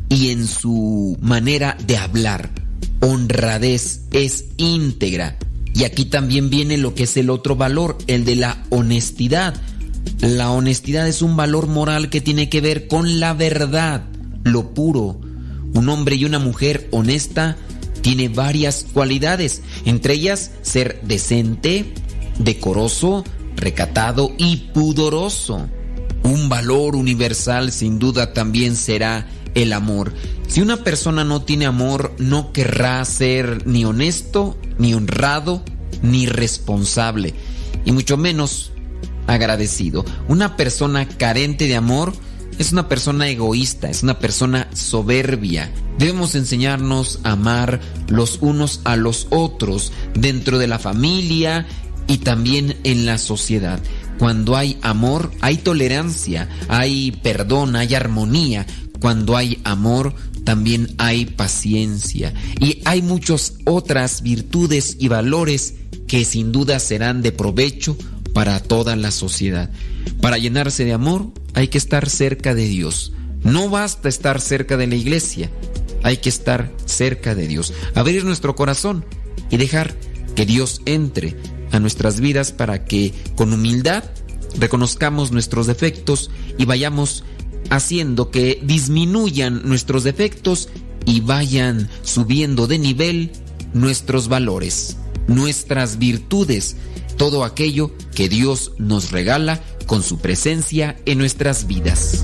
y 0.09 0.31
en 0.31 0.47
su 0.47 1.17
manera 1.21 1.77
de 1.85 1.97
hablar. 1.97 2.66
Honradez 2.99 4.01
es 4.11 4.45
íntegra. 4.57 5.37
Y 5.73 5.83
aquí 5.83 6.05
también 6.05 6.49
viene 6.49 6.77
lo 6.77 6.95
que 6.95 7.03
es 7.03 7.17
el 7.17 7.29
otro 7.29 7.55
valor, 7.55 7.97
el 8.07 8.25
de 8.25 8.35
la 8.35 8.63
honestidad. 8.69 9.53
La 10.19 10.51
honestidad 10.51 11.07
es 11.07 11.21
un 11.21 11.35
valor 11.35 11.67
moral 11.67 12.09
que 12.09 12.21
tiene 12.21 12.49
que 12.49 12.61
ver 12.61 12.87
con 12.87 13.19
la 13.19 13.33
verdad, 13.33 14.05
lo 14.43 14.73
puro. 14.73 15.19
Un 15.73 15.89
hombre 15.89 16.15
y 16.15 16.25
una 16.25 16.39
mujer 16.39 16.87
honesta 16.91 17.57
tiene 18.01 18.29
varias 18.29 18.85
cualidades, 18.93 19.61
entre 19.85 20.13
ellas 20.13 20.51
ser 20.61 21.01
decente, 21.03 21.93
decoroso, 22.39 23.23
recatado 23.55 24.31
y 24.37 24.57
pudoroso. 24.73 25.67
Un 26.23 26.49
valor 26.49 26.95
universal 26.95 27.71
sin 27.71 27.99
duda 27.99 28.33
también 28.33 28.75
será 28.75 29.27
el 29.57 29.73
amor. 29.73 30.13
Si 30.47 30.61
una 30.61 30.83
persona 30.83 31.23
no 31.23 31.41
tiene 31.41 31.65
amor, 31.65 32.13
no 32.19 32.53
querrá 32.53 33.03
ser 33.05 33.65
ni 33.65 33.85
honesto, 33.85 34.57
ni 34.77 34.93
honrado, 34.93 35.63
ni 36.03 36.27
responsable, 36.27 37.33
y 37.83 37.91
mucho 37.91 38.17
menos 38.17 38.71
agradecido. 39.25 40.05
Una 40.27 40.55
persona 40.55 41.07
carente 41.07 41.67
de 41.67 41.75
amor 41.75 42.13
es 42.59 42.71
una 42.71 42.87
persona 42.87 43.27
egoísta, 43.29 43.89
es 43.89 44.03
una 44.03 44.19
persona 44.19 44.67
soberbia. 44.73 45.71
Debemos 45.97 46.35
enseñarnos 46.35 47.19
a 47.23 47.31
amar 47.31 47.81
los 48.07 48.37
unos 48.41 48.81
a 48.83 48.95
los 48.95 49.25
otros 49.31 49.91
dentro 50.13 50.59
de 50.59 50.67
la 50.67 50.77
familia 50.77 51.65
y 52.07 52.19
también 52.19 52.77
en 52.83 53.07
la 53.07 53.17
sociedad. 53.17 53.79
Cuando 54.17 54.55
hay 54.55 54.77
amor, 54.81 55.31
hay 55.41 55.57
tolerancia, 55.57 56.49
hay 56.67 57.11
perdón, 57.11 57.75
hay 57.75 57.93
armonía. 57.93 58.65
Cuando 58.99 59.37
hay 59.37 59.59
amor, 59.63 60.13
también 60.43 60.93
hay 60.97 61.25
paciencia. 61.25 62.33
Y 62.59 62.81
hay 62.85 63.01
muchas 63.01 63.55
otras 63.65 64.21
virtudes 64.21 64.97
y 64.99 65.07
valores 65.07 65.75
que 66.07 66.23
sin 66.25 66.51
duda 66.51 66.79
serán 66.79 67.21
de 67.21 67.31
provecho 67.31 67.97
para 68.33 68.59
toda 68.61 68.95
la 68.95 69.11
sociedad. 69.11 69.69
Para 70.21 70.37
llenarse 70.37 70.85
de 70.85 70.93
amor 70.93 71.31
hay 71.53 71.67
que 71.67 71.77
estar 71.77 72.09
cerca 72.09 72.55
de 72.55 72.67
Dios. 72.67 73.11
No 73.43 73.69
basta 73.69 74.09
estar 74.09 74.41
cerca 74.41 74.77
de 74.77 74.87
la 74.87 74.95
iglesia, 74.95 75.49
hay 76.03 76.17
que 76.17 76.29
estar 76.29 76.71
cerca 76.85 77.35
de 77.35 77.47
Dios. 77.47 77.73
Abrir 77.95 78.23
nuestro 78.25 78.55
corazón 78.55 79.05
y 79.49 79.57
dejar 79.57 79.95
que 80.35 80.45
Dios 80.45 80.81
entre 80.85 81.35
a 81.71 81.79
nuestras 81.79 82.19
vidas 82.19 82.51
para 82.51 82.85
que 82.85 83.13
con 83.35 83.53
humildad 83.53 84.03
reconozcamos 84.59 85.31
nuestros 85.31 85.67
defectos 85.67 86.31
y 86.57 86.65
vayamos 86.65 87.23
haciendo 87.69 88.31
que 88.31 88.59
disminuyan 88.63 89.61
nuestros 89.65 90.03
defectos 90.03 90.69
y 91.05 91.21
vayan 91.21 91.89
subiendo 92.03 92.67
de 92.67 92.79
nivel 92.79 93.31
nuestros 93.73 94.27
valores, 94.27 94.97
nuestras 95.27 95.97
virtudes, 95.97 96.75
todo 97.17 97.43
aquello 97.43 97.91
que 98.15 98.29
Dios 98.29 98.73
nos 98.77 99.11
regala 99.11 99.61
con 99.85 100.03
su 100.03 100.19
presencia 100.19 100.97
en 101.05 101.17
nuestras 101.17 101.67
vidas. 101.67 102.23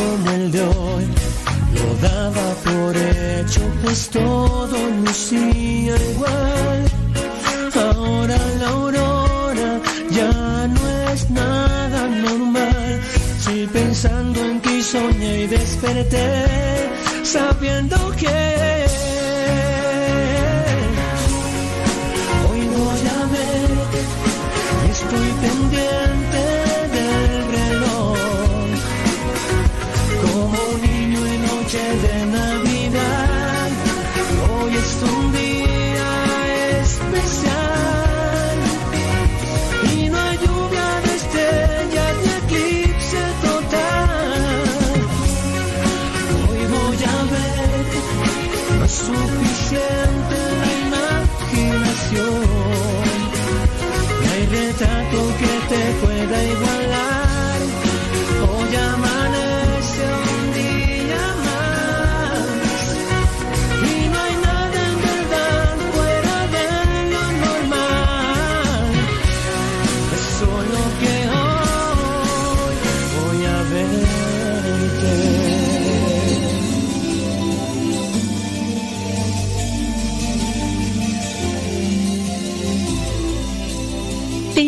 como 0.00 0.30
el 0.30 0.50
de 0.50 0.62
hoy. 0.62 1.04
Lo 1.76 2.08
daba 2.08 2.46
por 2.66 2.96
hecho, 2.96 3.60
pues 3.82 4.08
todo 4.10 4.76
lucía 5.04 5.94
igual. 6.12 6.80
Ahora 7.86 8.38
la 8.60 8.68
aurora 8.68 9.70
ya 10.10 10.32
no 10.76 10.82
es 11.12 11.30
nada 11.30 12.00
normal. 12.26 13.00
Si 13.42 13.66
pensando 13.66 14.38
en 14.50 14.60
ti 14.60 14.82
soñé 14.82 15.42
y 15.44 15.46
desperté, 15.46 16.28
sabiendo 17.22 17.96
que 18.20 18.38
hoy 22.48 22.60
no 22.74 22.86
llamé, 23.06 23.50
estoy 24.92 25.28
pendiente. 25.42 25.99
Retrato 55.10 55.34
que 55.38 55.74
te 55.74 55.92
pueda 56.00 56.44
igualar. 56.44 56.79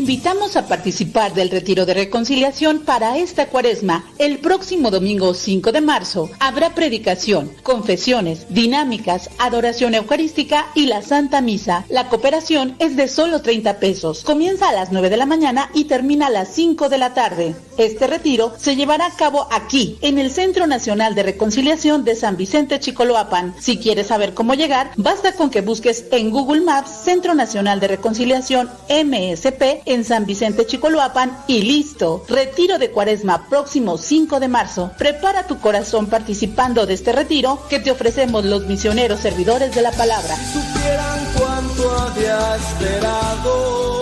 Invitamos 0.03 0.57
a 0.57 0.67
participar 0.67 1.33
del 1.33 1.49
retiro 1.49 1.87
de 1.87 1.95
reconciliación 1.95 2.81
para 2.81 3.19
esta 3.19 3.47
cuaresma. 3.47 4.05
El 4.19 4.39
próximo 4.39 4.91
domingo 4.91 5.33
5 5.33 5.71
de 5.71 5.81
marzo 5.81 6.29
habrá 6.41 6.75
predicación, 6.75 7.53
confesiones, 7.63 8.47
dinámicas, 8.49 9.31
adoración 9.39 9.95
eucarística 9.95 10.67
y 10.75 10.87
la 10.87 11.03
Santa 11.03 11.41
Misa. 11.41 11.85
La 11.89 12.09
cooperación 12.09 12.75
es 12.81 12.97
de 12.97 13.07
solo 13.07 13.43
30 13.43 13.79
pesos. 13.79 14.25
Comienza 14.25 14.71
a 14.71 14.73
las 14.73 14.91
9 14.91 15.09
de 15.09 15.17
la 15.17 15.25
mañana 15.25 15.71
y 15.73 15.85
termina 15.85 16.27
a 16.27 16.31
las 16.31 16.49
5 16.49 16.89
de 16.89 16.99
la 16.99 17.15
tarde. 17.15 17.55
Este 17.79 18.09
retiro 18.09 18.55
se 18.59 18.75
llevará 18.75 19.07
a 19.07 19.17
cabo 19.17 19.47
aquí, 19.53 19.99
en 20.03 20.19
el 20.19 20.33
Centro 20.33 20.67
Nacional 20.67 21.15
de 21.15 21.23
Reconciliación 21.23 22.05
de 22.05 22.17
San 22.17 22.37
Vicente 22.37 22.81
Chicoloapan. 22.81 23.55
Si 23.61 23.79
quieres 23.79 24.09
saber 24.09 24.35
cómo 24.35 24.55
llegar, 24.55 24.91
basta 24.97 25.37
con 25.37 25.49
que 25.49 25.61
busques 25.61 26.07
en 26.11 26.31
Google 26.31 26.63
Maps 26.63 26.91
Centro 27.05 27.35
Nacional 27.35 27.79
de 27.79 27.87
Reconciliación 27.87 28.69
MSP 28.89 29.93
en 29.93 30.02
San 30.05 30.27
Vicente 30.27 30.67
Chicoloapan 30.67 31.45
y 31.47 31.63
listo. 31.63 32.25
Retiro 32.29 32.79
de 32.79 32.91
Cuaresma 32.91 33.49
próximo 33.49 33.99
5 33.99 34.41
de 34.41 34.49
marzo. 34.49 34.93
Prepara 34.99 35.47
tu 35.47 35.59
corazón 35.59 36.07
participando 36.07 36.87
de 36.87 36.95
este 36.95 37.13
retiro 37.13 37.67
que 37.69 37.81
te 37.81 37.91
ofrecemos 37.91 38.45
los 38.45 38.67
misioneros 38.67 39.21
servidores 39.21 39.75
de 39.75 39.83
la 39.83 39.93
palabra. 39.93 40.37
supieran 40.37 41.21
cuánto 41.39 41.99
había 41.99 42.57
esperado 42.57 43.93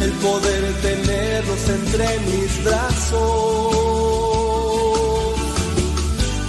el 0.00 0.12
poder 0.12 0.74
tenerlos 0.82 1.68
entre 1.68 2.18
mis 2.20 2.64
brazos. 2.64 3.82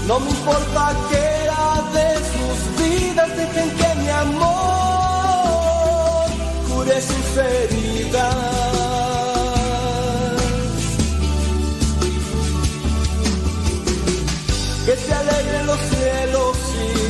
No 0.08 0.20
me 0.20 0.30
importa 0.30 0.96
que 1.10 1.18
era 1.18 1.82
de 1.94 2.16
sus 2.34 2.58
vidas, 2.84 3.30
dejen 3.38 3.70
que 3.70 3.96
mi 4.02 4.10
amor 4.10 4.73
cure 6.84 7.02
sus 7.02 7.38
heridas. 7.38 8.36
que 14.86 14.98
se 14.98 15.14
alegren 15.14 15.66
los 15.66 15.80
cielos 15.80 16.58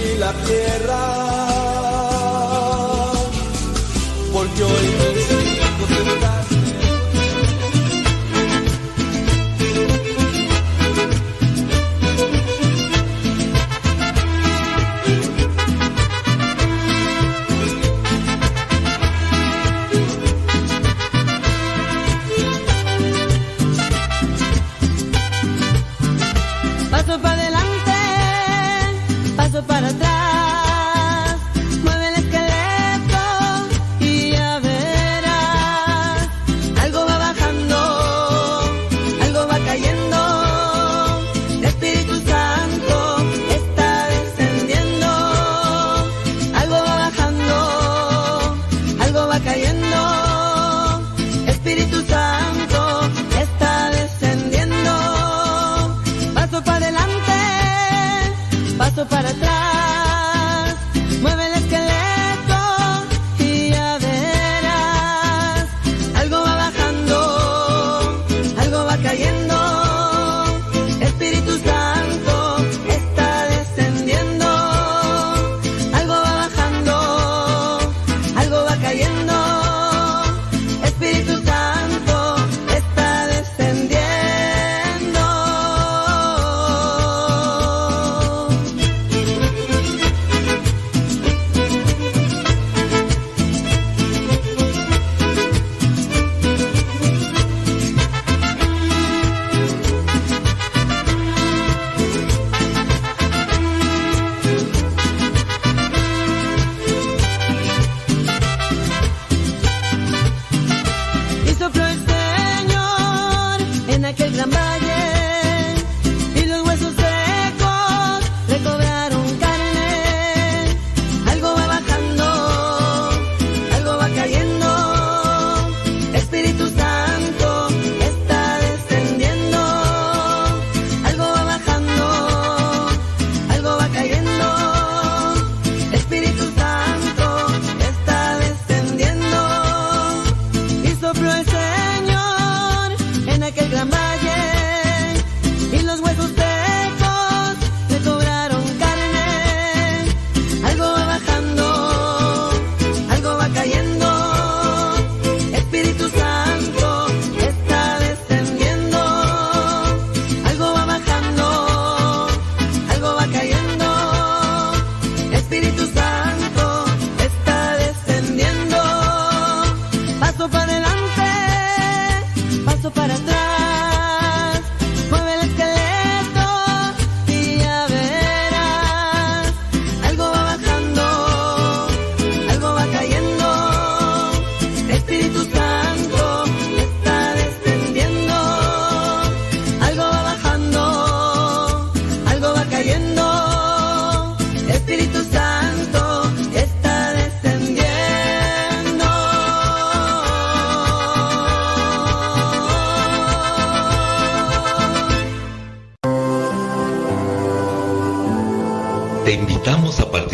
y 0.05 0.17
la 0.19 0.31
tierra, 0.45 1.03
porque 4.31 4.63
hoy 4.63 5.12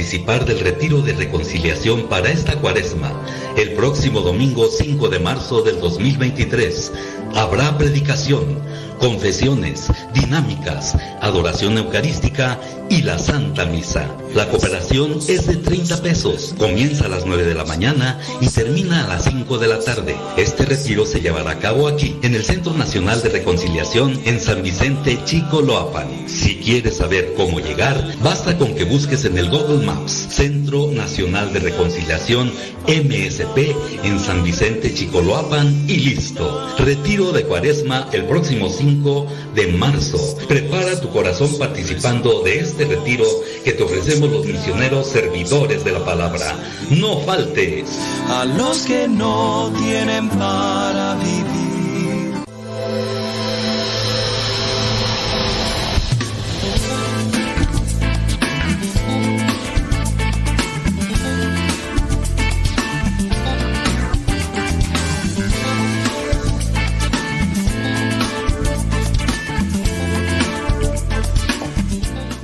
del 0.10 0.60
retiro 0.62 1.04
de 1.04 1.14
reconciliación 1.14 2.08
para 2.10 2.32
esta 2.32 2.60
cuaresma, 2.60 3.12
el 3.56 3.74
próximo 3.74 4.22
domingo 4.22 4.68
5 4.68 5.08
de 5.08 5.20
marzo 5.20 5.62
del 5.62 5.80
2023. 5.80 6.92
Habrá 7.36 7.78
predicación, 7.78 8.60
confesiones, 9.00 9.86
dinámicas, 10.16 10.98
adoración 11.22 11.78
eucarística 11.78 12.60
y 12.90 13.02
la 13.02 13.18
Santa 13.20 13.66
Misa. 13.66 14.08
La 14.34 14.48
cooperación 14.50 15.20
es 15.28 15.48
de 15.48 15.56
30 15.56 16.02
pesos, 16.02 16.54
comienza 16.58 17.06
a 17.06 17.10
las 17.10 17.26
9 17.26 17.46
de 17.46 17.56
la 17.56 17.66
mañana 17.66 18.20
y 18.42 18.48
termina 18.48 19.06
a 19.06 19.08
las 19.08 19.26
5 19.26 19.58
de 19.58 19.68
la 19.68 19.80
tarde. 19.80 20.16
Este 20.38 20.66
retiro 20.66 21.06
se 21.06 21.22
llevará 21.22 21.52
a 21.52 21.60
cabo 21.60 21.88
aquí, 21.88 22.16
en 22.22 22.36
el 22.36 22.44
Centro 22.44 22.74
Nacional 22.74 23.22
de 23.22 23.30
Reconciliación 23.30 24.20
en 24.26 24.40
San 24.40 24.62
Vicente 24.62 25.20
Chicoloapan. 25.26 26.28
Si 26.28 26.58
quieres 26.58 26.98
saber 26.98 27.34
cómo 27.36 27.60
llegar, 27.60 28.16
basta 28.22 28.58
con 28.58 28.76
que 28.76 28.84
busques 28.84 29.26
en 29.26 29.38
el 29.38 29.50
Google 29.50 29.86
Maps 29.86 30.28
Centro 30.30 30.92
Nacional 30.92 31.54
de 31.54 31.60
Reconciliación 31.60 32.52
MSP 32.88 33.76
en 34.04 34.20
San 34.20 34.44
Vicente 34.44 34.94
Chicoloapan 34.94 35.86
y 35.88 35.98
listo. 35.98 36.59
Retiro 36.80 37.32
de 37.32 37.44
Cuaresma 37.44 38.08
el 38.14 38.26
próximo 38.26 38.70
5 38.70 39.28
de 39.54 39.68
marzo. 39.74 40.18
Prepara 40.48 41.00
tu 41.00 41.10
corazón 41.10 41.50
participando 41.60 42.42
de 42.42 42.60
este 42.60 42.86
retiro 42.86 43.26
que 43.64 43.74
te 43.74 43.84
ofrecemos 43.84 44.32
los 44.32 44.46
misioneros 44.46 45.08
servidores 45.08 45.84
de 45.84 45.92
la 45.92 46.06
palabra. 46.06 46.56
No 46.90 47.20
faltes. 47.22 48.00
a 48.28 48.46
los 48.46 48.84
que 48.84 49.08
no 49.08 49.72
tienen 49.78 50.30
para 50.30 50.99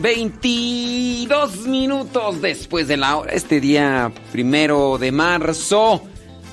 22 0.05 1.65
minutos 1.65 2.39
después 2.39 2.87
de 2.87 2.95
la 2.95 3.17
hora, 3.17 3.31
este 3.31 3.59
día 3.59 4.11
primero 4.31 4.99
de 4.99 5.11
marzo. 5.11 6.03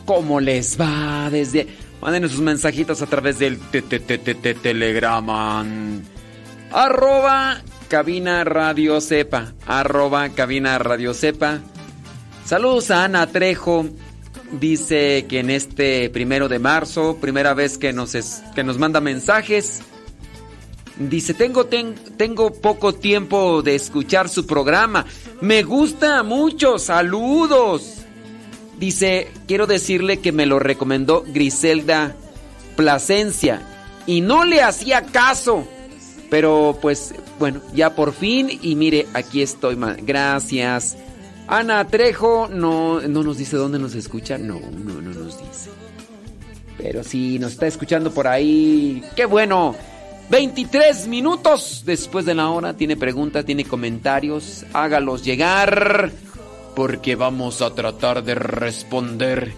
¿Cómo 0.06 0.40
les 0.40 0.80
va 0.80 1.28
desde...? 1.30 1.66
Manden 2.00 2.30
sus 2.30 2.40
mensajitos 2.40 3.02
a 3.02 3.06
través 3.06 3.38
del 3.38 3.58
telegrama. 4.62 5.66
Arroba 6.70 7.60
cabina 7.88 8.42
radio 8.44 9.02
cepa. 9.02 9.52
Arroba 9.66 10.30
cabina 10.30 10.78
radio 10.78 11.12
cepa. 11.12 11.60
Saludos 12.46 12.90
a 12.90 13.04
Ana 13.04 13.26
Trejo. 13.26 13.84
Dice 14.52 15.26
que 15.28 15.40
en 15.40 15.50
este 15.50 16.08
primero 16.08 16.48
de 16.48 16.58
marzo, 16.58 17.18
primera 17.20 17.52
vez 17.52 17.76
que 17.76 17.92
nos, 17.92 18.14
es, 18.14 18.42
que 18.54 18.64
nos 18.64 18.78
manda 18.78 19.02
mensajes. 19.02 19.82
Dice, 21.08 21.34
tengo, 21.34 21.66
ten- 21.66 21.94
tengo 22.16 22.52
poco 22.52 22.94
tiempo 22.94 23.62
de 23.62 23.74
escuchar 23.74 24.28
su 24.28 24.46
programa. 24.46 25.06
Me 25.40 25.62
gusta 25.62 26.22
mucho. 26.22 26.78
Saludos. 26.78 27.98
Dice, 28.78 29.30
quiero 29.46 29.66
decirle 29.66 30.18
que 30.20 30.32
me 30.32 30.46
lo 30.46 30.58
recomendó 30.58 31.24
Griselda 31.26 32.16
Plasencia 32.76 33.62
y 34.06 34.20
no 34.20 34.44
le 34.44 34.62
hacía 34.62 35.02
caso. 35.06 35.66
Pero 36.30 36.78
pues, 36.80 37.14
bueno, 37.38 37.60
ya 37.74 37.94
por 37.94 38.12
fin 38.12 38.58
y 38.62 38.74
mire, 38.74 39.06
aquí 39.14 39.42
estoy. 39.42 39.76
Gracias. 40.02 40.96
Ana 41.46 41.86
Trejo 41.86 42.48
no, 42.50 43.00
no 43.02 43.22
nos 43.22 43.36
dice 43.36 43.56
dónde 43.56 43.78
nos 43.78 43.94
escucha. 43.94 44.38
No, 44.38 44.58
no, 44.58 45.00
no 45.02 45.10
nos 45.12 45.38
dice. 45.38 45.70
Pero 46.78 47.04
sí, 47.04 47.38
nos 47.38 47.52
está 47.52 47.66
escuchando 47.66 48.10
por 48.10 48.26
ahí. 48.26 49.04
¡Qué 49.14 49.26
bueno! 49.26 49.76
23 50.32 51.08
minutos 51.08 51.82
después 51.84 52.24
de 52.24 52.34
la 52.34 52.48
hora. 52.48 52.72
Tiene 52.72 52.96
preguntas, 52.96 53.44
tiene 53.44 53.66
comentarios. 53.66 54.64
Hágalos 54.72 55.22
llegar. 55.22 56.10
Porque 56.74 57.16
vamos 57.16 57.60
a 57.60 57.74
tratar 57.74 58.24
de 58.24 58.34
responder. 58.34 59.52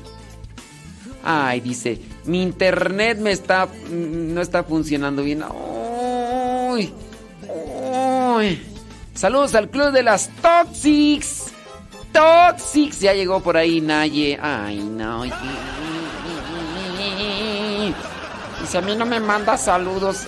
Ay, 1.23 1.61
dice, 1.61 2.01
mi 2.25 2.43
internet 2.43 3.19
me 3.21 3.31
está. 3.31 3.69
no 3.89 4.41
está 4.41 4.65
funcionando 4.65 5.23
bien. 5.23 5.45
Uy, 5.45 6.93
uy. 7.49 8.61
Saludos 9.15 9.55
al 9.55 9.71
club 9.71 9.93
de 9.93 10.03
las 10.03 10.29
Toxics. 10.43 11.53
Toxics. 12.13 12.99
Ya 12.99 13.15
llegó 13.15 13.39
por 13.39 13.57
ahí 13.57 13.81
Naye. 13.81 14.37
Ay, 14.43 14.79
no. 14.81 15.23
Dice, 18.61 18.79
a 18.79 18.81
mí 18.81 18.97
no 18.97 19.05
me 19.05 19.21
manda 19.21 19.59
saludos. 19.59 20.27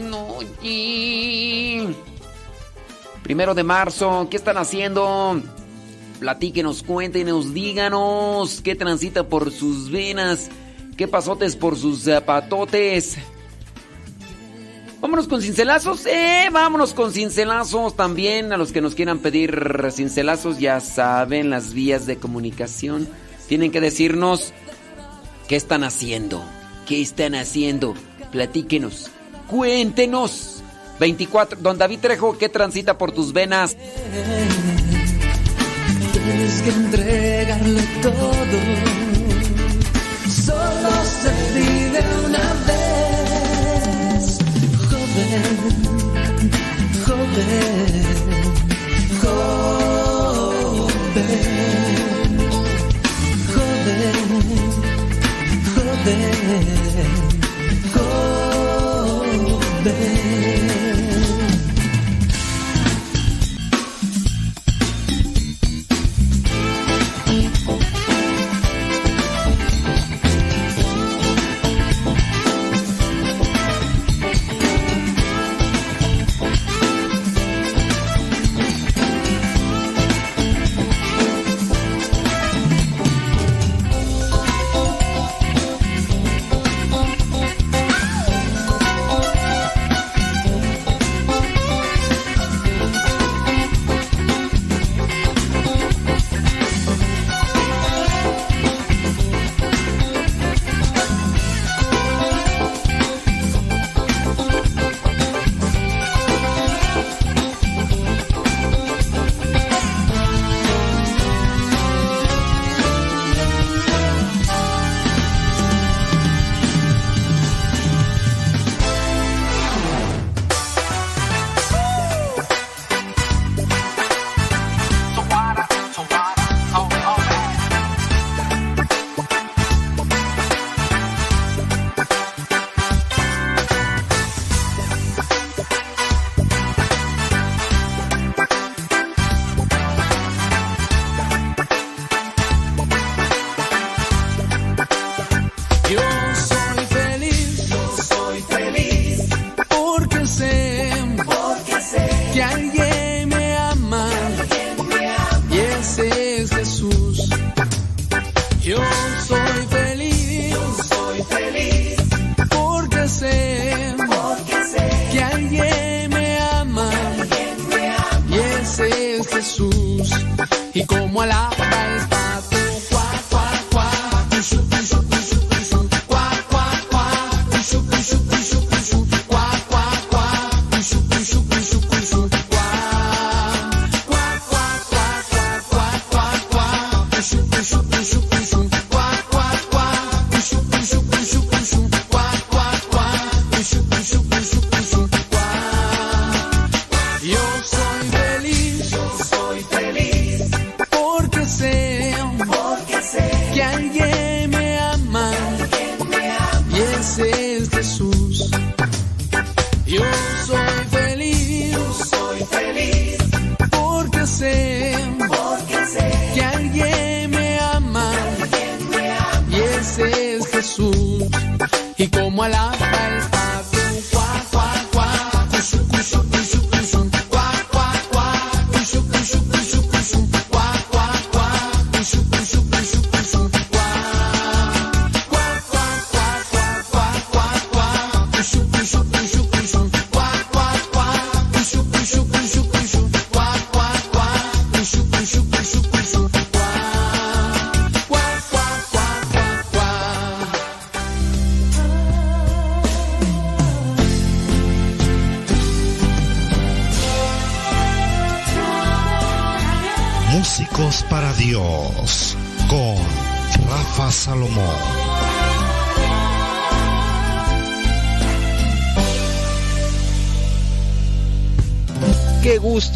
No. 0.00 0.38
y- 0.62 1.86
Primero 3.22 3.54
de 3.54 3.62
marzo, 3.62 4.26
¿qué 4.30 4.36
están 4.36 4.58
haciendo? 4.58 5.40
Platíquenos, 6.18 6.82
cuéntenos, 6.82 7.54
díganos 7.54 8.60
qué 8.62 8.74
transita 8.74 9.28
por 9.28 9.50
sus 9.52 9.90
venas, 9.90 10.50
qué 10.96 11.08
pasotes 11.08 11.56
por 11.56 11.76
sus 11.76 12.02
zapatotes. 12.04 13.16
Vámonos 15.00 15.26
con 15.26 15.42
cincelazos, 15.42 16.06
eh, 16.06 16.48
vámonos 16.52 16.94
con 16.94 17.12
cincelazos 17.12 17.96
también. 17.96 18.52
A 18.52 18.56
los 18.56 18.70
que 18.70 18.80
nos 18.80 18.94
quieran 18.94 19.18
pedir 19.18 19.90
cincelazos, 19.92 20.58
ya 20.60 20.78
saben 20.80 21.50
las 21.50 21.72
vías 21.72 22.06
de 22.06 22.18
comunicación. 22.18 23.08
Tienen 23.48 23.72
que 23.72 23.80
decirnos 23.80 24.52
qué 25.48 25.56
están 25.56 25.82
haciendo, 25.82 26.44
qué 26.86 27.02
están 27.02 27.34
haciendo. 27.34 27.94
Platíquenos, 28.30 29.10
cuéntenos. 29.46 30.62
24, 30.98 31.58
don 31.60 31.78
David 31.78 31.98
Trejo, 32.00 32.38
¿qué 32.38 32.48
transita 32.48 32.96
por 32.96 33.12
tus 33.12 33.32
venas? 33.32 33.76
Tienes 36.12 36.62
que 36.62 36.70
entregarle 36.70 37.82
todo. 38.00 38.32
Solo 40.28 40.90
se 41.04 41.32
vive 41.54 42.00
una 42.24 42.46
vez. 42.66 44.38
Joven, 44.88 45.42
joven, 47.04 47.70
joven, 49.20 49.81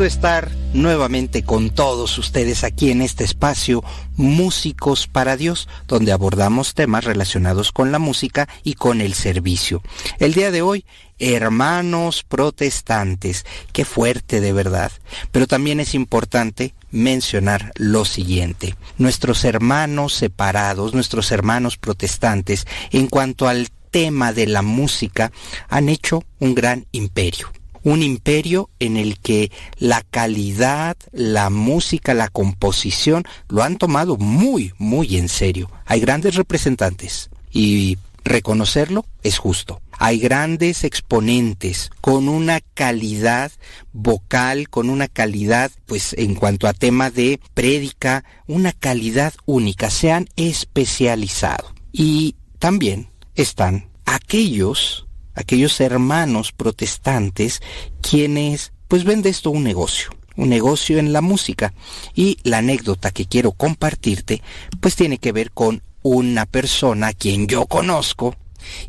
estar 0.05 0.51
nuevamente 0.75 1.43
con 1.43 1.71
todos 1.71 2.19
ustedes 2.19 2.65
aquí 2.65 2.91
en 2.91 3.01
este 3.01 3.25
espacio 3.25 3.83
Músicos 4.17 5.07
para 5.07 5.37
Dios, 5.37 5.69
donde 5.89 6.13
abordamos 6.13 6.75
temas 6.75 7.05
relacionados 7.05 7.73
con 7.73 7.93
la 7.93 7.99
música 7.99 8.49
y 8.63 8.75
con 8.75 9.01
el 9.01 9.15
servicio. 9.15 9.83
El 10.19 10.35
día 10.35 10.51
de 10.51 10.63
hoy, 10.63 10.85
hermanos 11.19 12.25
protestantes. 12.25 13.47
Qué 13.73 13.85
fuerte 13.85 14.41
de 14.41 14.53
verdad. 14.53 14.93
Pero 15.33 15.47
también 15.47 15.81
es 15.81 15.95
importante 15.95 16.75
mencionar 16.91 17.73
lo 17.77 18.05
siguiente. 18.05 18.75
Nuestros 18.99 19.45
hermanos 19.45 20.15
separados, 20.15 20.95
nuestros 20.95 21.31
hermanos 21.33 21.77
protestantes, 21.77 22.67
en 22.91 23.07
cuanto 23.07 23.49
al 23.49 23.71
tema 23.91 24.33
de 24.33 24.47
la 24.47 24.63
música, 24.63 25.33
han 25.69 25.89
hecho 25.89 26.23
un 26.39 26.55
gran 26.55 26.87
imperio 26.93 27.51
un 27.87 28.03
imperio 28.03 28.69
en 28.81 28.97
el 28.97 29.21
que 29.21 29.53
la 29.79 30.03
calidad, 30.03 30.97
la 31.13 31.51
música, 31.51 32.15
la 32.15 32.29
composición 32.29 33.23
lo 33.49 33.63
han 33.63 33.77
tomado 33.77 34.17
muy, 34.17 34.73
muy 34.77 35.17
en 35.17 35.29
serio. 35.29 35.71
Hay 35.85 36.01
grandes 36.01 36.35
representantes 36.35 37.31
y 37.53 37.97
reconocerlo 38.25 39.07
es 39.23 39.39
justo. 39.39 39.81
Hay 39.93 40.19
grandes 40.19 40.83
exponentes 40.83 41.93
con 42.01 42.29
una 42.29 42.61
calidad 42.75 43.53
vocal, 43.93 44.69
con 44.69 44.91
una 44.91 45.07
calidad, 45.07 45.71
pues 45.87 46.13
en 46.19 46.35
cuanto 46.35 46.67
a 46.67 46.73
tema 46.73 47.11
de 47.11 47.39
prédica, 47.55 48.25
una 48.49 48.73
calidad 48.73 49.33
única, 49.45 49.91
se 49.91 50.11
han 50.11 50.27
especializado. 50.35 51.73
Y 51.93 52.35
también 52.59 53.11
están 53.37 53.91
aquellos 54.07 55.06
aquellos 55.37 55.81
hermanos 55.81 56.51
protestantes 56.51 57.63
quienes 58.03 58.73
pues 58.89 59.05
ven 59.05 59.23
de 59.23 59.31
esto 59.31 59.51
un 59.51 59.63
negocio, 59.63 60.11
un 60.35 60.49
negocio 60.49 60.99
en 60.99 61.13
la 61.13 61.21
música. 61.21 61.73
Y 62.15 62.39
la 62.43 62.59
anécdota 62.59 63.13
que 63.13 63.27
quiero 63.27 63.53
compartirte 63.53 64.43
pues 64.81 64.97
tiene 64.97 65.19
que 65.19 65.33
ver 65.33 65.53
con 65.53 65.83
una 66.03 66.47
persona 66.47 67.09
a 67.09 67.13
quien 67.13 67.47
yo 67.47 67.67
conozco 67.67 68.35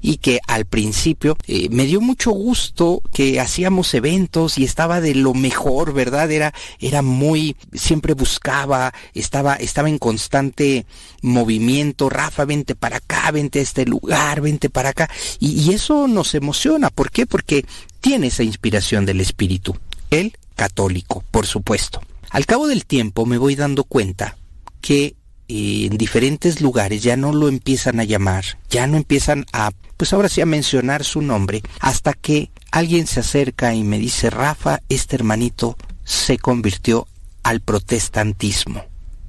y 0.01 0.17
que 0.17 0.39
al 0.47 0.65
principio 0.65 1.37
eh, 1.47 1.69
me 1.69 1.85
dio 1.85 2.01
mucho 2.01 2.31
gusto 2.31 3.01
que 3.13 3.39
hacíamos 3.39 3.93
eventos 3.93 4.57
y 4.57 4.63
estaba 4.63 5.01
de 5.01 5.15
lo 5.15 5.33
mejor, 5.33 5.93
¿verdad? 5.93 6.31
Era, 6.31 6.53
era 6.79 7.01
muy, 7.01 7.55
siempre 7.73 8.13
buscaba, 8.13 8.93
estaba, 9.13 9.55
estaba 9.55 9.89
en 9.89 9.97
constante 9.97 10.85
movimiento, 11.21 12.09
Rafa, 12.09 12.45
vente 12.45 12.75
para 12.75 12.97
acá, 12.97 13.31
vente 13.31 13.59
a 13.59 13.63
este 13.63 13.85
lugar, 13.85 14.41
vente 14.41 14.69
para 14.69 14.89
acá. 14.89 15.09
Y, 15.39 15.61
y 15.61 15.73
eso 15.73 16.07
nos 16.07 16.35
emociona. 16.35 16.89
¿Por 16.89 17.11
qué? 17.11 17.25
Porque 17.25 17.65
tiene 18.01 18.27
esa 18.27 18.43
inspiración 18.43 19.05
del 19.05 19.21
Espíritu. 19.21 19.75
Él, 20.09 20.37
católico, 20.55 21.23
por 21.31 21.45
supuesto. 21.45 22.01
Al 22.29 22.45
cabo 22.45 22.67
del 22.67 22.85
tiempo 22.85 23.25
me 23.25 23.37
voy 23.37 23.55
dando 23.55 23.83
cuenta 23.83 24.37
que 24.81 25.16
en 25.47 25.97
diferentes 25.97 26.61
lugares 26.61 27.03
ya 27.03 27.17
no 27.17 27.33
lo 27.33 27.47
empiezan 27.47 27.99
a 27.99 28.03
llamar, 28.03 28.45
ya 28.69 28.87
no 28.87 28.97
empiezan 28.97 29.45
a, 29.53 29.71
pues 29.97 30.13
ahora 30.13 30.29
sí 30.29 30.41
a 30.41 30.45
mencionar 30.45 31.03
su 31.03 31.21
nombre, 31.21 31.61
hasta 31.79 32.13
que 32.13 32.51
alguien 32.71 33.07
se 33.07 33.21
acerca 33.21 33.73
y 33.73 33.83
me 33.83 33.99
dice, 33.99 34.29
Rafa, 34.29 34.81
este 34.89 35.15
hermanito 35.15 35.77
se 36.03 36.37
convirtió 36.37 37.07
al 37.43 37.61
protestantismo. 37.61 38.83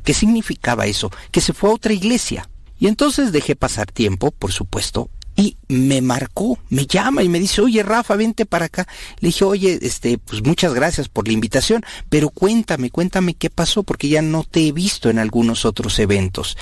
¿Qué 0.05 0.15
significaba 0.15 0.87
eso? 0.87 1.11
Que 1.31 1.41
se 1.41 1.53
fue 1.53 1.71
a 1.71 1.75
otra 1.75 1.93
iglesia. 1.93 2.49
Y 2.81 2.87
entonces 2.87 3.33
dejé 3.33 3.57
pasar 3.57 3.91
tiempo, 3.91 4.31
por 4.31 4.53
supuesto, 4.53 5.11
y 5.39 5.57
me 5.69 6.03
marcó, 6.03 6.59
me 6.69 6.85
llama 6.85 7.23
y 7.23 7.29
me 7.29 7.39
dice, 7.39 7.61
oye 7.61 7.85
Rafa, 7.85 8.17
vente 8.17 8.45
para 8.45 8.65
acá. 8.65 8.89
Le 9.21 9.29
dije, 9.29 9.45
oye, 9.45 9.79
este, 9.83 10.19
pues 10.19 10.43
muchas 10.43 10.75
gracias 10.75 11.09
por 11.09 11.29
la 11.29 11.33
invitación, 11.33 11.85
pero 12.09 12.31
cuéntame, 12.31 12.91
cuéntame 12.91 13.35
qué 13.35 13.49
pasó, 13.49 13.85
porque 13.85 14.09
ya 14.09 14.21
no 14.21 14.43
te 14.43 14.67
he 14.67 14.73
visto 14.73 15.11
en 15.11 15.21
algunos 15.21 15.65
otros 15.65 16.01
eventos. 16.01 16.59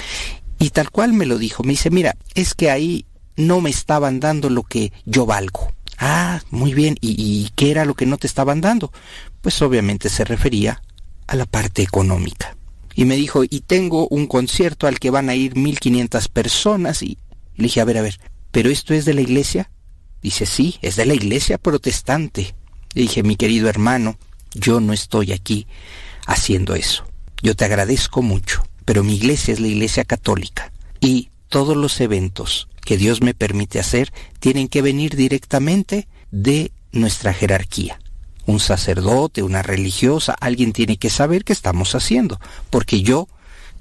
Y 0.59 0.71
tal 0.71 0.91
cual 0.91 1.15
me 1.15 1.25
lo 1.25 1.39
dijo, 1.39 1.63
me 1.63 1.71
dice, 1.71 1.89
mira, 1.89 2.17
es 2.35 2.53
que 2.53 2.71
ahí 2.71 3.07
no 3.35 3.63
me 3.63 3.71
estaban 3.71 4.21
dando 4.21 4.51
lo 4.51 4.63
que 4.63 4.93
yo 5.07 5.25
valgo. 5.25 5.73
Ah, 5.99 6.43
muy 6.51 6.75
bien, 6.75 6.97
¿y, 7.01 7.15
y 7.19 7.53
qué 7.57 7.71
era 7.71 7.87
lo 7.87 7.95
que 7.95 8.05
no 8.05 8.19
te 8.19 8.27
estaban 8.27 8.61
dando? 8.61 8.93
Pues 9.41 9.63
obviamente 9.63 10.11
se 10.11 10.27
refería 10.27 10.83
a 11.27 11.35
la 11.35 11.47
parte 11.47 11.81
económica. 11.81 12.59
Y 12.95 13.07
me 13.07 13.17
dijo, 13.17 13.43
y 13.43 13.61
tengo 13.67 14.07
un 14.09 14.27
concierto 14.27 14.87
al 14.87 14.99
que 14.99 15.09
van 15.09 15.31
a 15.31 15.35
ir 15.35 15.57
1500 15.57 16.29
personas 16.29 17.03
y 17.03 17.17
le 17.55 17.65
dije, 17.65 17.81
a 17.81 17.87
ver, 17.87 17.97
a 17.97 18.03
ver, 18.03 18.21
¿pero 18.57 18.71
esto 18.71 18.95
es 18.95 19.05
de 19.05 19.13
la 19.13 19.21
iglesia? 19.21 19.71
Dice, 20.23 20.47
sí, 20.47 20.79
es 20.81 20.97
de 20.97 21.05
la 21.05 21.13
iglesia 21.13 21.59
protestante. 21.59 22.55
Le 22.95 23.03
dije, 23.03 23.23
mi 23.23 23.37
querido 23.37 23.69
hermano, 23.69 24.17
yo 24.55 24.81
no 24.81 24.95
estoy 24.95 25.33
aquí 25.33 25.67
haciendo 26.27 26.75
eso. 26.75 27.05
Yo 27.43 27.55
te 27.55 27.67
agradezco 27.67 28.23
mucho, 28.23 28.67
pero 28.87 29.05
mi 29.05 29.15
iglesia 29.17 29.53
es 29.53 29.61
la 29.61 29.67
iglesia 29.67 30.07
católica. 30.07 30.73
Y 31.01 31.29
todos 31.51 31.77
los 31.77 32.01
eventos 32.01 32.69
que 32.83 32.97
Dios 32.97 33.21
me 33.21 33.35
permite 33.35 33.79
hacer 33.79 34.11
tienen 34.41 34.69
que 34.69 34.81
venir 34.81 35.17
directamente 35.17 36.09
de 36.31 36.73
nuestra 36.93 37.35
jerarquía. 37.35 38.01
Un 38.47 38.59
sacerdote, 38.59 39.43
una 39.43 39.61
religiosa, 39.61 40.35
alguien 40.41 40.73
tiene 40.73 40.97
que 40.97 41.11
saber 41.11 41.45
qué 41.45 41.53
estamos 41.53 41.95
haciendo, 41.95 42.41
porque 42.71 43.03
yo 43.03 43.29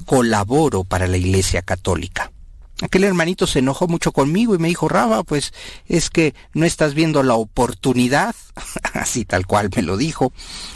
colaboro 0.04 0.84
para 0.84 1.08
la 1.08 1.16
iglesia 1.16 1.62
católica. 1.62 2.34
Aquel 2.82 3.06
hermanito 3.06 3.48
se 3.48 3.60
enojó 3.60 3.88
mucho 3.88 4.12
conmigo 4.12 4.54
y 4.54 4.58
me 4.58 4.68
dijo, 4.68 4.90
Raba, 4.90 5.24
pues 5.24 5.54
es 5.88 6.10
que 6.10 6.34
no 6.54 6.66
estás 6.66 6.94
viendo 6.94 7.24
la 7.24 7.36
oportunidad. 7.36 8.36
Así 8.94 9.26
tal 9.26 9.46
cual 9.46 9.70
me 9.76 9.82
lo 9.82 9.98
dijo. 9.98 10.34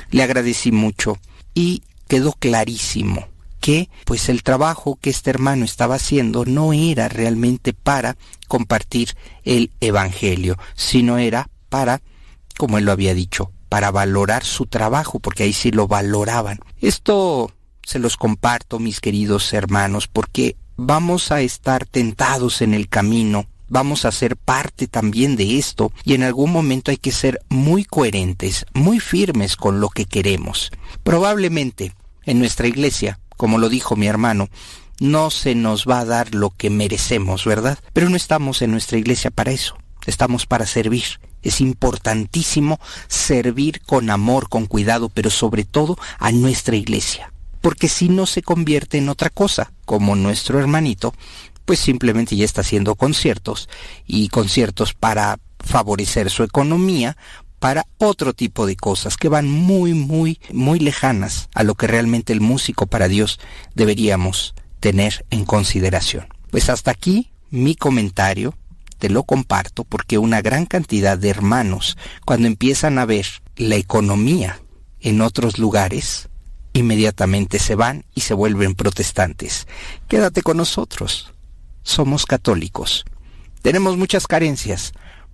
Le 0.10 0.24
agradecí 0.24 0.72
mucho 0.72 1.18
y 1.54 1.84
quedó 2.08 2.34
clarísimo 2.34 3.28
que 3.60 3.90
pues 4.06 4.30
el 4.30 4.44
trabajo 4.44 4.98
que 5.02 5.10
este 5.10 5.30
hermano 5.30 5.66
estaba 5.66 5.96
haciendo 5.96 6.46
no 6.46 6.72
era 6.72 7.10
realmente 7.10 7.74
para 7.74 8.18
compartir 8.48 9.16
el 9.44 9.72
evangelio, 9.82 10.58
sino 10.76 11.18
era 11.18 11.50
para, 11.68 12.02
como 12.58 12.78
él 12.78 12.86
lo 12.86 12.94
había 12.94 13.14
dicho, 13.14 13.52
para 13.68 13.92
valorar 13.92 14.44
su 14.44 14.66
trabajo, 14.66 15.20
porque 15.20 15.44
ahí 15.44 15.54
sí 15.54 15.72
lo 15.72 15.88
valoraban. 15.88 16.60
Esto 16.80 17.52
se 17.84 18.00
los 18.00 18.18
comparto, 18.18 18.80
mis 18.80 19.02
queridos 19.02 19.54
hermanos, 19.54 20.08
porque 20.08 20.56
vamos 20.80 21.32
a 21.32 21.42
estar 21.42 21.86
tentados 21.86 22.62
en 22.62 22.74
el 22.74 22.88
camino, 22.88 23.48
vamos 23.68 24.06
a 24.06 24.12
ser 24.12 24.38
parte 24.38 24.88
también 24.88 25.36
de 25.36 25.58
esto 25.58 25.92
y 26.06 26.14
en 26.14 26.24
algún 26.24 26.52
momento 26.52 26.90
hay 26.90 26.98
que 26.98 27.12
ser 27.12 27.42
muy 27.50 27.84
coherentes, 27.84 28.66
muy 28.74 29.00
firmes 29.00 29.58
con 29.58 29.82
lo 29.82 29.90
que 29.90 30.06
queremos. 30.06 30.72
Probablemente 31.04 31.94
en 32.24 32.40
nuestra 32.40 32.68
iglesia, 32.68 33.20
como 33.36 33.58
lo 33.58 33.68
dijo 33.68 33.98
mi 33.98 34.08
hermano, 34.08 34.48
no 35.00 35.30
se 35.32 35.54
nos 35.54 35.86
va 35.86 36.00
a 36.00 36.06
dar 36.06 36.34
lo 36.34 36.50
que 36.50 36.70
merecemos, 36.70 37.46
¿verdad? 37.46 37.78
Pero 37.92 38.10
no 38.10 38.16
estamos 38.16 38.62
en 38.62 38.72
nuestra 38.72 38.98
iglesia 38.98 39.32
para 39.32 39.52
eso, 39.52 39.78
estamos 40.06 40.46
para 40.46 40.66
servir. 40.66 41.20
Es 41.42 41.62
importantísimo 41.62 42.80
servir 43.08 43.82
con 43.82 44.10
amor, 44.10 44.50
con 44.50 44.66
cuidado, 44.66 45.10
pero 45.10 45.30
sobre 45.30 45.64
todo 45.64 45.98
a 46.20 46.32
nuestra 46.32 46.76
iglesia 46.76 47.32
porque 47.62 47.90
si 47.90 48.10
no 48.10 48.26
se 48.26 48.42
convierte 48.42 48.98
en 48.98 49.10
otra 49.10 49.30
cosa, 49.30 49.72
como 49.86 50.16
nuestro 50.16 50.60
hermanito, 50.60 51.14
pues 51.66 51.80
simplemente 51.80 52.36
ya 52.36 52.46
está 52.46 52.62
haciendo 52.62 52.96
conciertos 52.96 53.70
y 54.08 54.30
conciertos 54.30 54.94
para 54.94 55.40
favorecer 55.60 56.30
su 56.30 56.44
economía, 56.44 57.18
para 57.60 57.86
otro 57.98 58.34
tipo 58.34 58.66
de 58.66 58.76
cosas 58.76 59.18
que 59.18 59.30
van 59.30 59.50
muy, 59.50 59.94
muy, 59.94 60.40
muy 60.52 60.80
lejanas 60.80 61.50
a 61.54 61.64
lo 61.64 61.76
que 61.76 61.88
realmente 61.88 62.34
el 62.34 62.42
músico 62.42 62.88
para 62.88 63.08
Dios 63.08 63.40
deberíamos 63.76 64.56
tener 64.80 65.26
en 65.30 65.46
consideración. 65.46 66.28
Pues 66.52 66.70
hasta 66.70 66.92
aquí 66.92 67.30
mi 67.52 67.76
comentario, 67.76 68.56
te 68.98 69.10
lo 69.10 69.24
comparto 69.24 69.84
porque 69.84 70.18
una 70.18 70.42
gran 70.42 70.66
cantidad 70.66 71.18
de 71.18 71.30
hermanos, 71.30 71.98
cuando 72.26 72.48
empiezan 72.48 72.98
a 72.98 73.06
ver 73.06 73.26
la 73.56 73.76
economía 73.76 74.62
en 75.02 75.22
otros 75.22 75.58
lugares, 75.58 76.29
inmediatamente 76.74 77.60
se 77.60 77.76
van 77.76 78.06
y 78.16 78.22
se 78.22 78.34
vuelven 78.34 78.76
protestantes. 78.76 79.68
Quédate 80.08 80.42
con 80.42 80.58
nosotros. 80.58 81.34
Somos 81.84 82.26
católicos. 82.26 83.06
Tenemos 83.62 83.98
muchas 83.98 84.28
carencias, 84.28 84.94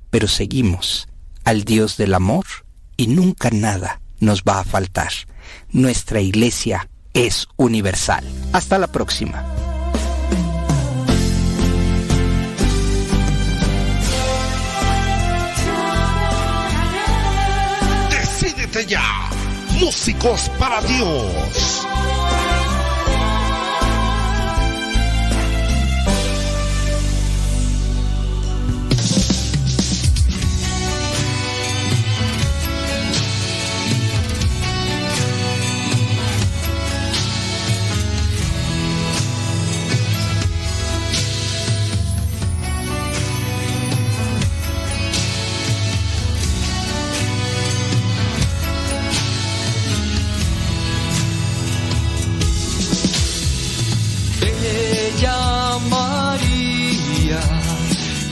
pero 0.09 0.27
seguimos 0.27 1.07
al 1.43 1.63
Dios 1.63 1.97
del 1.97 2.13
amor 2.13 2.45
y 2.97 3.07
nunca 3.07 3.49
nada 3.51 4.01
nos 4.19 4.43
va 4.43 4.59
a 4.59 4.63
faltar. 4.63 5.11
Nuestra 5.69 6.21
iglesia 6.21 6.89
es 7.13 7.47
universal. 7.55 8.25
Hasta 8.51 8.77
la 8.77 8.87
próxima. 8.87 9.45
Decídete 18.09 18.85
ya. 18.85 19.24
Músicos 19.79 20.49
para 20.57 20.81
Dios. 20.81 21.85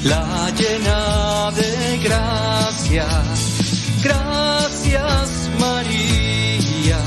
La 0.04 0.50
llena 0.52 1.52
de 1.52 1.98
gracia. 2.04 3.08
Gracias 4.04 5.50
María 5.60 7.00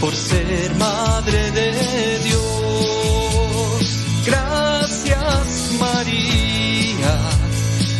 por 0.00 0.14
ser 0.14 0.74
madre 0.76 1.50
de 1.50 2.18
Dios. 2.24 3.82
Gracias 4.26 5.72
María 5.78 7.14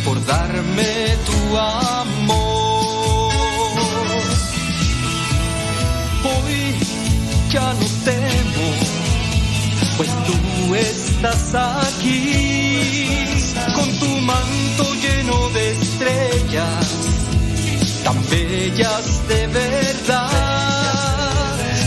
por 0.03 0.23
darme 0.25 1.17
tu 1.27 1.57
amor. 1.57 3.33
Hoy 6.23 6.75
ya 7.51 7.73
no 7.73 7.87
temo 8.03 8.95
pues 9.97 10.09
tú 10.09 10.75
estás 10.75 11.55
aquí 11.55 12.54
manto 14.25 14.93
lleno 14.95 15.49
de 15.49 15.71
estrellas, 15.71 16.87
tan 18.03 18.17
bellas 18.29 19.27
de 19.27 19.47
verdad. 19.47 20.29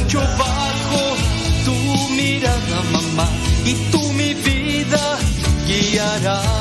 Yo 0.08 0.20
bajo 0.20 1.16
tu 1.64 1.74
mirada, 2.14 2.82
mamá, 2.92 3.28
y 3.64 3.74
tú 3.90 4.00
mi 4.12 4.34
vida 4.34 5.18
guiarás. 5.66 6.58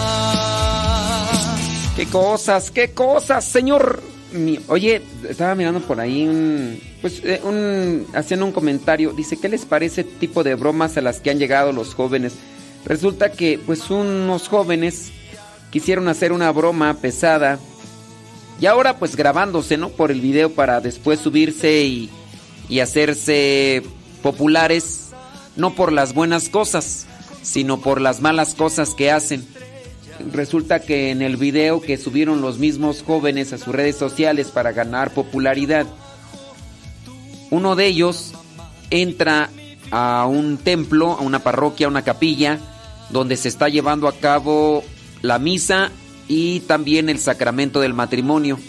¿Qué 1.96 2.06
cosas, 2.06 2.72
qué 2.72 2.92
cosas, 2.92 3.46
señor? 3.46 4.02
Oye, 4.68 5.02
estaba 5.28 5.56
mirando 5.56 5.80
por 5.80 6.00
ahí 6.00 6.28
un, 6.28 6.80
pues, 7.02 7.22
eh, 7.24 7.42
un, 7.44 8.06
haciendo 8.14 8.46
un 8.46 8.52
comentario. 8.52 9.14
Dice, 9.14 9.38
¿qué 9.38 9.50
les 9.50 9.66
parece 9.66 10.04
tipo 10.04 10.44
de 10.44 10.56
bromas 10.56 10.98
a 10.98 11.02
las 11.02 11.22
que 11.22 11.32
han 11.32 11.40
llegado 11.40 11.72
los 11.72 11.96
jóvenes? 11.96 12.34
Resulta 12.86 13.32
que, 13.32 13.60
pues, 13.66 13.90
unos 13.90 14.48
jóvenes 14.48 15.12
quisieron 15.72 16.08
hacer 16.08 16.32
una 16.32 16.52
broma 16.52 16.94
pesada 16.96 17.60
y 18.60 18.66
ahora, 18.66 18.98
pues, 18.98 19.16
grabándose, 19.16 19.78
¿no? 19.78 19.90
Por 19.90 20.12
el 20.12 20.22
video 20.22 20.52
para 20.52 20.82
después 20.82 21.20
subirse 21.20 21.84
y, 21.84 22.10
y 22.70 22.80
hacerse 22.80 23.84
populares, 24.24 25.12
no 25.56 25.76
por 25.76 25.92
las 25.92 26.14
buenas 26.14 26.50
cosas, 26.50 27.06
sino 27.44 27.80
por 27.80 28.02
las 28.02 28.20
malas 28.22 28.56
cosas 28.56 28.96
que 28.96 29.12
hacen. 29.12 29.46
Resulta 30.32 30.80
que 30.80 31.12
en 31.12 31.22
el 31.22 31.38
video 31.38 31.82
que 31.82 31.98
subieron 31.98 32.42
los 32.42 32.58
mismos 32.58 33.04
jóvenes 33.06 33.54
a 33.54 33.60
sus 33.60 33.76
redes 33.76 33.96
sociales 33.96 34.48
para 34.48 34.72
ganar 34.72 35.14
popularidad, 35.14 35.86
uno 37.52 37.76
de 37.76 37.86
ellos 37.86 38.34
entra 38.90 39.52
a 39.92 40.26
un 40.28 40.58
templo, 40.58 41.14
a 41.14 41.22
una 41.22 41.40
parroquia, 41.40 41.86
a 41.86 41.90
una 41.90 42.02
capilla, 42.02 42.58
donde 43.12 43.38
se 43.38 43.50
está 43.50 43.70
llevando 43.70 44.08
a 44.08 44.14
cabo 44.14 44.84
la 45.22 45.40
misa 45.40 45.92
y 46.28 46.62
también 46.62 47.10
el 47.10 47.20
sacramento 47.20 47.80
del 47.80 47.94
matrimonio. 47.94 48.60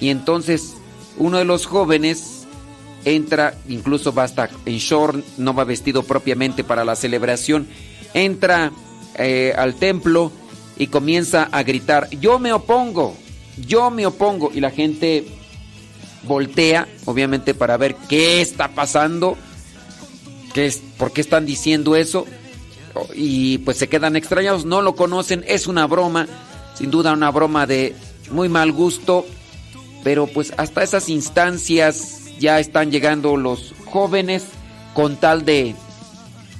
Y 0.00 0.10
entonces 0.10 0.74
uno 1.18 1.38
de 1.38 1.44
los 1.44 1.66
jóvenes 1.66 2.46
entra, 3.04 3.54
incluso 3.68 4.12
va 4.12 4.24
hasta 4.24 4.50
en 4.64 4.78
short, 4.78 5.24
no 5.38 5.54
va 5.54 5.64
vestido 5.64 6.02
propiamente 6.02 6.64
para 6.64 6.84
la 6.84 6.96
celebración, 6.96 7.66
entra 8.14 8.72
eh, 9.16 9.54
al 9.56 9.76
templo 9.76 10.32
y 10.76 10.88
comienza 10.88 11.44
a 11.44 11.62
gritar, 11.62 12.10
yo 12.10 12.38
me 12.38 12.52
opongo, 12.52 13.16
yo 13.66 13.90
me 13.90 14.06
opongo. 14.06 14.50
Y 14.52 14.60
la 14.60 14.70
gente 14.70 15.26
voltea, 16.24 16.88
obviamente, 17.04 17.54
para 17.54 17.76
ver 17.76 17.96
qué 18.08 18.40
está 18.40 18.68
pasando, 18.68 19.36
qué 20.52 20.66
es, 20.66 20.82
por 20.98 21.12
qué 21.12 21.20
están 21.20 21.46
diciendo 21.46 21.96
eso. 21.96 22.26
Y 23.14 23.58
pues 23.58 23.76
se 23.76 23.88
quedan 23.88 24.16
extrañados, 24.16 24.64
no 24.64 24.82
lo 24.82 24.94
conocen, 24.94 25.44
es 25.46 25.66
una 25.66 25.86
broma, 25.86 26.26
sin 26.74 26.90
duda 26.90 27.12
una 27.12 27.30
broma 27.30 27.66
de 27.66 27.94
muy 28.30 28.48
mal 28.48 28.72
gusto, 28.72 29.26
pero 30.04 30.26
pues 30.26 30.52
hasta 30.56 30.82
esas 30.82 31.08
instancias 31.08 32.22
ya 32.38 32.60
están 32.60 32.90
llegando 32.90 33.36
los 33.36 33.74
jóvenes 33.86 34.44
con 34.94 35.16
tal 35.16 35.44
de, 35.44 35.74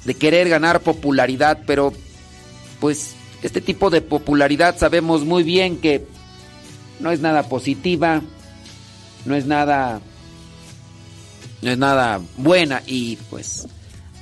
de 0.05 0.13
querer 0.15 0.49
ganar 0.49 0.81
popularidad, 0.81 1.59
pero 1.65 1.93
pues 2.79 3.15
este 3.41 3.61
tipo 3.61 3.89
de 3.89 4.01
popularidad 4.01 4.77
sabemos 4.77 5.23
muy 5.23 5.43
bien 5.43 5.77
que 5.77 6.05
no 6.99 7.11
es 7.11 7.19
nada 7.19 7.43
positiva, 7.43 8.21
no 9.25 9.35
es 9.35 9.45
nada 9.45 10.01
no 11.61 11.71
es 11.71 11.77
nada 11.77 12.21
buena 12.37 12.83
y 12.85 13.15
pues 13.29 13.67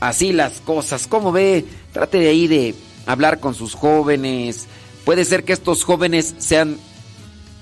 así 0.08 0.34
las 0.34 0.62
cosas. 0.62 1.08
¿Cómo 1.08 1.32
ve? 1.32 1.66
Trate 1.92 2.20
de 2.20 2.30
ahí 2.30 2.48
de 2.48 2.76
hablar 3.06 3.40
con 3.40 3.56
sus 3.56 3.74
jóvenes. 3.74 4.68
Puede 5.04 5.26
ser 5.26 5.44
que 5.44 5.54
estos 5.54 5.84
jóvenes 5.84 6.36
sean 6.38 6.78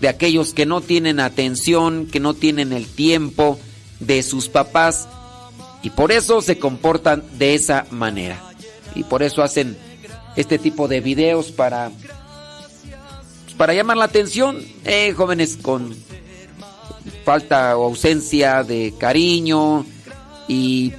de 0.01 0.07
aquellos 0.09 0.53
que 0.53 0.65
no 0.65 0.81
tienen 0.81 1.19
atención, 1.19 2.07
que 2.07 2.19
no 2.19 2.33
tienen 2.33 2.73
el 2.73 2.87
tiempo 2.87 3.59
de 3.99 4.23
sus 4.23 4.49
papás 4.49 5.07
y 5.81 5.89
por 5.89 6.11
eso 6.11 6.41
se 6.41 6.59
comportan 6.59 7.23
de 7.37 7.55
esa 7.55 7.85
manera. 7.89 8.41
Y 8.95 9.03
por 9.03 9.23
eso 9.23 9.41
hacen 9.41 9.77
este 10.35 10.57
tipo 10.57 10.87
de 10.87 11.01
videos 11.01 11.51
para 11.51 11.91
pues, 13.53 13.55
para 13.57 13.73
llamar 13.73 13.97
la 13.97 14.05
atención, 14.05 14.59
eh, 14.83 15.13
jóvenes 15.13 15.57
con 15.61 15.95
falta 17.23 17.77
o 17.77 17.85
ausencia 17.85 18.63
de 18.63 18.93
cariño 18.97 19.85
y 20.47 20.93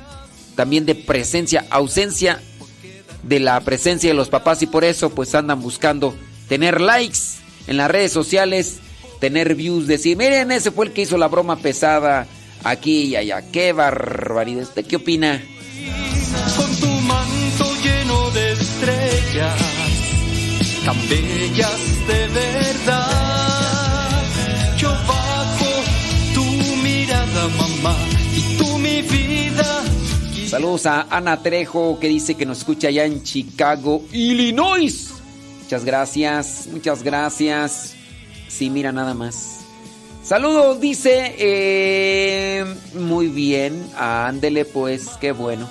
también 0.55 0.87
de 0.87 0.95
presencia, 0.95 1.67
ausencia 1.71 2.41
de 3.23 3.41
la 3.41 3.61
presencia 3.61 4.11
de 4.11 4.15
los 4.15 4.29
papás 4.29 4.63
y 4.63 4.67
por 4.67 4.85
eso 4.85 5.11
pues 5.11 5.35
andan 5.35 5.61
buscando 5.61 6.15
tener 6.49 6.81
likes 6.81 7.19
en 7.67 7.77
las 7.77 7.91
redes 7.91 8.13
sociales, 8.13 8.79
tener 9.21 9.55
views, 9.55 9.87
decir, 9.87 10.17
miren, 10.17 10.53
ese 10.53 10.71
fue 10.71 10.87
el 10.87 10.93
que 10.93 11.03
hizo 11.03 11.17
la 11.17 11.29
broma 11.29 11.57
pesada 11.57 12.27
aquí 12.63 13.05
y 13.05 13.17
allá, 13.17 13.43
qué 13.51 13.73
barbaridad, 13.73 14.65
¿usted 14.65 14.87
qué 14.87 14.97
opina? 14.97 15.43
Con 16.57 16.77
tu 16.77 16.87
manto 16.87 17.75
lleno 17.83 18.31
de 18.31 18.53
estrellas, 18.53 19.61
tan 20.85 21.09
bellas 21.09 22.07
de 22.07 22.29
verdad. 22.29 23.04
Saludos 30.55 30.87
a 30.87 31.09
Ana 31.11 31.43
Trejo 31.43 31.99
que 31.99 32.07
dice 32.07 32.37
que 32.37 32.47
nos 32.47 32.59
escucha 32.59 32.87
allá 32.87 33.05
en 33.07 33.25
Chicago, 33.25 34.05
Illinois. 34.13 35.11
Muchas 35.65 35.85
gracias, 35.85 36.69
muchas 36.71 37.03
gracias. 37.03 37.97
Sí, 38.47 38.71
mira 38.71 38.93
nada 38.93 39.15
más. 39.15 39.63
Saludos, 40.23 40.81
dice. 40.81 41.35
eh, 41.39 42.65
muy 42.95 43.27
bien. 43.27 43.85
Ándele, 43.99 44.65
pues, 44.65 45.09
qué 45.21 45.33
bueno. 45.33 45.69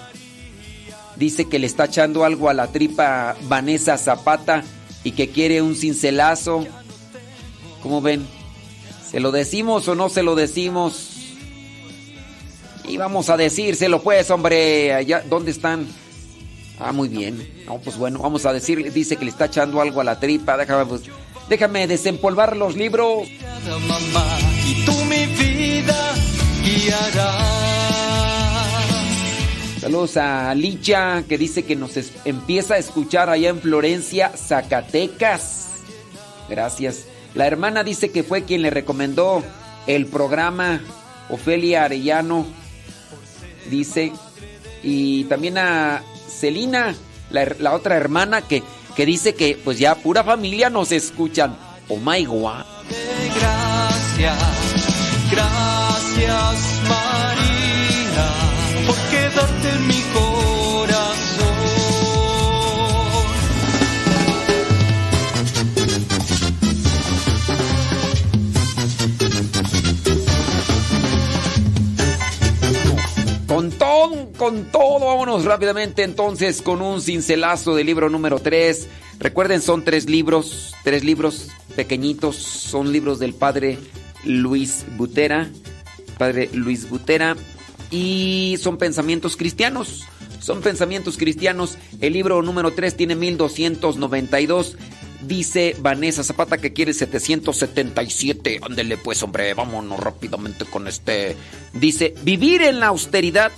Dice 1.16 1.48
que 1.48 1.60
le 1.60 1.68
está 1.68 1.86
echando 1.86 2.26
algo 2.26 2.50
a 2.50 2.54
la 2.54 2.68
tripa 2.68 3.38
Vanessa 3.44 3.98
Zapata 3.98 4.66
y 5.06 5.12
que 5.14 5.30
quiere 5.30 5.62
un 5.62 5.78
cincelazo. 5.78 6.68
¿Cómo 7.82 8.02
ven? 8.02 8.28
¿Se 9.10 9.22
lo 9.22 9.32
decimos 9.32 9.88
o 9.88 9.96
no 9.96 10.10
se 10.10 10.24
lo 10.24 10.36
decimos? 10.36 11.13
Y 12.86 12.98
vamos 12.98 13.30
a 13.30 13.38
decírselo, 13.38 14.02
pues, 14.02 14.30
hombre. 14.32 14.94
Allá, 14.94 15.24
¿dónde 15.30 15.52
están? 15.52 15.88
Ah, 16.80 16.92
muy 16.92 17.08
bien. 17.08 17.64
No, 17.66 17.78
pues 17.80 17.98
bueno, 17.98 18.20
vamos 18.20 18.46
a 18.46 18.54
decirle. 18.54 18.90
Dice 18.92 19.16
que 19.16 19.26
le 19.26 19.32
está 19.32 19.46
echando 19.46 19.82
algo 19.82 20.02
a 20.02 20.04
la 20.04 20.20
tripa. 20.20 20.58
Déjame, 20.58 20.86
pues, 20.86 21.04
déjame 21.48 21.88
desempolvar 21.88 22.58
los 22.58 22.76
libros. 22.76 23.28
mamá 23.88 24.38
y 24.66 24.86
tú 24.86 24.94
mi 25.06 25.26
vida 25.26 26.14
guiarás. 26.64 27.74
Saludos 29.80 30.16
a 30.16 30.56
Licha, 30.56 31.24
que 31.28 31.38
dice 31.38 31.64
que 31.64 31.76
nos 31.76 31.92
empieza 32.24 32.76
a 32.76 32.78
escuchar 32.78 33.30
allá 33.30 33.50
en 33.50 33.60
Florencia, 33.60 34.30
Zacatecas. 34.30 35.82
Gracias. 36.50 37.06
La 37.36 37.48
hermana 37.48 37.84
dice 37.84 38.10
que 38.10 38.24
fue 38.24 38.44
quien 38.44 38.62
le 38.62 38.70
recomendó 38.70 39.44
el 39.86 40.06
programa 40.06 40.82
Ofelia 41.30 41.84
Arellano. 41.84 42.46
Dice. 43.70 44.12
Y 44.82 45.24
también 45.26 45.58
a 45.58 46.04
Celina, 46.28 46.96
la, 47.30 47.74
otra 47.74 47.96
hermana, 47.96 48.42
que, 48.42 48.64
que 48.96 49.06
dice 49.06 49.34
que 49.34 49.60
pues 49.64 49.80
ya 49.80 49.96
pura 49.96 50.24
familia 50.24 50.70
nos 50.70 50.92
escuchan. 50.92 51.56
Oh 51.90 51.98
my 51.98 52.26
god. 52.26 52.66
Gracias, 53.40 54.38
gracias 55.32 56.82
María, 56.88 58.28
por 58.86 58.96
quedarte 59.10 59.70
en 59.70 59.88
mi 59.88 60.03
Con 74.38 74.72
todo, 74.72 75.06
vámonos 75.08 75.46
rápidamente 75.46 76.04
entonces 76.04 76.62
con 76.62 76.82
un 76.82 77.02
cincelazo 77.02 77.76
del 77.76 77.88
libro 77.88 78.10
número 78.10 78.40
3. 78.40 78.88
Recuerden, 79.20 79.62
son 79.62 79.84
tres 79.84 80.10
libros, 80.10 80.74
tres 80.84 81.04
libros 81.04 81.50
pequeñitos, 81.76 82.36
son 82.36 82.92
libros 82.92 83.20
del 83.20 83.34
padre 83.34 83.78
Luis 84.26 84.86
Butera, 84.98 85.50
padre 86.18 86.50
Luis 86.54 86.90
Butera, 86.90 87.36
y 87.92 88.58
son 88.60 88.78
pensamientos 88.78 89.38
cristianos. 89.38 90.04
Son 90.40 90.62
pensamientos 90.62 91.16
cristianos. 91.16 91.78
El 92.02 92.14
libro 92.14 92.42
número 92.42 92.74
3 92.74 92.98
tiene 92.98 93.16
1292. 93.16 94.76
Dice 95.22 95.74
Vanessa 95.80 96.22
Zapata 96.22 96.58
que 96.58 96.74
quiere 96.74 96.94
777. 96.94 98.60
Ándele 98.62 98.98
pues, 98.98 99.24
hombre, 99.24 99.54
vámonos 99.54 100.00
rápidamente 100.02 100.66
con 100.66 100.90
este. 100.90 101.38
Dice, 101.72 102.14
vivir 102.24 102.62
en 102.62 102.82
la 102.82 102.88
austeridad 102.88 103.54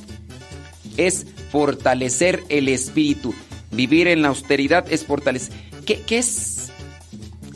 es 0.98 1.26
fortalecer 1.52 2.44
el 2.50 2.68
espíritu. 2.68 3.34
Vivir 3.72 4.08
en 4.08 4.22
la 4.22 4.30
austeridad 4.30 4.86
es 4.92 5.06
fortalecer. 5.06 5.54
¿Qué, 5.86 6.04
es? 6.10 6.72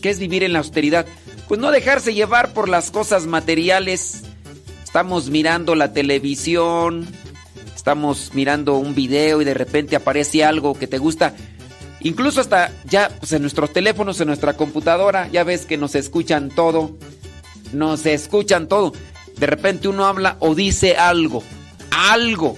¿Qué 0.01 0.09
es 0.09 0.19
vivir 0.19 0.43
en 0.43 0.53
la 0.53 0.59
austeridad? 0.59 1.05
Pues 1.47 1.59
no 1.59 1.71
dejarse 1.71 2.13
llevar 2.13 2.53
por 2.53 2.69
las 2.69 2.91
cosas 2.91 3.25
materiales. 3.25 4.23
Estamos 4.83 5.29
mirando 5.29 5.75
la 5.75 5.93
televisión, 5.93 7.07
estamos 7.75 8.31
mirando 8.33 8.77
un 8.77 8.95
video 8.95 9.41
y 9.41 9.45
de 9.45 9.53
repente 9.53 9.95
aparece 9.95 10.43
algo 10.43 10.73
que 10.77 10.87
te 10.87 10.97
gusta. 10.97 11.35
Incluso 12.01 12.41
hasta 12.41 12.71
ya 12.85 13.09
pues 13.19 13.31
en 13.33 13.41
nuestros 13.41 13.73
teléfonos, 13.73 14.21
en 14.21 14.27
nuestra 14.27 14.53
computadora, 14.53 15.27
ya 15.27 15.43
ves 15.43 15.65
que 15.65 15.77
nos 15.77 15.95
escuchan 15.95 16.49
todo. 16.49 16.97
Nos 17.73 18.05
escuchan 18.05 18.67
todo. 18.67 18.93
De 19.37 19.47
repente 19.47 19.87
uno 19.87 20.05
habla 20.05 20.37
o 20.39 20.55
dice 20.55 20.97
algo. 20.97 21.43
Algo. 21.91 22.57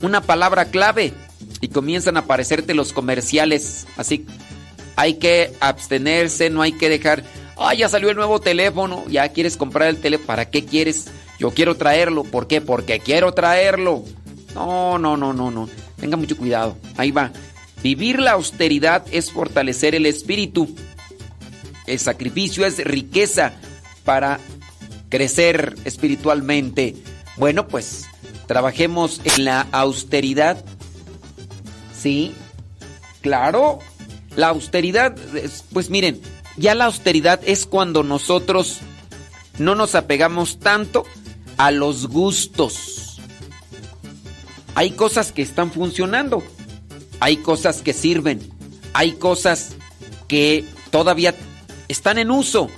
Una 0.00 0.20
palabra 0.20 0.66
clave. 0.66 1.12
Y 1.60 1.68
comienzan 1.68 2.16
a 2.16 2.20
aparecerte 2.20 2.74
los 2.74 2.92
comerciales. 2.92 3.86
Así. 3.96 4.26
Hay 4.96 5.14
que 5.14 5.52
abstenerse, 5.60 6.50
no 6.50 6.62
hay 6.62 6.72
que 6.72 6.88
dejar. 6.88 7.24
Ah, 7.56 7.74
ya 7.74 7.88
salió 7.88 8.10
el 8.10 8.16
nuevo 8.16 8.40
teléfono. 8.40 9.04
Ya 9.08 9.28
quieres 9.30 9.56
comprar 9.56 9.88
el 9.88 9.98
teléfono. 9.98 10.26
¿Para 10.26 10.50
qué 10.50 10.64
quieres? 10.64 11.06
Yo 11.38 11.50
quiero 11.50 11.76
traerlo. 11.76 12.24
¿Por 12.24 12.46
qué? 12.46 12.60
Porque 12.60 13.00
quiero 13.00 13.32
traerlo. 13.32 14.04
No, 14.54 14.98
no, 14.98 15.16
no, 15.16 15.32
no, 15.32 15.50
no. 15.50 15.68
Tenga 15.98 16.16
mucho 16.16 16.36
cuidado. 16.36 16.76
Ahí 16.96 17.10
va. 17.10 17.32
Vivir 17.82 18.20
la 18.20 18.32
austeridad 18.32 19.04
es 19.10 19.32
fortalecer 19.32 19.94
el 19.94 20.06
espíritu. 20.06 20.74
El 21.86 21.98
sacrificio 21.98 22.66
es 22.66 22.82
riqueza 22.84 23.52
para 24.04 24.38
crecer 25.08 25.74
espiritualmente. 25.84 26.96
Bueno, 27.36 27.68
pues 27.68 28.06
trabajemos 28.50 29.20
en 29.22 29.44
la 29.44 29.68
austeridad. 29.70 30.64
Sí, 31.96 32.34
claro. 33.20 33.78
La 34.34 34.48
austeridad, 34.48 35.16
es- 35.36 35.62
pues 35.72 35.88
miren, 35.88 36.20
ya 36.56 36.74
la 36.74 36.86
austeridad 36.86 37.38
es 37.46 37.64
cuando 37.64 38.02
nosotros 38.02 38.78
no 39.58 39.76
nos 39.76 39.94
apegamos 39.94 40.58
tanto 40.58 41.04
a 41.58 41.70
los 41.70 42.08
gustos. 42.08 43.20
Hay 44.74 44.90
cosas 44.90 45.30
que 45.30 45.42
están 45.42 45.70
funcionando, 45.70 46.42
hay 47.20 47.36
cosas 47.36 47.82
que 47.82 47.92
sirven, 47.92 48.40
hay 48.94 49.12
cosas 49.12 49.74
que 50.26 50.64
todavía 50.90 51.36
están 51.86 52.18
en 52.18 52.32
uso. 52.32 52.68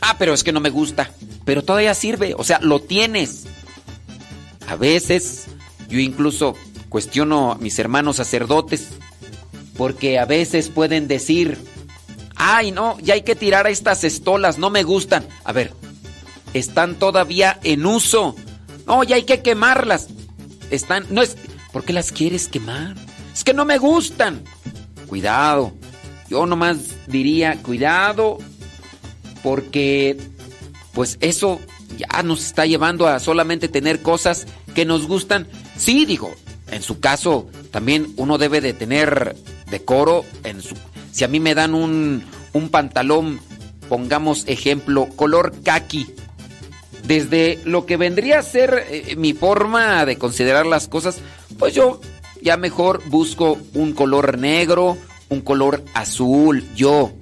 Ah, 0.00 0.16
pero 0.18 0.32
es 0.32 0.42
que 0.42 0.52
no 0.52 0.60
me 0.60 0.70
gusta, 0.70 1.10
pero 1.44 1.62
todavía 1.62 1.92
sirve, 1.92 2.34
o 2.34 2.44
sea, 2.44 2.60
lo 2.62 2.80
tienes. 2.80 3.44
A 4.68 4.76
veces 4.76 5.46
yo 5.88 5.98
incluso 5.98 6.54
cuestiono 6.88 7.52
a 7.52 7.56
mis 7.56 7.78
hermanos 7.78 8.16
sacerdotes 8.16 8.88
porque 9.76 10.18
a 10.18 10.26
veces 10.26 10.68
pueden 10.68 11.08
decir, 11.08 11.58
ay 12.36 12.70
no, 12.70 12.98
ya 13.00 13.14
hay 13.14 13.22
que 13.22 13.34
tirar 13.34 13.66
a 13.66 13.70
estas 13.70 14.04
estolas, 14.04 14.58
no 14.58 14.70
me 14.70 14.82
gustan. 14.82 15.26
A 15.44 15.52
ver, 15.52 15.72
están 16.54 16.96
todavía 16.96 17.58
en 17.62 17.86
uso. 17.86 18.36
No, 18.86 19.04
ya 19.04 19.16
hay 19.16 19.24
que 19.24 19.42
quemarlas. 19.42 20.08
Están, 20.70 21.06
no 21.10 21.22
es, 21.22 21.36
¿por 21.72 21.84
qué 21.84 21.92
las 21.92 22.12
quieres 22.12 22.48
quemar? 22.48 22.96
Es 23.32 23.44
que 23.44 23.54
no 23.54 23.64
me 23.64 23.78
gustan. 23.78 24.42
Cuidado. 25.06 25.72
Yo 26.28 26.46
nomás 26.46 26.78
diría, 27.06 27.60
cuidado, 27.62 28.38
porque 29.42 30.16
pues 30.92 31.18
eso 31.20 31.60
ya 31.98 32.22
nos 32.22 32.44
está 32.44 32.66
llevando 32.66 33.06
a 33.06 33.20
solamente 33.20 33.68
tener 33.68 34.02
cosas 34.02 34.46
que 34.74 34.84
nos 34.84 35.06
gustan. 35.06 35.46
Sí, 35.76 36.04
digo, 36.04 36.34
en 36.70 36.82
su 36.82 37.00
caso 37.00 37.48
también 37.70 38.12
uno 38.16 38.38
debe 38.38 38.60
de 38.60 38.72
tener 38.72 39.36
decoro 39.70 40.24
en 40.44 40.60
su 40.60 40.76
si 41.12 41.24
a 41.24 41.28
mí 41.28 41.40
me 41.40 41.54
dan 41.54 41.74
un 41.74 42.24
un 42.52 42.68
pantalón, 42.68 43.40
pongamos 43.88 44.44
ejemplo, 44.46 45.08
color 45.16 45.54
kaki, 45.62 46.06
desde 47.04 47.60
lo 47.64 47.86
que 47.86 47.96
vendría 47.96 48.38
a 48.38 48.42
ser 48.42 48.86
eh, 48.88 49.16
mi 49.16 49.32
forma 49.32 50.04
de 50.06 50.18
considerar 50.18 50.66
las 50.66 50.88
cosas, 50.88 51.18
pues 51.58 51.74
yo 51.74 52.00
ya 52.40 52.56
mejor 52.56 53.02
busco 53.06 53.58
un 53.74 53.92
color 53.92 54.38
negro, 54.38 54.96
un 55.28 55.40
color 55.40 55.84
azul, 55.94 56.64
yo, 56.74 57.12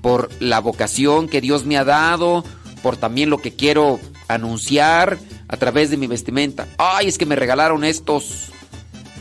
por 0.00 0.30
la 0.40 0.60
vocación 0.60 1.28
que 1.28 1.40
Dios 1.40 1.64
me 1.64 1.76
ha 1.76 1.84
dado, 1.84 2.44
por 2.82 2.96
también 2.96 3.30
lo 3.30 3.38
que 3.38 3.52
quiero 3.52 4.00
anunciar 4.28 5.18
a 5.48 5.56
través 5.56 5.90
de 5.90 5.96
mi 5.96 6.06
vestimenta. 6.06 6.66
Ay, 6.78 7.08
es 7.08 7.18
que 7.18 7.26
me 7.26 7.36
regalaron 7.36 7.84
estos 7.84 8.50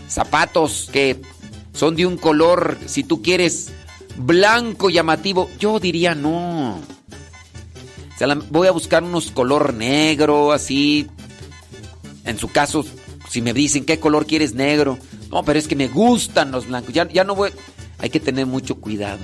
zapatos 0.07 0.89
que 0.91 1.21
son 1.73 1.95
de 1.95 2.05
un 2.05 2.17
color, 2.17 2.77
si 2.85 3.03
tú 3.03 3.21
quieres, 3.21 3.69
blanco 4.17 4.89
llamativo. 4.89 5.49
Yo 5.59 5.79
diría 5.79 6.15
no. 6.15 6.79
Voy 8.49 8.67
a 8.67 8.71
buscar 8.71 9.03
unos 9.03 9.31
color 9.31 9.73
negro, 9.73 10.51
así. 10.51 11.07
En 12.23 12.37
su 12.37 12.49
caso, 12.49 12.85
si 13.29 13.41
me 13.41 13.53
dicen 13.53 13.83
qué 13.83 13.99
color 13.99 14.27
quieres 14.27 14.53
negro. 14.53 14.99
No, 15.31 15.43
pero 15.43 15.57
es 15.57 15.67
que 15.67 15.75
me 15.75 15.87
gustan 15.87 16.51
los 16.51 16.67
blancos. 16.67 16.93
Ya, 16.93 17.07
ya 17.07 17.23
no 17.23 17.35
voy. 17.35 17.51
Hay 17.97 18.09
que 18.09 18.19
tener 18.19 18.45
mucho 18.45 18.75
cuidado. 18.75 19.19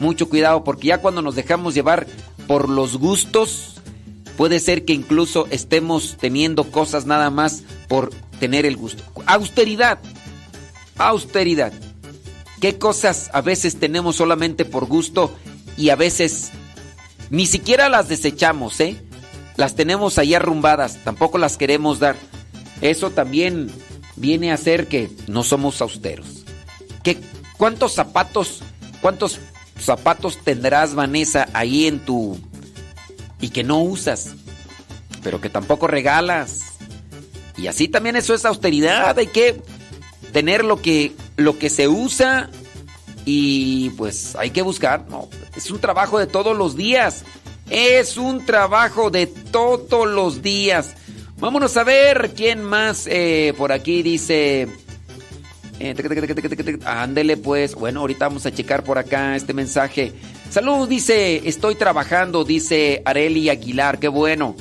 Mucho 0.00 0.28
cuidado, 0.28 0.64
porque 0.64 0.88
ya 0.88 0.98
cuando 0.98 1.20
nos 1.20 1.34
dejamos 1.34 1.74
llevar 1.74 2.06
por 2.46 2.68
los 2.68 2.96
gustos, 2.96 3.74
puede 4.36 4.60
ser 4.60 4.84
que 4.84 4.92
incluso 4.92 5.46
estemos 5.50 6.16
teniendo 6.20 6.70
cosas 6.70 7.06
nada 7.06 7.30
más 7.30 7.62
por 7.88 8.10
tener 8.40 8.66
el 8.66 8.76
gusto. 8.76 9.02
Austeridad. 9.26 9.98
Austeridad. 10.98 11.72
¿Qué 12.60 12.78
cosas 12.78 13.30
a 13.32 13.40
veces 13.40 13.78
tenemos 13.78 14.16
solamente 14.16 14.64
por 14.64 14.86
gusto 14.86 15.34
y 15.76 15.90
a 15.90 15.96
veces 15.96 16.50
ni 17.30 17.46
siquiera 17.46 17.88
las 17.88 18.08
desechamos, 18.08 18.78
¿eh? 18.80 19.02
las 19.56 19.74
tenemos 19.74 20.18
ahí 20.18 20.34
arrumbadas, 20.34 20.98
tampoco 21.04 21.38
las 21.38 21.56
queremos 21.56 21.98
dar. 21.98 22.16
Eso 22.80 23.10
también 23.10 23.70
viene 24.16 24.52
a 24.52 24.56
ser 24.56 24.88
que 24.88 25.10
no 25.28 25.42
somos 25.42 25.80
austeros. 25.80 26.44
¿Qué, 27.02 27.18
¿Cuántos 27.56 27.94
zapatos, 27.94 28.60
cuántos 29.00 29.38
zapatos 29.84 30.38
tendrás, 30.42 30.94
Vanessa, 30.94 31.48
ahí 31.52 31.86
en 31.86 32.00
tu... 32.00 32.38
y 33.40 33.50
que 33.50 33.64
no 33.64 33.82
usas, 33.82 34.34
pero 35.22 35.40
que 35.40 35.48
tampoco 35.48 35.86
regalas? 35.86 36.60
Y 37.56 37.66
así 37.66 37.88
también 37.88 38.16
eso 38.16 38.34
es 38.34 38.44
austeridad, 38.44 39.18
hay 39.18 39.26
que 39.26 39.62
tener 40.32 40.64
lo 40.64 40.80
que, 40.80 41.12
lo 41.36 41.58
que 41.58 41.70
se 41.70 41.88
usa 41.88 42.50
y 43.24 43.90
pues 43.90 44.34
hay 44.36 44.50
que 44.50 44.62
buscar, 44.62 45.06
no, 45.08 45.28
es 45.56 45.70
un 45.70 45.78
trabajo 45.78 46.18
de 46.18 46.26
todos 46.26 46.56
los 46.56 46.76
días. 46.76 47.24
Es 47.70 48.16
un 48.16 48.44
trabajo 48.44 49.10
de 49.10 49.26
todos 49.26 50.06
los 50.06 50.42
días. 50.42 50.94
Vámonos 51.38 51.76
a 51.76 51.84
ver 51.84 52.32
quién 52.36 52.62
más 52.62 53.06
eh, 53.06 53.54
por 53.56 53.72
aquí 53.72 54.02
dice. 54.02 54.68
Eh, 55.78 55.94
ándele 56.84 57.36
pues. 57.36 57.74
Bueno, 57.74 58.00
ahorita 58.00 58.28
vamos 58.28 58.46
a 58.46 58.52
checar 58.52 58.84
por 58.84 58.98
acá 58.98 59.36
este 59.36 59.52
mensaje. 59.52 60.12
Salud, 60.50 60.88
dice, 60.88 61.48
estoy 61.48 61.74
trabajando, 61.74 62.44
dice 62.44 63.02
Areli 63.04 63.48
Aguilar, 63.48 63.98
qué 63.98 64.08
bueno. 64.08 64.54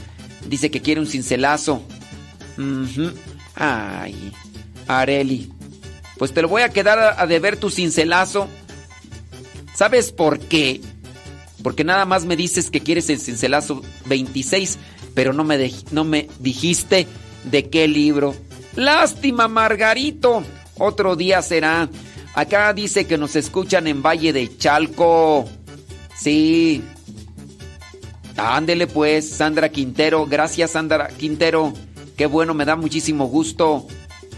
Dice 0.48 0.72
que 0.72 0.82
quiere 0.82 1.02
un 1.02 1.08
cincelazo. 1.08 1.84
Ay, 3.56 4.32
Areli. 4.88 5.52
Pues 6.18 6.34
te 6.34 6.42
lo 6.42 6.48
voy 6.48 6.62
a 6.62 6.70
quedar 6.70 7.16
a, 7.18 7.26
deber 7.28 7.58
tu 7.58 7.70
cincelazo. 7.70 8.48
¿Sabes 9.74 10.12
por 10.12 10.40
qué? 10.40 10.82
Porque 11.64 11.84
nada 11.84 12.06
más 12.06 12.26
me 12.26 12.36
dices 12.36 12.70
que 12.70 12.82
quieres 12.82 13.10
el 13.10 13.20
cincelazo 13.20 13.82
26, 14.06 14.78
pero 15.14 15.34
no 15.34 15.44
me, 15.44 15.72
no 15.92 16.04
me 16.04 16.28
dijiste 16.40 17.08
de 17.44 17.70
qué 17.70 17.88
libro. 17.88 18.36
Lástima, 18.76 19.48
Margarito. 19.48 20.44
Otro 20.78 21.16
día 21.16 21.42
será. 21.42 21.90
Acá 22.34 22.74
dice 22.74 23.06
que 23.06 23.18
nos 23.18 23.36
escuchan 23.36 23.88
en 23.88 24.02
Valle 24.02 24.34
de 24.34 24.58
Chalco. 24.58 25.48
Sí. 26.18 26.82
Ándele 28.38 28.88
pues, 28.88 29.30
Sandra 29.30 29.70
Quintero. 29.70 30.26
Gracias, 30.26 30.72
Sandra 30.72 31.08
Quintero. 31.10 31.74
Qué 32.16 32.26
bueno, 32.26 32.54
me 32.54 32.66
da 32.66 32.76
muchísimo 32.76 33.26
gusto. 33.28 33.86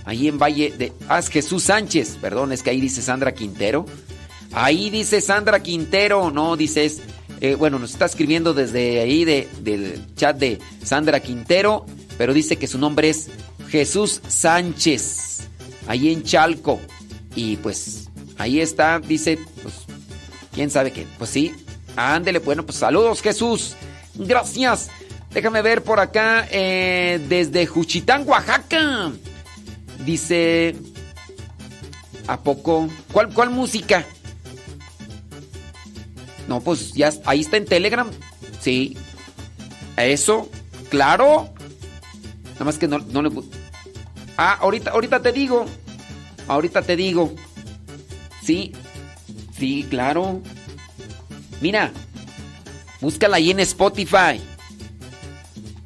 Ahí 0.06 0.28
en 0.28 0.38
Valle 0.40 0.74
de... 0.78 0.92
Ah, 1.08 1.20
es 1.20 1.30
Jesús 1.30 1.64
Sánchez. 1.64 2.18
Perdón, 2.22 2.52
es 2.52 2.64
que 2.64 2.72
ahí 2.72 2.82
dice 2.82 3.02
Sandra 3.02 3.34
Quintero. 3.34 3.86
Ahí 4.52 4.90
dice 4.90 5.22
Sandra 5.22 5.62
Quintero. 5.62 6.32
No, 6.32 6.58
dices... 6.58 7.02
eh, 7.40 7.56
bueno, 7.56 7.80
nos 7.80 7.92
está 7.92 8.06
escribiendo 8.06 8.54
desde 8.54 9.00
ahí 9.00 9.24
de- 9.24 9.48
del 9.62 10.02
chat 10.16 10.38
de 10.38 10.60
Sandra 10.84 11.20
Quintero. 11.22 11.86
Pero 12.18 12.34
dice 12.34 12.58
que 12.58 12.68
su 12.68 12.78
nombre 12.78 13.10
es 13.10 13.30
Jesús 13.70 14.22
Sánchez. 14.28 15.48
Ahí 15.88 16.12
en 16.12 16.24
Chalco. 16.24 16.80
Y 17.36 17.58
pues 17.58 18.10
ahí 18.38 18.60
está, 18.62 19.00
dice, 19.00 19.40
pues, 19.62 19.76
quién 20.54 20.70
sabe 20.70 20.92
qué. 20.92 21.06
Pues 21.18 21.30
sí, 21.30 21.54
ándele, 21.96 22.40
bueno, 22.40 22.66
pues 22.66 22.78
saludos 22.78 23.22
Jesús. 23.22 23.76
Gracias. 24.16 24.90
Déjame 25.32 25.62
ver 25.64 25.84
por 25.84 26.00
acá, 26.00 26.48
eh, 26.52 27.20
desde 27.28 27.66
Juchitán, 27.66 28.24
Oaxaca. 28.28 29.12
Dice, 30.06 30.76
¿a 32.28 32.40
poco? 32.40 32.88
¿Cuál, 33.12 33.34
cuál 33.34 33.50
música? 33.50 34.06
No, 36.48 36.60
pues 36.60 36.94
ya, 36.94 37.12
ahí 37.26 37.42
está 37.42 37.58
en 37.58 37.66
Telegram. 37.66 38.10
Sí. 38.60 38.96
Eso, 39.98 40.50
claro. 40.90 41.54
Nada 42.54 42.66
más 42.66 42.78
que 42.78 42.88
no, 42.88 43.00
no 43.00 43.22
le... 43.22 43.30
gu- 43.30 43.50
Ah, 44.38 44.58
ahorita, 44.62 44.92
ahorita 44.92 45.22
te 45.22 45.32
digo. 45.32 45.66
Ahorita 46.48 46.82
te 46.82 46.96
digo. 46.96 47.34
Sí. 48.44 48.74
Sí, 49.58 49.86
claro. 49.90 50.42
Mira. 51.62 51.92
Búscala 53.00 53.38
ahí 53.38 53.52
en 53.52 53.60
Spotify. 53.62 54.42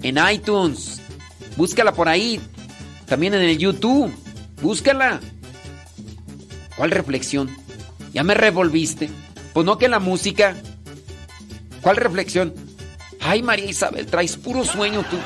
En 0.03 0.17
iTunes. 0.31 1.01
Búscala 1.55 1.91
por 1.93 2.07
ahí. 2.07 2.39
También 3.05 3.33
en 3.33 3.41
el 3.41 3.57
YouTube. 3.57 4.13
Búscala. 4.61 5.19
¿Cuál 6.75 6.91
reflexión? 6.91 7.49
Ya 8.13 8.23
me 8.23 8.33
revolviste. 8.33 9.09
Pues 9.53 9.65
no 9.65 9.77
que 9.77 9.87
la 9.87 9.99
música. 9.99 10.55
¿Cuál 11.81 11.97
reflexión? 11.97 12.53
Ay, 13.19 13.41
María 13.41 13.65
Isabel, 13.65 14.05
traes 14.05 14.37
puro 14.37 14.63
sueño 14.63 15.03
tú. 15.09 15.17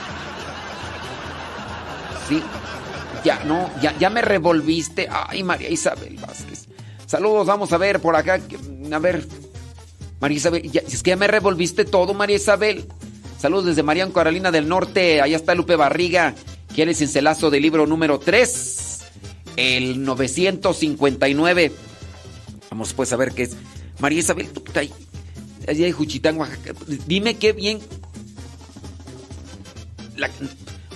Sí. 2.29 2.41
Ya, 3.23 3.43
no, 3.45 3.69
ya, 3.81 3.95
ya 3.99 4.09
me 4.09 4.21
revolviste. 4.21 5.07
Ay, 5.11 5.43
María 5.43 5.69
Isabel 5.69 6.17
Vázquez. 6.17 6.67
Saludos, 7.05 7.45
vamos 7.45 7.71
a 7.73 7.77
ver 7.77 7.99
por 7.99 8.15
acá. 8.15 8.39
A 8.91 8.99
ver. 8.99 9.27
María 10.19 10.37
Isabel, 10.37 10.71
ya- 10.71 10.81
es 10.87 11.03
que 11.03 11.09
ya 11.09 11.15
me 11.17 11.27
revolviste 11.27 11.85
todo, 11.85 12.13
María 12.13 12.35
Isabel. 12.37 12.85
Saludos 13.39 13.65
desde 13.65 13.83
Marián 13.83 14.11
Carolina 14.11 14.51
del 14.51 14.67
Norte. 14.67 15.21
Allá 15.21 15.35
está 15.35 15.55
Lupe 15.55 15.75
Barriga. 15.75 16.35
¿Quién 16.73 16.89
es 16.89 16.99
cincelazo 16.99 17.49
del 17.49 17.63
libro 17.63 17.85
número 17.87 18.19
3? 18.19 18.99
El 19.55 20.03
959. 20.03 21.71
Vamos 22.69 22.93
pues 22.93 23.11
a 23.13 23.17
ver 23.17 23.31
qué 23.33 23.43
es. 23.43 23.57
María 23.99 24.19
Isabel. 24.19 24.47
Allá 25.67 25.85
de 25.85 25.91
Juchitán, 25.91 26.37
Oaxaca. 26.37 26.73
Dime 27.07 27.35
qué 27.35 27.51
bien. 27.53 27.79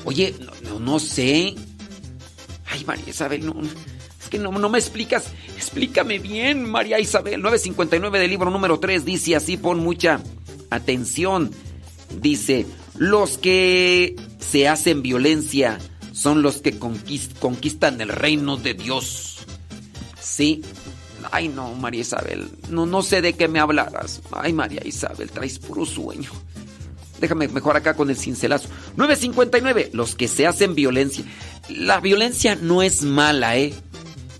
Oye, 0.05 0.35
no, 0.63 0.79
no 0.79 0.99
sé. 0.99 1.55
Ay, 2.67 2.83
María 2.85 3.09
Isabel, 3.09 3.45
no. 3.45 3.55
Es 4.21 4.29
que 4.29 4.39
no, 4.39 4.51
no 4.51 4.69
me 4.69 4.79
explicas. 4.79 5.25
Explícame 5.55 6.19
bien, 6.19 6.69
María 6.69 6.99
Isabel. 6.99 7.41
959 7.41 8.19
del 8.19 8.29
libro 8.31 8.49
número 8.51 8.79
3 8.79 9.05
dice 9.05 9.35
así, 9.35 9.57
pon 9.57 9.79
mucha 9.79 10.19
atención. 10.69 11.51
Dice, 12.21 12.65
los 12.97 13.37
que 13.37 14.15
se 14.39 14.67
hacen 14.67 15.01
violencia 15.01 15.79
son 16.11 16.41
los 16.41 16.57
que 16.61 16.79
conquist- 16.79 17.37
conquistan 17.39 17.99
el 18.01 18.09
reino 18.09 18.57
de 18.57 18.73
Dios. 18.73 19.39
Sí. 20.19 20.61
Ay, 21.31 21.47
no, 21.47 21.73
María 21.73 22.01
Isabel. 22.01 22.49
No, 22.69 22.85
no 22.85 23.01
sé 23.01 23.21
de 23.21 23.33
qué 23.33 23.47
me 23.47 23.59
hablarás. 23.59 24.21
Ay, 24.31 24.53
María 24.53 24.81
Isabel, 24.85 25.29
traes 25.31 25.57
puro 25.59 25.85
sueño. 25.85 26.31
Déjame 27.19 27.47
mejor 27.47 27.77
acá 27.77 27.93
con 27.93 28.09
el 28.09 28.17
cincelazo. 28.17 28.69
959. 28.97 29.91
Los 29.93 30.15
que 30.15 30.27
se 30.27 30.47
hacen 30.47 30.75
violencia. 30.75 31.23
La 31.69 31.99
violencia 31.99 32.55
no 32.55 32.81
es 32.81 33.03
mala, 33.03 33.57
¿eh? 33.57 33.73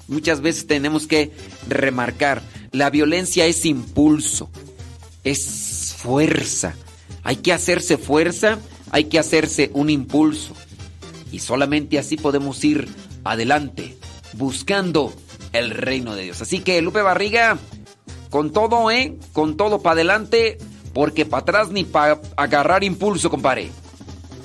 Muchas 0.07 0.41
veces 0.41 0.67
tenemos 0.67 1.07
que 1.07 1.31
remarcar. 1.67 2.41
La 2.71 2.89
violencia 2.89 3.45
es 3.45 3.65
impulso. 3.65 4.49
Es 5.23 5.95
fuerza. 5.97 6.75
Hay 7.23 7.37
que 7.37 7.53
hacerse 7.53 7.97
fuerza. 7.97 8.59
Hay 8.91 9.05
que 9.05 9.19
hacerse 9.19 9.71
un 9.73 9.89
impulso. 9.89 10.53
Y 11.31 11.39
solamente 11.39 11.97
así 11.97 12.17
podemos 12.17 12.63
ir 12.63 12.87
adelante. 13.23 13.97
Buscando 14.33 15.13
el 15.53 15.71
reino 15.71 16.15
de 16.15 16.23
Dios. 16.23 16.41
Así 16.41 16.59
que 16.59 16.81
Lupe 16.81 17.01
Barriga. 17.01 17.57
Con 18.29 18.51
todo, 18.51 18.91
¿eh? 18.91 19.17
Con 19.33 19.55
todo 19.55 19.81
para 19.81 19.93
adelante. 19.93 20.57
Porque 20.95 21.25
para 21.25 21.41
atrás 21.41 21.69
ni 21.71 21.83
para 21.83 22.21
agarrar 22.37 22.81
impulso, 22.85 23.29
compadre. 23.29 23.69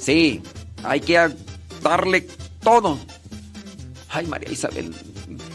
Sí, 0.01 0.43
hay 0.83 1.01
que 1.01 1.33
darle 1.81 2.27
todo. 2.61 2.99
Ay, 4.09 4.27
María 4.27 4.51
Isabel, 4.51 4.93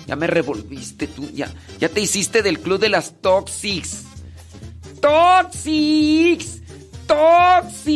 ya 0.08 0.16
me 0.16 0.28
revolviste 0.28 1.08
tú. 1.08 1.30
Ya, 1.34 1.54
ya 1.80 1.90
te 1.90 2.00
hiciste 2.00 2.42
del 2.42 2.62
club 2.62 2.80
de 2.80 2.88
las 2.88 3.16
Toxics. 3.20 4.04
Toxics. 5.02 6.62
Toxics. 7.06 7.92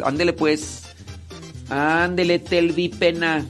Ándele 0.00 0.32
pues. 0.32 0.82
Ándele, 1.70 2.38
Telvi 2.38 2.88
Pena. 2.88 3.44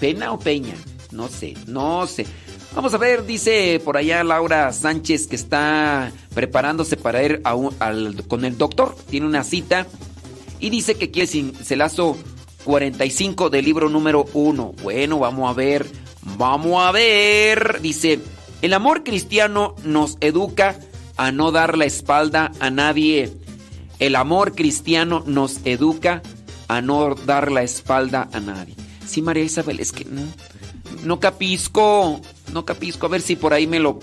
¿Pena 0.00 0.32
o 0.32 0.40
Peña? 0.40 0.74
No 1.12 1.28
sé, 1.28 1.54
no 1.68 2.04
sé. 2.08 2.26
Vamos 2.74 2.94
a 2.94 2.98
ver, 2.98 3.24
dice 3.26 3.80
por 3.84 3.96
allá 3.96 4.22
Laura 4.22 4.72
Sánchez 4.72 5.26
que 5.26 5.36
está 5.36 6.12
preparándose 6.34 6.96
para 6.96 7.22
ir 7.24 7.40
a 7.44 7.54
un- 7.54 7.74
al- 7.80 8.24
con 8.28 8.44
el 8.44 8.56
doctor. 8.56 8.94
Tiene 9.10 9.26
una 9.26 9.42
cita 9.42 9.86
y 10.60 10.70
dice 10.70 10.94
que 10.94 11.10
quiere 11.10 11.26
cincelazo 11.26 12.16
45 12.64 13.50
del 13.50 13.64
libro 13.64 13.88
número 13.88 14.26
1. 14.32 14.74
Bueno, 14.82 15.18
vamos 15.18 15.50
a 15.50 15.54
ver, 15.54 15.86
vamos 16.36 16.84
a 16.84 16.92
ver. 16.92 17.80
Dice, 17.80 18.20
el 18.62 18.72
amor 18.74 19.02
cristiano 19.02 19.74
nos 19.84 20.16
educa 20.20 20.78
a 21.16 21.32
no 21.32 21.50
dar 21.50 21.76
la 21.76 21.86
espalda 21.86 22.52
a 22.60 22.70
nadie. 22.70 23.32
El 23.98 24.14
amor 24.14 24.54
cristiano 24.54 25.24
nos 25.26 25.58
educa 25.64 26.22
a 26.68 26.80
no 26.80 27.14
dar 27.16 27.50
la 27.50 27.62
espalda 27.62 28.28
a 28.32 28.38
nadie. 28.38 28.74
Sí, 29.04 29.22
María 29.22 29.42
Isabel, 29.42 29.80
es 29.80 29.90
que 29.90 30.04
no, 30.04 30.20
no 31.04 31.20
capisco, 31.20 32.20
no 32.52 32.64
capisco. 32.64 33.06
A 33.06 33.10
ver 33.10 33.20
si 33.20 33.36
por 33.36 33.52
ahí 33.52 33.66
me 33.66 33.78
lo, 33.78 34.00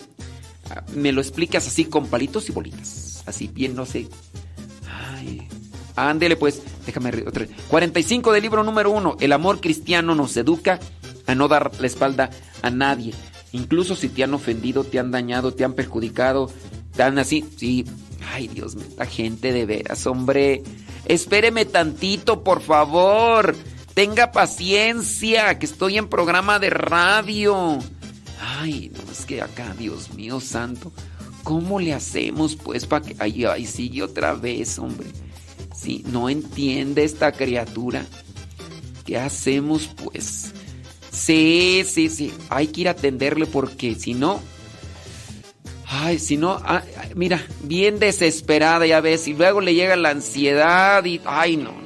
me 0.93 1.11
lo 1.11 1.22
explicas 1.22 1.67
así 1.67 1.85
con 1.85 2.07
palitos 2.07 2.49
y 2.49 2.51
bolitas. 2.51 3.24
Así 3.25 3.48
bien, 3.48 3.75
no 3.75 3.85
sé. 3.85 4.07
Ay, 4.90 5.48
ándele 5.95 6.35
pues, 6.35 6.61
déjame 6.85 7.11
45 7.69 8.32
del 8.32 8.41
libro 8.43 8.64
número 8.64 8.91
1. 8.91 9.17
El 9.19 9.32
amor 9.32 9.61
cristiano 9.61 10.15
nos 10.15 10.35
educa 10.38 10.80
a 11.27 11.35
no 11.35 11.48
dar 11.48 11.72
la 11.80 11.88
espalda 11.88 12.30
a 12.61 12.69
nadie. 12.69 13.14
Incluso 13.51 13.95
si 13.95 14.09
te 14.09 14.24
han 14.24 14.33
ofendido, 14.33 14.83
te 14.83 14.99
han 14.99 15.11
dañado, 15.11 15.53
te 15.53 15.64
han 15.64 15.74
perjudicado, 15.74 16.51
te 16.95 17.03
han 17.03 17.17
así. 17.19 17.45
Sí. 17.57 17.85
Ay, 18.33 18.48
Dios 18.48 18.75
mío, 18.75 18.88
la 18.98 19.06
gente 19.06 19.53
de 19.53 19.65
veras, 19.65 20.06
hombre. 20.07 20.64
Espéreme 21.06 21.65
tantito, 21.65 22.43
por 22.43 22.61
favor. 22.61 23.56
Tenga 23.95 24.33
paciencia, 24.33 25.57
que 25.57 25.65
estoy 25.65 25.98
en 25.98 26.09
programa 26.09 26.59
de 26.59 26.69
radio. 26.69 27.80
Ay, 28.41 28.91
no, 28.93 29.09
es 29.09 29.25
que 29.25 29.41
acá, 29.41 29.74
Dios 29.80 30.14
mío 30.14 30.41
santo, 30.41 30.91
¿cómo 31.43 31.80
le 31.80 31.93
hacemos 31.93 32.57
pues 32.57 32.85
para 32.85 33.06
que... 33.06 33.15
Ay, 33.19 33.45
ay, 33.45 33.65
sigue 33.65 34.03
otra 34.03 34.33
vez, 34.33 34.77
hombre. 34.80 35.07
Sí, 35.74 36.03
no 36.07 36.30
entiende 36.30 37.06
esta 37.06 37.32
criatura. 37.32 38.06
¿Qué 39.06 39.17
hacemos 39.17 39.90
pues? 40.03 40.51
Sí, 41.09 41.85
sí, 41.88 42.09
sí, 42.09 42.33
hay 42.49 42.67
que 42.67 42.82
ir 42.82 42.88
a 42.90 42.91
atenderle 42.91 43.45
porque 43.45 43.95
si 43.95 44.14
no... 44.14 44.41
Ay, 45.88 46.19
si 46.19 46.35
no, 46.35 46.59
ah, 46.65 46.83
mira, 47.15 47.41
bien 47.61 47.99
desesperada 47.99 48.85
ya 48.85 48.99
ves, 48.99 49.25
y 49.30 49.33
luego 49.33 49.61
le 49.61 49.74
llega 49.74 49.95
la 49.95 50.09
ansiedad 50.09 51.06
y... 51.06 51.22
Ay, 51.24 51.56
no, 51.56 51.84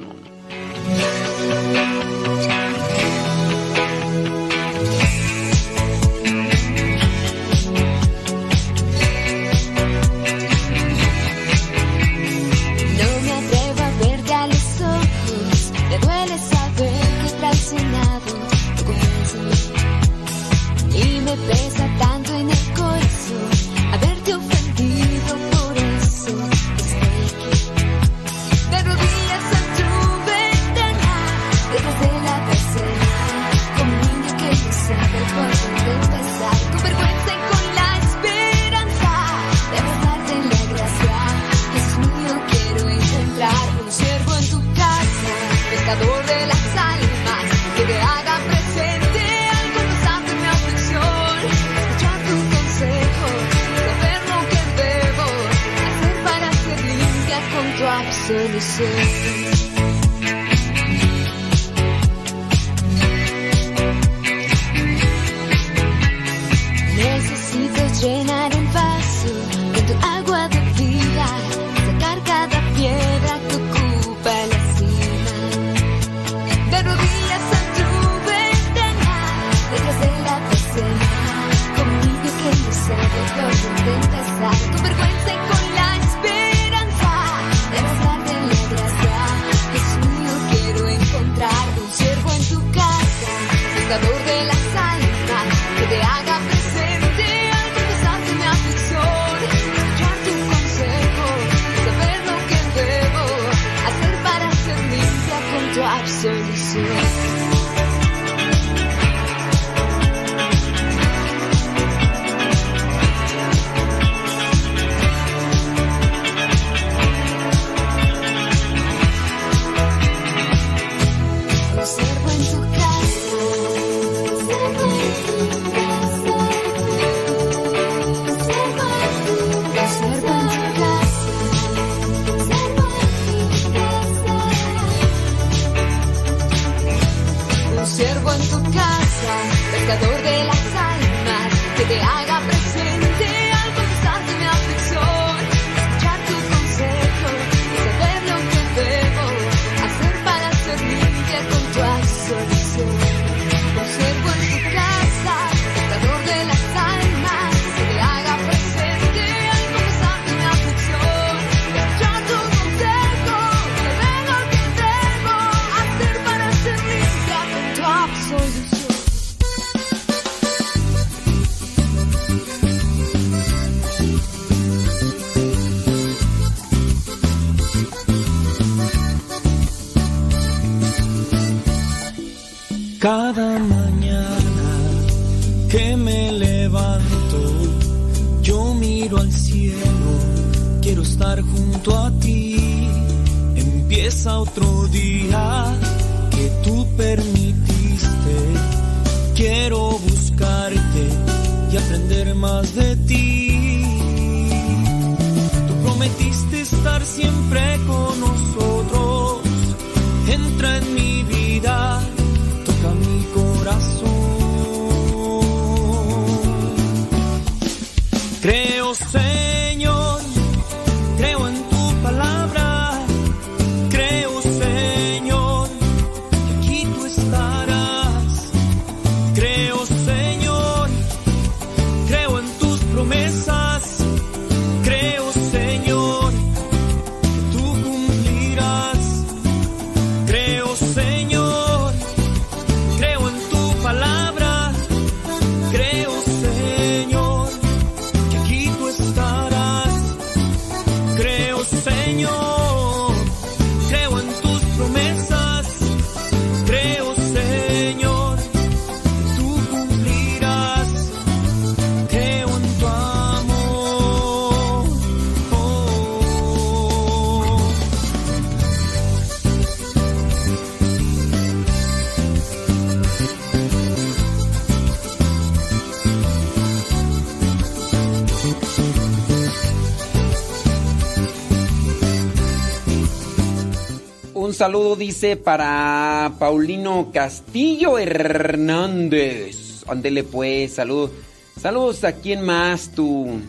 saludo, 284.60 284.94
dice, 284.94 285.38
para 285.38 286.34
Paulino 286.38 287.08
Castillo 287.14 287.98
Hernández. 287.98 289.84
Ándele 289.88 290.22
pues, 290.22 290.74
saludos. 290.74 291.12
Saludos 291.58 292.04
a 292.04 292.12
quién 292.12 292.42
más 292.42 292.92
tú. 292.92 293.40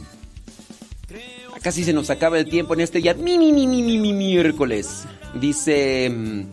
Casi 1.61 1.83
se 1.83 1.91
nos 1.91 2.09
acaba 2.09 2.39
el 2.39 2.49
tiempo 2.49 2.75
en 2.75 2.79
este. 2.79 3.01
Mi, 3.15 3.37
mi, 3.37 3.51
mi, 3.51 3.67
mi, 3.67 3.83
mi, 3.83 3.97
mi, 3.97 4.13
miércoles. 4.13 5.03
Dice. 5.33 6.09
mm, 6.09 6.43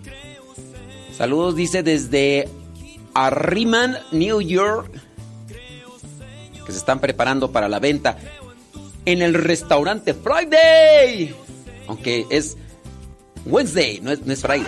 Saludos, 1.17 1.55
dice 1.55 1.85
desde 1.85 2.49
Arriman, 3.15 3.97
New 4.11 4.41
York. 4.41 4.91
Que 6.67 6.73
se 6.73 6.79
están 6.79 6.99
preparando 6.99 7.53
para 7.53 7.69
la 7.69 7.79
venta 7.79 8.19
en 9.05 9.23
el 9.23 9.35
restaurante 9.35 10.15
Friday. 10.15 11.33
Aunque 11.87 12.27
es 12.29 12.58
Wednesday, 13.49 13.99
no 14.03 14.13
es, 14.13 14.25
no 14.25 14.33
es 14.33 14.43
Friday. 14.43 14.67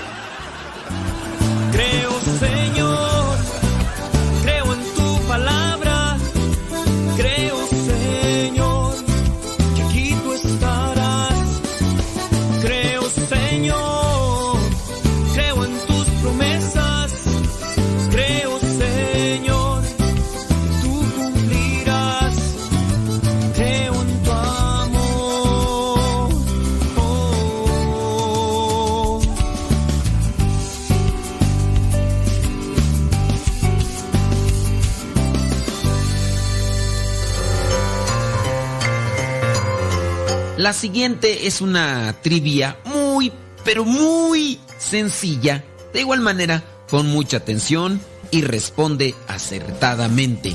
La 40.70 40.74
siguiente 40.74 41.48
es 41.48 41.60
una 41.60 42.14
trivia 42.22 42.78
muy, 42.84 43.32
pero 43.64 43.84
muy 43.84 44.60
sencilla. 44.78 45.64
De 45.92 45.98
igual 45.98 46.20
manera, 46.20 46.62
con 46.88 47.08
mucha 47.08 47.38
atención 47.38 48.00
y 48.30 48.42
responde 48.42 49.16
acertadamente. 49.26 50.54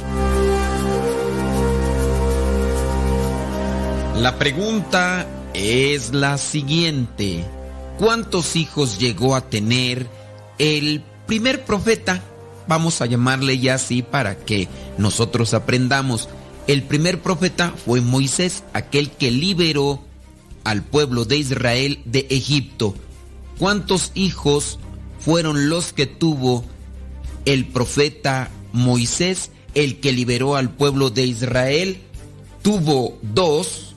La 4.16 4.38
pregunta 4.40 5.28
es 5.54 6.14
la 6.14 6.38
siguiente. 6.38 7.44
¿Cuántos 8.00 8.56
hijos 8.56 8.98
llegó 8.98 9.36
a 9.36 9.42
tener 9.42 10.08
el 10.60 11.04
primer 11.28 11.66
profeta? 11.66 12.22
Vamos 12.70 13.02
a 13.02 13.06
llamarle 13.06 13.60
ya 13.60 13.74
así 13.74 14.02
para 14.02 14.38
que 14.38 14.70
nosotros 14.98 15.54
aprendamos. 15.54 16.30
El 16.68 16.84
primer 16.84 17.22
profeta 17.22 17.74
fue 17.86 18.00
Moisés, 18.00 18.64
aquel 18.72 19.12
que 19.12 19.30
liberó 19.30 20.05
al 20.66 20.84
pueblo 20.84 21.24
de 21.24 21.38
Israel 21.38 22.02
de 22.04 22.28
Egipto. 22.30 22.94
¿Cuántos 23.58 24.12
hijos 24.16 24.80
fueron 25.20 25.70
los 25.70 25.94
que 25.94 26.08
tuvo 26.08 26.66
el 27.46 27.66
profeta 27.66 28.52
Moisés, 28.74 29.52
el 29.74 30.02
que 30.02 30.12
liberó 30.12 30.58
al 30.58 30.72
pueblo 30.72 31.10
de 31.10 31.26
Israel? 31.26 32.02
¿Tuvo 32.62 33.18
dos, 33.22 33.96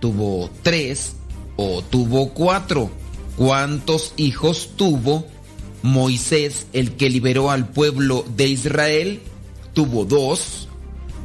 tuvo 0.00 0.50
tres 0.62 1.16
o 1.56 1.82
tuvo 1.82 2.30
cuatro? 2.30 2.90
¿Cuántos 3.36 4.14
hijos 4.16 4.70
tuvo 4.76 5.26
Moisés, 5.82 6.66
el 6.72 6.92
que 6.92 7.10
liberó 7.10 7.50
al 7.50 7.68
pueblo 7.68 8.24
de 8.36 8.48
Israel? 8.48 9.20
¿Tuvo 9.74 10.04
dos, 10.04 10.68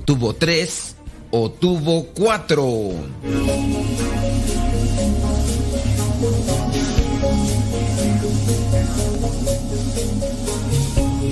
tuvo 0.05 0.33
tres 0.33 0.95
o 1.31 1.51
tuvo 1.51 2.07
cuatro? 2.07 2.93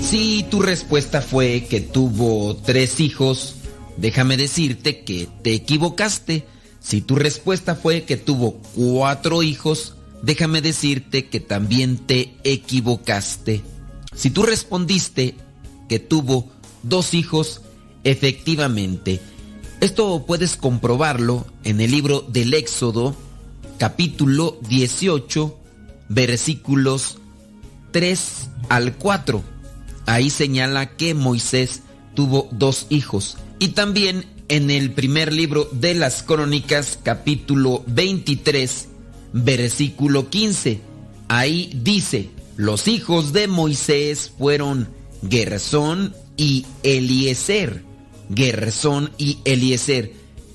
Si 0.09 0.45
tu 0.49 0.61
respuesta 0.61 1.21
fue 1.21 1.65
que 1.69 1.81
tuvo 1.81 2.55
tres 2.55 3.01
hijos, 3.01 3.55
déjame 3.97 4.37
decirte 4.37 5.03
que 5.03 5.27
te 5.43 5.53
equivocaste. 5.53 6.45
Si 6.79 7.01
tu 7.01 7.15
respuesta 7.15 7.75
fue 7.75 8.05
que 8.05 8.15
tuvo 8.15 8.53
cuatro 8.73 9.43
hijos, 9.43 9.95
déjame 10.21 10.61
decirte 10.61 11.27
que 11.27 11.41
también 11.41 11.97
te 11.97 12.33
equivocaste. 12.45 13.63
Si 14.15 14.29
tú 14.29 14.43
respondiste 14.43 15.35
que 15.89 15.99
tuvo 15.99 16.47
dos 16.83 17.13
hijos, 17.13 17.59
efectivamente. 18.05 19.19
Esto 19.81 20.23
puedes 20.25 20.55
comprobarlo 20.55 21.45
en 21.65 21.81
el 21.81 21.91
libro 21.91 22.21
del 22.21 22.53
Éxodo, 22.53 23.13
capítulo 23.77 24.57
18, 24.69 25.59
versículos 26.07 27.17
3 27.91 28.49
al 28.69 28.95
4. 28.95 29.56
Ahí 30.07 30.29
señala 30.29 30.95
que 30.95 31.13
Moisés 31.13 31.81
tuvo 32.15 32.47
dos 32.51 32.87
hijos. 32.89 33.37
Y 33.59 33.69
también 33.69 34.25
en 34.47 34.71
el 34.71 34.93
primer 34.93 35.33
libro 35.33 35.69
de 35.73 35.93
las 35.93 36.23
crónicas, 36.23 36.97
capítulo 37.03 37.83
23, 37.87 38.87
versículo 39.33 40.29
15. 40.29 40.79
Ahí 41.27 41.71
dice, 41.83 42.29
los 42.55 42.87
hijos 42.87 43.33
de 43.33 43.49
Moisés 43.49 44.31
fueron 44.37 44.87
Gersón 45.29 46.15
y 46.37 46.65
Eliezer. 46.83 47.83
Gersón 48.33 49.11
y 49.17 49.39
Eliezer. 49.43 50.13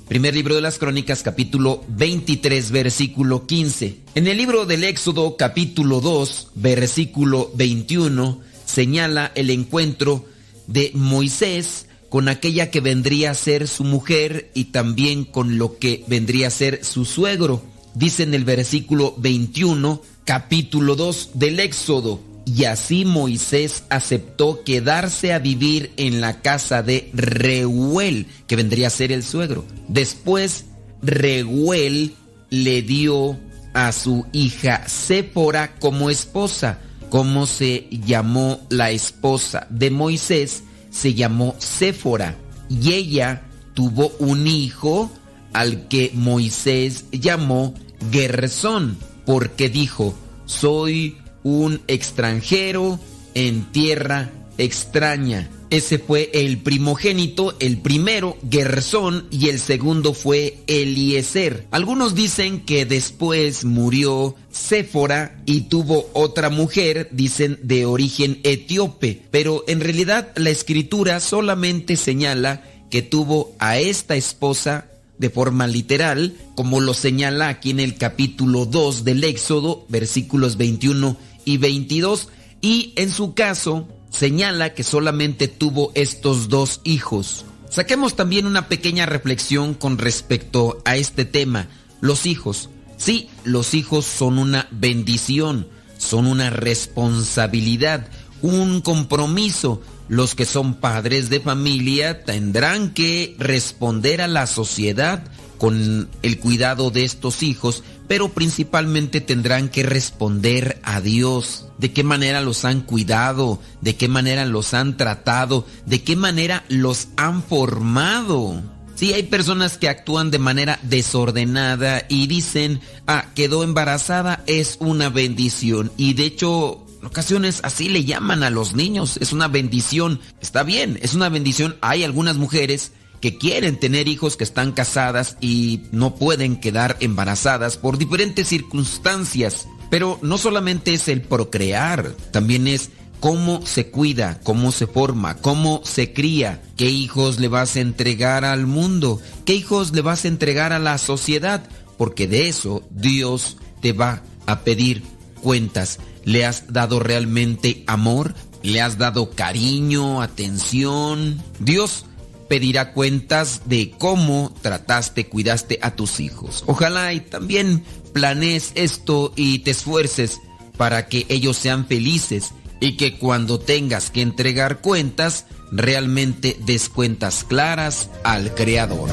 Primer 0.08 0.34
libro 0.34 0.55
de 0.55 0.62
las 0.62 0.78
crónicas, 0.78 1.22
capítulo 1.22 1.84
23, 1.89 2.70
versículo 2.70 3.47
15. 3.47 3.98
En 4.14 4.26
el 4.26 4.39
libro 4.39 4.64
del 4.64 4.84
Éxodo, 4.84 5.36
capítulo 5.36 6.00
2, 6.00 6.52
versículo 6.55 7.50
21, 7.55 8.40
señala 8.73 9.33
el 9.34 9.51
encuentro 9.51 10.25
de 10.67 10.91
Moisés 10.94 11.86
con 12.09 12.28
aquella 12.28 12.70
que 12.70 12.81
vendría 12.81 13.31
a 13.31 13.34
ser 13.34 13.68
su 13.68 13.84
mujer 13.84 14.51
y 14.55 14.65
también 14.67 15.25
con 15.25 15.59
lo 15.59 15.78
que 15.78 16.05
vendría 16.09 16.49
a 16.49 16.51
ser 16.51 16.84
su 16.84 17.05
suegro. 17.05 17.62
Dice 17.94 18.23
en 18.23 18.34
el 18.34 18.44
versículo 18.44 19.15
21, 19.18 20.02
capítulo 20.25 20.97
2 20.97 21.31
del 21.34 21.60
Éxodo. 21.60 22.20
Y 22.44 22.65
así 22.65 23.05
Moisés 23.05 23.84
aceptó 23.89 24.65
quedarse 24.65 25.33
a 25.33 25.39
vivir 25.39 25.92
en 25.97 26.20
la 26.20 26.41
casa 26.41 26.83
de 26.83 27.10
Reuel, 27.15 28.26
que 28.47 28.57
vendría 28.57 28.89
a 28.89 28.91
ser 28.91 29.12
el 29.12 29.23
suegro. 29.23 29.65
Después, 29.89 30.65
Reuel 31.02 32.15
le 32.51 32.83
dio 32.83 33.39
a 33.75 33.92
su 33.92 34.26
hija 34.33 34.86
Séfora 34.89 35.76
como 35.76 36.10
esposa. 36.10 36.81
¿Cómo 37.12 37.44
se 37.44 37.89
llamó 37.91 38.60
la 38.70 38.91
esposa 38.91 39.66
de 39.68 39.91
Moisés? 39.91 40.62
Se 40.91 41.12
llamó 41.12 41.55
Séfora. 41.58 42.39
Y 42.70 42.94
ella 42.94 43.42
tuvo 43.74 44.12
un 44.18 44.47
hijo 44.47 45.12
al 45.52 45.89
que 45.89 46.10
Moisés 46.15 47.05
llamó 47.12 47.74
Gersón, 48.10 48.97
porque 49.26 49.68
dijo, 49.68 50.15
soy 50.47 51.18
un 51.42 51.82
extranjero 51.86 52.99
en 53.34 53.70
tierra 53.73 54.31
extraña. 54.57 55.50
Ese 55.73 55.99
fue 55.99 56.31
el 56.34 56.59
primogénito, 56.59 57.57
el 57.59 57.78
primero, 57.78 58.36
Gersón, 58.51 59.26
y 59.31 59.49
el 59.49 59.59
segundo 59.59 60.12
fue 60.12 60.59
Eliezer. 60.67 61.67
Algunos 61.70 62.15
dicen 62.15 62.60
que 62.60 62.84
después 62.84 63.65
murió 63.65 64.36
Séfora 64.51 65.41
y 65.47 65.62
tuvo 65.62 66.10
otra 66.12 66.51
mujer, 66.51 67.09
dicen 67.10 67.59
de 67.62 67.86
origen 67.86 68.39
etíope, 68.42 69.23
pero 69.31 69.65
en 69.67 69.81
realidad 69.81 70.33
la 70.36 70.51
escritura 70.51 71.20
solamente 71.20 71.97
señala 71.97 72.62
que 72.91 73.01
tuvo 73.01 73.55
a 73.59 73.78
esta 73.78 74.15
esposa 74.15 74.89
de 75.17 75.31
forma 75.31 75.67
literal, 75.67 76.36
como 76.55 76.83
lo 76.83 76.92
señala 76.92 77.49
aquí 77.49 77.70
en 77.70 77.81
el 77.81 77.97
capítulo 77.97 78.67
2 78.67 79.05
del 79.05 79.25
Éxodo, 79.25 79.86
versículos 79.89 80.59
21 80.59 81.17
y 81.47 81.57
22, 81.57 82.28
y 82.60 82.92
en 82.97 83.10
su 83.10 83.33
caso 83.33 83.89
señala 84.12 84.74
que 84.74 84.84
solamente 84.84 85.49
tuvo 85.49 85.91
estos 85.94 86.49
dos 86.49 86.81
hijos. 86.84 87.44
Saquemos 87.70 88.15
también 88.15 88.47
una 88.47 88.68
pequeña 88.68 89.07
reflexión 89.07 89.74
con 89.74 89.99
respecto 89.99 90.81
a 90.84 90.97
este 90.97 91.24
tema, 91.24 91.68
los 92.00 92.26
hijos. 92.26 92.68
Sí, 92.99 93.31
los 93.44 93.74
hijos 93.74 94.05
son 94.05 94.39
una 94.39 94.68
bendición, 94.70 95.66
son 95.97 96.26
una 96.26 96.50
responsabilidad, 96.50 98.07
un 98.42 98.81
compromiso. 98.82 99.81
Los 100.08 100.34
que 100.34 100.44
son 100.44 100.74
padres 100.74 101.31
de 101.31 101.41
familia 101.41 102.24
tendrán 102.24 102.92
que 102.92 103.34
responder 103.39 104.20
a 104.20 104.28
la 104.28 104.47
sociedad 104.47 105.24
con 105.57 106.08
el 106.23 106.39
cuidado 106.39 106.91
de 106.91 107.05
estos 107.05 107.42
hijos, 107.42 107.82
pero 108.12 108.28
principalmente 108.28 109.23
tendrán 109.23 109.70
que 109.70 109.84
responder 109.84 110.82
a 110.82 111.00
Dios. 111.00 111.68
De 111.78 111.94
qué 111.94 112.05
manera 112.05 112.42
los 112.42 112.66
han 112.66 112.82
cuidado, 112.82 113.58
de 113.81 113.97
qué 113.97 114.07
manera 114.07 114.44
los 114.44 114.74
han 114.74 114.99
tratado, 114.99 115.66
de 115.86 116.02
qué 116.02 116.15
manera 116.15 116.62
los 116.68 117.08
han 117.16 117.42
formado. 117.42 118.62
Sí, 118.97 119.15
hay 119.15 119.23
personas 119.23 119.78
que 119.78 119.89
actúan 119.89 120.31
de 120.31 120.39
manera 120.39 120.78
desordenada 120.82 122.05
y 122.07 122.26
dicen, 122.26 122.82
ah, 123.07 123.28
quedó 123.34 123.65
embarazada, 123.65 124.44
es 124.47 124.76
una 124.78 125.08
bendición. 125.08 125.91
Y 125.97 126.12
de 126.12 126.26
hecho, 126.26 126.84
en 127.00 127.07
ocasiones 127.07 127.60
así 127.62 127.89
le 127.89 128.05
llaman 128.05 128.42
a 128.42 128.50
los 128.50 128.74
niños, 128.74 129.16
es 129.23 129.32
una 129.32 129.49
bendición. 129.49 130.20
Está 130.42 130.65
bien, 130.65 130.99
es 131.00 131.15
una 131.15 131.31
bendición. 131.31 131.78
Hay 131.81 132.05
algunas 132.05 132.36
mujeres 132.36 132.92
que 133.23 133.39
quieren 133.39 133.78
tener 133.78 134.09
hijos 134.09 134.36
que 134.36 134.44
están 134.44 134.73
casadas 134.73 135.36
y 135.41 135.83
no 135.92 136.17
pueden 136.17 136.57
quedar 136.57 136.97
embarazadas 137.01 137.78
por 137.78 137.97
diferentes 137.97 138.49
circunstancias. 138.49 139.68
Pero 139.89 140.18
no 140.23 140.39
solamente 140.39 140.92
es 140.92 141.07
el 141.07 141.23
procrear, 141.23 142.17
también 142.33 142.67
es 142.67 142.91
cómo 143.20 143.65
se 143.65 143.86
cuida, 143.86 144.41
cómo 144.42 144.73
se 144.73 144.89
forma, 144.89 145.36
cómo 145.36 145.83
se 145.84 146.12
cría, 146.12 146.60
qué 146.76 146.91
hijos 146.91 147.39
le 147.39 147.47
vas 147.47 147.76
a 147.76 147.81
entregar 147.81 148.44
al 148.44 148.67
mundo, 148.67 149.20
qué 149.47 149.55
hijos 149.55 149.92
le 149.92 150.02
vas 150.02 150.25
a 150.25 150.28
entregar 150.28 150.73
a 150.73 150.81
la 150.81 150.99
sociedad, 150.99 151.62
porque 151.97 152.26
de 152.26 152.49
eso 152.49 152.83
Dios 152.91 153.57
te 153.81 153.92
va 153.92 154.25
a 154.47 154.60
pedir 154.60 155.05
cuentas. 155.41 156.01
¿Le 156.25 156.44
has 156.44 156.73
dado 156.73 156.99
realmente 156.99 157.84
amor? 157.86 158.34
¿Le 158.65 158.81
has 158.81 158.99
dado 158.99 159.31
cariño, 159.31 160.23
atención? 160.23 161.41
Dios 161.60 162.05
pedirá 162.52 162.92
cuentas 162.92 163.62
de 163.64 163.94
cómo 163.97 164.52
trataste, 164.60 165.26
cuidaste 165.26 165.78
a 165.81 165.97
tus 165.97 166.20
hijos. 166.20 166.64
Ojalá 166.66 167.14
y 167.14 167.20
también 167.20 167.82
planees 168.12 168.72
esto 168.74 169.32
y 169.36 169.60
te 169.60 169.70
esfuerces 169.70 170.39
para 170.76 171.06
que 171.06 171.24
ellos 171.31 171.56
sean 171.56 171.86
felices 171.86 172.50
y 172.78 172.98
que 172.98 173.16
cuando 173.16 173.58
tengas 173.58 174.10
que 174.10 174.20
entregar 174.20 174.82
cuentas, 174.82 175.47
realmente 175.70 176.58
des 176.66 176.90
cuentas 176.90 177.42
claras 177.42 178.10
al 178.22 178.55
Creador. 178.55 179.08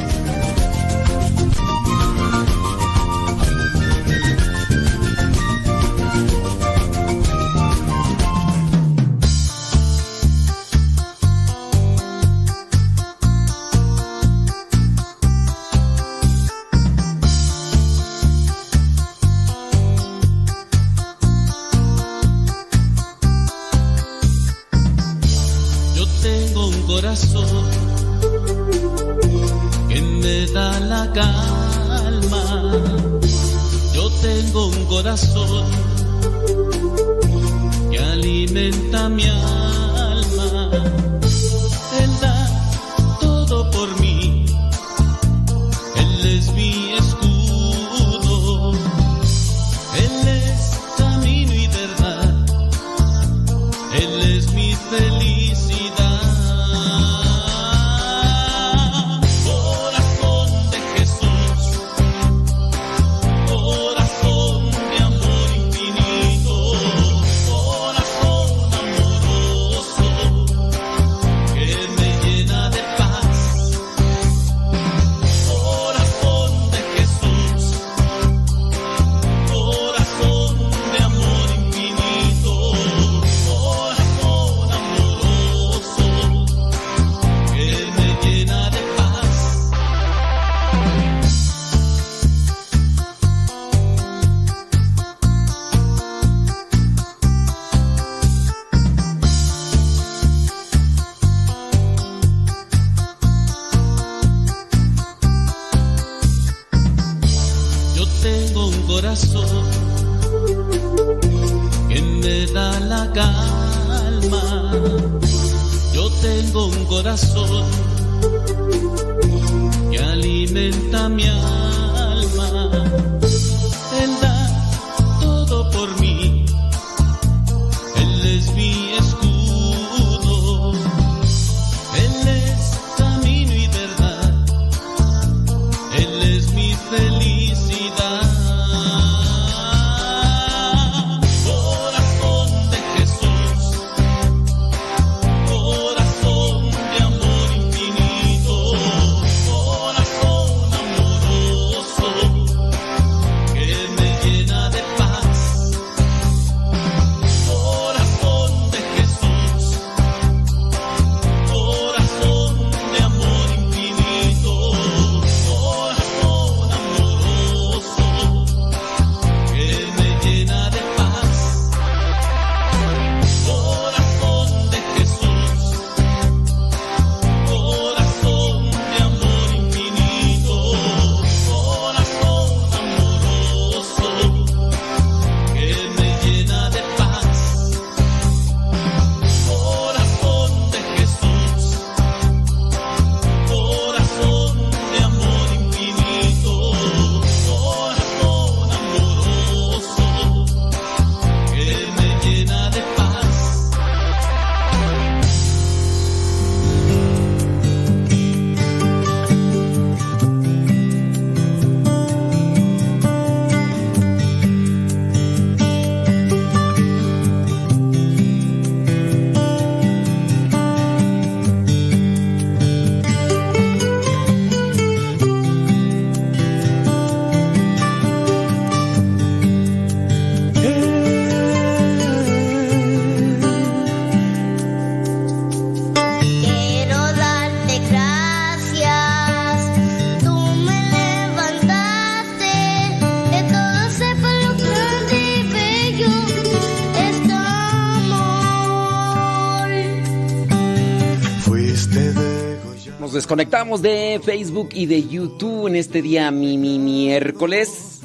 Desconectamos 253.29 253.83
de 253.83 254.19
Facebook 254.23 254.69
y 254.73 254.87
de 254.87 255.07
YouTube 255.07 255.67
en 255.67 255.75
este 255.75 256.01
día 256.01 256.31
mi, 256.31 256.57
mi 256.57 256.79
miércoles 256.79 257.99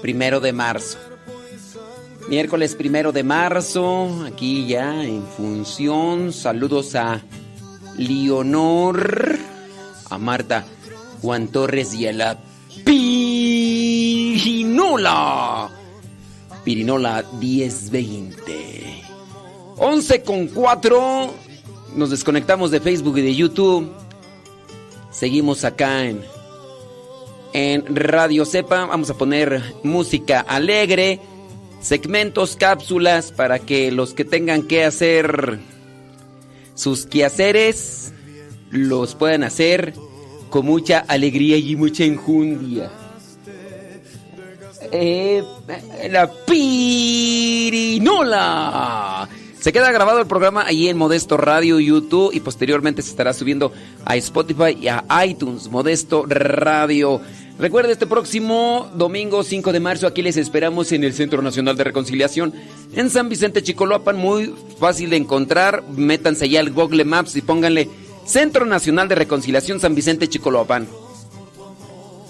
primero 0.00 0.40
de 0.40 0.52
marzo. 0.52 0.98
Miércoles 2.28 2.74
primero 2.74 3.12
de 3.12 3.22
marzo, 3.22 4.24
aquí 4.26 4.66
ya 4.66 5.04
en 5.04 5.24
función. 5.24 6.32
Saludos 6.32 6.96
a 6.96 7.22
Leonor, 7.96 9.38
a 10.10 10.18
Marta, 10.18 10.64
Juan 11.20 11.46
Torres 11.46 11.94
y 11.94 12.08
a 12.08 12.12
la 12.12 12.36
Pirinola. 12.84 14.10
Pirinola 16.64 17.24
1020. 17.38 19.04
11 19.76 20.22
con 20.24 20.48
4. 20.48 21.32
Nos 21.94 22.10
desconectamos 22.10 22.72
de 22.72 22.80
Facebook 22.80 23.18
y 23.18 23.22
de 23.22 23.36
YouTube. 23.36 24.01
Seguimos 25.12 25.64
acá 25.64 26.04
en, 26.06 26.22
en 27.52 27.84
Radio 27.94 28.44
Cepa. 28.44 28.86
Vamos 28.86 29.10
a 29.10 29.14
poner 29.14 29.62
música 29.82 30.40
alegre, 30.40 31.20
segmentos, 31.80 32.56
cápsulas 32.56 33.30
para 33.30 33.58
que 33.58 33.92
los 33.92 34.14
que 34.14 34.24
tengan 34.24 34.62
que 34.62 34.84
hacer 34.84 35.60
sus 36.74 37.06
quehaceres 37.06 38.12
los 38.70 39.14
puedan 39.14 39.44
hacer 39.44 39.94
con 40.48 40.66
mucha 40.66 41.00
alegría 41.00 41.58
y 41.58 41.76
mucha 41.76 42.04
enjundia. 42.04 42.90
Eh, 44.90 45.44
la 46.10 46.30
pirinola. 46.46 48.08
Se 49.62 49.72
queda 49.72 49.92
grabado 49.92 50.18
el 50.18 50.26
programa 50.26 50.66
ahí 50.66 50.88
en 50.88 50.96
Modesto 50.96 51.36
Radio, 51.36 51.78
YouTube 51.78 52.34
y 52.34 52.40
posteriormente 52.40 53.00
se 53.00 53.10
estará 53.10 53.32
subiendo 53.32 53.72
a 54.04 54.16
Spotify 54.16 54.76
y 54.76 54.88
a 54.88 55.04
iTunes, 55.24 55.68
Modesto 55.68 56.26
Radio. 56.26 57.20
Recuerde, 57.60 57.92
este 57.92 58.08
próximo 58.08 58.90
domingo 58.96 59.44
5 59.44 59.72
de 59.72 59.78
marzo 59.78 60.08
aquí 60.08 60.20
les 60.20 60.36
esperamos 60.36 60.90
en 60.90 61.04
el 61.04 61.14
Centro 61.14 61.42
Nacional 61.42 61.76
de 61.76 61.84
Reconciliación 61.84 62.52
en 62.92 63.08
San 63.08 63.28
Vicente 63.28 63.62
Chicoloapan, 63.62 64.16
muy 64.16 64.52
fácil 64.80 65.10
de 65.10 65.18
encontrar. 65.18 65.84
Métanse 65.92 66.46
allá 66.46 66.58
al 66.58 66.72
Google 66.72 67.04
Maps 67.04 67.36
y 67.36 67.42
pónganle 67.42 67.88
Centro 68.26 68.66
Nacional 68.66 69.06
de 69.06 69.14
Reconciliación 69.14 69.78
San 69.78 69.94
Vicente 69.94 70.26
Chicoloapan. 70.28 70.88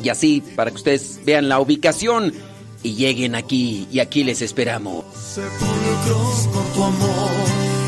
Y 0.05 0.11
así, 0.11 0.43
para 0.55 0.71
que 0.71 0.77
ustedes 0.77 1.21
vean 1.25 1.49
la 1.49 1.61
ubicación 1.61 2.35
y 2.83 2.95
lleguen 2.95 3.35
aquí 3.35 3.89
y 3.91 4.01
aquí 4.01 4.25
les 4.25 4.43
esperamos. 4.43 5.05
Sepulcros 5.15 6.49
por 6.53 6.65
tu 6.75 6.83
amor 6.83 7.31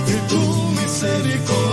y 0.09 0.29
tu 0.29 0.41
misericordia. 0.81 1.64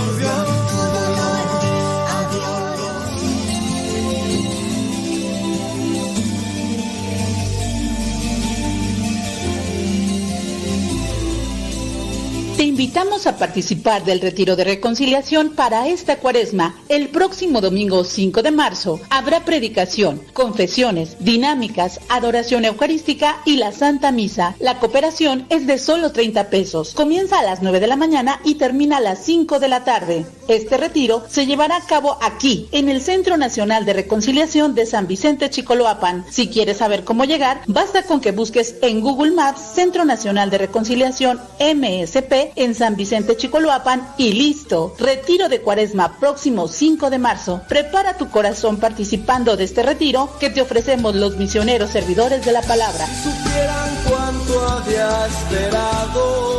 Invitamos 12.71 13.27
a 13.27 13.35
participar 13.35 14.05
del 14.05 14.21
retiro 14.21 14.55
de 14.55 14.63
reconciliación 14.63 15.55
para 15.55 15.89
esta 15.89 16.19
cuaresma. 16.19 16.73
El 16.87 17.09
próximo 17.09 17.59
domingo 17.59 18.05
5 18.05 18.41
de 18.43 18.51
marzo 18.51 19.01
habrá 19.09 19.43
predicación, 19.43 20.21
confesiones, 20.31 21.17
dinámicas, 21.19 21.99
adoración 22.07 22.63
eucarística 22.63 23.41
y 23.43 23.57
la 23.57 23.73
Santa 23.73 24.13
Misa. 24.13 24.55
La 24.59 24.79
cooperación 24.79 25.47
es 25.49 25.67
de 25.67 25.77
solo 25.77 26.13
30 26.13 26.49
pesos. 26.49 26.93
Comienza 26.93 27.39
a 27.39 27.43
las 27.43 27.61
9 27.61 27.81
de 27.81 27.87
la 27.87 27.97
mañana 27.97 28.39
y 28.45 28.55
termina 28.55 28.97
a 28.97 29.01
las 29.01 29.19
5 29.25 29.59
de 29.59 29.67
la 29.67 29.83
tarde. 29.83 30.25
Este 30.47 30.77
retiro 30.77 31.25
se 31.29 31.45
llevará 31.45 31.75
a 31.75 31.85
cabo 31.85 32.17
aquí, 32.21 32.69
en 32.71 32.87
el 32.87 33.01
Centro 33.01 33.35
Nacional 33.35 33.83
de 33.83 33.93
Reconciliación 33.93 34.75
de 34.75 34.85
San 34.85 35.07
Vicente 35.07 35.49
Chicoloapan. 35.49 36.25
Si 36.29 36.47
quieres 36.47 36.77
saber 36.77 37.03
cómo 37.03 37.25
llegar, 37.25 37.63
basta 37.67 38.03
con 38.03 38.21
que 38.21 38.31
busques 38.31 38.75
en 38.81 39.01
Google 39.01 39.31
Maps 39.31 39.73
Centro 39.75 40.05
Nacional 40.05 40.49
de 40.49 40.57
Reconciliación 40.57 41.41
MSP 41.59 42.60
en 42.63 42.75
San 42.75 42.95
Vicente 42.95 43.35
Chicoloapan 43.35 44.13
y 44.17 44.33
listo. 44.33 44.95
Retiro 44.99 45.49
de 45.49 45.61
Cuaresma 45.61 46.19
próximo 46.19 46.67
5 46.67 47.09
de 47.09 47.17
marzo. 47.17 47.61
Prepara 47.67 48.17
tu 48.17 48.29
corazón 48.29 48.77
participando 48.77 49.57
de 49.57 49.63
este 49.63 49.83
retiro 49.83 50.29
que 50.39 50.49
te 50.49 50.61
ofrecemos 50.61 51.15
los 51.15 51.37
misioneros 51.37 51.91
servidores 51.91 52.45
de 52.45 52.51
la 52.51 52.61
palabra. 52.61 53.05
supieran 53.07 53.89
cuánto 54.07 54.69
había 54.69 55.27
esperado 55.27 56.51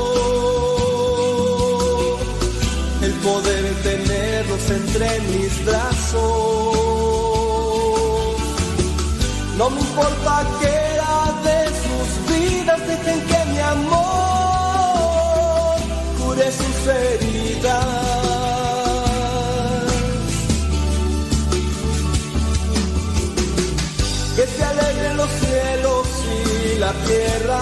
el 3.02 3.12
poder 3.12 3.74
tenerlos 3.82 4.70
entre 4.70 5.20
mis 5.20 5.64
brazos. 5.64 6.20
No 9.56 9.70
me 9.70 9.80
importa 9.80 10.46
que 10.60 10.66
era 10.66 11.32
de 11.44 11.66
sus 11.82 12.36
vidas, 12.36 12.80
dejen 12.88 13.20
que 13.20 13.44
mi 13.52 13.58
amor 13.58 14.41
cure 16.32 16.50
sus 16.50 16.86
heridas. 16.86 17.86
que 24.36 24.46
se 24.46 24.64
alegren 24.64 25.16
los 25.18 25.28
cielos 25.28 26.08
y 26.24 26.78
la 26.78 26.92
tierra, 26.92 27.60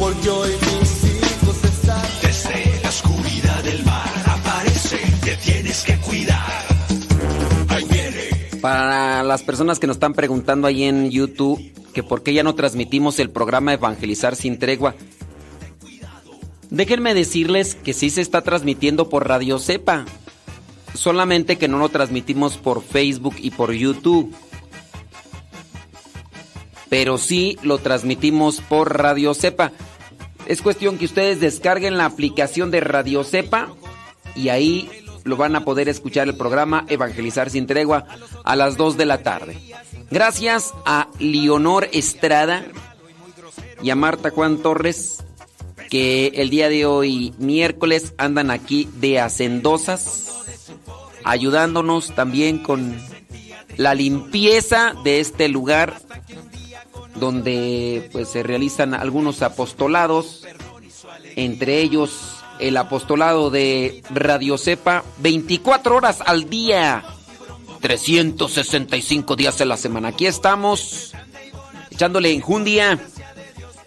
porque 0.00 0.28
hoy 0.28 0.50
mis 0.50 1.04
hijos 1.04 1.64
están 1.64 2.02
Desde 2.20 2.80
la 2.82 2.88
oscuridad 2.88 3.62
del 3.62 3.84
mar 3.84 4.24
aparece, 4.26 4.98
te 5.24 5.36
tienes 5.36 5.84
que 5.84 5.96
cuidar. 5.98 6.64
Ahí 7.68 7.84
viene. 7.84 8.58
Para 8.60 9.22
las 9.22 9.44
personas 9.44 9.78
que 9.78 9.86
nos 9.86 9.96
están 9.96 10.14
preguntando 10.14 10.66
ahí 10.66 10.82
en 10.82 11.08
YouTube 11.08 11.60
que 11.98 12.02
por 12.02 12.22
qué 12.22 12.32
ya 12.32 12.42
no 12.42 12.54
transmitimos 12.54 13.18
el 13.18 13.30
programa 13.30 13.72
Evangelizar 13.72 14.36
sin 14.36 14.58
tregua, 14.58 14.94
déjenme 16.70 17.14
decirles 17.14 17.74
que 17.74 17.92
sí 17.92 18.10
se 18.10 18.20
está 18.20 18.42
transmitiendo 18.42 19.08
por 19.08 19.28
Radio 19.28 19.58
Cepa, 19.58 20.04
solamente 20.94 21.56
que 21.56 21.68
no 21.68 21.78
lo 21.78 21.88
transmitimos 21.88 22.56
por 22.56 22.82
Facebook 22.82 23.36
y 23.38 23.50
por 23.50 23.72
YouTube. 23.72 24.34
Pero 26.88 27.18
sí 27.18 27.58
lo 27.62 27.78
transmitimos 27.78 28.60
por 28.60 28.96
Radio 28.96 29.34
Cepa. 29.34 29.72
Es 30.46 30.62
cuestión 30.62 30.96
que 30.96 31.04
ustedes 31.04 31.40
descarguen 31.40 31.98
la 31.98 32.06
aplicación 32.06 32.70
de 32.70 32.80
Radio 32.80 33.24
Cepa 33.24 33.68
y 34.34 34.48
ahí 34.48 34.90
lo 35.24 35.36
van 35.36 35.56
a 35.56 35.64
poder 35.64 35.88
escuchar 35.88 36.28
el 36.28 36.36
programa 36.36 36.86
Evangelizar 36.88 37.50
sin 37.50 37.66
tregua 37.66 38.06
a 38.44 38.56
las 38.56 38.78
2 38.78 38.96
de 38.96 39.06
la 39.06 39.22
tarde. 39.22 39.58
Gracias 40.10 40.72
a 40.86 41.08
Leonor 41.18 41.88
Estrada 41.92 42.64
y 43.82 43.90
a 43.90 43.94
Marta 43.94 44.30
Juan 44.30 44.58
Torres 44.58 45.22
que 45.88 46.32
el 46.34 46.50
día 46.50 46.68
de 46.68 46.86
hoy 46.86 47.34
miércoles 47.38 48.14
andan 48.18 48.50
aquí 48.50 48.88
de 48.94 49.20
hacendosas 49.20 50.28
ayudándonos 51.24 52.14
también 52.14 52.58
con 52.58 52.96
la 53.76 53.94
limpieza 53.94 54.94
de 55.04 55.20
este 55.20 55.48
lugar 55.48 56.00
donde 57.16 58.08
pues 58.12 58.28
se 58.28 58.42
realizan 58.42 58.94
algunos 58.94 59.42
apostolados 59.42 60.46
entre 61.36 61.80
ellos 61.80 62.38
el 62.58 62.76
apostolado 62.76 63.50
de 63.50 64.02
Radio 64.10 64.58
Cepa 64.58 65.04
24 65.18 65.96
horas 65.96 66.18
al 66.24 66.48
día 66.50 67.04
365 67.80 69.36
días 69.36 69.60
a 69.60 69.64
la 69.64 69.76
semana. 69.76 70.08
Aquí 70.08 70.26
estamos 70.26 71.12
echándole 71.90 72.32
enjundia 72.32 72.98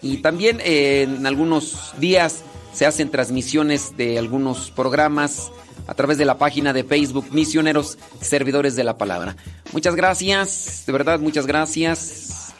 y 0.02 0.18
también 0.18 0.60
eh, 0.60 1.02
en 1.02 1.26
algunos 1.26 1.94
días 1.98 2.42
se 2.72 2.86
hacen 2.86 3.10
transmisiones 3.10 3.96
de 3.96 4.18
algunos 4.18 4.70
programas 4.70 5.52
a 5.86 5.94
través 5.94 6.18
de 6.18 6.24
la 6.24 6.38
página 6.38 6.72
de 6.72 6.84
Facebook 6.84 7.28
Misioneros 7.30 7.98
Servidores 8.20 8.76
de 8.76 8.84
la 8.84 8.98
Palabra. 8.98 9.36
Muchas 9.72 9.94
gracias, 9.94 10.82
de 10.86 10.92
verdad, 10.92 11.20
muchas 11.20 11.46
gracias. 11.46 12.52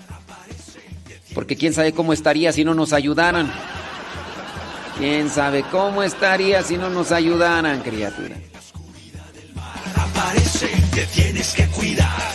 Porque 1.34 1.56
quién 1.56 1.72
sabe 1.72 1.92
cómo 1.92 2.12
estaría 2.12 2.52
si 2.52 2.64
no 2.64 2.74
nos 2.74 2.92
ayudaran. 2.92 3.50
Quién 4.98 5.30
sabe 5.30 5.64
cómo 5.70 6.02
estaría 6.02 6.62
si 6.62 6.76
no 6.76 6.90
nos 6.90 7.10
ayudaran, 7.10 7.80
criatura. 7.80 8.36
Aparece, 9.96 10.68
tienes 11.14 11.54
que 11.54 11.66
cuidar. 11.68 12.31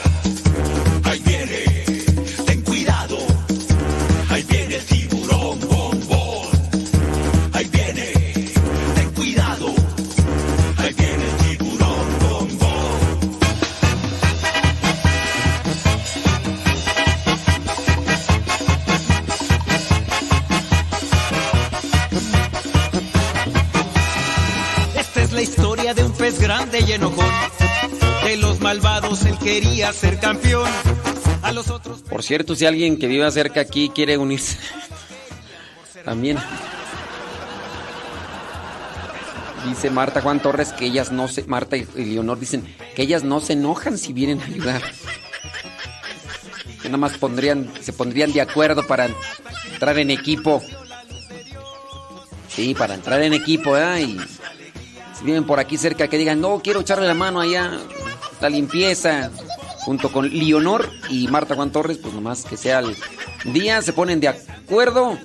Es 26.28 26.40
grande 26.40 26.84
y 26.86 26.92
enojón. 26.92 27.26
De 28.26 28.36
los 28.38 28.60
malvados 28.60 29.24
él 29.26 29.38
quería 29.38 29.94
ser 29.94 30.20
campeón. 30.20 30.70
A 31.42 31.54
los 31.54 31.70
otros 31.70 32.02
Por 32.02 32.24
cierto, 32.24 32.56
si 32.56 32.66
alguien 32.66 33.00
que 33.00 33.08
viva 33.08 33.32
cerca 33.32 33.62
aquí 33.62 33.90
quiere 33.90 34.18
unirse, 34.18 34.58
también. 36.04 36.38
Dice 39.66 39.90
Marta 39.90 40.22
Juan 40.22 40.42
Torres 40.42 40.74
que 40.74 40.86
ellas 40.86 41.12
no 41.12 41.28
se, 41.28 41.44
Marta 41.44 41.78
y 41.78 41.86
Leonor 41.96 42.40
dicen 42.40 42.76
que 42.96 43.04
ellas 43.04 43.24
no 43.24 43.40
se 43.40 43.54
enojan 43.54 43.98
si 43.98 44.12
vienen 44.12 44.42
a 44.42 44.46
ayudar. 44.46 44.82
Que 46.82 46.90
nada 46.90 46.98
más 46.98 47.18
pondrían, 47.18 47.72
se 47.82 47.94
pondrían 47.94 48.34
de 48.34 48.42
acuerdo 48.42 48.86
para 48.86 49.10
entrar 49.72 49.98
en 49.98 50.12
equipo. 50.12 50.62
Sí, 52.50 52.74
para 52.74 52.96
entrar 52.96 53.22
en 53.22 53.34
equipo, 53.34 53.78
¿eh? 53.78 54.02
Y 54.02 54.18
si 55.18 55.26
viven 55.26 55.46
por 55.46 55.60
aquí 55.60 55.78
cerca 55.78 56.08
que 56.08 56.18
digan, 56.18 56.42
no, 56.42 56.62
quiero 56.64 56.82
echarle 56.82 57.08
la 57.08 57.14
mano 57.14 57.40
allá, 57.40 57.72
la 58.40 58.50
limpieza, 58.50 59.32
junto 59.80 60.12
con 60.12 60.30
Leonor 60.30 60.90
y 61.10 61.28
Marta 61.28 61.56
Juan 61.56 61.72
Torres, 61.72 61.98
pues 61.98 62.14
nomás 62.14 62.44
que 62.44 62.58
sea 62.58 62.80
el 62.80 62.96
día, 63.54 63.82
se 63.82 63.94
ponen 63.94 64.20
de 64.20 64.28
acuerdo. 64.28 65.18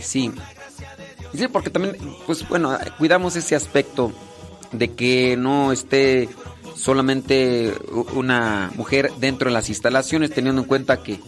Sí. 0.00 0.32
Sí, 1.34 1.48
porque 1.48 1.70
también, 1.70 1.96
pues 2.26 2.48
bueno, 2.48 2.78
cuidamos 2.96 3.34
ese 3.36 3.56
aspecto 3.56 4.12
de 4.72 4.92
que 4.92 5.36
no 5.36 5.72
esté 5.72 6.28
solamente 6.76 7.74
una 8.12 8.70
mujer 8.76 9.10
dentro 9.18 9.48
de 9.48 9.54
las 9.54 9.68
instalaciones, 9.68 10.30
teniendo 10.30 10.62
en 10.62 10.68
cuenta 10.68 11.02
que, 11.02 11.20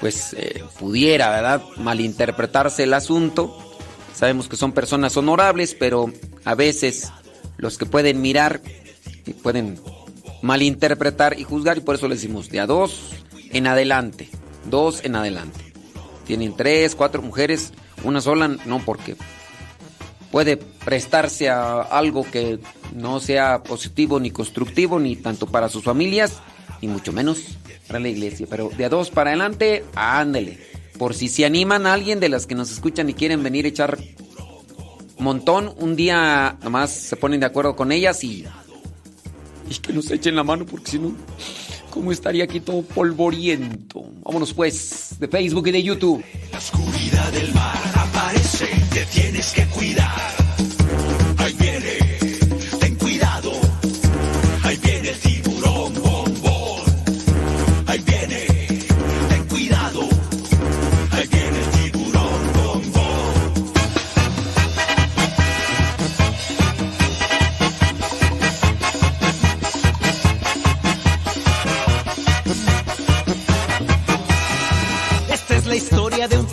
pues, 0.00 0.34
eh, 0.34 0.64
pudiera, 0.78 1.30
¿verdad?, 1.30 1.62
malinterpretarse 1.76 2.84
el 2.84 2.94
asunto. 2.94 3.56
Sabemos 4.14 4.48
que 4.48 4.56
son 4.56 4.72
personas 4.72 5.16
honorables, 5.16 5.74
pero 5.74 6.10
a 6.44 6.54
veces 6.54 7.12
los 7.56 7.78
que 7.78 7.86
pueden 7.86 8.20
mirar 8.20 8.60
y 9.26 9.32
pueden 9.32 9.78
malinterpretar 10.42 11.38
y 11.38 11.44
juzgar, 11.44 11.78
y 11.78 11.80
por 11.80 11.94
eso 11.94 12.08
les 12.08 12.20
decimos 12.20 12.50
de 12.50 12.60
a 12.60 12.66
dos 12.66 13.10
en 13.50 13.66
adelante, 13.66 14.28
dos 14.68 15.04
en 15.04 15.16
adelante. 15.16 15.60
Tienen 16.26 16.56
tres, 16.56 16.94
cuatro 16.94 17.22
mujeres, 17.22 17.72
una 18.04 18.20
sola, 18.20 18.48
no, 18.66 18.80
porque 18.84 19.16
puede 20.30 20.56
prestarse 20.56 21.48
a 21.48 21.80
algo 21.80 22.28
que 22.30 22.58
no 22.94 23.20
sea 23.20 23.62
positivo 23.62 24.20
ni 24.20 24.30
constructivo, 24.30 24.98
ni 24.98 25.16
tanto 25.16 25.46
para 25.46 25.68
sus 25.68 25.84
familias, 25.84 26.40
ni 26.82 26.88
mucho 26.88 27.12
menos 27.12 27.58
para 27.86 28.00
la 28.00 28.08
iglesia. 28.08 28.46
Pero 28.48 28.70
de 28.76 28.84
a 28.84 28.88
dos 28.88 29.10
para 29.10 29.30
adelante, 29.30 29.84
ándele. 29.94 30.58
Por 30.98 31.14
si 31.14 31.28
se 31.28 31.44
animan 31.44 31.86
a 31.86 31.92
alguien 31.92 32.20
de 32.20 32.28
las 32.28 32.46
que 32.46 32.54
nos 32.54 32.70
escuchan 32.70 33.08
y 33.08 33.14
quieren 33.14 33.42
venir 33.42 33.66
a 33.66 33.68
echar 33.68 33.98
montón, 35.24 35.74
un 35.78 35.96
día 35.96 36.56
nomás 36.62 36.90
se 36.90 37.16
ponen 37.16 37.40
de 37.40 37.46
acuerdo 37.46 37.76
con 37.76 37.92
ellas 37.92 38.22
y, 38.24 38.44
y 39.68 39.74
que 39.74 39.92
nos 39.92 40.10
echen 40.10 40.36
la 40.36 40.44
mano, 40.44 40.66
porque 40.66 40.92
si 40.92 40.98
no, 40.98 41.14
¿cómo 41.90 42.12
estaría 42.12 42.44
aquí 42.44 42.60
todo 42.60 42.82
polvoriento? 42.82 44.04
Vámonos 44.22 44.52
pues, 44.52 45.16
de 45.18 45.28
Facebook 45.28 45.68
y 45.68 45.72
de 45.72 45.82
YouTube. 45.82 46.24
La 46.52 46.58
oscuridad 46.58 47.32
del 47.32 47.52
mar 47.54 47.78
aparece, 47.94 48.66
te 48.92 49.04
tienes 49.06 49.52
que 49.52 49.66
cuidar. 49.66 50.45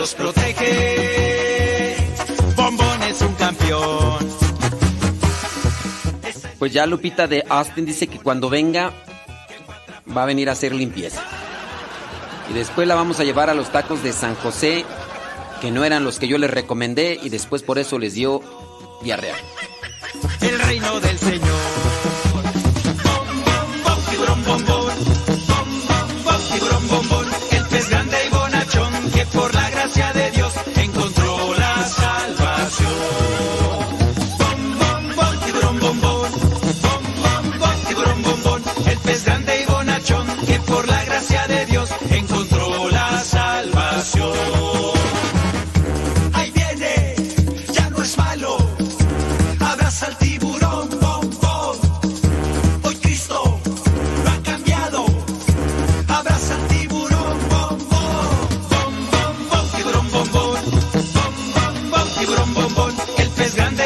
Los 0.00 0.14
protege. 0.14 1.94
Bombón 2.56 3.02
es 3.02 3.20
un 3.20 3.34
campeón. 3.34 4.28
Pues 6.58 6.72
ya 6.72 6.86
Lupita 6.86 7.26
de 7.26 7.44
Austin 7.46 7.84
dice 7.84 8.06
que 8.06 8.18
cuando 8.18 8.48
venga 8.48 8.94
va 10.16 10.22
a 10.22 10.26
venir 10.26 10.48
a 10.48 10.52
hacer 10.52 10.74
limpieza. 10.74 11.22
Y 12.48 12.54
después 12.54 12.88
la 12.88 12.94
vamos 12.94 13.20
a 13.20 13.24
llevar 13.24 13.50
a 13.50 13.54
los 13.54 13.70
tacos 13.72 14.02
de 14.02 14.14
San 14.14 14.36
José, 14.36 14.86
que 15.60 15.70
no 15.70 15.84
eran 15.84 16.02
los 16.02 16.18
que 16.18 16.28
yo 16.28 16.38
les 16.38 16.50
recomendé 16.50 17.20
y 17.22 17.28
después 17.28 17.62
por 17.62 17.78
eso 17.78 17.98
les 17.98 18.14
dio 18.14 18.40
diarrea. 19.02 19.36
El 20.40 20.58
reino 20.60 20.98
del 21.00 21.18
Señor. 21.18 21.59